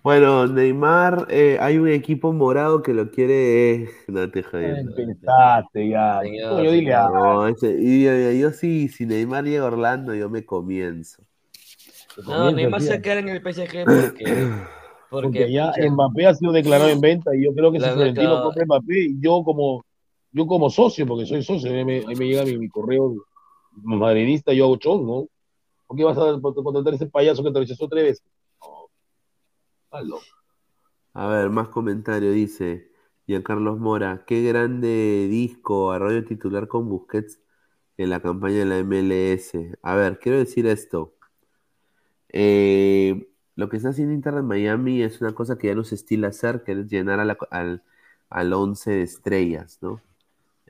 Bueno, 0.03 0.47
Neymar, 0.47 1.27
eh, 1.31 1.59
hay 1.61 1.79
un 1.79 1.89
equipo 1.89 2.33
morado 2.33 2.83
que 2.83 2.93
lo 2.93 3.11
quiere. 3.11 3.75
eh, 3.85 3.89
no 4.09 4.31
te 4.31 4.43
jodiendo. 4.43 4.95
Pensaste 4.95 5.89
ya. 5.89 6.21
Señor, 6.23 6.57
Coño, 6.57 6.71
dile 6.73 6.95
a. 6.95 7.07
No, 7.09 7.47
ese- 7.49 7.77
y 7.81 8.05
yo, 8.05 8.31
yo 8.33 8.51
sí, 8.53 8.89
si 8.89 9.07
Neymar 9.07 9.45
llega 9.45 9.65
a 9.65 9.67
Orlando, 9.69 10.15
yo 10.15 10.29
me 10.31 10.45
comienzo. 10.45 11.23
No, 12.27 12.53
Neymar 12.53 12.81
se 12.83 12.91
va 12.91 12.95
a 12.97 13.03
quedar 13.03 13.19
en 13.19 13.29
el 13.29 13.43
PSG 13.43 13.85
porque. 13.85 14.25
Porque, 15.11 15.29
Porque 15.29 15.53
ya 15.53 15.71
pucha, 15.71 15.91
Mbappé 15.91 16.27
ha 16.27 16.35
sido 16.35 16.53
declarado 16.53 16.91
en 16.91 17.01
venta 17.01 17.35
y 17.37 17.45
yo 17.45 17.55
creo 17.55 17.71
que 17.71 17.79
si 17.79 17.83
Claro, 17.85 17.97
Florentino 17.97 18.43
compra 18.43 18.65
Mbappé, 18.65 18.99
y 19.11 19.21
yo 19.21 19.43
como 19.45 19.85
yo 20.33 20.47
como 20.47 20.69
socio, 20.71 21.07
porque 21.07 21.27
soy 21.27 21.43
socio, 21.45 21.71
ahí 21.73 21.85
me, 21.85 21.99
ahí 21.99 22.17
me 22.17 22.27
llega 22.27 22.45
mi, 22.45 22.59
mi 22.59 22.69
correo 22.69 23.15
madridista, 23.83 24.53
yo 24.53 24.65
hago 24.65 24.77
chon, 24.77 25.07
¿no? 25.07 25.27
¿Por 25.87 25.97
qué 25.97 26.05
vas 26.05 26.19
a 26.19 26.41
contratar 26.43 26.95
a 26.95 26.97
ese 26.97 27.07
payaso 27.07 27.45
que 27.45 27.53
te 27.53 27.61
rechazó 27.61 27.89
tres 27.89 28.05
veces? 28.05 28.25
A 31.13 31.27
ver, 31.29 31.51
más 31.51 31.69
comentario, 31.69 32.33
dice 32.33 32.91
Giancarlos 33.27 33.79
Mora, 33.79 34.25
qué 34.27 34.43
grande 34.43 35.29
disco, 35.31 35.93
Arroyo 35.93 36.25
titular 36.25 36.69
con 36.69 36.89
Busquets 36.89 37.41
en 37.97 38.11
la 38.11 38.21
campaña 38.21 38.59
de 38.59 38.65
la 38.67 38.79
MLS. 38.79 39.79
A 39.83 39.95
ver, 39.95 40.19
quiero 40.19 40.39
decir 40.39 40.67
esto. 40.67 41.15
Eh, 42.31 43.29
lo 43.55 43.69
que 43.69 43.77
está 43.77 43.91
haciendo 43.91 44.13
Inter 44.15 44.35
de 44.35 44.43
Miami 44.43 45.03
es 45.03 45.21
una 45.21 45.35
cosa 45.35 45.57
que 45.59 45.69
ya 45.69 45.75
no 45.75 45.85
se 45.85 45.95
estila 45.95 46.29
hacer, 46.29 46.65
que 46.65 46.73
es 46.73 46.89
llenar 46.89 47.21
al, 47.21 47.83
al 48.31 48.53
11 48.53 48.91
de 48.93 49.03
estrellas, 49.03 49.79
¿no? 49.81 50.01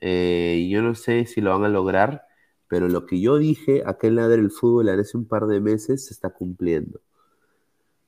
Eh, 0.00 0.68
yo 0.70 0.82
no 0.82 0.94
sé 0.94 1.26
si 1.26 1.40
lo 1.40 1.50
van 1.52 1.64
a 1.64 1.68
lograr, 1.70 2.26
pero 2.68 2.88
lo 2.88 3.06
que 3.06 3.20
yo 3.20 3.38
dije 3.38 3.82
acá 3.86 4.08
en 4.08 4.16
Ladre 4.16 4.40
el 4.42 4.50
Fútbol 4.50 4.88
hace 4.90 5.16
un 5.16 5.26
par 5.26 5.46
de 5.46 5.60
meses 5.60 6.06
se 6.06 6.14
está 6.14 6.30
cumpliendo. 6.30 7.00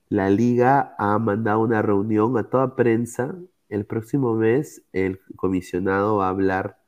La 0.09 0.31
liga 0.31 0.95
ha 0.99 1.19
mandado 1.19 1.61
una 1.61 1.83
reunión 1.83 2.39
a 2.39 2.45
toda 2.45 2.77
prensa. 2.77 3.35
El 3.69 3.85
próximo 3.87 4.35
mes 4.35 4.83
el 4.93 5.21
comisionado 5.35 6.19
va 6.19 6.27
a 6.27 6.31
hablar 6.31 6.79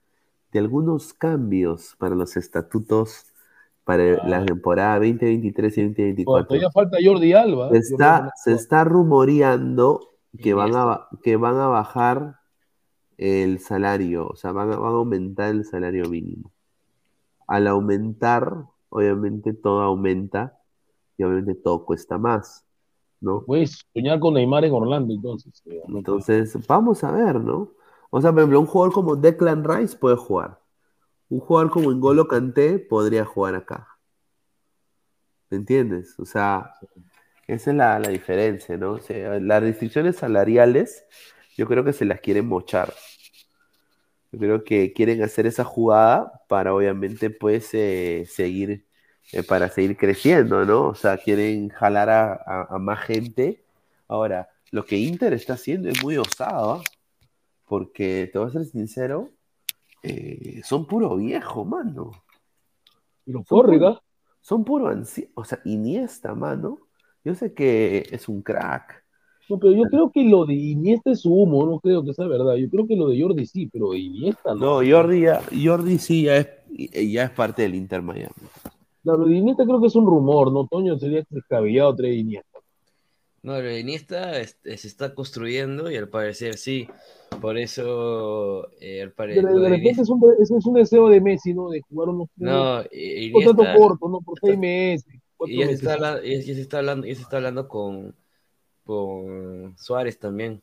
de 0.52 0.60
algunos 0.60 1.12
cambios 1.12 1.96
para 1.98 2.14
los 2.14 2.36
estatutos 2.36 3.26
para 3.84 4.22
la 4.28 4.44
temporada 4.44 4.96
2023 4.96 5.78
y 5.78 5.82
2024. 5.82 6.46
Todavía 6.46 6.70
falta 6.70 6.98
Jordi 7.02 7.32
Alba. 7.32 7.70
Se 7.70 7.78
está, 7.78 8.30
se 8.36 8.52
está 8.52 8.84
rumoreando 8.84 10.10
que 10.42 10.52
van, 10.52 10.72
a, 10.74 11.08
que 11.22 11.36
van 11.36 11.56
a 11.56 11.68
bajar 11.68 12.36
el 13.16 13.60
salario, 13.60 14.28
o 14.28 14.36
sea, 14.36 14.52
van 14.52 14.72
a, 14.72 14.76
van 14.76 14.92
a 14.92 14.96
aumentar 14.96 15.50
el 15.50 15.64
salario 15.64 16.04
mínimo. 16.04 16.52
Al 17.46 17.66
aumentar, 17.66 18.66
obviamente 18.90 19.54
todo 19.54 19.80
aumenta 19.80 20.60
y 21.16 21.24
obviamente 21.24 21.54
todo 21.54 21.86
cuesta 21.86 22.18
más, 22.18 22.66
¿no? 23.20 23.44
Puedes 23.44 23.84
soñar 23.94 24.20
con 24.20 24.34
Neymar 24.34 24.64
en 24.64 24.72
Orlando, 24.72 25.14
entonces. 25.14 25.62
eh, 25.66 25.82
no 25.86 25.98
Entonces, 25.98 26.56
vamos 26.66 27.02
a 27.04 27.12
ver, 27.12 27.40
¿no? 27.40 27.72
O 28.10 28.20
sea, 28.20 28.32
por 28.32 28.40
ejemplo, 28.40 28.60
un 28.60 28.66
jugador 28.66 28.92
como 28.94 29.16
Declan 29.16 29.64
Rice 29.64 29.96
puede 29.96 30.16
jugar. 30.16 30.60
Un 31.30 31.40
jugador 31.40 31.70
como 31.72 31.92
N'Golo 31.92 32.28
Kanté 32.28 32.78
podría 32.80 33.24
jugar 33.26 33.56
acá. 33.56 33.88
¿Me 35.50 35.56
entiendes? 35.58 36.18
O 36.18 36.24
sea, 36.26 36.74
esa 37.48 37.70
es 37.72 37.76
la, 37.76 38.00
la 38.00 38.10
diferencia, 38.10 38.76
¿no? 38.78 38.92
O 38.94 39.00
sea, 39.00 39.40
las 39.40 39.62
restricciones 39.62 40.16
salariales, 40.16 41.04
yo 41.56 41.66
creo 41.68 41.84
que 41.84 41.94
se 41.94 42.06
las 42.06 42.20
quieren 42.20 42.46
mochar. 42.48 42.94
Yo 44.32 44.38
creo 44.38 44.64
que 44.64 44.92
quieren 44.92 45.22
hacer 45.22 45.46
esa 45.46 45.64
jugada 45.64 46.42
para, 46.48 46.74
obviamente, 46.74 47.30
pues, 47.30 47.70
eh, 47.74 48.24
seguir, 48.28 48.86
eh, 49.32 49.42
para 49.42 49.68
seguir 49.68 49.96
creciendo, 49.96 50.64
¿no? 50.64 50.88
O 50.88 50.94
sea, 50.94 51.16
quieren 51.18 51.68
jalar 51.68 52.08
a, 52.10 52.32
a- 52.34 52.66
a 52.70 52.78
más 52.78 53.00
gente. 53.00 53.62
Ahora, 54.08 54.48
lo 54.70 54.84
que 54.84 54.96
Inter 54.96 55.32
está 55.32 55.54
haciendo 55.54 55.88
es 55.88 56.02
muy 56.02 56.16
osado, 56.16 56.72
¿ah? 56.72 56.82
Porque, 57.66 58.28
te 58.32 58.38
voy 58.38 58.48
a 58.48 58.52
ser 58.52 58.64
sincero, 58.64 59.30
eh, 60.02 60.60
son 60.64 60.86
puro 60.86 61.16
viejo, 61.16 61.64
mano. 61.64 62.12
Fórriga. 63.44 63.88
puro- 63.90 64.02
Son 64.40 64.64
puro 64.64 64.88
anciano. 64.88 65.30
O 65.34 65.44
sea, 65.44 65.60
Iniesta, 65.64 66.34
mano. 66.34 66.78
Yo 67.24 67.34
sé 67.34 67.52
que 67.52 68.06
es 68.10 68.28
un 68.28 68.40
crack. 68.40 69.04
No, 69.50 69.58
pero 69.58 69.72
yo 69.74 69.82
creo 69.84 70.10
que 70.12 70.24
lo 70.24 70.46
de 70.46 70.54
Iniesta 70.54 71.10
es 71.10 71.24
humo, 71.26 71.66
no 71.66 71.80
creo 71.80 72.04
que 72.04 72.14
sea 72.14 72.26
verdad. 72.26 72.54
Yo 72.56 72.68
creo 72.70 72.86
que 72.86 72.96
lo 72.96 73.08
de 73.08 73.20
Jordi 73.20 73.44
sí, 73.46 73.66
pero 73.66 73.94
Iniesta 73.94 74.54
no. 74.54 74.80
No, 74.82 74.90
Jordi, 74.90 75.22
ya- 75.22 75.42
Jordi 75.62 75.98
sí 75.98 76.22
ya 76.24 76.36
es, 76.38 76.48
ya 77.12 77.24
es 77.24 77.30
parte 77.30 77.62
del 77.62 77.74
Inter 77.74 78.00
Miami. 78.02 78.32
De 79.02 79.36
Iniesta 79.36 79.64
creo 79.64 79.80
que 79.80 79.86
es 79.86 79.94
un 79.96 80.06
rumor, 80.06 80.52
¿no? 80.52 80.66
Toño 80.66 80.98
sería 80.98 81.24
descabellado 81.30 81.94
traer 81.94 82.14
Iniesta. 82.14 82.58
No, 83.42 83.54
de 83.54 83.80
Iniesta 83.80 84.38
este, 84.40 84.76
se 84.76 84.88
está 84.88 85.14
construyendo 85.14 85.90
y 85.90 85.96
al 85.96 86.08
parecer 86.08 86.54
sí. 86.56 86.88
Por 87.40 87.56
eso, 87.56 88.68
eh, 88.80 89.02
al 89.02 89.08
De, 89.10 89.14
parecer. 89.14 89.44
de 89.44 89.68
repente 89.68 90.02
es 90.02 90.08
un, 90.08 90.20
es, 90.40 90.50
es 90.50 90.66
un 90.66 90.74
deseo 90.74 91.08
de 91.08 91.20
Messi, 91.20 91.54
¿no? 91.54 91.70
De 91.70 91.80
jugar 91.82 92.08
unos 92.08 92.28
No, 92.36 92.80
un 92.80 92.86
Iniesta- 92.92 93.76
corto, 93.76 94.08
¿no? 94.08 94.20
Por 94.20 94.38
seis 94.40 94.58
meses. 94.58 95.06
Y 95.46 95.58
ya 95.60 95.66
se, 95.66 95.72
está 95.74 95.94
hablando, 95.94 96.22
ya, 96.24 96.42
se 96.42 96.60
está 96.60 96.78
hablando, 96.78 97.06
ya 97.06 97.14
se 97.14 97.22
está 97.22 97.36
hablando 97.36 97.68
con, 97.68 98.12
con 98.84 99.74
Suárez 99.78 100.18
también. 100.18 100.60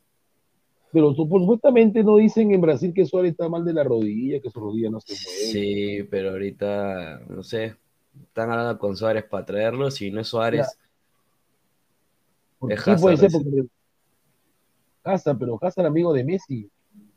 Pero 0.91 1.14
su- 1.14 1.24
supuestamente 1.28 2.03
no 2.03 2.18
dicen 2.18 2.52
en 2.52 2.60
Brasil 2.62 2.94
que 2.94 3.06
Suárez 3.06 3.32
está 3.32 3.48
mal 3.48 3.64
de 3.64 3.74
la 3.74 3.84
rodilla, 3.86 4.41
que 4.41 4.49
su 4.49 4.60
rodilla 4.60 4.90
no 4.90 4.99
se 4.99 5.14
mueve. 5.14 5.52
Sí, 5.52 6.03
pero 6.10 6.32
ahorita, 6.32 7.22
no 7.30 7.41
sé, 7.44 7.76
están 8.24 8.52
hablando 8.52 8.78
con 8.78 8.96
Suárez 8.96 9.26
para 9.26 9.46
traerlo. 9.46 9.92
Si 9.92 10.12
no 10.12 10.22
es 10.22 10.28
Suárez, 10.28 10.68
es 12.70 12.82
sí 12.82 12.92
puede 13.00 13.18
ser 13.18 13.32
porque 13.32 13.66
Hazard, 15.04 15.38
pero 15.38 15.60
Hazard 15.62 15.86
amigo 15.86 16.14
de 16.14 16.24
Messi, 16.24 16.70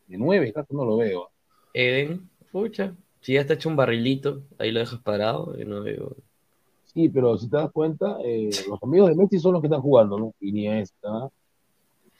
de 0.07 0.19
nueve, 0.19 0.53
Hazard 0.55 0.77
no 0.77 0.85
lo 0.85 0.97
veo. 0.99 1.31
Eden, 1.73 2.29
pucha, 2.53 2.95
si 3.21 3.35
ya 3.35 3.41
está 3.41 3.55
hecho 3.55 3.69
un 3.69 3.77
barrilito, 3.77 4.43
ahí 4.59 4.73
lo 4.73 4.81
dejas 4.81 5.01
parado. 5.01 5.55
y 5.59 5.65
no 5.65 5.83
veo. 5.83 6.17
Sí, 6.85 7.09
pero 7.09 7.37
si 7.39 7.49
te 7.49 7.57
das 7.57 7.71
cuenta, 7.71 8.19
eh, 8.25 8.51
los 8.69 8.83
amigos 8.83 9.11
de 9.11 9.17
Messi 9.17 9.39
son 9.39 9.53
los 9.53 9.63
que 9.63 9.69
están 9.69 9.83
jugando, 9.83 10.19
¿no? 10.19 10.35
Iniesta, 10.41 11.31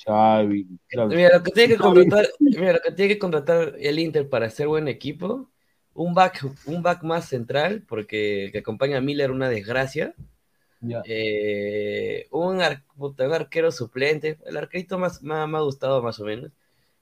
Xavi. 0.05 0.67
Mira, 1.09 1.39
lo 1.39 1.43
que 1.43 1.51
tiene 1.51 1.75
que 1.75 1.81
contratar, 1.81 2.27
mira, 2.39 2.73
lo 2.75 2.81
que 2.81 2.93
tiene 2.93 3.15
que 3.15 3.19
contratar 3.19 3.75
el 3.79 3.99
Inter 3.99 4.29
para 4.29 4.51
ser 4.51 4.69
buen 4.69 4.89
equipo, 4.89 5.49
un 5.99 6.15
back, 6.15 6.45
un 6.67 6.83
back 6.83 7.03
más 7.03 7.27
central, 7.29 7.83
porque 7.89 8.47
el 8.47 8.53
que 8.53 8.59
acompaña 8.59 8.99
a 8.99 9.01
Miller 9.01 9.31
una 9.31 9.49
desgracia. 9.49 10.15
Eh, 11.05 12.27
un, 12.31 12.61
ar- 12.61 12.85
puta, 12.97 13.27
un 13.27 13.33
arquero 13.35 13.71
suplente, 13.73 14.39
el 14.47 14.57
arquerito 14.57 14.99
más, 14.99 15.23
más, 15.23 15.49
me 15.49 15.59
ha 15.59 15.61
gustado 15.63 16.03
más 16.03 16.21
o 16.21 16.25
menos. 16.25 16.53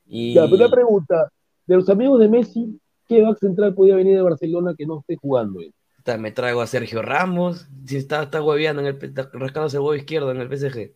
Y 0.07 0.35
Ya, 0.35 0.45
pero 0.45 0.57
una 0.57 0.71
pregunta, 0.71 1.33
de 1.67 1.77
los 1.77 1.89
amigos 1.89 2.21
de 2.21 2.29
Messi, 2.29 2.81
¿qué 3.09 3.23
back 3.23 3.39
central 3.39 3.75
podía 3.75 3.97
venir 3.97 4.17
de 4.17 4.23
Barcelona 4.23 4.75
que 4.77 4.87
no 4.87 5.01
esté 5.01 5.17
jugando? 5.17 5.61
puta, 5.97 6.17
me 6.19 6.33
traigo 6.33 6.63
a 6.63 6.67
Sergio 6.67 7.03
Ramos, 7.03 7.69
si 7.87 7.97
está, 7.97 8.23
está 8.23 8.43
hueveando 8.43 8.81
en 8.83 8.89
el, 8.89 8.99
está 9.03 9.29
rascándose 9.35 9.77
el 9.77 9.83
huevo 9.83 9.95
izquierdo 9.95 10.31
en 10.31 10.41
el 10.41 10.49
PSG. 10.49 10.95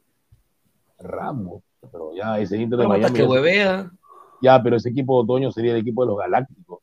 Ramos, 1.01 1.63
pero 1.91 2.15
ya 2.15 2.39
ese 2.39 2.57
Inter 2.59 2.79
de 2.79 2.87
Miami. 2.87 3.17
que 3.17 3.25
huevea. 3.25 3.91
Ya, 4.43 4.63
pero 4.63 4.77
ese 4.77 4.89
equipo 4.91 5.17
de 5.19 5.25
otoño 5.25 5.51
sería 5.53 5.73
el 5.73 5.79
equipo 5.81 6.03
de 6.03 6.09
los 6.09 6.19
Galácticos. 6.19 6.81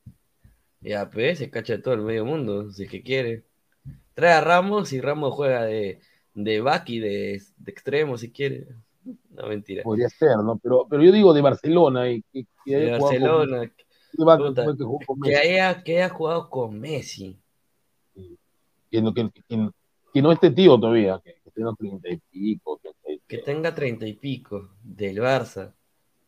Ya, 0.87 1.09
pues, 1.09 1.39
se 1.39 1.49
cacha 1.49 1.73
de 1.77 1.79
todo 1.83 1.93
el 1.95 2.01
medio 2.01 2.23
mundo, 2.25 2.71
si 2.71 2.83
es 2.83 2.89
que 2.89 3.03
quiere. 3.03 3.43
Trae 4.13 4.33
a 4.33 4.41
Ramos 4.41 4.93
y 4.93 5.01
Ramos 5.01 5.33
juega 5.33 5.65
de, 5.65 5.99
de 6.33 6.61
back 6.61 6.89
y 6.89 6.99
de, 6.99 7.41
de 7.57 7.71
extremo, 7.71 8.17
si 8.17 8.31
quiere. 8.31 8.67
No, 9.31 9.47
mentira. 9.47 9.83
Podría 9.83 10.09
ser, 10.09 10.37
¿no? 10.37 10.57
Pero, 10.61 10.87
pero 10.89 11.03
yo 11.03 11.11
digo 11.11 11.33
de 11.33 11.41
Barcelona 11.41 12.09
y 12.09 12.23
De 12.65 12.91
con- 12.91 13.01
Barcelona. 13.01 13.71
¿qué 14.17 14.23
back 14.23 14.39
puta, 14.39 14.63
fue 14.63 14.77
que 14.77 14.83
jugó 14.83 14.99
con 15.05 15.21
que, 15.21 15.29
Messi? 15.29 15.41
haya, 15.41 15.83
que 15.83 15.97
haya 15.97 16.09
jugado 16.09 16.49
con 16.49 16.79
Messi. 16.79 17.37
Que 18.89 19.01
no, 19.01 19.13
que, 19.13 19.29
que- 19.47 19.69
que 20.13 20.21
no 20.21 20.31
esté 20.31 20.49
tío 20.51 20.79
todavía, 20.79 21.21
que, 21.23 21.35
que 21.43 21.51
tenga 21.51 21.73
treinta 21.77 22.09
y 22.09 22.17
pico. 22.31 22.79
treinta 22.81 23.11
y- 23.11 23.19
Que 23.27 23.37
tenga 23.39 23.75
treinta 23.75 24.07
y 24.07 24.13
pico 24.13 24.69
del 24.81 25.17
Barça. 25.17 25.73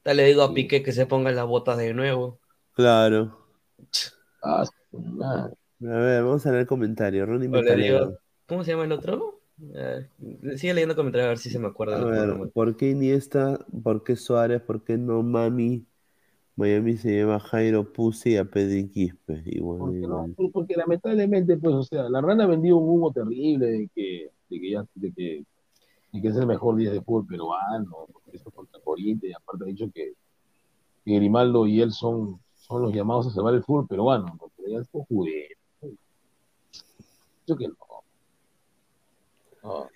Tal 0.03 0.17
le 0.17 0.25
digo 0.25 0.43
a 0.43 0.53
Piqué 0.53 0.83
que 0.83 0.91
se 0.91 1.05
ponga 1.05 1.31
las 1.31 1.45
botas 1.45 1.77
de 1.77 1.93
nuevo. 1.93 2.39
Claro. 2.73 3.37
Ah. 4.41 4.63
A 5.23 5.49
ver, 5.81 6.23
vamos 6.23 6.45
a 6.45 6.49
leer 6.49 6.61
el 6.61 6.67
comentario. 6.67 7.25
Ronnie 7.25 7.47
digo, 7.47 8.17
¿Cómo 8.47 8.63
se 8.63 8.71
llama 8.71 8.85
el 8.85 8.91
otro? 8.91 9.41
Eh, 9.73 10.07
sigue 10.55 10.73
leyendo 10.73 10.95
comentarios 10.95 11.25
a 11.25 11.29
ver 11.29 11.37
si 11.37 11.49
se 11.49 11.59
me 11.59 11.67
acuerda. 11.67 11.97
A 11.97 12.05
ver. 12.05 12.51
¿por 12.51 12.75
qué 12.77 12.89
Iniesta? 12.91 13.59
¿Por 13.83 14.03
qué 14.03 14.15
Suárez? 14.15 14.61
¿Por 14.61 14.83
qué 14.83 14.97
no 14.97 15.21
Mami? 15.21 15.85
Miami 16.59 16.97
se 16.97 17.09
lleva 17.11 17.39
Jairo 17.39 17.93
Pussy 17.93 18.35
a 18.35 18.43
Pedri 18.43 18.89
Quispe. 18.89 19.41
Igual, 19.45 19.79
Porque, 19.79 19.97
igual. 19.97 20.33
Por- 20.35 20.51
porque 20.51 20.75
lamentablemente, 20.75 21.55
pues, 21.55 21.73
o 21.73 21.83
sea, 21.83 22.09
la 22.09 22.19
rana 22.19 22.45
vendió 22.47 22.75
un 22.75 22.89
humo 22.89 23.13
terrible 23.13 23.67
de 23.67 23.89
que, 23.95 24.29
de 24.49 24.59
que 24.59 24.71
ya, 24.71 24.85
de 24.95 25.13
que, 25.13 25.45
de 26.11 26.21
que 26.21 26.27
es 26.27 26.35
el 26.35 26.47
mejor 26.47 26.75
día 26.75 26.91
de 26.91 27.01
fútbol 27.01 27.27
peruano, 27.27 28.07
porque 28.11 28.35
eso 28.35 28.51
contra 28.51 28.77
Corinthians, 28.81 29.31
y 29.31 29.41
aparte 29.41 29.63
ha 29.63 29.67
dicho 29.67 29.89
que, 29.93 30.13
que 31.05 31.15
Grimaldo 31.15 31.65
y 31.65 31.79
él 31.79 31.91
son, 31.93 32.41
son 32.69 32.83
los 32.83 32.93
llamados 32.93 33.27
a 33.27 33.31
salvar 33.31 33.55
el 33.55 33.63
fútbol 33.63 33.87
peruano, 33.87 34.25
¿no? 34.39 34.51
pero 34.55 34.69
ya 34.69 34.79
es 34.79 34.87
juguete. 34.91 35.57
Yo 37.47 37.57
que 37.57 37.67
no. 37.67 37.75
No. 39.63 39.89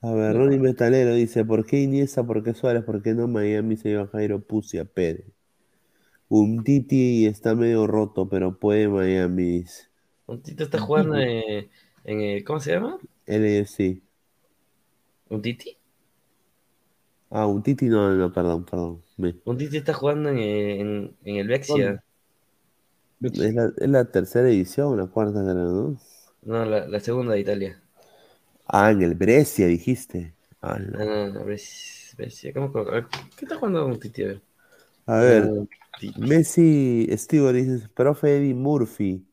A 0.00 0.12
ver, 0.12 0.36
Ronnie 0.36 0.58
Metalero 0.58 1.14
dice, 1.14 1.44
¿por 1.44 1.66
qué 1.66 1.80
Iniesta? 1.80 2.24
¿Por 2.24 2.44
qué 2.44 2.54
Suárez? 2.54 2.84
¿Por 2.84 3.02
qué 3.02 3.14
no 3.14 3.26
Miami 3.26 3.76
se 3.76 3.88
lleva 3.88 4.02
a 4.04 4.06
Jairo 4.08 4.40
Pussy 4.40 4.78
a 4.78 4.84
Pérez? 4.84 5.26
Un 6.28 6.62
Titi 6.62 7.26
está 7.26 7.54
medio 7.54 7.86
roto, 7.86 8.28
pero 8.28 8.58
puede 8.58 8.86
Miami. 8.88 9.64
Un 10.26 10.42
Tito 10.42 10.64
está 10.64 10.78
jugando 10.78 11.16
en, 11.16 11.70
en 12.04 12.20
el- 12.20 12.44
¿Cómo 12.44 12.60
se 12.60 12.72
llama? 12.72 12.98
LFC. 13.26 14.02
¿Un 15.30 15.40
Titi? 15.42 15.76
Ah, 17.30 17.46
un 17.46 17.62
Titi, 17.62 17.86
no, 17.86 18.14
no, 18.14 18.32
perdón, 18.32 18.64
perdón. 18.66 19.02
Me- 19.16 19.34
Un 19.46 19.56
Titi 19.56 19.78
está 19.78 19.94
jugando 19.94 20.28
en, 20.28 20.38
en, 20.38 21.16
en 21.24 21.36
el 21.36 21.48
Vexia. 21.48 22.04
Es 23.22 23.54
la, 23.54 23.72
es 23.76 23.88
la 23.88 24.10
tercera 24.10 24.48
edición, 24.48 24.96
la 24.96 25.06
cuarta, 25.06 25.40
¿no? 25.42 25.96
No, 26.42 26.64
la, 26.64 26.88
la 26.88 26.98
segunda 26.98 27.34
de 27.34 27.40
Italia. 27.40 27.80
Ah, 28.66 28.90
en 28.92 29.02
el 29.02 29.14
Brescia, 29.16 29.66
dijiste. 29.66 30.34
Ah, 30.62 30.78
No, 30.92 31.04
no, 31.04 31.28
no, 31.32 31.44
Bres- 31.44 32.14
Brescia. 32.16 32.52
¿Cómo, 32.52 32.72
cómo- 32.72 32.86
¿Qué 33.36 33.44
está 33.44 33.56
jugando 33.56 33.86
un 33.86 33.98
Titi? 33.98 34.22
A 34.24 34.28
ver. 34.28 34.40
A 35.06 35.18
ver. 35.20 35.50
Messi, 36.16 37.08
Stewart 37.16 37.54
dice, 37.54 37.88
profe 37.90 38.36
Eddie 38.38 38.54
Murphy, 38.54 39.26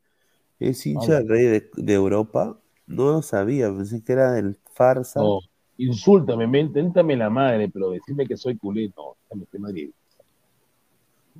¿es 0.59 0.85
hincha 0.87 1.15
Ah, 1.15 1.19
del 1.19 1.29
rey 1.29 1.45
de, 1.45 1.71
de 1.77 1.93
Europa? 1.93 2.61
No 2.87 3.11
lo 3.11 3.21
sabía, 3.23 3.69
pensé 3.75 4.03
que 4.03 4.13
era 4.13 4.33
del 4.33 4.59
farsa. 4.73 5.21
No, 5.21 5.39
insúltame, 5.77 6.45
méntame 6.47 7.15
la 7.17 7.29
madre, 7.29 7.69
pero 7.69 7.89
decirme 7.91 8.27
que 8.27 8.37
soy 8.37 8.57
culé, 8.57 8.91
no, 8.95 9.17
Madrid. 9.59 9.91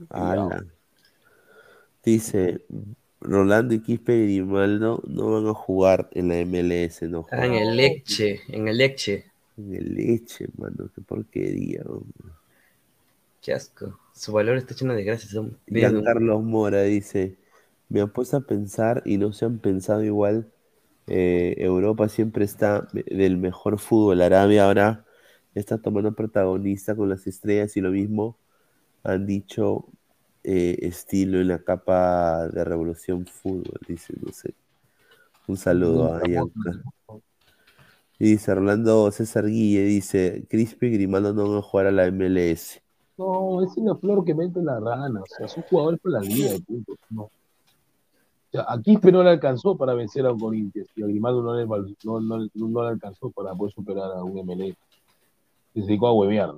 Ala. 0.10 0.48
Dice, 2.06 2.66
Rolando 3.20 3.74
y 3.74 3.82
Quispe 3.82 4.16
y 4.16 4.36
Grimaldo 4.38 5.02
no 5.08 5.32
van 5.34 5.48
a 5.48 5.54
jugar 5.54 6.10
en 6.14 6.30
la 6.30 6.38
MLS, 6.40 7.02
no 7.10 7.28
Ah, 7.30 7.46
en 7.46 7.54
el 7.54 7.78
Lecce, 7.78 8.42
en 8.48 8.68
el 8.68 8.80
Lecce. 8.80 9.26
en 9.58 9.74
el 9.76 9.94
leche, 9.96 10.48
mano, 10.58 10.90
qué 10.96 11.02
porquería. 11.02 11.82
hombre. 11.88 12.32
Qué 13.42 13.54
asco. 13.54 13.98
Su 14.14 14.34
valor 14.34 14.58
está 14.58 14.76
lleno 14.76 14.94
de 14.94 15.04
gracias. 15.06 15.34
Giancarlo 15.68 16.40
Mora 16.42 16.84
dice, 16.84 17.38
me 17.90 18.02
han 18.02 18.12
puesto 18.12 18.38
a 18.38 18.42
pensar 18.42 19.02
y 19.06 19.18
no 19.18 19.34
se 19.34 19.46
han 19.46 19.60
pensado 19.60 20.04
igual. 20.04 20.52
eh, 21.08 21.56
Europa 21.60 22.10
siempre 22.10 22.46
está 22.46 22.88
del 22.94 23.38
mejor 23.38 23.80
fútbol. 23.80 24.22
Arabia 24.22 24.66
ahora 24.66 25.06
está 25.56 25.78
tomando 25.80 26.14
protagonista 26.16 26.96
con 26.96 27.10
las 27.10 27.28
estrellas 27.28 27.78
y 27.78 27.82
lo 27.82 27.92
mismo 27.92 28.38
han 29.04 29.26
dicho 29.28 29.88
eh, 30.46 30.78
estilo 30.82 31.40
en 31.42 31.50
la 31.50 31.60
capa 31.60 32.48
de 32.48 32.64
Revolución 32.64 33.26
Fútbol. 33.26 33.80
Dice, 33.88 34.14
no 34.22 34.32
sé. 34.32 34.54
Un 35.48 35.58
saludo 35.58 36.14
a. 36.16 36.22
Y 38.18 38.30
dice 38.32 38.52
Orlando 38.52 39.12
César 39.12 39.46
Guille, 39.46 39.82
dice, 39.84 40.46
Crispy 40.50 40.88
y 40.88 40.92
Grimaldo 40.92 41.34
no 41.34 41.50
van 41.50 41.58
a 41.58 41.62
jugar 41.62 41.88
a 41.88 41.92
la 41.92 42.06
MLS. 42.08 42.82
No, 43.18 43.62
es 43.62 43.76
una 43.78 43.96
flor 43.96 44.24
que 44.24 44.34
mete 44.34 44.62
la 44.62 44.80
rana, 44.80 45.22
o 45.22 45.26
sea, 45.26 45.48
son 45.48 45.64
jugadores 45.64 46.00
para 46.02 46.20
la 46.20 46.22
liga, 46.22 46.52
punto. 46.66 46.96
No. 47.10 47.24
O 47.24 47.32
sea, 48.52 48.66
a 48.68 48.82
Quispe 48.82 49.12
no 49.12 49.22
le 49.24 49.32
alcanzó 49.32 49.76
para 49.78 49.94
vencer 49.94 50.26
a 50.26 50.32
un 50.32 50.40
Corinthians 50.40 50.88
y 50.96 51.04
a 51.04 51.08
Grimaldo 51.08 51.42
no 51.42 51.56
le, 51.56 51.66
no, 51.66 52.20
no- 52.22 52.50
no 52.54 52.84
le 52.84 52.90
alcanzó 52.90 53.30
para 53.32 53.54
poder 53.54 53.74
superar 53.74 54.12
a 54.12 54.24
un 54.24 54.38
MLE. 54.40 54.78
Se 55.74 55.82
dedicó 55.82 56.08
a 56.08 56.14
huevear. 56.14 56.54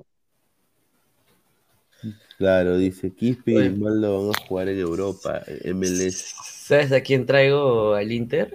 Claro, 2.37 2.77
dice 2.77 3.11
Quispe 3.13 3.51
y. 3.51 3.69
Grimaldo 3.69 4.27
van 4.27 4.35
a 4.35 4.47
jugar 4.47 4.69
en 4.69 4.79
Europa, 4.79 5.41
en 5.47 5.75
MLS. 5.77 6.35
¿Sabes 6.43 6.91
a 6.91 7.01
quién 7.01 7.25
traigo 7.25 7.95
al 7.95 8.11
Inter? 8.11 8.53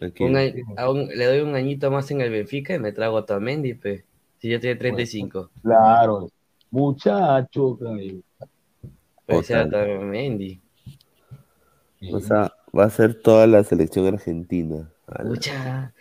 ¿A 0.00 0.10
quién? 0.10 0.30
Un 0.30 0.36
año- 0.36 0.64
a 0.76 0.90
un- 0.90 1.08
le 1.08 1.24
doy 1.24 1.40
un 1.40 1.54
añito 1.56 1.90
más 1.90 2.10
en 2.10 2.20
el 2.20 2.30
Benfica 2.30 2.74
y 2.74 2.78
me 2.78 2.92
trago 2.92 3.16
a 3.16 3.20
Otamendi, 3.20 3.74
pe. 3.74 4.04
Si 4.38 4.48
ya 4.48 4.60
tiene 4.60 4.76
35. 4.76 5.50
Claro, 5.62 6.28
muchacho, 6.70 7.78
ser 7.78 8.22
Otra. 9.26 9.64
Otamendi. 9.64 10.60
O 12.12 12.20
sea, 12.20 12.52
va 12.76 12.84
a 12.84 12.90
ser 12.90 13.14
toda 13.22 13.46
la 13.46 13.64
selección 13.64 14.06
argentina. 14.06 14.90
Ala. 15.06 15.92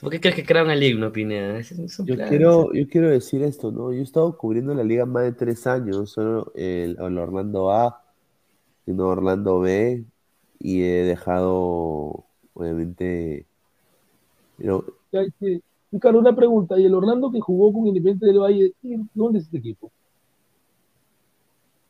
¿Por 0.00 0.10
qué 0.10 0.20
crees 0.20 0.36
que 0.36 0.44
crearon 0.44 0.70
el 0.70 0.82
himno, 0.82 1.12
Pineda? 1.12 1.58
Es, 1.58 1.70
Yo 1.98 2.14
plan. 2.14 2.28
quiero, 2.28 2.72
yo 2.72 2.88
quiero 2.88 3.10
decir 3.10 3.42
esto, 3.42 3.70
¿no? 3.70 3.92
Yo 3.92 4.00
he 4.00 4.02
estado 4.02 4.36
cubriendo 4.36 4.74
la 4.74 4.84
liga 4.84 5.04
más 5.06 5.24
de 5.24 5.32
tres 5.32 5.66
años, 5.66 6.10
solo 6.12 6.52
el, 6.54 6.96
el 6.98 7.18
Orlando 7.18 7.70
A, 7.70 8.02
sino 8.86 9.08
Orlando 9.08 9.60
B, 9.60 10.04
y 10.58 10.82
he 10.82 11.04
dejado, 11.04 12.24
obviamente, 12.54 13.46
pero 14.56 14.84
Ricardo, 15.90 16.18
una 16.18 16.36
pregunta. 16.36 16.78
¿Y 16.78 16.84
el 16.84 16.94
Orlando 16.94 17.30
que 17.32 17.40
jugó 17.40 17.72
con 17.72 17.86
Independiente 17.86 18.26
del 18.26 18.40
Valle, 18.40 18.72
¿y 18.82 18.96
dónde 19.14 19.38
es 19.38 19.46
este 19.46 19.58
equipo? 19.58 19.90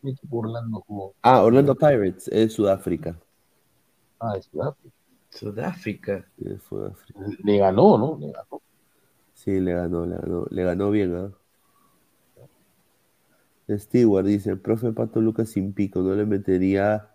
¿Qué 0.03 0.11
equipo 0.11 0.39
Orlando 0.39 0.83
jugó? 0.87 1.15
Ah, 1.23 1.43
Orlando 1.43 1.75
Pirates, 1.75 2.29
es 2.29 2.55
Sudáfrica. 2.55 3.17
Ah, 4.21 4.37
es 4.39 4.47
Sudáfrica. 4.47 5.00
Sudáfrica. 5.31 6.27
Le 7.45 7.59
ganó, 7.59 7.99
¿no? 7.99 8.19
Le 8.21 8.33
ganó. 8.33 8.61
Sí, 9.35 9.59
le 9.61 9.73
ganó, 9.73 10.05
le 10.05 10.17
ganó, 10.17 10.47
le 10.51 10.65
ganó 10.65 10.91
bien, 10.91 11.15
¿ah? 11.17 11.31
Stewart 13.79 14.27
dice, 14.27 14.57
profe 14.57 14.93
Pato 14.93 15.21
Lucas 15.21 15.51
sin 15.51 15.73
pico, 15.73 16.03
no 16.03 16.15
le 16.15 16.27
metería 16.27 17.09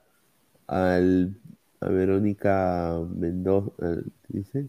al, 0.68 1.36
a 1.82 1.90
Verónica 1.90 3.00
Mendoza, 3.14 4.02
dice. 4.30 4.68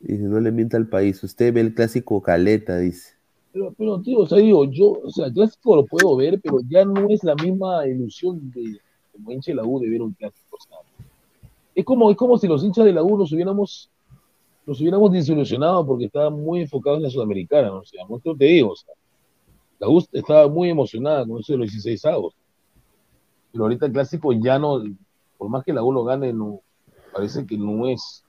Dice, 0.00 0.22
no 0.22 0.38
le 0.38 0.52
mienta 0.52 0.76
al 0.76 0.88
país. 0.88 1.22
Usted 1.24 1.52
ve 1.52 1.60
el 1.60 1.74
clásico 1.74 2.22
Caleta, 2.22 2.78
dice. 2.78 3.14
Pero, 3.52 3.74
pero, 3.76 4.00
tío, 4.00 4.20
o 4.20 4.26
sea, 4.26 4.38
digo, 4.38 4.64
yo, 4.64 4.92
o 5.02 5.10
sea, 5.10 5.26
el 5.26 5.32
clásico 5.32 5.76
lo 5.76 5.84
puedo 5.84 6.16
ver, 6.16 6.40
pero 6.40 6.60
ya 6.68 6.84
no 6.84 7.08
es 7.10 7.22
la 7.24 7.34
misma 7.34 7.86
ilusión 7.86 8.50
de 8.52 8.78
como 9.12 9.30
hincha 9.32 9.50
de 9.50 9.56
la 9.56 9.64
U 9.64 9.78
de 9.78 9.90
ver 9.90 10.00
un 10.00 10.12
clásico. 10.12 10.56
o 10.56 10.60
sea. 10.60 10.78
Es 11.74 11.84
como, 11.84 12.10
es 12.10 12.16
como 12.16 12.38
si 12.38 12.46
los 12.46 12.62
hinchas 12.64 12.84
de 12.84 12.92
la 12.92 13.02
U 13.02 13.16
nos 13.16 13.32
hubiéramos, 13.32 13.90
nos 14.66 14.80
hubiéramos 14.80 15.12
desilusionado 15.12 15.86
porque 15.86 16.06
estaban 16.06 16.34
muy 16.34 16.62
enfocados 16.62 16.98
en 16.98 17.04
la 17.04 17.10
Sudamericana, 17.10 17.68
¿no? 17.68 17.78
o 17.78 17.84
sea, 17.84 18.04
te 18.38 18.44
digo, 18.44 18.70
o 18.70 18.76
sea, 18.76 18.94
la 19.78 19.88
U 19.88 20.04
estaba 20.12 20.48
muy 20.48 20.70
emocionada 20.70 21.26
con 21.26 21.40
eso 21.40 21.52
de 21.52 21.58
los 21.58 21.70
16 21.70 22.04
avos. 22.06 22.34
Pero 23.50 23.64
ahorita 23.64 23.86
el 23.86 23.92
clásico 23.92 24.32
ya 24.32 24.58
no, 24.58 24.82
por 25.36 25.48
más 25.48 25.64
que 25.64 25.72
la 25.72 25.82
U 25.82 25.92
lo 25.92 26.04
gane, 26.04 26.32
no, 26.32 26.60
parece 27.12 27.46
que 27.46 27.58
no 27.58 27.86
es, 27.88 28.24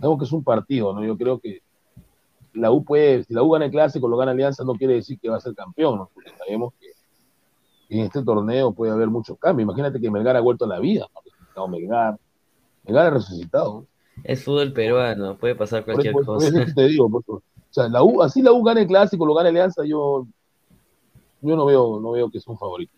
algo 0.00 0.18
que 0.18 0.24
es 0.24 0.32
un 0.32 0.44
partido, 0.44 0.92
¿no? 0.92 1.04
Yo 1.04 1.16
creo 1.16 1.38
que 1.38 1.60
la 2.52 2.70
U 2.70 2.84
puede, 2.84 3.24
si 3.24 3.34
la 3.34 3.42
U 3.42 3.50
gana 3.50 3.64
el 3.64 3.70
clásico, 3.70 4.08
lo 4.08 4.16
gana 4.16 4.32
Alianza, 4.32 4.64
no 4.64 4.74
quiere 4.74 4.94
decir 4.94 5.18
que 5.18 5.28
va 5.28 5.36
a 5.36 5.40
ser 5.40 5.54
campeón, 5.54 5.96
¿no? 5.96 6.10
Porque 6.12 6.30
sabemos 6.36 6.74
que 6.78 6.88
en 7.88 8.04
este 8.04 8.22
torneo 8.22 8.72
puede 8.72 8.92
haber 8.92 9.08
muchos 9.08 9.38
cambios. 9.38 9.64
Imagínate 9.64 10.00
que 10.00 10.10
Melgar 10.10 10.36
ha 10.36 10.40
vuelto 10.40 10.64
a 10.64 10.68
la 10.68 10.80
vida, 10.80 11.06
¿no? 11.56 11.68
Melgar. 11.68 12.18
Melgar 12.84 13.06
ha 13.06 13.10
resucitado. 13.10 13.86
Es 14.22 14.44
fútbol 14.44 14.72
peruano, 14.72 15.36
puede 15.36 15.54
pasar 15.54 15.84
cualquier 15.84 16.12
por- 16.12 16.24
por 16.24 16.34
cosa. 16.36 16.48
eso 16.62 16.72
te 16.74 16.84
digo, 16.86 17.10
por 17.10 17.22
eso. 17.22 17.32
o 17.34 17.42
sea, 17.70 17.88
la 17.88 18.02
U, 18.02 18.22
así 18.22 18.42
la 18.42 18.52
U 18.52 18.62
gana 18.62 18.80
el 18.80 18.86
clásico, 18.86 19.26
lo 19.26 19.34
gana 19.34 19.48
Alianza, 19.48 19.84
yo, 19.84 20.26
yo 21.40 21.56
no 21.56 21.66
veo, 21.66 21.98
no 22.00 22.12
veo 22.12 22.30
que 22.30 22.38
es 22.38 22.46
un 22.46 22.56
favorito. 22.58 22.92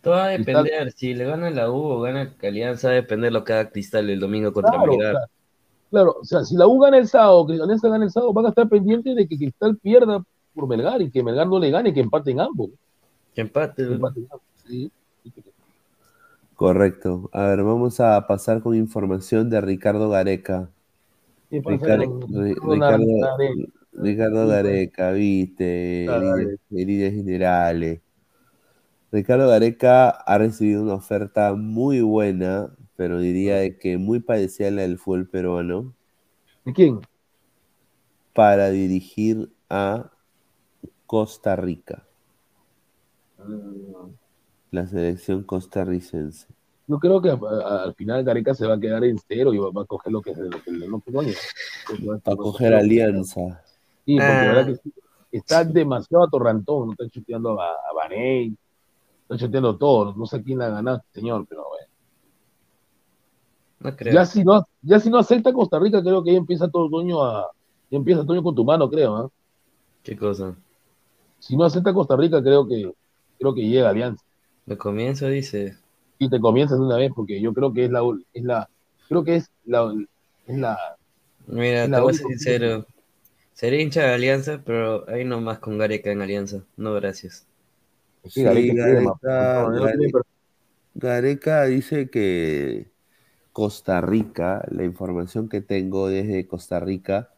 Todo 0.00 0.14
va 0.14 0.28
a 0.30 0.34
Cristal- 0.36 0.64
depender, 0.64 0.92
si 0.92 1.14
le 1.14 1.24
gana 1.26 1.50
la 1.50 1.70
U 1.70 1.76
o 1.76 2.00
gana 2.00 2.34
Alianza, 2.42 2.88
va 2.88 2.92
a 2.92 2.96
depender 2.96 3.32
lo 3.32 3.44
que 3.44 3.52
haga 3.52 3.70
Cristal 3.70 4.08
el 4.10 4.18
domingo 4.18 4.52
contra 4.52 4.72
Claro, 4.72 4.92
Melgar. 4.92 5.12
claro. 5.12 5.26
Claro, 5.90 6.16
o 6.22 6.24
sea, 6.24 6.42
si 6.44 6.56
la 6.56 6.66
U 6.66 6.78
gana 6.80 6.96
el 6.96 7.06
sábado, 7.06 7.46
que 7.46 7.52
Alianza 7.54 7.88
gana 7.88 8.04
el 8.06 8.10
sábado, 8.10 8.32
van 8.32 8.46
a 8.46 8.48
estar 8.48 8.66
pendientes 8.68 9.14
de 9.14 9.28
que 9.28 9.36
Cristal 9.36 9.76
pierda 9.76 10.24
por 10.54 10.66
Melgar 10.66 11.02
y 11.02 11.10
que 11.10 11.22
Melgar 11.22 11.46
no 11.46 11.58
le 11.58 11.70
gane 11.70 11.90
y 11.90 11.92
que 11.92 12.00
empaten 12.00 12.40
ambos. 12.40 12.70
Que 13.34 13.42
empate. 13.42 13.86
Que 13.86 13.92
empaten 13.94 14.26
ambos, 14.32 14.46
sí. 14.66 14.90
Correcto. 16.56 17.28
A 17.32 17.46
ver, 17.46 17.62
vamos 17.62 18.00
a 18.00 18.26
pasar 18.26 18.62
con 18.62 18.74
información 18.76 19.50
de 19.50 19.60
Ricardo 19.60 20.08
Gareca. 20.10 20.70
¿Qué 21.50 21.60
pasa 21.60 21.96
Ricardo, 21.96 22.20
Ricardo, 23.92 24.46
Gareca? 24.46 25.12
Viste, 25.12 26.06
heridas, 26.70 27.12
generales. 27.12 28.00
Ricardo 29.10 29.48
Gareca 29.48 30.08
ha 30.08 30.38
recibido 30.38 30.82
una 30.82 30.94
oferta 30.94 31.54
muy 31.54 32.00
buena, 32.00 32.74
pero 32.96 33.18
diría 33.18 33.78
que 33.78 33.98
muy 33.98 34.20
parecida 34.20 34.68
a 34.68 34.70
la 34.70 34.82
del 34.82 34.98
fútbol 34.98 35.28
peruano, 35.28 35.92
¿De 36.64 36.72
quién? 36.72 37.00
para 38.32 38.70
dirigir 38.70 39.52
a 39.68 40.10
Costa 41.06 41.56
Rica, 41.56 42.06
la 44.72 44.86
selección 44.86 45.44
costarricense. 45.44 46.46
Yo 46.88 46.98
creo 46.98 47.22
que 47.22 47.30
a- 47.30 47.34
a- 47.34 47.82
al 47.84 47.94
final 47.94 48.24
Gareca 48.24 48.54
se 48.54 48.66
va 48.66 48.74
a 48.74 48.80
quedar 48.80 49.04
en 49.04 49.18
cero 49.28 49.54
y 49.54 49.58
va, 49.58 49.70
va 49.70 49.82
a 49.82 49.86
coger 49.86 50.12
lo 50.12 50.20
que 50.20 50.34
se 50.34 50.42
lo 50.42 50.60
que 50.62 50.70
le 50.72 50.88
no 50.88 51.00
coño. 51.00 51.32
Para 52.24 52.36
coger 52.36 52.74
alianza. 52.74 53.62
Sí, 54.04 54.16
porque 54.16 54.26
la 54.26 54.42
Ah. 54.42 54.46
verdad 54.54 54.66
que 54.66 54.76
sí, 54.76 54.92
está 55.30 55.64
demasiado 55.64 56.24
atorrantón, 56.24 56.86
no 56.86 56.92
está 56.92 57.08
chuteando 57.08 57.60
a, 57.60 57.68
a 57.68 57.92
Baney, 57.94 58.56
está 59.22 59.36
chuteando 59.36 59.76
todo, 59.76 60.06
no, 60.06 60.14
no 60.16 60.26
sé 60.26 60.42
quién 60.42 60.58
la 60.58 60.66
ha 60.66 60.70
ganado, 60.70 60.96
este 60.98 61.20
señor, 61.20 61.46
pero 61.48 61.64
bueno. 61.68 61.86
No 63.80 63.96
creo. 63.96 64.14
Ya 64.14 64.24
si 64.26 64.42
no, 64.44 64.66
ya 64.82 64.98
si 65.00 65.10
no 65.10 65.18
acepta 65.18 65.52
Costa 65.52 65.78
Rica, 65.78 66.02
creo 66.02 66.22
que 66.24 66.32
ya 66.32 66.38
empieza 66.38 66.68
todo 66.68 66.88
Toño 66.90 67.22
a, 67.22 67.48
ya 67.90 67.96
empieza 67.98 68.24
Toño 68.24 68.42
con 68.42 68.54
tu 68.54 68.64
mano, 68.64 68.88
creo, 68.90 69.16
¿ah? 69.16 69.28
¿Qué 70.02 70.16
cosa? 70.16 70.54
Si 71.38 71.56
no 71.56 71.64
acepta 71.64 71.92
Costa 71.92 72.16
Rica, 72.16 72.42
creo 72.42 72.66
que, 72.66 72.92
creo 73.38 73.54
que 73.54 73.62
llega 73.68 73.90
Alianza. 73.90 74.24
De 74.66 74.76
comienzo 74.76 75.28
dice. 75.28 75.76
Y 76.18 76.30
te 76.30 76.40
comienzas 76.40 76.78
de 76.78 76.84
una 76.84 76.96
vez, 76.96 77.10
porque 77.14 77.40
yo 77.40 77.52
creo 77.52 77.72
que 77.72 77.84
es 77.86 77.90
la, 77.90 78.00
es 78.32 78.44
la, 78.44 78.68
creo 79.08 79.24
que 79.24 79.36
es 79.36 79.50
la, 79.64 79.92
es 80.46 80.58
la, 80.58 80.96
Mira, 81.46 81.84
es 81.84 81.86
te 81.86 81.90
la 81.90 82.00
voy 82.00 82.12
a 82.12 82.16
ser 82.16 82.26
sincero. 82.26 82.86
Sería 83.52 83.82
hincha 83.82 84.02
de 84.02 84.14
Alianza, 84.14 84.62
pero 84.64 85.08
ahí 85.08 85.24
nomás 85.24 85.58
con 85.58 85.78
Gareca 85.78 86.10
en 86.10 86.22
Alianza. 86.22 86.64
No, 86.76 86.94
gracias. 86.94 87.46
Sí, 88.26 88.44
Gareca 90.94 91.64
dice 91.64 92.08
que 92.10 92.90
Costa 93.52 94.00
Rica, 94.00 94.64
la 94.70 94.84
información 94.84 95.48
que 95.48 95.60
tengo 95.60 96.08
desde 96.08 96.46
Costa 96.46 96.80
Rica, 96.80 97.31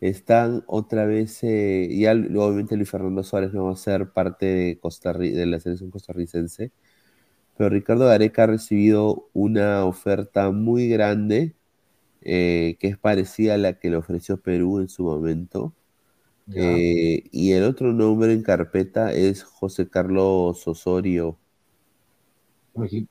están 0.00 0.64
otra 0.66 1.06
vez, 1.06 1.42
eh, 1.42 1.88
ya 1.90 2.12
obviamente 2.12 2.76
Luis 2.76 2.90
Fernando 2.90 3.22
Suárez 3.24 3.52
no 3.52 3.64
va 3.64 3.72
a 3.72 3.76
ser 3.76 4.10
parte 4.10 4.46
de, 4.46 4.78
Costa 4.78 5.12
de 5.12 5.46
la 5.46 5.60
selección 5.60 5.90
costarricense, 5.90 6.70
pero 7.56 7.70
Ricardo 7.70 8.06
Gareca 8.06 8.44
ha 8.44 8.46
recibido 8.46 9.28
una 9.32 9.84
oferta 9.84 10.50
muy 10.52 10.88
grande 10.88 11.54
eh, 12.22 12.76
que 12.80 12.88
es 12.88 12.98
parecida 12.98 13.54
a 13.54 13.58
la 13.58 13.74
que 13.74 13.90
le 13.90 13.96
ofreció 13.96 14.36
Perú 14.38 14.80
en 14.80 14.88
su 14.88 15.04
momento. 15.04 15.72
Eh, 16.54 17.24
y 17.30 17.52
el 17.52 17.64
otro 17.64 17.92
nombre 17.92 18.32
en 18.32 18.42
carpeta 18.42 19.12
es 19.12 19.42
José 19.42 19.88
Carlos 19.88 20.66
Osorio. 20.66 21.36
El, 22.74 23.08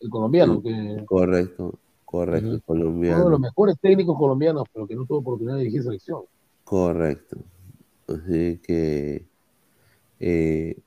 el 0.00 0.10
colombiano, 0.10 0.60
que 0.62 1.02
Correcto, 1.06 1.78
correcto, 2.14 2.60
colombiano. 2.64 3.16
uno 3.16 3.24
de 3.24 3.30
los 3.32 3.40
mejores 3.40 3.76
técnicos 3.80 4.16
colombianos, 4.16 4.64
pero 4.72 4.86
que 4.86 4.94
no 4.94 5.04
tuvo 5.04 5.18
oportunidad 5.18 5.56
de 5.56 5.60
dirigir 5.62 5.82
selección. 5.82 6.22
Correcto. 6.62 7.38
Así 8.06 8.58
que 8.62 9.26
eh, 10.20 10.78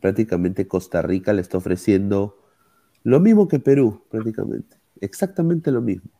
prácticamente 0.00 0.66
Costa 0.66 1.02
Rica 1.02 1.32
le 1.32 1.42
está 1.42 1.58
ofreciendo 1.58 2.36
lo 3.02 3.20
mismo 3.20 3.46
que 3.46 3.58
Perú, 3.58 4.02
prácticamente. 4.08 4.78
Exactamente 5.00 5.70
lo 5.70 5.82
mismo. 5.82 6.10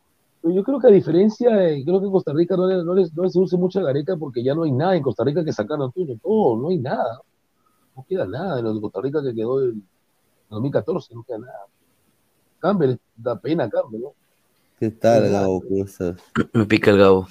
Yo 0.43 0.63
creo 0.63 0.79
que 0.79 0.87
a 0.87 0.91
diferencia, 0.91 1.49
de- 1.55 1.83
creo 1.83 1.99
que 1.99 2.07
Costa 2.07 2.31
Rica 2.31 2.55
no 2.55 2.67
le, 2.67 2.83
no 2.83 2.93
les, 2.93 3.11
no 3.15 3.23
les 3.23 3.33
seduce 3.33 3.57
mucho 3.57 3.79
a 3.79 3.83
Gareca 3.83 4.15
porque 4.15 4.43
ya 4.43 4.53
no 4.53 4.63
hay 4.63 4.71
nada 4.71 4.95
en 4.95 5.01
Costa 5.01 5.23
Rica 5.23 5.43
que 5.43 5.51
sacar 5.51 5.81
Antonio. 5.81 6.19
No, 6.23 6.61
no 6.61 6.69
hay 6.69 6.77
nada. 6.77 7.19
No 7.95 8.05
queda 8.07 8.27
nada 8.27 8.57
de 8.57 8.61
lo 8.61 8.75
de 8.75 8.81
Costa 8.81 9.01
Rica 9.01 9.23
que 9.23 9.33
quedó 9.33 9.63
en 9.63 9.83
2014, 10.49 11.15
no 11.15 11.23
queda 11.23 11.39
nada. 11.39 11.65
Campbell, 12.59 12.97
da 13.15 13.39
pena 13.39 13.67
Campbell, 13.69 14.01
¿no? 14.01 14.13
¿Qué 14.85 14.91
tal. 14.99 15.29
Gabo? 15.31 15.61
¿Cómo 15.61 15.83
estás? 15.85 16.15
Me 16.53 16.65
pica 16.65 16.91
el 16.91 16.97
Gabo. 16.97 17.27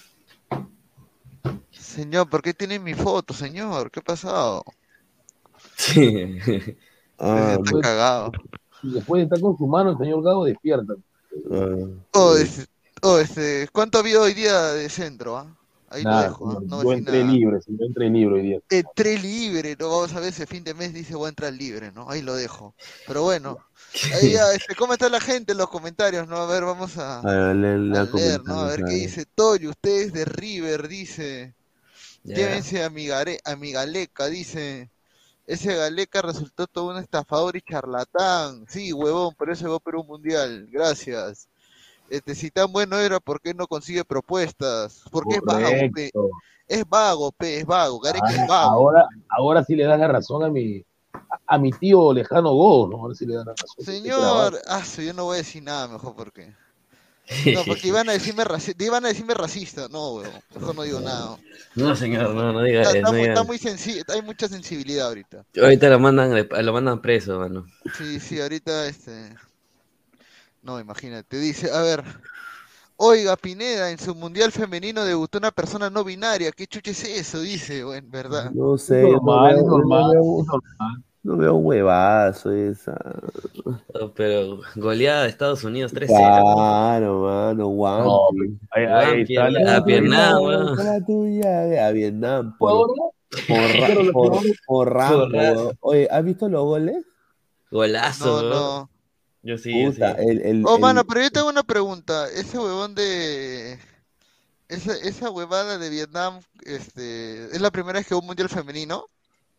Señor, 1.70 2.28
¿por 2.28 2.42
qué 2.42 2.52
tiene 2.54 2.78
mi 2.78 2.94
foto, 2.94 3.32
señor? 3.34 3.90
¿Qué 3.90 4.00
ha 4.00 4.02
pasado? 4.02 4.64
Sí. 5.76 6.36
Ah, 7.18 7.56
Está 7.62 7.80
cagado. 7.80 8.32
Y 8.82 8.92
después 8.92 9.20
de 9.20 9.24
estar 9.24 9.40
con 9.40 9.56
su 9.56 9.66
mano, 9.66 9.90
el 9.90 9.98
señor 9.98 10.22
Gago 10.22 10.44
despierta. 10.44 10.94
ah, 11.52 11.76
Oh, 12.12 12.36
este, 12.36 12.66
oh, 13.02 13.18
este, 13.18 13.68
¿cuánto 13.72 13.98
ha 13.98 14.00
habido 14.00 14.22
hoy 14.22 14.34
día 14.34 14.72
de 14.72 14.88
centro? 14.88 15.36
ah? 15.36 15.46
Ahí 15.94 16.04
lo 16.04 16.16
dejo, 16.18 16.50
ah, 16.50 16.60
no 16.68 16.82
yo 16.82 16.92
entré 16.92 17.18
nada. 17.18 17.32
libre, 17.32 17.58
yo 17.66 17.84
entré 17.86 18.10
libre 18.10 18.34
hoy 18.34 18.42
día. 18.42 18.58
Entré 18.70 19.18
libre, 19.18 19.76
no 19.78 19.88
vamos 19.90 20.12
a 20.14 20.20
ver 20.20 20.30
ese 20.30 20.46
fin 20.46 20.64
de 20.64 20.74
mes 20.74 20.92
dice 20.92 21.14
voy 21.14 21.26
a 21.26 21.28
entrar 21.30 21.52
libre, 21.52 21.92
¿no? 21.92 22.10
Ahí 22.10 22.22
lo 22.22 22.34
dejo. 22.34 22.74
Pero 23.06 23.22
bueno, 23.22 23.58
ahí 24.10 24.32
ya, 24.32 24.52
este, 24.52 24.74
¿cómo 24.74 24.94
está 24.94 25.08
la 25.08 25.20
gente 25.20 25.52
en 25.52 25.58
los 25.58 25.68
comentarios? 25.68 26.26
No, 26.28 26.36
a 26.38 26.46
ver, 26.46 26.64
vamos 26.64 26.96
a, 26.98 27.20
a 27.20 27.54
leer, 27.54 27.78
leer 27.78 28.02
a 28.02 28.06
leer, 28.14 28.44
¿no? 28.44 28.54
A 28.60 28.68
ver 28.70 28.84
qué 28.84 28.94
dice 28.94 29.26
Toyo, 29.26 29.70
usted 29.70 29.90
es 30.02 30.12
de 30.12 30.24
River, 30.24 30.88
dice. 30.88 31.54
Llévense 32.32 32.84
a 32.84 32.90
mi, 32.90 33.06
Gare- 33.08 33.40
a 33.44 33.56
mi 33.56 33.72
Galeca, 33.72 34.26
dice. 34.28 34.90
Ese 35.46 35.74
Galeca 35.76 36.22
resultó 36.22 36.66
todo 36.68 36.90
un 36.90 36.98
estafador 36.98 37.56
y 37.56 37.62
charlatán. 37.62 38.66
Sí, 38.68 38.92
huevón, 38.92 39.34
por 39.36 39.50
eso 39.50 39.64
llegó 39.66 39.80
Perú 39.80 40.04
Mundial. 40.04 40.68
Gracias. 40.70 41.48
Este, 42.10 42.34
si 42.34 42.50
tan 42.50 42.70
bueno 42.72 42.98
era, 42.98 43.18
¿por 43.20 43.40
qué 43.40 43.54
no 43.54 43.66
consigue 43.66 44.04
propuestas? 44.04 45.02
Porque 45.10 45.36
es 45.36 45.40
vago, 45.42 45.60
pe. 45.94 46.10
Correcto. 46.12 46.30
Es 46.66 46.84
vago, 46.88 47.32
pe, 47.32 47.58
es 47.60 47.66
vago. 47.66 48.00
Gareca 48.00 48.26
Ah, 48.28 48.32
es 48.32 48.48
vago. 48.48 48.70
ahora, 48.72 49.06
ahora 49.28 49.64
sí 49.64 49.74
le 49.74 49.84
das 49.84 49.98
la 49.98 50.08
razón 50.08 50.42
a 50.44 50.48
mi, 50.48 50.82
a, 51.46 51.58
mi 51.58 51.70
tío 51.72 52.12
lejano 52.12 52.52
Go, 52.54 52.88
¿no? 52.90 52.96
Ahora 52.98 53.14
sí 53.14 53.26
le 53.26 53.34
das 53.34 53.46
la 53.46 53.52
razón. 53.52 53.84
Señor, 53.84 54.58
ah, 54.68 54.82
yo 54.96 55.12
no 55.12 55.24
voy 55.24 55.34
a 55.34 55.38
decir 55.38 55.62
nada 55.62 55.88
mejor 55.88 56.14
porque. 56.14 56.52
No, 57.54 57.64
porque 57.66 57.88
iban 57.88 58.06
a 58.10 58.12
decirme 58.12 58.44
racista, 58.44 58.84
iban 58.84 59.02
a 59.06 59.08
decirme 59.08 59.32
racista, 59.32 59.88
no, 59.88 60.16
weón, 60.16 60.30
mejor 60.54 60.74
no 60.74 60.82
digo 60.82 61.00
nada. 61.00 61.38
No, 61.74 61.96
señor, 61.96 62.34
no, 62.34 62.52
no 62.52 62.62
diga 62.62 62.82
Está, 62.82 62.90
eso. 62.90 62.98
está 62.98 63.10
no 63.10 63.16
muy, 63.16 63.20
está 63.28 63.40
eso. 63.40 63.44
muy 63.46 63.58
sensi- 63.58 64.04
hay 64.12 64.20
mucha 64.20 64.46
sensibilidad 64.46 65.06
ahorita. 65.08 65.42
Ahorita 65.62 65.88
lo 65.88 65.98
mandan, 65.98 66.48
lo 66.50 66.72
mandan 66.74 67.00
preso, 67.00 67.38
mano. 67.38 67.66
Sí, 67.96 68.20
sí, 68.20 68.38
ahorita 68.42 68.86
este. 68.88 69.34
No, 70.64 70.80
imagínate. 70.80 71.38
Dice, 71.38 71.70
a 71.70 71.82
ver. 71.82 72.02
Oiga, 72.96 73.36
Pineda, 73.36 73.90
en 73.90 73.98
su 73.98 74.14
mundial 74.14 74.50
femenino 74.52 75.04
debutó 75.04 75.38
una 75.38 75.50
persona 75.50 75.90
no 75.90 76.04
binaria. 76.04 76.52
¿Qué 76.52 76.66
chuche 76.66 76.92
es 76.92 77.04
eso? 77.04 77.40
Dice, 77.40 77.82
bueno, 77.84 78.06
¿verdad? 78.10 78.50
No 78.52 78.78
sé, 78.78 79.02
yo 79.02 79.08
no 79.18 79.22
normal, 79.24 79.54
veo- 79.56 79.64
no 79.64 79.70
normal, 79.78 80.10
veo- 80.12 80.40
es 80.40 80.46
normal. 80.46 81.04
No 81.24 81.36
veo 81.36 81.54
huevazo 81.56 82.52
esa. 82.52 82.96
Pero 84.14 84.60
goleada 84.76 85.22
de 85.24 85.28
Estados 85.30 85.64
Unidos 85.64 85.92
3-0. 85.92 86.06
Claro, 86.54 87.20
mano, 87.22 87.68
Juan. 87.70 88.04
No, 88.04 88.20
ahí- 88.70 88.84
ahí 88.84 89.22
está 89.22 89.50
la- 89.50 89.76
a 89.76 89.80
Vietnam, 89.80 90.42
weón. 90.42 90.76
la 90.76 91.04
tuya, 91.04 91.86
a 91.88 91.90
Vietnam. 91.92 92.56
Por, 92.58 92.88
por, 93.48 94.12
por, 94.12 94.42
por. 94.66 95.76
Oye, 95.80 96.08
¿has 96.10 96.24
visto 96.24 96.48
los 96.48 96.62
goles? 96.64 97.04
Golazo, 97.70 98.42
No, 98.42 98.48
no. 98.50 98.90
Yo 99.44 99.58
sí, 99.58 99.70
yo 99.70 99.90
Puta, 99.92 100.16
sí. 100.16 100.26
el, 100.26 100.40
el, 100.42 100.64
Oh, 100.66 100.76
el- 100.76 100.80
mano, 100.80 101.04
pero 101.04 101.20
yo 101.22 101.30
tengo 101.30 101.48
una 101.48 101.62
pregunta. 101.62 102.28
Ese 102.30 102.58
huevón 102.58 102.94
de. 102.94 103.78
Esa, 104.68 104.96
esa 104.96 105.30
huevada 105.30 105.76
de 105.78 105.90
Vietnam, 105.90 106.40
este, 106.64 107.44
¿es 107.54 107.60
la 107.60 107.70
primera 107.70 107.98
vez 107.98 108.08
que 108.08 108.14
hubo 108.14 108.22
un 108.22 108.26
mundial 108.28 108.48
femenino? 108.48 109.04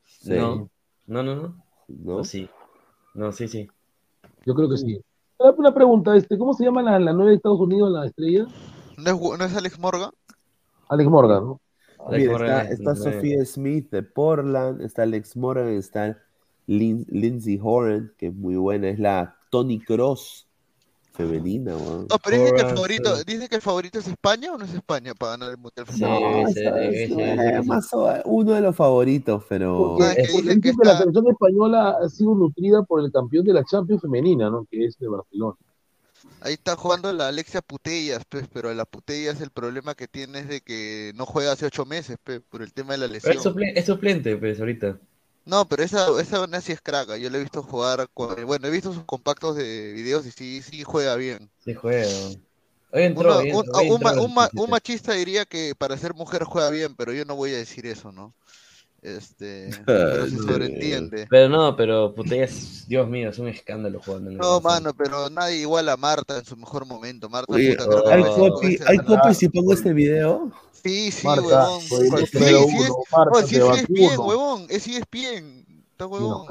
sí, 0.04 0.32
No, 0.32 0.70
no, 1.06 1.24
no, 1.24 1.64
no. 1.88 2.24
sí. 2.24 2.50
No, 3.14 3.32
sí, 3.32 3.48
sí. 3.48 3.68
Yo 4.46 4.56
creo 4.56 4.68
que 4.70 4.78
sí. 4.78 5.00
Una 5.38 5.52
una 5.52 5.74
pregunta, 5.74 6.16
este, 6.16 6.38
¿cómo 6.38 6.54
se 6.54 6.66
llama 6.66 6.82
la, 6.82 7.00
la 7.00 7.14
nueva 7.14 7.30
de 7.30 7.36
Estados 7.38 7.60
Unidos, 7.60 7.92
la 7.92 8.08
estrella? 8.08 8.46
¿No 8.98 9.12
es, 9.12 9.40
no 9.40 9.46
es 9.46 9.56
Alex 9.56 9.78
Morgan? 9.80 10.10
Alex 10.90 11.10
Morgan, 11.10 11.44
¿no? 11.46 11.62
Alex 12.08 12.12
Mira, 12.20 12.32
Morgan 12.32 12.50
está, 12.52 12.62
es 12.64 12.80
está. 12.80 12.96
Sofía 12.96 13.46
Smith 13.46 13.92
de 13.92 14.04
Portland, 14.04 14.82
está 14.82 15.04
Alex 15.04 15.38
Morgan, 15.38 15.70
está 15.70 16.18
Lin- 16.68 17.06
Lindsay 17.10 17.60
Horan, 17.62 18.12
que 18.18 18.28
es 18.28 18.34
muy 18.34 18.56
buena, 18.56 18.90
es 18.90 19.00
la 19.00 19.35
Tony 19.56 19.80
Cross 19.80 20.46
femenina, 21.14 21.78
weón. 21.78 22.08
No, 22.10 22.18
pero 22.22 22.36
dicen 22.38 22.56
que 22.56 22.62
el 22.62 22.68
favorito, 22.76 23.24
dicen 23.24 23.48
que 23.48 23.56
el 23.56 23.62
favorito 23.62 24.00
es 24.00 24.08
España 24.10 24.52
o 24.54 24.58
no 24.58 24.66
es 24.66 24.74
España 24.74 25.14
para 25.14 25.32
ganar 25.38 25.52
el 25.52 25.58
mundial 25.58 25.86
femenino. 25.86 26.44
Uno 28.26 28.52
de 28.54 28.62
los 28.62 28.76
favoritos, 28.76 29.44
pero 29.48 29.98
Ah, 30.02 30.12
es 30.18 30.30
que 30.30 30.42
dicen 30.56 30.76
la 30.84 30.98
selección 30.98 31.28
española 31.30 31.98
ha 32.04 32.10
sido 32.10 32.36
nutrida 32.36 32.84
por 32.84 33.02
el 33.04 33.12
campeón 33.14 33.46
de 33.46 33.54
la 33.54 33.64
Champions 33.64 34.02
femenina, 34.02 34.50
¿no? 34.50 34.66
Que 34.70 34.86
es 34.86 34.98
de 34.98 35.08
Barcelona. 35.08 35.56
Ahí 36.42 36.54
está 36.54 36.76
jugando 36.76 37.14
la 37.14 37.28
Alexia 37.30 37.62
Putellas, 37.62 38.24
pues, 38.28 38.48
pero 38.52 38.74
la 38.74 38.84
Putellas 38.86 39.40
el 39.42 39.52
problema 39.52 39.96
que 39.96 40.08
tiene 40.08 40.40
es 40.40 40.48
de 40.50 40.60
que 40.62 41.14
no 41.16 41.26
juega 41.26 41.54
hace 41.54 41.66
ocho 41.66 41.86
meses, 41.86 42.18
pues, 42.24 42.42
por 42.50 42.62
el 42.62 42.74
tema 42.74 42.92
de 42.94 42.98
la 43.00 43.06
Pero 43.08 43.18
es, 43.20 43.24
lesión. 43.36 43.54
suple- 43.54 43.72
es 43.76 43.86
suplente, 43.86 44.36
pues, 44.36 44.60
ahorita. 44.60 44.98
No, 45.46 45.68
pero 45.68 45.84
esa, 45.84 46.08
esa 46.22 46.62
sí 46.62 46.72
es 46.74 46.82
crack. 46.82 47.16
Yo 47.18 47.30
le 47.30 47.38
he 47.38 47.42
visto 47.42 47.62
jugar, 47.64 48.08
con- 48.14 48.46
bueno, 48.46 48.68
he 48.68 48.72
visto 48.72 48.94
sus 48.94 49.06
compactos 49.06 49.56
de 49.56 49.94
videos 49.94 50.26
y 50.26 50.32
sí, 50.32 50.62
sí 50.62 50.84
juega 50.84 51.16
bien. 51.16 51.52
Sí 51.58 51.74
juega. 51.74 52.08
Hoy 52.92 53.04
entró, 53.04 53.34
Uno- 53.34 53.36
hoy 53.36 53.50
un, 53.50 53.64
entró, 53.64 53.74
hoy 53.74 53.88
un 53.88 54.02
ma- 54.04 54.14
entró 54.14 54.20
un 54.20 54.34
ma- 54.34 54.50
el 54.52 54.52
un 54.56 54.70
machista 54.70 55.14
diría 55.14 55.46
que 55.46 55.74
para 55.76 55.98
ser 55.98 56.14
mujer 56.14 56.44
juega 56.44 56.70
bien, 56.70 56.96
pero 56.96 57.14
yo 57.14 57.26
no 57.26 57.36
voy 57.36 57.54
a 57.54 57.58
decir 57.58 57.86
eso, 57.88 58.12
¿no? 58.12 58.36
Este, 59.06 59.70
pero 59.86 60.26
se 60.28 60.36
no. 60.36 60.44
sobreentiende. 60.44 61.28
Pero 61.30 61.48
no, 61.50 61.76
pero 61.76 62.16
Putellas, 62.16 62.86
Dios 62.88 63.08
mío, 63.08 63.30
es 63.30 63.38
un 63.38 63.48
escándalo 63.48 64.02
jugando 64.04 64.32
en 64.32 64.36
el 64.38 64.42
No, 64.42 64.60
mano, 64.62 64.94
pero 64.98 65.30
nadie 65.30 65.58
igual 65.58 65.88
a 65.90 65.96
Marta 65.98 66.40
en 66.40 66.46
su 66.46 66.58
mejor 66.58 66.88
momento. 66.88 67.30
Marta, 67.30 67.54
Oye, 67.54 67.76
puta, 67.78 68.02
que 68.04 68.14
¿hay 68.14 68.24
Oh, 68.26 68.36
copy, 68.36 68.80
hay 68.88 68.98
copy 68.98 69.36
si 69.36 69.48
pongo 69.50 69.74
este 69.74 69.94
video? 69.94 70.52
Sí, 70.72 71.12
sí, 71.12 71.28
Marta, 71.28 71.44
huevón. 71.44 71.82
Sí, 71.82 71.88
sí 72.32 72.38
es, 72.44 72.54
uno, 72.54 72.96
Marta, 73.12 73.32
oh, 73.32 73.42
sí 73.44 73.56
es 73.58 74.18
huevón. 74.18 74.66
Es 74.70 74.88
ESPN. 74.88 75.66
Está 75.92 76.08
huevón. 76.08 76.48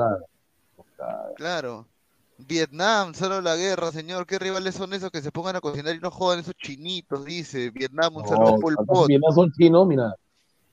Claro. 1.36 1.86
Vietnam, 2.39 3.14
solo 3.14 3.40
la 3.40 3.56
guerra, 3.56 3.90
señor. 3.90 4.26
¿Qué 4.26 4.39
rivales 4.39 4.76
son 4.76 4.93
esos 4.93 5.10
que 5.10 5.22
se 5.22 5.32
pongan 5.32 5.56
a 5.56 5.60
cocinar 5.60 5.94
y 5.94 6.01
no 6.01 6.10
jodan 6.10 6.40
esos 6.40 6.55
chinitos? 6.55 7.24
Dice 7.24 7.70
Vietnam, 7.70 8.16
un 8.16 8.28
saludo 8.28 8.52
No, 8.52 8.59
Pol 8.59 8.76
Pot. 8.86 9.06
si 9.06 9.12
vienes 9.12 9.35
son 9.35 9.51
chinos, 9.52 9.86
mira, 9.86 10.14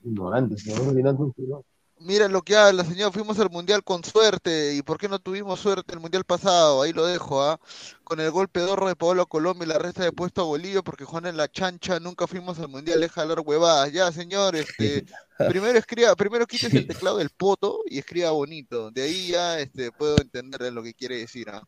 ignorantes, 0.04 0.62
si 0.62 0.70
no 0.72 0.76
son 1.18 1.34
chinos. 1.34 1.62
Mira 2.04 2.28
lo 2.28 2.42
que 2.42 2.56
habla, 2.56 2.84
señor. 2.84 3.14
Fuimos 3.14 3.38
al 3.40 3.50
mundial 3.50 3.84
con 3.84 4.04
suerte. 4.04 4.74
¿Y 4.74 4.82
por 4.82 4.98
qué 4.98 5.08
no 5.08 5.20
tuvimos 5.20 5.60
suerte 5.60 5.94
el 5.94 6.00
mundial 6.00 6.24
pasado? 6.24 6.82
Ahí 6.82 6.94
lo 6.94 7.06
dejo, 7.06 7.44
¿ah? 7.44 7.60
Con 8.04 8.20
el 8.20 8.32
golpe 8.32 8.60
de 8.60 8.66
oro 8.66 8.88
de 8.88 8.96
Paolo 8.96 9.26
Colombia 9.28 9.66
y 9.66 9.70
la 9.70 9.78
resta 9.78 10.04
de 10.04 10.12
puesto 10.12 10.42
a 10.42 10.46
Bolivia 10.46 10.82
porque 10.82 11.06
Juan 11.06 11.28
en 11.28 11.38
la 11.38 11.48
chancha 11.48 12.00
nunca 12.00 12.26
fuimos 12.28 12.58
al 12.60 12.70
mundial. 12.70 13.00
Deja 13.00 13.22
hablar 13.22 13.42
huevadas. 13.46 13.92
Ya, 13.92 14.12
señor, 14.12 14.56
este. 14.56 15.06
Primero 15.50 15.80
escriba, 15.80 16.16
primero 16.16 16.46
quites 16.46 16.72
el 16.74 16.86
teclado 16.88 17.18
del 17.18 17.32
poto 17.32 17.82
y 17.88 17.98
escriba 17.98 18.30
bonito. 18.32 18.92
De 18.92 19.04
ahí 19.04 19.28
ya 19.30 19.60
este, 19.60 19.92
puedo 19.92 20.18
entender 20.18 20.72
lo 20.72 20.84
que 20.84 20.94
quiere 20.94 21.18
decir, 21.18 21.50
¿ah? 21.50 21.64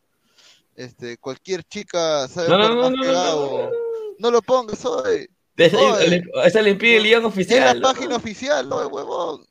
Este, 0.76 1.18
cualquier 1.18 1.64
chica 1.64 2.28
sabe 2.28 2.48
No, 2.48 2.58
no, 2.58 2.68
no, 2.68 2.74
no, 2.74 2.90
no, 2.90 3.04
no, 3.04 3.12
Gabo. 3.12 3.70
No 4.18 4.30
lo 4.30 4.42
pongas, 4.42 4.84
oye. 4.84 5.28
Esa, 5.56 6.62
le 6.62 6.74
pide 6.74 6.96
el 6.96 7.04
guion 7.04 7.18
Es 7.18 7.22
la 7.22 7.28
oficial. 7.28 7.80
página 7.80 8.16
oficial, 8.16 8.68
no, 8.68 8.86
huevón. 8.88 9.44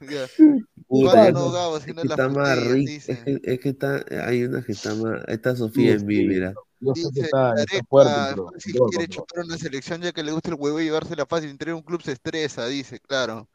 Ya. 0.00 0.26
Puta, 0.88 1.12
¿Cuándo 1.12 1.24
ya 1.24 1.32
no, 1.32 1.40
no- 1.46 1.50
Gabo? 1.52 1.76
es 1.76 1.82
Si 1.84 1.92
no 1.92 2.02
que 2.02 2.08
está 2.08 2.28
más 2.30 2.64
rico, 2.66 2.90
es 2.90 3.18
que, 3.20 3.40
es 3.42 3.60
que 3.60 3.68
está, 3.68 4.04
hay 4.26 4.44
una 4.44 4.62
que 4.62 4.72
está 4.72 4.94
más, 4.94 5.22
está 5.28 5.54
Sofía 5.54 5.92
en 5.92 6.06
mí, 6.06 6.16
sí. 6.16 6.26
mira. 6.28 6.54
Yo 6.80 6.94
sé 6.94 7.02
que 7.02 7.08
Dice 7.08 7.20
está, 7.22 7.54
está 7.54 7.80
fuerte, 7.88 8.12
pero 8.30 8.50
fácil 8.52 8.72
pero- 8.72 8.86
quiere 8.86 9.06
pero- 9.08 9.20
chupar 9.20 9.44
una 9.44 9.58
selección 9.58 10.00
ya 10.00 10.12
que 10.12 10.22
le 10.22 10.30
gusta 10.32 10.48
el 10.50 10.54
huevo 10.54 10.80
y 10.80 10.84
llevársela 10.84 11.26
fácil. 11.26 11.50
Entrar 11.50 11.70
en 11.70 11.74
un 11.76 11.82
club 11.82 12.00
se 12.02 12.12
estresa, 12.12 12.66
dice, 12.68 13.00
claro. 13.00 13.48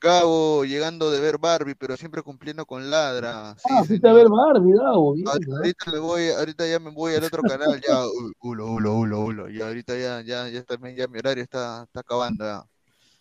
Gabo 0.00 0.64
llegando 0.64 1.10
de 1.12 1.20
ver 1.20 1.38
Barbie, 1.38 1.76
pero 1.76 1.96
siempre 1.96 2.22
cumpliendo 2.22 2.66
con 2.66 2.90
ladra. 2.90 3.54
Sí, 3.56 3.68
Ah, 3.70 3.84
fuiste 3.84 4.06
a 4.08 4.12
ver 4.12 4.26
Barbie, 4.28 4.72
Gabo, 4.74 5.14
bien, 5.14 5.28
Ahorita, 5.28 5.48
¿no? 5.50 5.56
ahorita 5.58 5.90
me 5.92 5.98
voy, 6.00 6.28
ahorita 6.30 6.66
ya 6.66 6.78
me 6.80 6.90
voy 6.90 7.14
al 7.14 7.24
otro 7.24 7.42
canal, 7.42 7.80
ya, 7.86 8.02
ulo, 8.42 8.72
ulo, 8.72 8.94
ulo, 8.96 9.20
ulo. 9.20 9.48
Y 9.48 9.62
ahorita 9.62 9.96
ya, 9.96 10.20
ya, 10.20 10.48
ya 10.48 10.62
también 10.64 10.96
ya 10.96 11.06
mi 11.06 11.18
horario 11.20 11.42
está, 11.44 11.84
está 11.84 12.00
acabando 12.00 12.44
ya. 12.44 12.64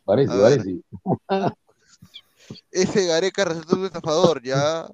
Parece, 0.06 0.34
parece. 0.36 0.82
Ese 2.72 3.06
Gareca 3.08 3.46
resultó 3.46 3.76
un 3.76 3.86
estafador, 3.86 4.42
ya. 4.44 4.88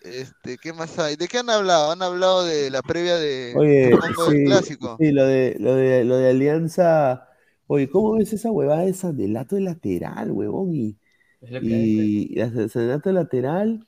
Este, 0.00 0.58
¿qué 0.58 0.72
más 0.72 0.98
hay? 0.98 1.16
¿De 1.16 1.28
qué 1.28 1.38
han 1.38 1.50
hablado? 1.50 1.92
Han 1.92 2.02
hablado 2.02 2.44
de 2.44 2.70
la 2.70 2.82
previa 2.82 3.16
de 3.16 3.54
Oye, 3.56 3.90
del 4.26 4.42
clásico. 4.44 4.98
sí, 4.98 5.12
lo 5.12 5.24
de, 5.26 5.56
lo 5.60 5.74
de, 5.76 6.04
lo 6.04 6.16
de 6.18 6.30
Alianza. 6.30 7.28
Oye, 7.66 7.88
¿cómo 7.88 8.12
ves 8.16 8.32
esa 8.32 8.50
huevada 8.50 8.82
de 8.82 8.94
Sandelato 8.94 9.54
de 9.56 9.62
lateral, 9.62 10.30
huevón? 10.32 10.74
Y, 10.74 10.98
Es 11.40 11.50
lo 11.52 11.60
que 11.60 11.74
hay, 11.76 11.88
y 12.30 12.34
la- 12.36 12.50
Sandelato 12.68 13.10
de 13.10 13.14
lateral 13.14 13.86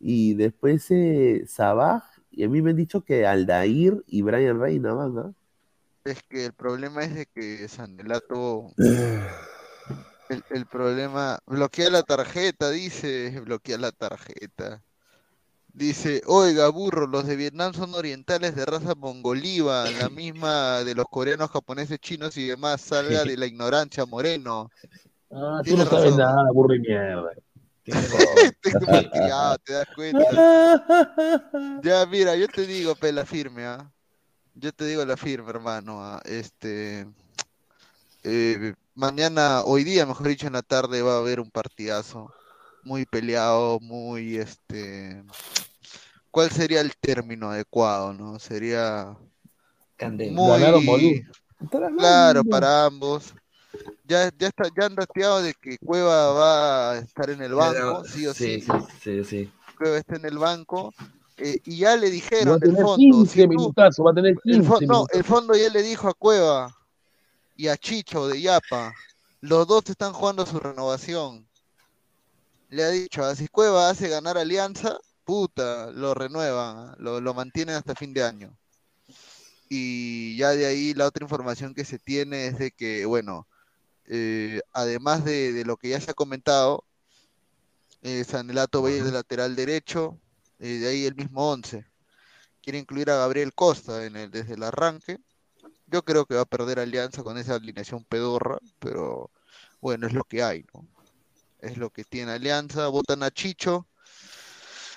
y 0.00 0.34
después 0.34 0.86
eh, 0.90 1.44
Sabaj. 1.46 2.04
Y 2.30 2.44
a 2.44 2.48
mí 2.48 2.62
me 2.62 2.70
han 2.70 2.76
dicho 2.76 3.04
que 3.04 3.26
Aldair 3.26 4.04
y 4.06 4.22
Brian 4.22 4.60
Reina 4.60 4.94
van, 4.94 5.18
¿ah? 5.18 5.34
Es 6.04 6.22
que 6.28 6.44
el 6.46 6.52
problema 6.52 7.02
es 7.02 7.12
de 7.14 7.26
que 7.26 7.66
Sanelato, 7.68 8.72
el, 10.32 10.44
el 10.50 10.66
problema, 10.66 11.38
bloquea 11.46 11.90
la 11.90 12.02
tarjeta, 12.02 12.70
dice, 12.70 13.40
bloquea 13.44 13.78
la 13.78 13.92
tarjeta. 13.92 14.82
Dice, 15.74 16.20
oiga, 16.26 16.68
burro, 16.68 17.06
los 17.06 17.26
de 17.26 17.34
Vietnam 17.34 17.72
son 17.72 17.94
orientales 17.94 18.54
de 18.54 18.66
raza 18.66 18.94
mongoliva, 18.94 19.90
la 19.90 20.10
misma 20.10 20.84
de 20.84 20.94
los 20.94 21.06
coreanos, 21.06 21.50
japoneses, 21.50 21.98
chinos 21.98 22.36
y 22.36 22.46
demás, 22.46 22.82
salga 22.82 23.24
de 23.24 23.36
la 23.36 23.46
ignorancia, 23.46 24.06
moreno. 24.06 24.70
Ah, 25.34 25.62
tú 25.64 25.78
no 25.78 25.86
sabes 25.86 26.14
nada, 26.14 26.44
burro 26.52 26.74
y 26.74 26.80
mierda. 26.80 27.30
Malcriado, 28.86 29.56
¿te 29.64 29.72
das 29.72 29.88
cuenta? 29.94 30.84
Ya, 31.82 32.04
mira, 32.04 32.36
yo 32.36 32.46
te 32.48 32.66
digo, 32.66 32.94
pela 32.94 33.24
firme, 33.24 33.64
¿ah? 33.64 33.90
Yo 34.54 34.72
te 34.72 34.84
digo 34.84 35.02
la 35.06 35.16
firme, 35.16 35.48
hermano. 35.48 36.04
¿ah? 36.04 36.20
Este, 36.26 37.06
eh, 38.24 38.74
mañana, 38.94 39.62
hoy 39.64 39.84
día, 39.84 40.06
mejor 40.06 40.28
dicho, 40.28 40.46
en 40.46 40.52
la 40.54 40.62
tarde 40.62 41.02
va 41.02 41.14
a 41.14 41.18
haber 41.18 41.40
un 41.40 41.50
partidazo 41.50 42.32
muy 42.82 43.06
peleado, 43.06 43.78
muy, 43.80 44.36
este, 44.36 45.22
¿cuál 46.30 46.50
sería 46.50 46.80
el 46.80 46.92
término 46.96 47.50
adecuado, 47.50 48.12
no? 48.12 48.38
Sería 48.38 49.16
Candela. 49.96 50.32
muy, 50.32 51.24
claro, 51.96 52.42
para 52.44 52.84
ambos. 52.86 53.34
Ya, 54.04 54.30
ya 54.36 54.48
está, 54.48 54.64
ya 54.76 54.86
han 54.86 54.94
dateado 54.96 55.42
de 55.42 55.54
que 55.54 55.78
Cueva 55.78 56.32
va 56.32 56.90
a 56.92 56.98
estar 56.98 57.30
en 57.30 57.40
el 57.42 57.54
banco, 57.54 58.04
sí 58.04 58.26
o 58.26 58.34
sí. 58.34 58.60
Sí, 58.60 58.72
sí, 58.72 58.72
sí, 59.02 59.24
sí. 59.24 59.52
Cueva 59.78 59.98
está 59.98 60.16
en 60.16 60.24
el 60.26 60.38
banco. 60.38 60.92
eh, 61.38 61.58
y 61.64 61.78
ya 61.78 61.96
le 61.96 62.06
Va 62.08 62.12
dijeron 62.12 62.54
a 62.56 62.58
del 62.58 62.70
tener 62.70 62.82
fondo, 62.84 62.96
15 62.96 63.32
si 63.32 63.42
tú- 63.44 63.48
minutazos, 63.48 64.04
va 64.04 64.10
a 64.10 64.14
tener 64.14 64.32
el 64.32 64.38
15 64.40 64.68
fo- 64.68 64.86
no, 64.86 65.06
el 65.12 65.24
fondo 65.24 65.54
ya 65.56 65.70
le 65.70 65.82
dijo 65.82 66.08
a 66.08 66.14
Cueva 66.14 66.76
y 67.56 67.68
a 67.68 67.76
Chicho 67.76 68.28
de 68.28 68.40
Yapa, 68.40 68.94
los 69.40 69.66
dos 69.66 69.84
están 69.88 70.12
jugando 70.12 70.46
su 70.46 70.58
renovación. 70.58 71.46
Le 72.70 72.84
ha 72.84 72.88
dicho, 72.90 73.24
"Ah, 73.24 73.34
si 73.34 73.48
Cueva 73.48 73.90
hace 73.90 74.08
ganar 74.08 74.38
Alianza, 74.38 74.98
puta, 75.24 75.90
lo 75.92 76.14
renuevan, 76.14 76.76
¿ah? 76.76 76.96
lo, 76.98 77.20
lo 77.20 77.34
mantienen 77.34 77.76
hasta 77.76 77.94
fin 77.94 78.12
de 78.14 78.24
año. 78.24 78.56
Y 79.68 80.36
ya 80.36 80.50
de 80.50 80.66
ahí 80.66 80.94
la 80.94 81.06
otra 81.06 81.24
información 81.24 81.74
que 81.74 81.84
se 81.84 81.98
tiene 81.98 82.46
es 82.48 82.58
de 82.58 82.70
que, 82.72 83.06
bueno, 83.06 83.46
eh, 84.06 84.60
además 84.72 85.24
de, 85.24 85.52
de 85.52 85.64
lo 85.64 85.76
que 85.76 85.90
ya 85.90 86.00
se 86.00 86.10
ha 86.10 86.14
comentado, 86.14 86.84
eh, 88.02 88.24
Sanelato 88.24 88.84
a 88.84 88.90
ir 88.90 89.04
de 89.04 89.12
lateral 89.12 89.56
derecho, 89.56 90.18
eh, 90.58 90.78
de 90.78 90.88
ahí 90.88 91.06
el 91.06 91.14
mismo 91.14 91.50
11 91.50 91.86
quiere 92.62 92.78
incluir 92.78 93.10
a 93.10 93.16
Gabriel 93.16 93.52
Costa 93.54 94.04
en 94.06 94.16
el, 94.16 94.30
desde 94.30 94.54
el 94.54 94.62
arranque. 94.62 95.18
Yo 95.92 96.02
creo 96.02 96.24
que 96.24 96.34
va 96.36 96.42
a 96.42 96.46
perder 96.46 96.78
Alianza 96.78 97.22
con 97.22 97.36
esa 97.36 97.56
alineación 97.56 98.04
pedorra, 98.04 98.58
pero 98.78 99.30
bueno, 99.80 100.06
es 100.06 100.14
lo 100.14 100.24
que 100.24 100.42
hay, 100.42 100.64
¿no? 100.72 100.86
Es 101.60 101.76
lo 101.76 101.90
que 101.90 102.04
tiene 102.04 102.32
Alianza, 102.32 102.88
votan 102.88 103.22
a 103.22 103.30
Chicho. 103.30 103.86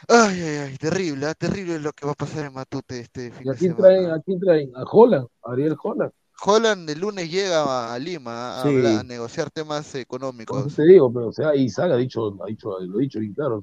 Ay, 0.08 0.40
ay, 0.42 0.56
ay, 0.58 0.78
terrible, 0.78 1.26
ah, 1.26 1.34
terrible 1.34 1.80
lo 1.80 1.92
que 1.92 2.06
va 2.06 2.14
a 2.14 2.16
pasar 2.16 2.46
en 2.46 2.54
Matute 2.54 3.00
este 3.00 3.32
fin 3.32 3.48
¿Y 3.48 3.50
a 3.50 3.54
de 3.54 3.58
quién 3.60 3.76
semana. 3.76 3.88
traen? 3.88 4.10
¿A 4.12 4.22
quién 4.22 4.40
traen? 4.40 4.72
A 4.76 4.84
Holland, 4.84 5.28
a 5.44 5.52
Ariel 5.52 5.76
Holland. 5.82 6.12
Holland 6.46 6.90
el 6.90 7.00
lunes 7.00 7.30
llega 7.30 7.94
a 7.94 8.00
Lima 8.00 8.60
a, 8.60 8.62
Sí. 8.64 8.68
hablar- 8.70 9.00
a 9.00 9.04
negociar 9.04 9.50
temas 9.52 9.96
económicos. 9.96 10.66
eso 10.68 10.76
te 10.78 10.84
digo, 10.84 11.12
pero 11.12 11.28
o 11.28 11.32
sea, 11.34 11.56
Isaac 11.56 11.92
ha 11.92 11.98
dicho, 11.98 12.38
ha 12.44 12.48
dicho, 12.48 12.80
lo 12.80 12.98
ha 13.00 13.02
dicho 13.02 13.20
bien 13.20 13.34
claro. 13.34 13.60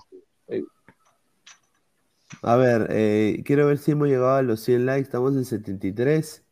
A 2.42 2.56
ver, 2.56 2.88
eh, 2.90 3.42
quiero 3.44 3.66
ver 3.66 3.78
si 3.78 3.92
hemos 3.92 4.08
llegado 4.08 4.34
a 4.34 4.42
los 4.42 4.60
100 4.60 4.84
likes. 4.86 5.02
Estamos 5.04 5.34
en 5.34 5.44
73. 5.44 6.44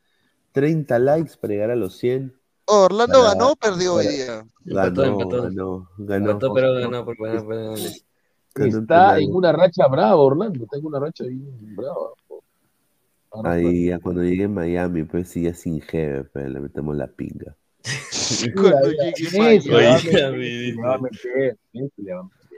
30 0.53 0.99
likes 0.99 1.33
para 1.41 1.53
llegar 1.55 1.71
a 1.71 1.77
los 1.77 1.97
100. 1.99 2.35
Oh, 2.67 2.85
Orlando 2.85 3.19
Para- 3.21 3.35
ganó 3.35 3.51
o 3.53 3.57
perdió 3.57 3.95
hoy 3.95 4.05
para- 4.05 4.17
día. 4.17 4.45
Empató, 4.67 5.03
Ganó, 5.03 5.13
empató. 5.21 5.43
ganó, 5.43 5.89
ganó. 5.99 6.31
Empató, 6.31 6.55
pero 6.55 6.75
ganó 6.75 7.05
por 7.05 7.17
Está 8.57 9.19
en 9.19 9.35
una 9.35 9.53
racha 9.53 9.87
brava, 9.89 10.17
Orlando. 10.17 10.65
Está 10.65 10.77
en 10.79 10.87
una 10.87 11.01
racha 11.01 11.25
bien 11.25 11.77
brava. 11.77 12.11
Ahí, 13.45 13.87
ya 13.87 13.99
cuando 14.01 14.23
llegue 14.25 14.45
en 14.45 14.55
Miami, 14.55 15.05
pues 15.05 15.29
sí, 15.29 15.43
ya 15.43 15.55
sin 15.55 15.81
jefe, 15.81 16.25
pues 16.33 16.51
le 16.51 16.61
metemos 16.61 16.97
la 16.97 17.07
pinga. 17.07 17.57
Cuando 18.55 18.91
llegue. 18.91 20.75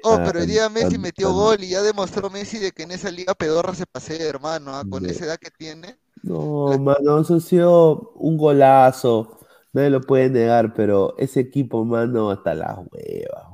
Oh, 0.04 0.18
pero 0.24 0.40
hoy 0.40 0.46
día 0.46 0.68
Messi 0.68 0.98
metió 0.98 1.32
gol 1.32 1.58
y 1.62 1.68
ya 1.70 1.82
demostró 1.82 2.28
Messi 2.30 2.58
de 2.58 2.72
que 2.72 2.82
en 2.82 2.90
esa 2.90 3.10
liga 3.10 3.34
pedorra 3.34 3.74
se 3.74 3.86
pasea, 3.86 4.26
hermano, 4.28 4.74
ah, 4.74 4.82
con 4.88 5.06
esa 5.06 5.26
edad 5.26 5.38
que 5.38 5.50
tiene. 5.50 5.96
No, 6.22 6.78
mano, 6.78 7.20
eso 7.20 7.36
ha 7.36 7.40
sido 7.40 8.12
un 8.16 8.36
golazo. 8.36 9.38
Nadie 9.72 9.90
lo 9.90 10.00
puede 10.00 10.28
negar, 10.30 10.74
pero 10.74 11.14
ese 11.18 11.40
equipo, 11.40 11.84
mano, 11.84 12.30
hasta 12.30 12.54
las 12.54 12.78
huevas. 12.78 13.46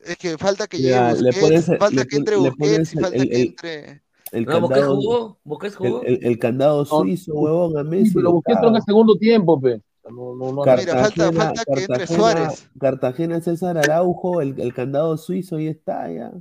Es 0.00 0.16
que 0.18 0.36
falta 0.38 0.66
que 0.66 0.78
llegue 0.78 1.00
Busquets, 1.14 1.66
falta 1.78 2.00
le 2.02 2.06
que 2.06 2.16
entre 2.16 2.36
Busquets 2.36 2.92
y 2.94 2.98
falta 2.98 3.16
el- 3.16 3.28
que 3.30 3.42
entre... 3.42 4.02
El 4.32 4.46
No, 4.46 4.68
candado, 4.68 4.96
jugó, 4.96 5.38
jugó. 5.44 6.02
el, 6.02 6.14
el- 6.16 6.26
el 6.26 6.38
candado 6.38 6.84
suizo, 6.84 7.34
huevón, 7.34 7.78
a 7.78 7.82
Sí, 7.82 7.88
Messi. 7.88 8.12
pero 8.14 8.22
lo 8.24 8.32
Busquets 8.32 8.56
entró 8.56 8.68
en 8.70 8.76
el 8.76 8.82
segundo 8.82 9.16
tiempo, 9.16 9.60
pe. 9.60 9.80
No, 10.04 10.34
no, 10.34 10.52
no, 10.52 10.64
Mira, 10.64 10.76
falta- 10.76 10.92
Cartagena, 10.94 11.44
falta 11.44 11.64
que 11.64 11.72
entre 11.72 11.86
Cartagena, 11.86 12.18
Suárez. 12.18 12.68
Cartagena, 12.78 13.40
César 13.40 13.78
Araujo, 13.78 14.40
el, 14.40 14.60
el 14.60 14.74
candado 14.74 15.16
suizo, 15.16 15.56
ahí 15.56 15.68
está 15.68 16.10
ya. 16.10 16.32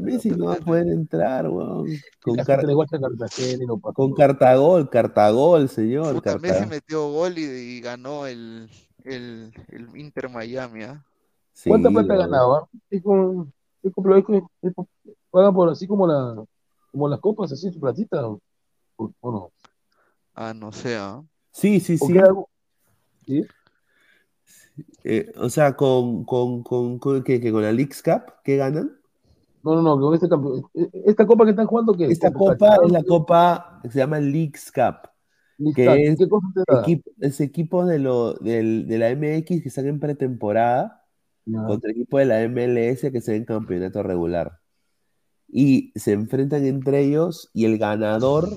Messi 0.00 0.30
no 0.30 0.46
va 0.46 0.54
a 0.54 0.56
poder 0.60 0.86
entrar, 0.88 1.48
weón. 1.48 1.86
Con, 2.22 2.36
Car- 2.36 2.46
Cartagena 2.46 3.66
con. 3.94 4.14
Cartagol, 4.14 4.88
Cartagol, 4.90 5.68
señor. 5.68 6.14
Puta, 6.14 6.32
Carta- 6.32 6.48
Messi 6.48 6.66
metió 6.66 7.10
gol 7.10 7.36
y, 7.38 7.42
y 7.42 7.80
ganó 7.80 8.26
el, 8.26 8.70
el, 9.04 9.52
el 9.68 9.96
Inter 9.96 10.28
Miami, 10.30 10.84
¿ah? 10.84 11.04
Sí, 11.52 11.68
¿Cuánta 11.68 11.90
plata 11.90 12.16
ganado? 12.16 12.54
ah? 12.56 12.68
Es 12.90 13.02
con, 13.02 13.52
es 13.82 13.92
con- 13.92 14.16
es 14.18 14.24
con- 14.24 14.48
es 14.62 14.74
con- 14.74 14.88
paga 15.30 15.52
por 15.52 15.68
así 15.68 15.86
como 15.86 16.06
la, 16.06 16.42
como 16.90 17.08
las 17.08 17.20
copas, 17.20 17.52
así 17.52 17.70
su 17.70 17.78
platita. 17.80 18.26
¿O, 18.26 18.40
o 18.96 19.32
no? 19.32 19.50
Ah, 20.34 20.54
no 20.54 20.72
sé, 20.72 20.96
¿ah? 20.96 21.22
Sí, 21.50 21.80
sí, 21.80 21.98
¿O 22.00 22.06
sí. 23.26 23.44
Eh, 25.04 25.32
o 25.36 25.50
sea, 25.50 25.76
con, 25.76 26.24
con, 26.24 26.62
con, 26.62 26.98
con, 26.98 27.22
¿qué- 27.22 27.40
qué? 27.40 27.52
con 27.52 27.62
la 27.62 27.72
Leagues 27.72 28.02
Cup, 28.02 28.22
¿qué 28.44 28.56
ganan? 28.56 28.98
No, 29.64 29.74
no, 29.76 29.82
no, 29.82 30.00
con 30.00 30.14
este 30.14 30.28
campeón. 30.28 30.62
Esta 31.06 31.26
copa 31.26 31.44
que 31.44 31.50
están 31.50 31.66
jugando, 31.66 31.94
¿qué? 31.94 32.06
Esta 32.06 32.32
copa 32.32 32.76
es 32.84 32.90
la 32.92 33.02
copa 33.04 33.80
que 33.82 33.90
se 33.90 33.98
llama 33.98 34.18
Leagues 34.18 34.72
Cup, 34.72 35.08
que 35.74 35.84
Cup. 35.86 35.94
es, 35.96 36.18
¿Qué 36.18 36.28
cosa 36.28 36.46
te 36.54 36.72
da? 36.74 36.80
equipo, 36.82 37.10
es 37.20 37.40
equipos 37.40 37.88
de, 37.88 37.98
lo, 37.98 38.34
del- 38.34 38.86
de 38.88 38.98
la 38.98 39.10
MX 39.10 39.62
que 39.62 39.68
están 39.68 39.86
en 39.86 40.00
pretemporada 40.00 41.04
Ya. 41.44 41.64
contra 41.66 41.90
equipos 41.92 42.18
de 42.20 42.26
la 42.26 42.40
MLS 42.48 43.10
que 43.12 43.18
están 43.18 43.36
en 43.36 43.44
campeonato 43.44 44.02
regular. 44.02 44.58
Y 45.48 45.92
se 45.96 46.12
enfrentan 46.12 46.64
entre 46.64 47.00
ellos 47.00 47.50
y 47.52 47.66
el 47.66 47.78
ganador 47.78 48.48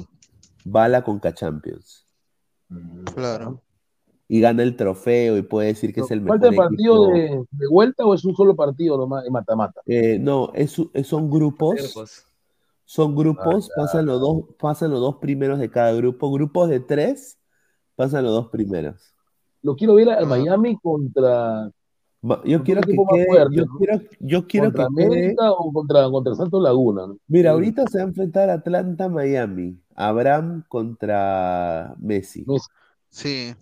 va 0.66 0.86
a 0.86 0.88
la 0.90 1.04
Conca 1.04 1.34
Champions. 1.34 2.06
Claro. 3.14 3.62
Y 4.28 4.40
gana 4.42 4.64
el 4.64 4.76
trofeo 4.76 5.38
y 5.38 5.44
puede 5.44 5.68
decir 5.68 5.94
que 5.94 6.02
es 6.02 6.10
el 6.10 6.22
mejor 6.22 6.40
¿Falta 6.40 6.50
el 6.50 6.56
partido 6.56 7.08
de, 7.10 7.44
de 7.52 7.68
vuelta 7.70 8.06
o 8.06 8.14
es 8.16 8.26
un 8.26 8.36
solo 8.36 8.56
partido 8.56 8.98
nomás 8.98 9.24
en 9.26 9.32
mata-mata? 9.34 9.82
Eh, 9.86 10.18
no, 10.20 10.52
es, 10.56 10.76
es- 10.94 11.08
son 11.08 11.30
grupos. 11.30 11.76
Grupos. 11.76 12.26
Son 12.88 13.16
grupos, 13.16 13.68
Ah, 13.70 13.74
ya. 13.78 13.82
pasan 13.84 14.06
los 14.08 14.20
dos, 14.22 14.44
pasan 14.60 14.92
los 14.92 15.00
dos 15.00 15.16
primeros 15.18 15.60
de 15.60 15.70
cada 15.70 15.92
grupo. 15.94 16.32
Grupos 16.32 16.70
de 16.70 16.80
tres, 16.80 17.38
pasan 17.96 18.24
los 18.24 18.34
dos 18.34 18.50
primeros. 18.50 19.14
Lo 19.62 19.76
quiero 19.76 19.96
ver 19.96 20.10
Ah. 20.10 20.18
al 20.18 20.28
Miami 20.28 20.78
contra, 20.82 21.72
Yo 22.46 22.64
quiero 22.64 22.82
que 22.82 22.94
quede, 22.94 23.26
fuerte, 23.28 23.56
yo 23.56 23.66
¿no? 23.66 23.78
quiero, 23.78 24.02
yo 24.20 24.48
quiero 24.48 24.66
contra 24.68 24.88
que 24.88 24.96
quede. 24.96 25.06
América 25.18 25.52
o 25.52 25.72
contra, 25.72 26.10
contra 26.10 26.34
Santos 26.36 26.62
Laguna. 26.64 27.06
¿no? 27.08 27.18
Mira, 27.28 27.52
Sí. 27.52 27.54
ahorita 27.54 27.86
se 27.88 27.98
va 28.00 28.04
a 28.06 28.08
enfrentar 28.08 28.50
Atlanta, 28.50 29.08
Miami. 29.10 29.80
Abraham 29.96 30.64
contra 30.68 31.96
Messi. 32.00 32.44
Messi. 32.48 32.68
Sí. 33.10 33.56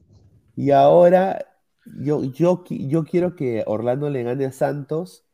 Y 0.56 0.72
ahora 0.72 1.46
yo, 1.86 2.24
yo, 2.24 2.64
yo 2.70 3.04
quiero 3.04 3.36
que 3.36 3.64
Orlando 3.66 4.10
le 4.10 4.24
gane 4.24 4.46
a 4.46 4.52
Santos. 4.52 5.26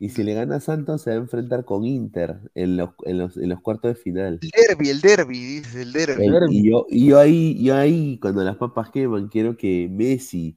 Y 0.00 0.10
si 0.10 0.22
le 0.22 0.34
gana 0.34 0.56
a 0.56 0.60
Santos, 0.60 1.02
se 1.02 1.10
va 1.10 1.16
a 1.16 1.20
enfrentar 1.20 1.64
con 1.64 1.84
Inter 1.84 2.38
en 2.54 2.76
los, 2.76 2.90
en 3.04 3.18
los, 3.18 3.36
en 3.36 3.48
los 3.48 3.60
cuartos 3.60 3.94
de 3.94 4.00
final. 4.00 4.38
El 4.42 4.50
derby, 4.50 4.88
el 4.90 5.00
derby, 5.00 5.38
dice, 5.38 5.82
el 5.82 5.92
derby. 5.92 6.26
El- 6.26 6.52
y 6.52 6.70
yo, 6.70 6.86
y 6.88 7.06
yo 7.08 7.18
ahí, 7.18 7.62
yo 7.62 7.76
ahí, 7.76 8.18
cuando 8.20 8.44
las 8.44 8.56
papas 8.56 8.90
queman, 8.90 9.28
quiero 9.28 9.56
que 9.56 9.88
Messi 9.90 10.56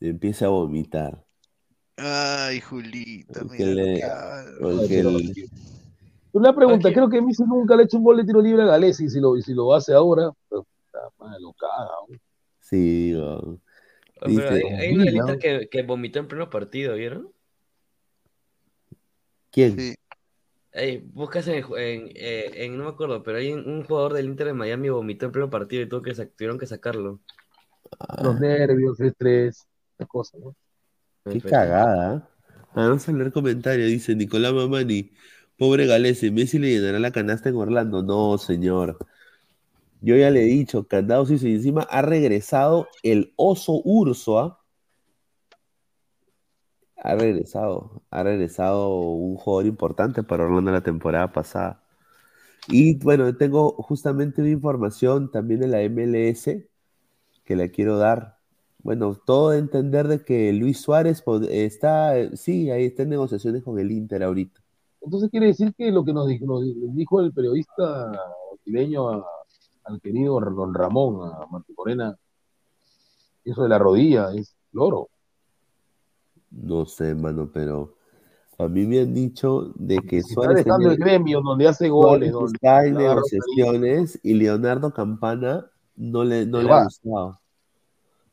empiece 0.00 0.44
a 0.44 0.48
vomitar. 0.48 1.24
Ay, 1.98 2.60
Julita, 2.60 3.44
Porque 3.44 3.64
mira 3.64 4.00
lo 4.60 4.78
le- 4.78 5.00
el- 5.00 5.36
Una 6.32 6.54
pregunta, 6.54 6.92
creo 6.92 7.10
que 7.10 7.20
Messi 7.20 7.42
nunca 7.44 7.76
le 7.76 7.82
ha 7.82 7.84
hecho 7.84 7.98
un 7.98 8.04
gol 8.04 8.16
de 8.16 8.24
tiro 8.24 8.40
libre 8.40 8.62
a 8.62 8.66
Galesi 8.66 9.04
y 9.04 9.08
si 9.10 9.20
lo, 9.20 9.36
y 9.36 9.42
si 9.42 9.52
lo 9.52 9.74
hace 9.74 9.92
ahora, 9.92 10.30
pues, 10.48 10.62
puta 10.64 10.98
madre, 11.18 11.40
lo 11.40 11.52
caga. 11.52 11.88
Sí, 12.70 12.76
digo, 13.12 13.60
Ah, 14.20 14.30
Pero 14.34 14.50
hay, 14.52 14.62
hay 14.78 14.92
una 14.94 15.04
lista 15.06 15.36
que, 15.38 15.68
que 15.70 15.82
vomitó 15.82 16.18
en 16.20 16.28
pleno 16.28 16.50
partido, 16.50 16.94
¿vieron? 16.94 17.32
¿quién? 19.50 19.76
Sí. 19.76 19.94
Ey, 20.72 20.98
buscas 20.98 21.48
en, 21.48 21.64
en, 21.76 22.10
eh, 22.16 22.64
en- 22.64 22.78
no 22.78 22.84
me 22.84 22.90
acuerdo, 22.90 23.22
pero 23.22 23.38
hay 23.38 23.52
un, 23.52 23.68
un 23.68 23.84
jugador 23.84 24.14
del 24.14 24.26
Inter 24.26 24.48
de 24.48 24.54
Miami 24.54 24.88
vomitó 24.90 25.26
en 25.26 25.32
pleno 25.32 25.50
partido 25.50 25.82
y 25.82 25.88
tuvo 25.88 26.02
que, 26.02 26.14
tuvieron 26.14 26.58
que 26.58 26.66
sacarlo. 26.66 27.20
Los 28.18 28.38
nervios, 28.38 29.00
el 29.00 29.08
estrés, 29.08 29.66
esas 29.98 30.08
cosas, 30.08 30.40
¿no? 30.42 30.56
Qué 31.28 31.42
cagada. 31.42 32.16
¿eh? 32.16 32.22
Ah, 32.74 32.88
vamos 32.88 33.08
a 33.08 33.12
leer 33.12 33.32
comentario. 33.32 33.86
Dice 33.86 34.14
Nicolás 34.14 34.52
Mamani. 34.52 35.12
Pobre 35.56 35.86
Galese, 35.86 36.30
Messi 36.30 36.58
le 36.58 36.70
llenará 36.70 36.98
la 36.98 37.12
canasta 37.12 37.48
en 37.48 37.56
Orlando. 37.56 38.02
No, 38.02 38.38
señor. 38.38 38.98
Yo 40.02 40.16
ya 40.16 40.30
le 40.30 40.42
he 40.42 40.46
dicho, 40.46 40.86
candado 40.88 41.26
y 41.28 41.32
encima 41.54 41.82
ha 41.82 42.02
regresado 42.02 42.88
el 43.02 43.32
oso 43.36 43.80
urso. 43.84 44.38
¿ah? 44.38 44.60
Ha 46.96 47.14
regresado. 47.14 48.02
Ha 48.10 48.22
regresado 48.22 48.88
un 48.98 49.36
jugador 49.36 49.66
importante 49.66 50.22
para 50.22 50.44
Orlando 50.44 50.70
la 50.72 50.82
temporada 50.82 51.32
pasada. 51.32 51.82
Y 52.68 52.98
bueno, 52.98 53.36
tengo 53.36 53.72
justamente 53.72 54.42
una 54.42 54.50
información 54.50 55.30
también 55.30 55.60
de 55.60 55.68
la 55.68 55.82
MLS 55.82 56.68
que 57.44 57.56
la 57.56 57.68
quiero 57.68 57.98
dar. 57.98 58.38
Bueno, 58.82 59.14
todo 59.14 59.50
de 59.50 59.58
entender 59.58 60.08
de 60.08 60.24
que 60.24 60.52
Luis 60.52 60.80
Suárez 60.80 61.22
está, 61.50 62.14
sí, 62.36 62.70
ahí 62.70 62.86
está 62.86 63.02
en 63.04 63.10
negociaciones 63.10 63.62
con 63.62 63.78
el 63.78 63.90
Inter 63.90 64.22
ahorita. 64.22 64.60
Entonces 65.02 65.30
quiere 65.30 65.46
decir 65.46 65.74
que 65.76 65.90
lo 65.90 66.04
que 66.04 66.12
nos 66.12 66.28
dijo, 66.28 67.20
el 67.20 67.32
periodista 67.32 68.12
brasileño 68.52 69.10
a- 69.10 69.24
al 69.90 70.00
querido 70.00 70.40
don 70.40 70.74
Ramón, 70.74 71.30
a 71.32 71.46
Martín 71.50 71.74
Morena, 71.76 72.16
eso 73.44 73.62
de 73.62 73.68
la 73.68 73.78
rodilla 73.78 74.32
es 74.34 74.54
loro. 74.72 75.08
No 76.50 76.86
sé, 76.86 77.14
mano, 77.14 77.50
pero 77.52 77.94
a 78.58 78.68
mí 78.68 78.86
me 78.86 79.00
han 79.00 79.14
dicho 79.14 79.72
de 79.76 79.98
que 79.98 80.18
está 80.18 80.34
Suárez 80.34 80.64
dejando 80.64 80.90
el 80.90 80.96
gremio 80.96 81.40
donde 81.40 81.68
hace 81.68 81.88
goles, 81.88 82.32
donde 82.32 82.52
está 82.54 82.84
en 82.84 82.94
negociaciones 82.94 84.20
y 84.22 84.34
Leonardo 84.34 84.92
Campana 84.92 85.70
no 85.96 86.24
le, 86.24 86.46
no 86.46 86.60
le 86.60 86.70
ha 86.70 86.84
gustado. 86.84 87.40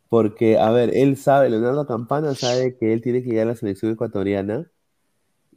Porque, 0.09 0.57
a 0.57 0.71
ver, 0.71 0.91
él 0.93 1.17
sabe, 1.17 1.49
Leonardo 1.49 1.85
Campana 1.85 2.33
sabe 2.33 2.77
que 2.77 2.93
él 2.93 3.01
tiene 3.01 3.21
que 3.21 3.29
llegar 3.29 3.47
a 3.47 3.51
la 3.51 3.55
selección 3.55 3.91
ecuatoriana. 3.91 4.69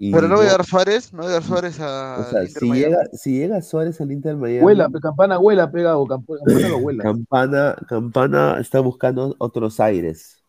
Y 0.03 0.11
Pero 0.13 0.29
no 0.29 0.37
voy 0.37 0.47
a 0.47 0.53
dar 0.53 0.65
Suárez, 0.65 1.13
no 1.13 1.25
voy 1.25 1.29
a 1.29 1.35
dar 1.35 1.43
Suárez 1.43 1.79
a 1.79 2.25
o 2.27 2.31
sea, 2.31 2.47
si 2.47 2.65
Miami. 2.65 2.79
llega, 2.81 3.05
si 3.13 3.39
llega 3.39 3.61
Suárez 3.61 4.01
al 4.01 4.11
Inter 4.11 4.35
Miami, 4.35 4.65
Huela, 4.65 4.89
campana, 4.99 5.39
huela, 5.39 5.71
pegado, 5.71 6.07
camp- 6.07 6.27
campana 6.27 6.69
lo 6.69 6.79
huela. 6.79 7.03
Campana, 7.03 7.77
Campana 7.87 8.57
está 8.59 8.81
buscando 8.81 9.35
otros 9.37 9.79
aires. 9.79 10.43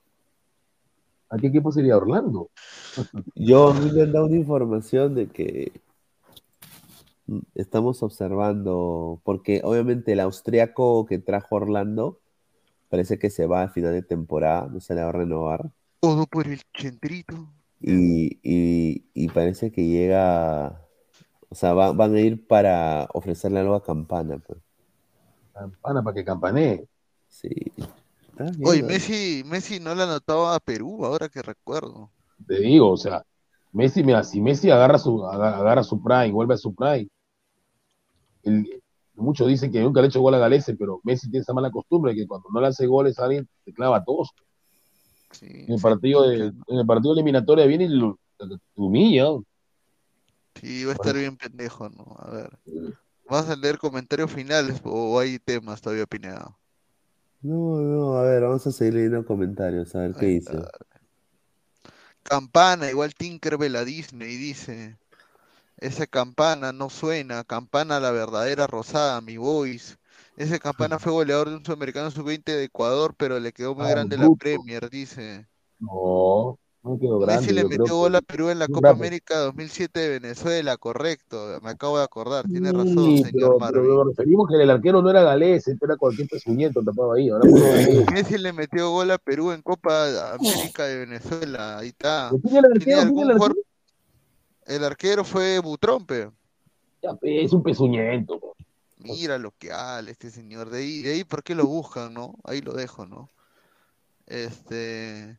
¿A 1.29 1.37
qué 1.37 1.47
equipo 1.47 1.69
sería 1.73 1.97
Orlando? 1.97 2.49
Yo 3.35 3.71
a 3.71 3.73
mí 3.73 3.91
me 3.91 4.03
han 4.03 4.13
dado 4.13 4.27
una 4.27 4.37
información 4.37 5.15
de 5.15 5.27
que 5.27 5.73
estamos 7.53 8.03
observando, 8.03 9.19
porque 9.25 9.59
obviamente 9.65 10.13
el 10.13 10.21
austriaco 10.21 11.05
que 11.05 11.19
trajo 11.19 11.57
Orlando 11.57 12.19
parece 12.87 13.19
que 13.19 13.29
se 13.29 13.47
va 13.47 13.63
a 13.63 13.67
final 13.69 13.91
de 13.91 14.01
temporada, 14.01 14.69
no 14.71 14.79
se 14.79 14.95
le 14.95 15.03
va 15.03 15.09
a 15.09 15.11
renovar. 15.11 15.69
Todo 15.99 16.25
por 16.25 16.47
el 16.47 16.61
centrito. 16.73 17.49
Y, 17.81 18.39
y- 18.43 19.05
y 19.13 19.27
parece 19.29 19.71
que 19.71 19.87
llega 19.87 20.79
O 21.49 21.55
sea, 21.55 21.73
va- 21.73 21.91
van 21.91 22.15
a 22.15 22.19
ir 22.21 22.47
para 22.47 23.09
ofrecerle 23.13 23.59
algo 23.59 23.75
a 23.75 23.83
Campana. 23.83 24.37
Pues. 24.37 24.59
Campana 25.53 26.01
para 26.03 26.13
que 26.15 26.23
campanee. 26.23 26.87
Sí. 27.27 27.49
Oye. 28.65 28.83
Messi, 28.83 29.43
Messi 29.45 29.79
no 29.79 29.93
le 29.93 30.03
anotaba 30.03 30.55
a 30.55 30.59
Perú, 30.59 31.03
ahora 31.05 31.27
que 31.27 31.41
recuerdo. 31.41 32.09
Te 32.47 32.59
digo, 32.61 32.91
o 32.91 32.97
sea, 32.97 33.23
Messi, 33.73 34.03
mira, 34.03 34.23
si 34.23 34.39
Messi 34.41 34.69
agarra 34.71 34.97
su, 34.97 35.25
aga- 35.25 35.57
agarra 35.57 35.83
su 35.83 36.01
prime, 36.01 36.31
vuelve 36.31 36.53
a 36.53 36.57
su 36.57 36.73
prime, 36.73 37.09
el- 38.43 38.81
muchos 39.15 39.47
dicen 39.47 39.71
que 39.71 39.81
nunca 39.81 39.99
le 40.01 40.07
ha 40.07 40.09
hecho 40.09 40.21
gol 40.21 40.33
a 40.35 40.39
Galese, 40.39 40.75
pero 40.75 40.99
Messi 41.03 41.29
tiene 41.29 41.41
esa 41.41 41.53
mala 41.53 41.69
costumbre 41.69 42.15
que 42.15 42.25
cuando 42.27 42.47
no 42.53 42.61
le 42.61 42.67
hace 42.67 42.87
goles 42.87 43.19
a 43.19 43.25
alguien, 43.25 43.47
te 43.65 43.73
clava 43.73 43.97
a 43.97 44.03
todos. 44.03 44.29
En 45.41 45.73
el 45.73 45.81
partido 45.81 46.27
de, 46.27 46.45
en 46.45 46.77
el 46.79 46.85
partido 46.85 47.13
eliminatorio 47.13 47.67
viene 47.67 47.85
y 47.85 47.89
lo, 47.89 48.19
humilla. 48.75 49.25
Sí, 50.55 50.85
va 50.85 50.91
a 50.91 50.95
estar 50.95 51.15
bien 51.15 51.37
pendejo, 51.37 51.89
¿no? 51.89 52.15
A 52.19 52.29
ver. 52.31 52.59
¿Vas 53.29 53.49
a 53.49 53.55
leer 53.55 53.77
comentarios 53.77 54.31
finales 54.31 54.81
o 54.83 55.17
hay 55.19 55.39
temas 55.39 55.81
todavía 55.81 56.03
opinados? 56.03 56.53
No, 57.41 57.79
no, 57.79 58.17
a 58.17 58.23
ver, 58.23 58.41
vamos 58.43 58.67
a 58.67 58.71
seguir 58.71 58.95
leyendo 58.95 59.25
comentarios, 59.25 59.95
a 59.95 59.99
ver 59.99 60.13
qué 60.13 60.25
dice. 60.27 60.51
Campana, 62.23 62.89
igual 62.89 63.15
Tinkerbell 63.15 63.75
a 63.75 63.85
Disney, 63.85 64.35
dice. 64.35 64.97
Esa 65.77 66.05
campana 66.05 66.71
no 66.71 66.89
suena, 66.89 67.43
campana 67.43 67.99
la 67.99 68.11
verdadera 68.11 68.67
rosada, 68.67 69.19
mi 69.21 69.37
voice. 69.37 69.95
Ese 70.37 70.59
campana 70.59 70.97
fue 70.97 71.11
goleador 71.11 71.49
de 71.49 71.55
un 71.57 71.65
sudamericano 71.65 72.09
sub-20 72.09 72.43
de 72.45 72.63
Ecuador, 72.63 73.13
pero 73.17 73.39
le 73.39 73.51
quedó 73.51 73.75
muy 73.75 73.85
Ah, 73.85 73.89
grande 73.91 74.17
la. 74.17 74.29
Premier, 74.39 74.89
dice. 74.89 75.47
No, 75.79 76.57
no 76.83 76.97
quedó 76.99 77.19
grande. 77.19 77.41
Messi 77.41 77.53
le 77.53 77.63
metió 77.65 77.95
gol 77.97 78.15
a 78.15 78.21
Perú 78.21 78.49
en 78.49 78.57
la 78.59 78.67
Copa 78.67 78.89
rápido. 78.89 79.03
América 79.05 79.37
2007 79.39 79.99
de 79.99 80.09
Venezuela, 80.19 80.77
correcto. 80.77 81.59
Me 81.61 81.69
acabo 81.71 81.97
de 81.97 82.03
acordar, 82.05 82.45
tiene 82.47 82.71
razón, 82.71 82.95
señor 82.95 83.31
pero, 83.33 83.57
pero 83.57 83.59
Marvin. 83.59 83.87
nos 83.95 84.07
referimos 84.07 84.47
que 84.47 84.55
el 84.63 84.69
arquero 84.69 85.01
no 85.01 85.09
era 85.09 85.21
galés, 85.21 85.67
este 85.67 85.85
era 85.85 85.95
cualquier 85.97 86.27
pezuñento 86.27 86.81
tapado 86.83 87.13
ahí. 87.13 87.29
Ahora. 87.29 87.43
Messi 88.13 88.37
le 88.37 88.53
metió 88.53 88.89
gol 88.89 89.11
a 89.11 89.17
Perú 89.17 89.51
en 89.51 89.61
Copa 89.61 90.33
América 90.33 90.85
de 90.85 90.97
Venezuela, 91.05 91.77
ahí 91.79 91.89
está. 91.89 92.31
¿Quién 92.41 92.55
era 92.55 92.67
el 92.73 92.79
¿Tiene 92.83 92.93
arquero? 92.93 92.95
¿Quién 92.95 92.99
algún 92.99 93.23
era 93.25 93.33
el 93.33 93.37
jugador? 93.37 93.57
El 94.65 94.83
arquero 94.85 95.23
fue 95.23 95.59
Butrón, 95.59 96.05
pe. 96.05 96.29
Ya, 97.03 97.13
pe, 97.15 97.43
es 97.43 97.51
un 97.51 97.63
pezuñento. 97.63 98.39
Po. 99.01 99.13
Mira 99.13 99.37
lo 99.37 99.51
que 99.57 99.71
habla 99.71 100.11
este 100.11 100.29
señor. 100.29 100.69
De 100.69 100.79
ahí, 100.79 101.01
de 101.01 101.13
ahí, 101.13 101.23
¿por 101.23 101.43
qué 101.43 101.55
lo 101.55 101.65
buscan, 101.65 102.13
no? 102.13 102.35
Ahí 102.43 102.61
lo 102.61 102.73
dejo, 102.73 103.05
¿no? 103.05 103.29
Este. 104.27 105.37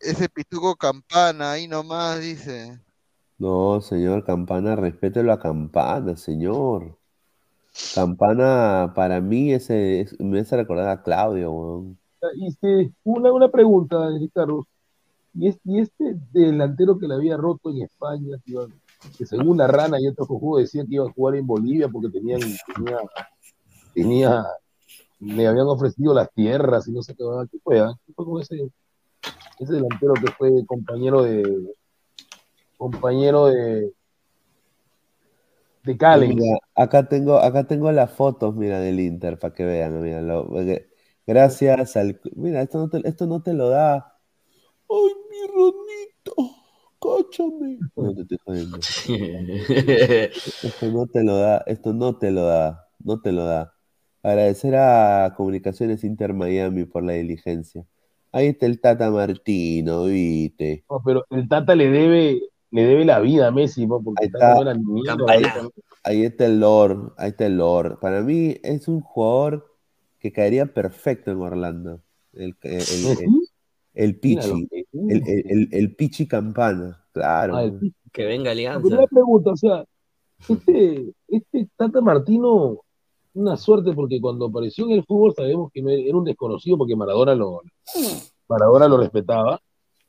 Ese 0.00 0.28
pituco 0.28 0.76
campana, 0.76 1.52
ahí 1.52 1.68
nomás, 1.68 2.20
dice. 2.20 2.80
No, 3.38 3.80
señor 3.80 4.24
Campana, 4.24 4.76
respételo 4.76 5.32
a 5.32 5.40
Campana, 5.40 6.16
señor. 6.16 6.98
Campana, 7.94 8.92
para 8.94 9.20
mí, 9.20 9.52
ese, 9.52 10.00
es- 10.02 10.20
me 10.20 10.40
hace 10.40 10.56
recordar 10.56 10.88
a 10.88 11.02
Claudio, 11.02 11.50
weón. 11.50 11.98
Y 12.36 12.48
este, 12.48 12.92
una, 13.02 13.32
una 13.32 13.48
pregunta, 13.48 13.96
Ricardo. 14.18 14.66
¿Y 15.32 15.48
este, 15.48 15.60
y 15.64 15.78
este 15.80 16.16
delantero 16.32 16.98
que 16.98 17.08
le 17.08 17.14
había 17.14 17.36
roto 17.36 17.70
en 17.70 17.82
España, 17.82 18.36
que 19.16 19.26
según 19.26 19.58
la 19.58 19.66
rana 19.66 20.00
y 20.00 20.06
otro 20.08 20.26
cojudo 20.26 20.60
decían 20.60 20.86
que 20.86 20.94
iba 20.96 21.06
a 21.06 21.12
jugar 21.12 21.36
en 21.36 21.46
Bolivia 21.46 21.88
porque 21.88 22.08
tenían, 22.10 22.40
tenía, 22.74 22.98
tenía, 23.94 24.46
le 25.20 25.46
habían 25.46 25.66
ofrecido 25.66 26.14
las 26.14 26.30
tierras 26.32 26.86
y 26.88 26.92
no 26.92 27.02
sé 27.02 27.14
qué, 27.14 27.24
qué 27.50 27.58
fue, 27.62 27.80
ah? 27.80 27.92
¿Qué 28.06 28.12
fue 28.12 28.24
con 28.24 28.40
ese, 28.40 28.70
ese 29.58 29.72
delantero 29.72 30.14
que 30.14 30.32
fue 30.32 30.64
compañero 30.66 31.22
de, 31.22 31.74
compañero 32.76 33.46
de, 33.46 33.92
de? 35.82 35.96
Mira, 36.34 36.58
acá 36.74 37.08
tengo, 37.08 37.38
acá 37.38 37.66
tengo 37.66 37.90
las 37.92 38.10
fotos, 38.12 38.54
mira, 38.54 38.80
del 38.80 39.00
Inter, 39.00 39.38
para 39.38 39.54
que 39.54 39.64
vean, 39.64 40.00
mira, 40.02 40.20
lo- 40.22 40.46
porque- 40.48 40.90
gracias 41.26 41.96
al... 41.96 42.20
Mira, 42.34 42.62
esto 42.62 42.78
no 42.78 42.88
te, 42.88 43.06
esto 43.08 43.26
no 43.26 43.42
te 43.42 43.52
lo 43.54 43.68
da... 43.68 44.18
¡Ay, 44.88 45.12
mi 45.30 45.46
Ronito! 45.46 46.59
¡Cáchame! 47.00 47.78
No 47.96 48.14
te 48.14 48.22
estoy 48.22 48.38
jodiendo. 48.44 48.78
Esto 50.62 50.90
no 50.92 51.06
te 51.06 51.24
lo 51.24 51.36
da, 51.36 51.64
esto 51.66 51.92
no 51.92 52.18
te 52.18 52.30
lo 52.30 52.44
da, 52.44 52.88
no 53.02 53.20
te 53.20 53.32
lo 53.32 53.44
da. 53.44 53.74
Agradecer 54.22 54.76
a 54.76 55.32
Comunicaciones 55.36 56.04
Inter 56.04 56.34
Miami 56.34 56.84
por 56.84 57.02
la 57.02 57.14
diligencia. 57.14 57.86
Ahí 58.32 58.48
está 58.48 58.66
el 58.66 58.80
Tata 58.80 59.10
Martino, 59.10 60.04
viste. 60.04 60.84
No, 60.90 61.02
pero 61.04 61.24
el 61.30 61.48
Tata 61.48 61.74
le 61.74 61.90
debe, 61.90 62.42
le 62.70 62.84
debe 62.84 63.04
la 63.04 63.18
vida 63.20 63.48
a 63.48 63.50
Messi, 63.50 63.86
¿no? 63.86 64.02
porque 64.02 64.26
el 64.26 64.32
Tata 64.32 64.54
no 64.54 64.62
era 64.62 64.74
ni 64.74 64.84
mierda, 64.84 65.24
Ahí, 65.26 65.42
ahí 66.04 66.24
está 66.24 66.46
el 66.46 66.60
Lord, 66.60 67.14
ahí 67.16 67.30
está 67.30 67.46
el 67.46 67.56
Lord. 67.56 67.98
Para 67.98 68.20
mí 68.20 68.56
es 68.62 68.88
un 68.88 69.00
jugador 69.00 69.74
que 70.18 70.32
caería 70.32 70.66
perfecto 70.66 71.30
en 71.30 71.38
Orlando. 71.38 72.02
El, 72.34 72.54
el, 72.62 72.72
el, 72.72 72.82
el- 73.94 74.18
Pichi, 74.18 74.68
el, 74.92 75.22
el, 75.26 75.44
el- 75.50 75.68
el 75.72 75.94
Pichi 75.96 76.26
Campana, 76.26 77.04
claro. 77.12 77.56
Ah, 77.56 77.64
Pichi. 77.80 77.94
Que 78.12 78.24
venga 78.24 78.50
Alianza. 78.50 79.06
pregunta, 79.10 79.52
o 79.52 79.56
sea, 79.56 79.84
este, 80.48 81.12
este 81.28 81.68
Tata 81.76 82.00
Martino, 82.00 82.80
una 83.34 83.56
suerte 83.56 83.92
porque 83.92 84.20
cuando 84.20 84.46
apareció 84.46 84.86
en 84.86 84.92
el 84.92 85.04
fútbol 85.04 85.32
sabemos 85.34 85.70
que 85.72 85.80
era 85.80 86.16
un 86.16 86.24
desconocido 86.24 86.76
porque 86.76 86.96
Maradona 86.96 87.34
lo, 87.36 87.60
Maradona 88.48 88.88
lo 88.88 88.96
respetaba 88.98 89.60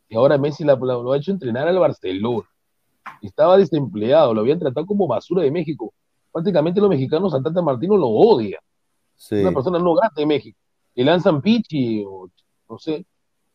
y 0.09 0.15
ahora 0.15 0.37
Messi 0.37 0.63
la- 0.63 0.75
la- 0.75 0.93
lo 0.95 1.11
ha 1.11 1.17
hecho 1.17 1.31
entrenar 1.31 1.67
al 1.67 1.77
Barcelona. 1.79 2.47
Estaba 3.21 3.57
desempleado, 3.57 4.33
lo 4.33 4.41
habían 4.41 4.59
tratado 4.59 4.85
como 4.85 5.07
basura 5.07 5.43
de 5.43 5.51
México. 5.51 5.93
Prácticamente 6.31 6.81
los 6.81 6.89
mexicanos 6.89 7.33
a 7.33 7.41
Tata 7.41 7.61
Martino 7.61 7.95
lo 7.97 8.07
odian. 8.07 8.61
Sí, 9.15 9.35
Una 9.35 9.51
persona 9.51 9.77
no 9.77 9.93
grata 9.93 10.15
de 10.17 10.25
México. 10.25 10.57
Le 10.95 11.03
lanzan 11.03 11.41
pichi 11.41 12.03
o 12.05 12.27
no 12.69 12.79
sé. 12.79 13.05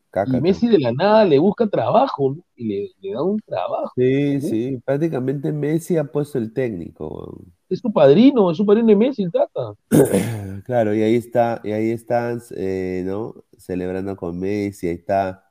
Caca. 0.09 0.37
Y 0.37 0.41
Messi 0.41 0.67
de 0.67 0.79
la 0.79 0.91
nada 0.91 1.25
le 1.25 1.39
busca 1.39 1.67
trabajo 1.67 2.33
¿no? 2.35 2.43
y 2.55 2.67
le, 2.67 2.91
le 3.01 3.13
da 3.13 3.23
un 3.23 3.39
trabajo. 3.45 3.91
Sí, 3.95 4.41
sí, 4.41 4.81
prácticamente 4.85 5.51
Messi 5.51 5.97
ha 5.97 6.05
puesto 6.05 6.37
el 6.37 6.53
técnico. 6.53 7.43
Es 7.69 7.79
su 7.79 7.91
padrino, 7.91 8.49
es 8.51 8.57
su 8.57 8.65
padrino 8.65 8.87
de 8.87 8.95
Messi, 8.95 9.23
el 9.23 9.31
Tata. 9.31 9.73
Claro, 10.65 10.93
y 10.93 11.01
ahí 11.01 11.15
está, 11.15 11.61
y 11.63 11.71
ahí 11.71 11.91
están, 11.91 12.41
eh, 12.57 13.03
¿no? 13.05 13.35
Celebrando 13.57 14.15
con 14.17 14.37
Messi, 14.39 14.87
ahí 14.87 14.95
está. 14.95 15.43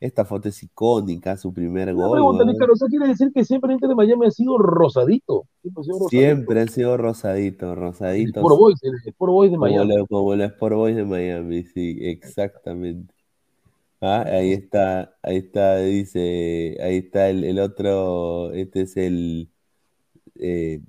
Esta 0.00 0.24
foto 0.24 0.48
es 0.48 0.62
icónica, 0.62 1.36
su 1.36 1.52
primer 1.52 1.94
Una 1.94 2.06
gol, 2.06 2.12
pregunta. 2.12 2.44
Ricardo, 2.44 2.72
¿eso 2.74 2.86
quiere 2.86 3.08
decir 3.08 3.30
que 3.34 3.44
siempre 3.44 3.74
el 3.74 3.78
de 3.80 3.94
Miami 3.94 4.26
ha 4.26 4.30
sido 4.30 4.56
rosadito? 4.56 5.44
Siempre 5.60 5.80
ha 5.80 5.84
sido 5.84 5.98
rosadito. 5.98 6.08
Siempre 6.10 6.60
ha 6.62 6.66
sido 6.68 6.96
rosadito, 6.96 7.74
El. 7.74 8.28
Sport 8.30 8.58
Boys, 8.58 8.78
el 8.82 8.92
Sport 9.06 9.30
Boys 9.32 9.50
de 9.50 9.56
Como 9.58 9.70
Miami. 9.70 9.94
lo- 9.96 10.06
como 10.06 10.34
los 10.34 10.50
Sport 10.52 10.74
Boys 10.74 10.96
de 10.96 11.04
Miami, 11.04 11.64
sí, 11.64 11.98
exactamente. 12.00 13.14
Ah, 14.02 14.22
ahí 14.26 14.52
está, 14.52 15.14
ahí 15.22 15.36
está, 15.36 15.76
dice, 15.78 16.78
ahí 16.82 16.96
está 16.98 17.28
el, 17.28 17.44
el 17.44 17.58
otro, 17.58 18.50
este 18.52 18.82
es 18.82 18.96
el 18.96 19.50
eh, 20.36 20.80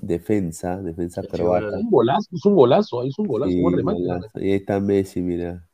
defensa, 0.00 0.82
defensa 0.82 1.22
croata. 1.22 1.68
Es 1.78 1.84
un 1.84 1.90
golazo, 1.90 2.28
es 2.32 2.44
un 2.44 2.56
golazo, 2.56 3.00
ahí 3.02 3.08
es 3.10 3.18
un 3.20 3.26
golazo, 3.28 3.52
Sí, 3.52 3.62
remate. 3.72 4.00
golazo. 4.02 4.40
Y 4.40 4.44
ahí 4.50 4.52
está 4.52 4.80
Messi, 4.80 5.20
mira. 5.22 5.68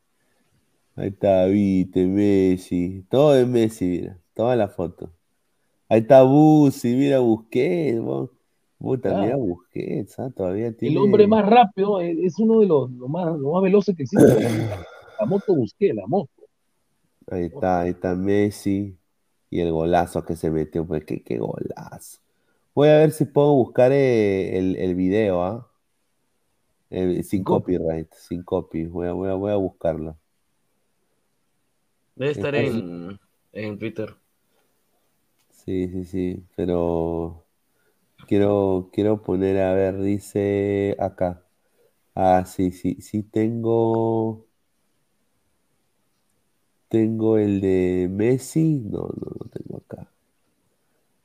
Ahí 0.94 1.09
está, 1.09 1.47
viste, 1.47 2.05
Messi. 2.06 3.06
Todo 3.09 3.32
de 3.32 3.47
Messi, 3.47 3.86
mira. 3.86 4.19
Toda 4.35 4.55
la 4.56 4.69
foto. 4.69 5.10
Ahí 5.89 6.01
está 6.01 6.23
Busi, 6.24 6.94
mira 6.94 7.20
Busquets. 7.20 8.01
vos. 8.01 8.31
Puta, 8.78 9.09
Claro. 9.10 9.23
mira 9.24 9.36
Busquets, 9.36 10.19
ah, 10.19 10.31
Todavía 10.36 10.66
El 10.69 10.77
tiene. 10.77 10.98
hombre 10.98 11.27
más 11.27 11.47
rápido 11.48 12.01
eh, 12.02 12.16
es 12.23 12.39
uno 12.39 12.60
de 12.60 12.66
los, 12.66 12.90
los 12.90 13.09
más, 13.09 13.39
los 13.39 13.51
más 13.55 13.62
veloces 13.62 13.97
que 13.97 14.02
existe. 14.02 14.27
La 15.19 15.24
moto 15.27 15.55
busqué, 15.55 15.94
la 15.94 16.06
moto. 16.06 16.31
Ahí 17.31 17.44
está, 17.47 17.81
ahí 17.81 17.90
está 17.90 18.15
Messi. 18.15 18.99
Y 19.51 19.61
el 19.61 19.73
golazo 19.73 20.24
que 20.24 20.36
se 20.36 20.51
metió, 20.51 20.86
pues 20.86 21.05
qué, 21.05 21.23
qué 21.23 21.39
golazo. 21.39 22.20
Voy 22.74 22.89
a 22.89 22.99
ver 22.99 23.12
si 23.12 23.27
puedo 23.27 23.55
buscar 23.55 23.93
eh, 23.93 24.59
el, 24.59 24.77
el 24.77 24.94
video, 24.94 25.43
¿ah? 25.44 25.69
Sin 27.24 27.43
copyright, 27.43 28.12
sin 28.15 28.44
copy. 28.44 28.86
Voy 28.86 29.09
a, 29.09 29.12
voy 29.15 29.31
a, 29.31 29.35
voy 29.35 29.51
a 29.51 29.57
buscarlo. 29.57 30.16
Debe 32.16 32.31
estar 32.32 32.55
en, 32.55 33.20
en 33.53 33.78
Twitter. 33.78 34.16
Sí, 35.51 35.89
sí, 35.89 36.05
sí, 36.05 36.47
pero 36.57 37.44
quiero, 38.28 38.90
quiero 38.93 39.23
poner, 39.23 39.59
a 39.61 39.74
ver, 39.74 40.01
dice 40.03 40.97
acá. 41.01 41.44
Ah, 42.15 42.44
sí, 42.47 42.73
sí, 42.73 42.97
sí 43.03 43.23
tengo, 43.24 44.47
tengo 46.93 47.39
el 47.39 47.62
de 47.62 48.06
Messi. 48.10 48.82
No, 48.85 48.98
no, 48.98 49.32
no 49.40 49.48
tengo 49.51 49.78
acá. 49.78 50.10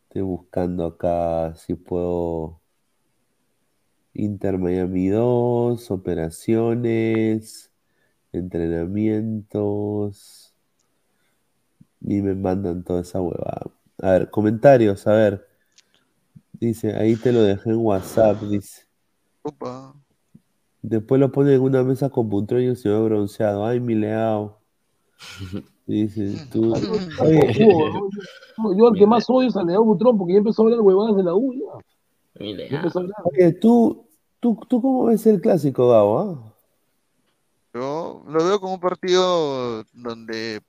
Estoy 0.04 0.22
buscando 0.22 0.86
acá 0.86 1.54
si 1.56 1.76
puedo. 1.76 2.62
Inter 4.14 4.58
Miami 4.58 5.10
2, 5.10 5.92
operaciones, 5.92 7.70
entrenamientos. 8.32 10.56
Y 12.00 12.22
me 12.22 12.34
mandan 12.34 12.86
toda 12.86 13.02
esa 13.02 13.20
huevada. 13.20 13.70
A 14.02 14.12
ver, 14.12 14.30
comentarios, 14.30 15.06
a 15.06 15.12
ver. 15.12 15.50
Dice, 16.54 16.96
ahí 16.96 17.18
te 17.18 17.34
lo 17.34 17.44
dejé 17.44 17.72
en 17.72 17.86
WhatsApp, 17.86 18.42
dice. 18.44 18.88
Opa. 19.42 19.94
Después 20.82 21.20
lo 21.20 21.30
ponen 21.30 21.56
en 21.56 21.62
una 21.62 21.84
mesa 21.84 22.10
con 22.10 22.30
Butrón 22.30 22.62
y 22.62 22.68
el 22.68 22.78
señor 22.78 23.10
bronceado. 23.10 23.66
Ay, 23.66 23.82
mi 23.82 23.96
leao. 23.96 24.57
Dice, 25.86 26.48
tú. 26.52 26.74
Oye, 27.22 27.54
yo, 27.54 28.76
yo 28.76 28.88
al 28.88 28.96
que 28.98 29.08
más 29.08 29.30
odio 29.30 29.48
es 29.50 29.56
al 29.56 29.68
Leao 29.68 29.84
Butrón 29.84 30.18
porque 30.18 30.34
ya 30.34 30.40
empezó 30.40 30.62
a 30.62 30.66
hablar 30.66 30.82
huevadas 30.82 31.16
de 31.16 31.24
la 31.24 31.34
U. 31.34 31.54
Ya. 31.54 32.82
A. 32.82 33.02
Oye, 33.24 33.54
tú, 33.54 34.06
tú, 34.40 34.60
tú 34.68 34.82
cómo 34.82 35.06
ves 35.06 35.26
el 35.26 35.42
clásico, 35.42 35.90
Gabo? 35.90 36.20
ah? 36.20 36.54
Yo 37.74 38.24
lo 38.28 38.46
veo 38.46 38.60
como 38.60 38.76
un 38.76 38.80
partido 38.80 39.84
donde 39.94 40.62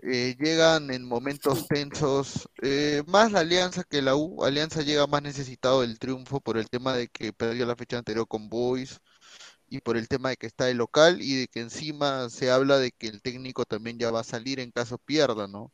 eh, 0.00 0.36
llegan 0.38 0.90
en 0.90 1.04
momentos 1.04 1.66
tensos, 1.66 2.48
eh, 2.62 3.02
más 3.06 3.32
la 3.32 3.40
Alianza 3.40 3.84
que 3.84 4.02
la 4.02 4.16
U. 4.16 4.44
Alianza 4.44 4.82
llega 4.82 5.06
más 5.06 5.22
necesitado 5.22 5.80
del 5.80 5.98
triunfo 5.98 6.40
por 6.40 6.58
el 6.58 6.68
tema 6.68 6.94
de 6.94 7.08
que 7.08 7.32
perdió 7.32 7.66
la 7.66 7.76
fecha 7.76 7.98
anterior 7.98 8.26
con 8.28 8.48
Boys 8.48 9.00
y 9.74 9.80
por 9.80 9.96
el 9.96 10.06
tema 10.08 10.28
de 10.30 10.36
que 10.36 10.46
está 10.46 10.70
el 10.70 10.76
local 10.78 11.20
y 11.20 11.34
de 11.40 11.48
que 11.48 11.60
encima 11.60 12.30
se 12.30 12.48
habla 12.50 12.78
de 12.78 12.92
que 12.92 13.08
el 13.08 13.20
técnico 13.22 13.64
también 13.64 13.98
ya 13.98 14.12
va 14.12 14.20
a 14.20 14.24
salir 14.24 14.60
en 14.60 14.70
caso 14.70 14.98
pierda, 14.98 15.48
¿no? 15.48 15.72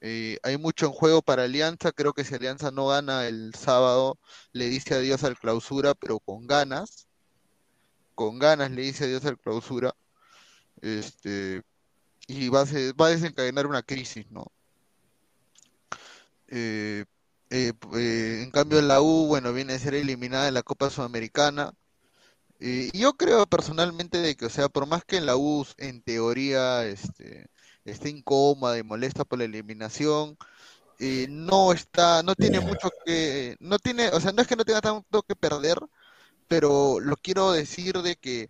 Eh, 0.00 0.38
hay 0.42 0.58
mucho 0.58 0.86
en 0.86 0.92
juego 0.92 1.22
para 1.22 1.44
Alianza, 1.44 1.92
creo 1.92 2.12
que 2.14 2.24
si 2.24 2.34
Alianza 2.34 2.70
no 2.72 2.88
gana 2.88 3.26
el 3.28 3.54
sábado, 3.54 4.18
le 4.52 4.68
dice 4.68 4.94
adiós 4.94 5.22
al 5.24 5.38
clausura, 5.38 5.94
pero 5.94 6.18
con 6.18 6.48
ganas, 6.48 7.06
con 8.16 8.40
ganas 8.40 8.72
le 8.72 8.82
dice 8.82 9.04
adiós 9.04 9.24
al 9.24 9.38
clausura, 9.38 9.94
este, 10.82 11.62
y 12.28 12.48
va 12.48 12.62
a, 12.62 12.66
ser- 12.66 12.94
va 13.00 13.06
a 13.06 13.10
desencadenar 13.10 13.66
una 13.66 13.82
crisis, 13.82 14.26
¿no? 14.32 14.46
Eh, 16.48 17.04
eh, 17.50 17.72
en 18.42 18.50
cambio 18.50 18.82
la 18.82 19.00
U, 19.00 19.26
bueno, 19.28 19.52
viene 19.52 19.74
a 19.74 19.78
ser 19.78 19.94
eliminada 19.94 20.46
de 20.46 20.52
la 20.52 20.62
Copa 20.64 20.90
Sudamericana. 20.90 21.72
Eh, 22.60 22.90
yo 22.94 23.14
creo 23.14 23.46
personalmente 23.46 24.18
de 24.18 24.36
que, 24.36 24.46
o 24.46 24.50
sea, 24.50 24.68
por 24.68 24.86
más 24.86 25.04
que 25.04 25.16
en 25.16 25.26
la 25.26 25.36
U 25.36 25.66
en 25.76 26.02
teoría 26.02 26.84
este, 26.86 27.48
esté 27.84 28.08
incómoda 28.10 28.78
y 28.78 28.82
molesta 28.82 29.24
por 29.24 29.38
la 29.38 29.44
eliminación, 29.44 30.36
eh, 30.98 31.26
no 31.28 31.72
está, 31.72 32.22
no 32.22 32.34
tiene 32.34 32.60
mucho 32.60 32.90
que, 33.04 33.56
no 33.60 33.78
tiene, 33.78 34.08
o 34.08 34.20
sea, 34.20 34.32
no 34.32 34.40
es 34.40 34.48
que 34.48 34.56
no 34.56 34.64
tenga 34.64 34.80
tanto 34.80 35.22
que 35.22 35.36
perder, 35.36 35.78
pero 36.48 37.00
lo 37.00 37.16
quiero 37.16 37.52
decir 37.52 38.00
de 38.02 38.16
que 38.16 38.48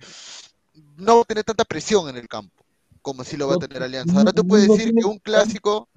no 0.97 1.17
va 1.17 1.23
a 1.23 1.25
tener 1.25 1.45
tanta 1.45 1.65
presión 1.65 2.09
en 2.09 2.17
el 2.17 2.29
campo 2.29 2.65
como 3.07 3.23
si 3.23 3.37
lo 3.37 3.47
va 3.47 3.55
a 3.55 3.59
tener 3.59 3.81
Alianza. 3.85 4.19
Ahora 4.19 4.33
tú 4.33 4.45
puedes 4.45 4.67
decir 4.67 4.93
que 4.93 5.05
un 5.05 5.21
clásico, 5.21 5.89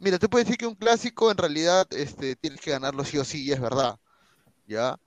mira, 0.00 0.18
tú 0.18 0.28
puedes 0.28 0.48
decir 0.48 0.58
que 0.58 0.66
un 0.66 0.74
clásico 0.74 1.30
en 1.30 1.36
realidad 1.36 1.86
este, 1.90 2.34
tienes 2.34 2.60
que 2.60 2.72
ganarlo 2.72 3.04
sí 3.04 3.18
o 3.18 3.24
sí, 3.24 3.44
y 3.44 3.52
es 3.52 3.60
verdad, 3.60 3.96
¿ya? 4.66 4.98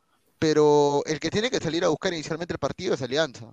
Pero 0.41 1.03
el 1.05 1.19
que 1.19 1.29
tiene 1.29 1.51
que 1.51 1.59
salir 1.59 1.85
a 1.85 1.89
buscar 1.89 2.11
inicialmente 2.11 2.51
el 2.51 2.57
partido 2.57 2.95
es 2.95 3.01
Alianza. 3.03 3.45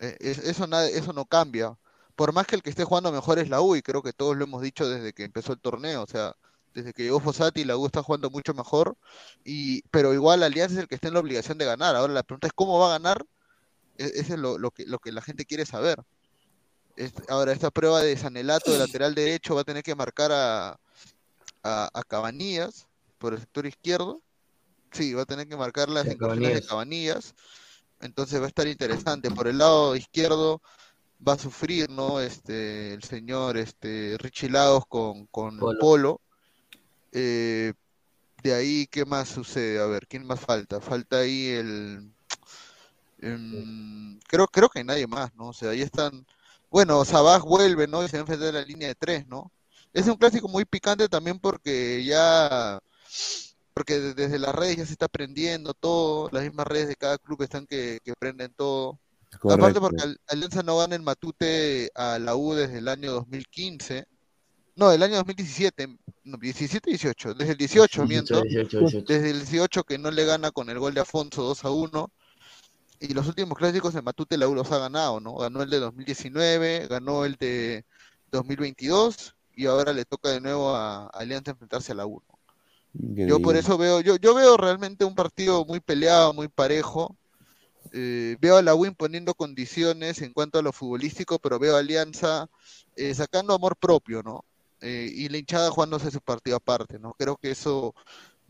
Eh, 0.00 0.18
es- 0.20 0.36
eso, 0.36 0.66
eso 0.82 1.12
no 1.14 1.24
cambia. 1.24 1.74
Por 2.14 2.34
más 2.34 2.46
que 2.46 2.56
el 2.56 2.62
que 2.62 2.68
esté 2.68 2.84
jugando 2.84 3.10
mejor 3.10 3.38
es 3.38 3.48
la 3.48 3.62
U, 3.62 3.74
y 3.74 3.80
creo 3.80 4.02
que 4.02 4.12
todos 4.12 4.36
lo 4.36 4.44
hemos 4.44 4.60
dicho 4.60 4.86
desde 4.86 5.14
que 5.14 5.24
empezó 5.24 5.54
el 5.54 5.60
torneo, 5.60 6.02
o 6.02 6.06
sea, 6.06 6.36
desde 6.74 6.92
que 6.92 7.04
llegó 7.04 7.20
Fossati, 7.20 7.64
la 7.64 7.78
U 7.78 7.86
está 7.86 8.02
jugando 8.02 8.28
mucho 8.28 8.52
mejor, 8.52 8.98
y, 9.44 9.80
pero 9.90 10.12
igual 10.12 10.42
Alianza 10.42 10.74
es 10.74 10.80
el 10.82 10.88
que 10.88 10.94
está 10.94 11.08
en 11.08 11.14
la 11.14 11.20
obligación 11.20 11.56
de 11.56 11.64
ganar. 11.64 11.96
Ahora 11.96 12.12
la 12.12 12.22
pregunta 12.22 12.48
es 12.48 12.52
cómo 12.54 12.78
va 12.78 12.88
a 12.88 12.98
ganar, 12.98 13.24
E- 13.96 14.12
ese 14.14 14.34
es 14.34 14.38
lo, 14.38 14.70
que, 14.72 14.84
lo 14.84 14.98
que 14.98 15.10
la 15.10 15.22
gente 15.22 15.46
quiere 15.46 15.64
saber. 15.64 16.02
Ahora, 17.28 17.52
esta 17.52 17.70
prueba 17.70 18.02
de 18.02 18.14
Sanelato 18.18 18.72
de 18.72 18.78
lateral 18.78 19.14
derecho 19.14 19.54
va 19.54 19.62
a 19.62 19.64
tener 19.64 19.82
que 19.82 19.94
marcar 19.94 20.32
a, 20.32 20.78
a, 21.62 21.90
por 23.18 23.32
el 23.32 23.40
sector 23.40 23.64
izquierdo. 23.64 24.20
Sí, 24.92 25.14
va 25.14 25.22
a 25.22 25.26
tener 25.26 25.48
que 25.48 25.56
marcar 25.56 25.88
las 25.88 26.06
a 26.06 26.12
incursiones 26.12 26.54
de 26.54 26.66
Cabanillas. 26.66 27.34
Entonces 28.00 28.40
va 28.40 28.44
a 28.44 28.48
estar 28.48 28.66
interesante. 28.66 29.30
Por 29.30 29.48
el 29.48 29.58
lado 29.58 29.96
izquierdo 29.96 30.60
va 31.26 31.34
a 31.34 31.38
sufrir, 31.38 31.88
¿no? 31.90 32.20
Este, 32.20 32.94
el 32.94 33.02
señor 33.02 33.56
este, 33.56 34.16
Richie 34.18 34.50
Lagos 34.50 34.84
con, 34.86 35.26
con 35.26 35.58
Polo. 35.58 35.78
Polo. 35.78 36.20
Eh, 37.12 37.72
de 38.42 38.54
ahí, 38.54 38.86
¿qué 38.86 39.04
más 39.04 39.28
sucede? 39.28 39.80
A 39.80 39.86
ver, 39.86 40.06
¿quién 40.08 40.26
más 40.26 40.40
falta? 40.40 40.80
Falta 40.80 41.18
ahí 41.18 41.48
el... 41.48 42.12
em, 43.20 44.18
creo, 44.26 44.48
creo 44.48 44.68
que 44.68 44.82
nadie 44.82 45.06
más, 45.06 45.32
¿no? 45.34 45.48
O 45.48 45.52
sea, 45.52 45.70
ahí 45.70 45.82
están... 45.82 46.26
Bueno, 46.70 47.04
Sabaj 47.04 47.44
vuelve, 47.44 47.86
¿no? 47.86 48.02
Y 48.04 48.08
se 48.08 48.16
va 48.16 48.20
a 48.20 48.22
enfrentar 48.22 48.48
a 48.48 48.60
la 48.60 48.66
línea 48.66 48.88
de 48.88 48.94
tres, 48.94 49.26
¿no? 49.28 49.52
Es 49.92 50.06
un 50.06 50.16
clásico 50.16 50.48
muy 50.48 50.64
picante 50.64 51.08
también 51.08 51.38
porque 51.38 52.02
ya... 52.04 52.80
Porque 53.74 53.98
de- 54.00 54.14
desde 54.14 54.38
las 54.38 54.54
redes 54.54 54.76
ya 54.76 54.86
se 54.86 54.92
está 54.92 55.08
prendiendo 55.08 55.72
todo, 55.74 56.28
las 56.32 56.42
mismas 56.44 56.66
redes 56.66 56.88
de 56.88 56.96
cada 56.96 57.18
club 57.18 57.42
están 57.42 57.66
que, 57.66 57.98
que 58.04 58.12
prenden 58.18 58.52
todo. 58.54 58.98
Aparte 59.32 59.58
Correcto. 59.60 59.80
porque 59.80 60.02
Al- 60.02 60.20
Alianza 60.28 60.62
no 60.62 60.76
gana 60.76 60.94
el 60.94 61.02
Matute 61.02 61.90
a 61.94 62.18
la 62.18 62.36
U 62.36 62.52
desde 62.54 62.78
el 62.78 62.88
año 62.88 63.12
2015. 63.12 64.06
No, 64.74 64.88
del 64.90 65.02
año 65.02 65.16
2017, 65.16 65.86
no, 66.24 66.36
17 66.38 66.90
18, 66.90 67.34
desde 67.34 67.52
el 67.52 67.58
18, 67.58 68.04
18, 68.04 68.06
miento. 68.06 68.40
18, 68.42 68.78
18. 68.80 69.04
Desde 69.06 69.30
el 69.30 69.38
18 69.40 69.84
que 69.84 69.98
no 69.98 70.10
le 70.10 70.24
gana 70.24 70.50
con 70.50 70.68
el 70.70 70.78
gol 70.78 70.94
de 70.94 71.00
Afonso 71.00 71.42
2 71.42 71.64
a 71.64 71.70
1. 71.70 72.10
Y 73.00 73.14
los 73.14 73.26
últimos 73.26 73.58
clásicos 73.58 73.94
de 73.94 74.02
Matute 74.02 74.36
la 74.38 74.48
U 74.48 74.54
los 74.54 74.70
ha 74.70 74.78
ganado, 74.78 75.18
¿no? 75.20 75.34
Ganó 75.36 75.62
el 75.62 75.70
de 75.70 75.78
2019, 75.80 76.86
ganó 76.88 77.24
el 77.24 77.34
de 77.36 77.84
2022 78.30 79.34
y 79.54 79.66
ahora 79.66 79.92
le 79.92 80.04
toca 80.04 80.30
de 80.30 80.40
nuevo 80.40 80.74
a 80.74 81.06
Alianza 81.08 81.50
enfrentarse 81.52 81.92
a 81.92 81.96
la 81.96 82.06
U. 82.06 82.22
¿no? 82.28 82.38
Yo 82.94 83.40
por 83.40 83.56
eso 83.56 83.78
veo, 83.78 84.00
yo, 84.00 84.16
yo 84.16 84.34
veo 84.34 84.56
realmente 84.56 85.04
un 85.04 85.14
partido 85.14 85.64
muy 85.64 85.80
peleado, 85.80 86.34
muy 86.34 86.48
parejo. 86.48 87.16
Eh, 87.92 88.36
veo 88.40 88.56
a 88.56 88.62
la 88.62 88.74
U 88.74 88.86
imponiendo 88.86 89.34
condiciones 89.34 90.22
en 90.22 90.32
cuanto 90.32 90.58
a 90.58 90.62
lo 90.62 90.72
futbolístico, 90.72 91.38
pero 91.38 91.58
veo 91.58 91.76
a 91.76 91.80
Alianza 91.80 92.48
eh, 92.96 93.14
sacando 93.14 93.54
amor 93.54 93.76
propio, 93.76 94.22
¿no? 94.22 94.44
Eh, 94.80 95.10
y 95.12 95.28
la 95.28 95.38
hinchada 95.38 95.70
jugándose 95.70 96.10
su 96.10 96.20
partido 96.20 96.56
aparte, 96.56 96.98
¿no? 96.98 97.14
Creo 97.14 97.36
que 97.36 97.50
eso 97.50 97.94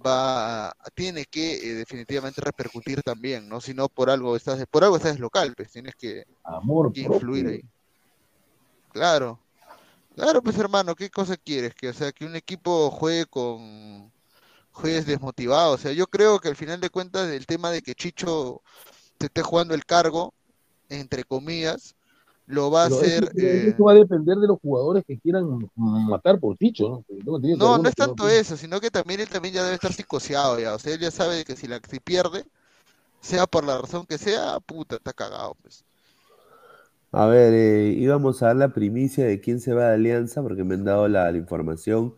va, 0.05 0.73
tiene 0.95 1.27
que 1.27 1.75
definitivamente 1.75 2.41
repercutir 2.41 3.03
también, 3.03 3.49
¿no? 3.49 3.61
Si 3.61 3.75
no 3.75 3.89
por 3.89 4.11
algo 4.11 4.37
estás, 4.37 4.65
por 4.71 4.85
algo 4.85 4.97
estás 4.97 5.19
local, 5.19 5.55
pues 5.57 5.71
tienes 5.71 5.95
que, 5.95 6.25
Amor 6.45 6.93
que 6.93 7.01
influir 7.01 7.45
propio. 7.45 7.51
ahí. 7.51 7.63
Claro, 8.93 9.39
claro, 10.15 10.43
pues 10.43 10.57
hermano, 10.59 10.95
¿qué 10.95 11.11
cosa 11.11 11.37
quieres? 11.37 11.75
Que, 11.75 11.89
o 11.89 11.93
sea, 11.93 12.13
que 12.13 12.25
un 12.25 12.37
equipo 12.37 12.91
juegue 12.91 13.27
con, 13.27 14.12
juegues 14.73 15.07
desmotivado. 15.07 15.75
O 15.75 15.79
sea, 15.79 15.93
yo 15.93 16.07
creo 16.07 16.39
que 16.41 16.49
al 16.49 16.57
final 16.57 16.81
de 16.81 16.91
cuentas 16.91 17.31
el 17.31 17.47
tema 17.47 17.71
de 17.71 17.83
que 17.83 17.95
Chicho 17.95 18.63
te 19.19 19.27
esté 19.27 19.43
jugando 19.43 19.75
el 19.75 19.85
cargo, 19.85 20.35
entre 20.89 21.25
comillas, 21.25 21.95
lo 22.47 22.71
va 22.71 22.85
a 22.85 22.87
hacer. 22.87 23.25
eso, 23.25 23.33
eh, 23.37 23.69
eso 23.69 23.85
va 23.85 23.93
a 23.93 23.97
depender 23.97 24.37
de 24.37 24.47
los 24.47 24.59
jugadores 24.61 25.05
que 25.07 25.19
quieran 25.19 25.71
matar 25.77 26.39
por 26.41 26.57
Ticho, 26.57 26.89
¿no? 26.89 27.05
No, 27.25 27.79
no 27.79 27.89
es 27.89 27.95
no 27.99 28.07
tanto 28.07 28.29
eso, 28.29 28.57
sino 28.57 28.81
que 28.81 28.91
también 28.91 29.21
él 29.21 29.29
también 29.29 29.55
ya 29.55 29.63
debe 29.63 29.75
estar 29.75 29.93
psicoseado 29.93 30.59
ya. 30.59 30.75
O 30.75 30.79
sea, 30.79 30.95
él 30.95 31.01
ya 31.01 31.11
sabe 31.11 31.45
que 31.45 31.57
si 31.57 31.69
la 31.69 31.81
si 31.89 32.01
pierde, 32.01 32.45
sea 33.21 33.47
por 33.47 33.65
la 33.65 33.79
razón 33.79 34.07
que 34.07 34.19
sea, 34.19 34.59
puta, 34.61 34.97
está 34.97 35.13
cagado, 35.13 35.57
pues. 35.63 35.85
A 37.13 37.27
ver, 37.27 37.53
eh, 37.53 37.93
íbamos 37.93 38.43
a 38.43 38.47
dar 38.47 38.57
la 38.57 38.69
primicia 38.71 39.27
de 39.27 39.41
quién 39.41 39.61
se 39.61 39.75
va 39.75 39.89
de 39.89 39.95
Alianza 39.95 40.43
porque 40.43 40.65
me 40.65 40.75
han 40.75 40.85
dado 40.85 41.09
la, 41.09 41.31
la 41.31 41.39
información. 41.39 42.15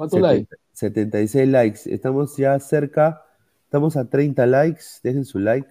¿Cuántos 0.00 0.20
likes? 0.22 0.56
76 0.72 1.46
likes. 1.46 1.80
Estamos 1.84 2.34
ya 2.34 2.58
cerca, 2.58 3.22
estamos 3.64 3.98
a 3.98 4.08
30 4.08 4.46
likes. 4.46 4.82
Dejen 5.02 5.26
su 5.26 5.38
like. 5.38 5.68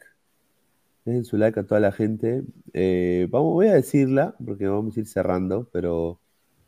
Dejen 1.04 1.26
su 1.26 1.38
like 1.38 1.60
a 1.60 1.64
toda 1.66 1.82
la 1.82 1.92
gente. 1.92 2.44
Eh, 2.74 3.28
vamos, 3.32 3.54
voy 3.54 3.70
a 3.70 3.74
decirla 3.74 4.36
porque 4.46 4.68
vamos 4.68 4.96
a 4.96 5.00
ir 5.00 5.08
cerrando, 5.08 5.68
pero 5.72 6.20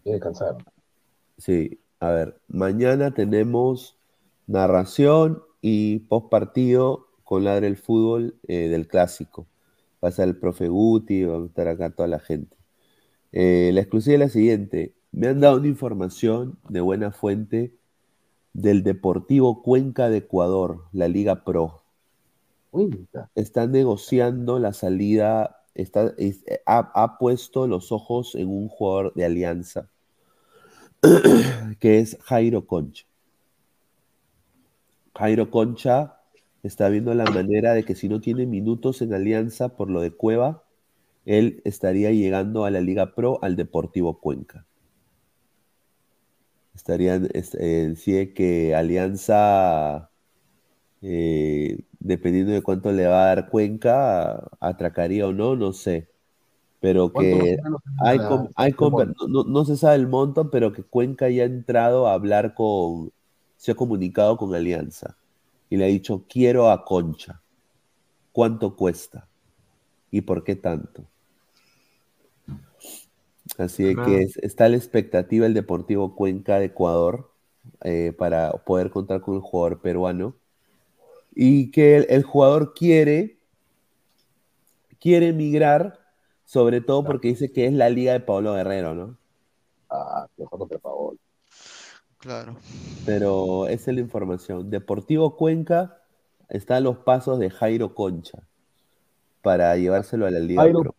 Quiere 0.01 0.15
descansar. 0.15 0.57
sí. 1.37 1.77
A 1.99 2.09
ver, 2.09 2.41
mañana 2.47 3.13
tenemos 3.13 3.95
narración 4.47 5.43
y 5.61 5.99
post 5.99 6.31
partido 6.31 7.09
con 7.23 7.43
Ladre 7.43 7.67
el 7.67 7.77
Fútbol 7.77 8.39
eh, 8.47 8.69
del 8.69 8.87
Clásico. 8.87 9.45
Va 10.03 10.07
a 10.07 10.09
estar 10.09 10.27
el 10.27 10.35
profe 10.35 10.67
Guti, 10.67 11.25
va 11.25 11.37
a 11.37 11.45
estar 11.45 11.67
acá 11.67 11.91
toda 11.91 12.07
la 12.07 12.17
gente. 12.19 12.57
Eh, 13.31 13.69
la 13.71 13.81
exclusiva 13.81 14.15
es 14.15 14.19
la 14.19 14.29
siguiente. 14.29 14.95
Me 15.13 15.27
han 15.27 15.39
dado 15.39 15.57
una 15.57 15.67
información 15.69 16.57
de 16.67 16.81
buena 16.81 17.11
fuente 17.13 17.73
del 18.53 18.83
Deportivo 18.83 19.63
Cuenca 19.63 20.09
de 20.09 20.17
Ecuador, 20.19 20.85
la 20.93 21.07
Liga 21.07 21.43
Pro. 21.45 21.83
Cuenca. 22.71 23.29
Está 23.35 23.67
negociando 23.67 24.59
la 24.59 24.73
salida, 24.73 25.65
está, 25.75 26.13
es- 26.17 26.43
ha, 26.65 26.91
ha 26.95 27.17
puesto 27.19 27.67
los 27.67 27.91
ojos 27.91 28.35
en 28.35 28.49
un 28.49 28.69
jugador 28.69 29.13
de 29.15 29.25
Alianza, 29.25 29.89
que 31.79 31.99
es 31.99 32.17
Jairo 32.21 32.65
Concha. 32.65 33.05
Jairo 35.15 35.49
Concha 35.49 36.17
está 36.63 36.89
viendo 36.89 37.13
la 37.13 37.23
manera 37.23 37.71
de 37.73 37.85
que 37.85 37.95
si 37.95 38.09
no 38.09 38.19
tiene 38.19 38.45
minutos 38.45 39.01
en 39.01 39.13
Alianza 39.13 39.69
por 39.77 39.89
lo 39.89 40.01
de 40.01 40.11
Cueva, 40.11 40.65
él 41.25 41.61
estaría 41.65 42.11
llegando 42.11 42.65
a 42.65 42.71
la 42.71 42.81
Liga 42.81 43.15
Pro 43.15 43.39
al 43.41 43.55
Deportivo 43.55 44.19
Cuenca. 44.19 44.65
Estarían, 46.81 47.29
es- 47.33 47.55
eh, 47.55 47.89
decide 47.89 48.33
que 48.33 48.75
Alianza, 48.75 50.11
eh, 51.01 51.85
dependiendo 51.99 52.53
de 52.53 52.63
cuánto 52.63 52.91
le 52.93 53.07
va 53.07 53.23
a 53.25 53.27
dar 53.35 53.49
Cuenca, 53.49 54.49
atracaría 54.61 55.27
o 55.27 55.33
no, 55.33 55.55
no 55.55 55.73
sé. 55.73 56.09
Pero 56.79 57.13
¿Cuánto 57.13 57.37
más 57.37 57.49
que 57.49 57.57
hay, 57.97 58.19
hay 58.55 58.73
no- 59.29 59.43
no 59.45 59.65
se 59.65 59.77
sabe 59.77 59.95
el 59.97 60.07
monto, 60.07 60.49
pero 60.51 60.73
que 60.73 60.83
Cuenca 60.83 61.29
ya 61.29 61.43
ha 61.43 61.45
entrado 61.47 62.07
a 62.07 62.13
hablar 62.13 62.53
con, 62.55 63.11
se 63.57 63.71
ha 63.73 63.75
comunicado 63.75 64.37
con 64.37 64.55
Alianza 64.55 65.17
y 65.69 65.77
le 65.77 65.85
ha 65.85 65.87
dicho, 65.87 66.25
quiero 66.29 66.71
a 66.71 66.85
Concha. 66.85 67.43
¿Cuánto 68.31 68.75
cuesta? 68.75 69.29
¿Y 70.11 70.21
por 70.21 70.43
qué 70.43 70.55
tanto? 70.57 71.09
Así 73.57 73.93
Ah. 73.97 74.03
que 74.05 74.23
es- 74.23 74.37
está 74.37 74.67
la 74.69 74.77
expectativa 74.77 75.45
el 75.45 75.53
Deportivo 75.53 76.15
Cuenca 76.15 76.59
de 76.59 76.65
Ecuador 76.65 77.31
eh, 77.83 78.13
para 78.17 78.51
poder 78.53 78.89
contar 78.89 79.21
con 79.21 79.35
el 79.35 79.41
jugador 79.41 79.81
peruano 79.81 80.35
y 81.35 81.69
que 81.71 81.97
el, 81.97 82.05
el 82.09 82.23
jugador 82.23 82.73
quiere 82.73 83.37
quiere 84.99 85.29
emigrar 85.29 85.99
sobre 86.45 86.81
todo 86.81 87.03
porque 87.03 87.29
dice 87.29 87.51
que 87.51 87.65
es 87.65 87.73
la 87.73 87.89
liga 87.89 88.13
de 88.13 88.19
Pablo 88.19 88.53
Guerrero, 88.53 88.93
¿no? 88.93 89.17
Ah, 89.89 90.27
contra 90.49 90.77
Paolo. 90.79 91.17
Claro. 92.19 92.55
Pero 93.05 93.67
esa 93.67 93.91
es 93.91 93.95
la 93.95 94.01
información. 94.01 94.69
Deportivo 94.69 95.35
Cuenca 95.37 96.01
está 96.49 96.75
a 96.77 96.79
los 96.81 96.97
pasos 96.97 97.39
de 97.39 97.49
Jairo 97.49 97.95
Concha 97.95 98.43
para 99.41 99.75
llevárselo 99.77 100.25
a 100.27 100.31
la 100.31 100.39
Liga 100.39 100.61
Jairo 100.61 100.81
Pro. 100.81 100.93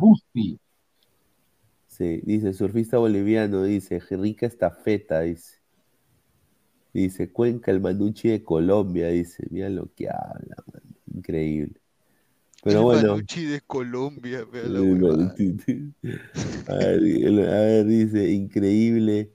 Sí, 1.92 2.22
dice 2.24 2.54
surfista 2.54 2.96
boliviano, 2.96 3.64
dice 3.64 4.00
rica 4.00 4.46
estafeta, 4.46 5.20
dice. 5.20 5.58
Dice 6.94 7.30
Cuenca, 7.30 7.70
el 7.70 7.82
Manucci 7.82 8.30
de 8.30 8.42
Colombia, 8.42 9.08
dice. 9.08 9.46
Mira 9.50 9.68
lo 9.68 9.92
que 9.94 10.08
habla, 10.08 10.56
man. 10.72 10.82
Increíble. 11.14 11.78
Pero 12.62 12.78
El 12.78 12.84
bueno. 12.84 13.08
Manucci 13.10 13.44
de 13.44 13.60
Colombia, 13.60 14.46
vea 14.50 14.68
la. 14.68 14.80
A 16.66 16.76
ver, 16.76 17.48
a 17.48 17.60
ver, 17.60 17.86
dice, 17.86 18.30
increíble 18.30 19.30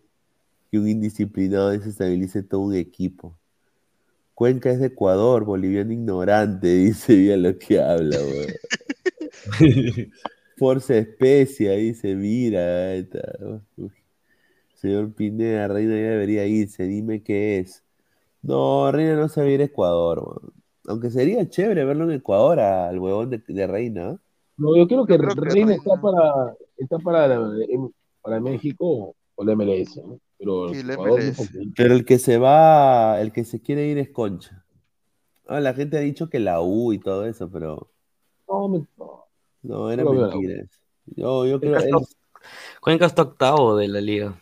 que 0.71 0.79
un 0.79 0.88
indisciplinado 0.88 1.69
desestabilice 1.69 2.41
todo 2.41 2.61
un 2.61 2.73
equipo. 2.73 3.38
Cuenca 4.34 4.71
es 4.71 4.79
de 4.79 4.88
Ecuador, 4.88 5.45
boliviano 5.45 5.93
ignorante, 5.93 6.67
dice, 6.75 7.15
mira 7.15 7.38
lo 7.38 7.55
que 7.59 7.79
habla, 7.79 8.17
weón. 8.17 8.53
Forza 10.57 10.97
Especia, 10.97 11.73
dice, 11.73 12.15
mira. 12.15 12.93
Uy. 13.77 13.91
Señor 14.73 15.11
Pineda, 15.13 15.67
Reina 15.67 15.93
ya 15.95 16.11
debería 16.11 16.45
irse, 16.45 16.84
dime 16.84 17.21
qué 17.23 17.59
es. 17.59 17.84
No, 18.41 18.91
Reina 18.91 19.15
no 19.15 19.27
se 19.29 19.41
va 19.41 19.47
a 19.47 19.49
ir 19.49 19.61
a 19.61 19.65
Ecuador, 19.65 20.19
weón. 20.19 20.53
Aunque 20.88 21.09
sería 21.09 21.49
chévere 21.49 21.84
verlo 21.84 22.05
en 22.05 22.11
Ecuador 22.11 22.59
al 22.59 22.97
huevón 22.99 23.29
de, 23.29 23.39
de 23.45 23.67
Reina. 23.67 24.17
No, 24.57 24.75
yo 24.77 24.88
creo 24.88 25.05
que 25.05 25.17
creo 25.17 25.29
que 25.35 25.41
Reina 25.41 25.53
Reina- 25.53 25.73
está 25.75 25.99
para, 26.01 26.55
está 26.77 26.97
para, 26.99 27.27
la- 27.27 27.65
em- 27.69 27.89
para 28.21 28.39
México 28.39 29.15
o 29.35 29.43
la 29.43 29.51
MLS, 29.55 29.97
¿no? 30.01 30.19
Pero 30.39 30.73
Sí, 30.73 30.84
la 30.84 30.93
Ecuador, 30.93 31.19
MLS. 31.19 31.27
no, 31.29 31.35
porque- 31.38 31.69
Pero 31.75 31.93
el 31.95 32.05
que 32.05 32.19
se 32.19 32.38
va, 32.38 33.19
el 33.19 33.31
que 33.34 33.43
se 33.43 33.61
quiere 33.61 33.88
ir 33.88 33.97
es 33.97 34.09
Concha. 34.09 34.63
Ah, 35.47 35.59
la 35.59 35.73
gente 35.73 35.97
ha 35.97 36.01
dicho 36.01 36.29
que 36.29 36.39
la 36.39 36.61
U 36.61 36.93
y 36.93 36.99
todo 36.99 37.25
eso, 37.25 37.49
pero 37.49 37.89
no, 38.47 38.67
me- 38.69 38.85
no. 38.97 39.27
No, 39.63 39.91
era 39.91 40.05
U. 40.05 40.13
mentira. 40.13 40.63
Yo, 41.05 41.45
yo 41.45 41.59
creo 41.59 41.73
Cuenca 41.73 41.88
él, 41.88 41.95
está, 41.95 42.15
Cuenca 42.81 43.05
está 43.05 43.21
octavo 43.23 43.77
de 43.77 43.88
la 43.88 44.01
liga. 44.01 44.41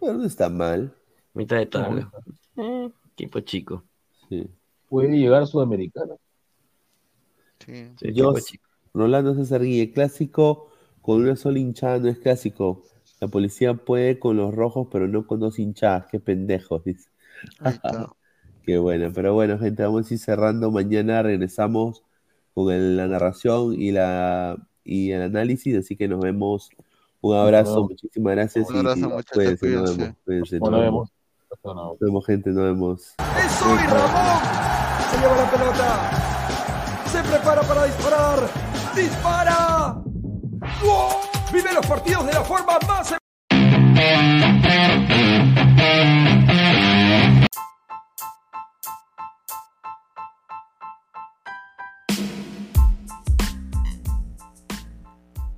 pero 0.00 0.14
no 0.14 0.24
está 0.24 0.48
mal. 0.48 0.94
Mitad 1.34 1.58
de 1.58 1.66
tabla. 1.66 2.10
Eh, 2.56 2.90
equipo 3.12 3.40
chico. 3.40 3.84
Sí. 4.28 4.48
puede 4.88 5.16
llegar 5.16 5.42
a 5.42 5.46
Sudamericana. 5.46 6.14
Sí. 7.64 7.92
Sí, 7.98 8.12
chico. 8.12 8.66
Rolando 8.92 9.34
César 9.34 9.62
Guille, 9.62 9.92
clásico 9.92 10.70
con 11.06 11.22
una 11.22 11.36
sola 11.36 11.60
hinchada 11.60 12.00
no 12.00 12.08
es 12.08 12.18
clásico. 12.18 12.82
La 13.20 13.28
policía 13.28 13.74
puede 13.74 14.18
con 14.18 14.36
los 14.36 14.52
rojos, 14.52 14.88
pero 14.90 15.06
no 15.06 15.24
con 15.24 15.38
dos 15.38 15.60
hinchadas. 15.60 16.06
Qué 16.10 16.18
pendejos, 16.18 16.82
dice. 16.82 17.08
Qué 18.64 18.78
bueno, 18.78 19.12
pero 19.14 19.32
bueno, 19.32 19.56
gente, 19.56 19.84
vamos 19.84 20.10
a 20.10 20.14
ir 20.14 20.18
cerrando. 20.18 20.72
Mañana 20.72 21.22
regresamos 21.22 22.02
con 22.56 22.72
el- 22.72 22.96
la 22.96 23.06
narración 23.06 23.74
y 23.78 23.92
la 23.92 24.56
y 24.82 25.10
el 25.12 25.20
análisis, 25.22 25.76
así 25.76 25.94
que 25.96 26.08
nos 26.08 26.20
vemos. 26.20 26.70
Un 27.20 27.36
abrazo, 27.36 27.74
vemos. 27.74 27.90
muchísimas 27.90 28.34
gracias 28.34 28.70
Un 28.70 28.76
y, 28.76 28.78
abrazo, 28.78 28.98
y 28.98 29.02
muchachos, 29.02 29.30
cuídense, 29.34 29.68
nos 29.68 29.96
vemos, 29.96 30.14
cuídense, 30.24 30.58
Nos 30.60 30.70
nos 30.70 30.80
vemos. 30.80 31.10
Nos 31.64 31.98
vemos, 32.00 32.26
gente, 32.26 32.50
nos 32.50 32.64
vemos. 32.64 33.00
¡Es 33.18 33.62
hoy, 33.62 33.78
Ramón! 33.78 34.42
Se 35.10 35.18
lleva 35.20 35.36
la 35.36 35.50
pelota. 35.50 36.10
Se 37.12 37.22
prepara 37.28 37.62
para 37.62 37.84
disparar. 37.84 38.38
¡Dispara! 38.96 40.02
¡Gol! 40.82 41.12
Vive 41.52 41.72
los 41.74 41.86
partidos 41.86 42.26
de 42.26 42.32
la 42.32 42.42
forma 42.42 42.78
más 42.88 43.12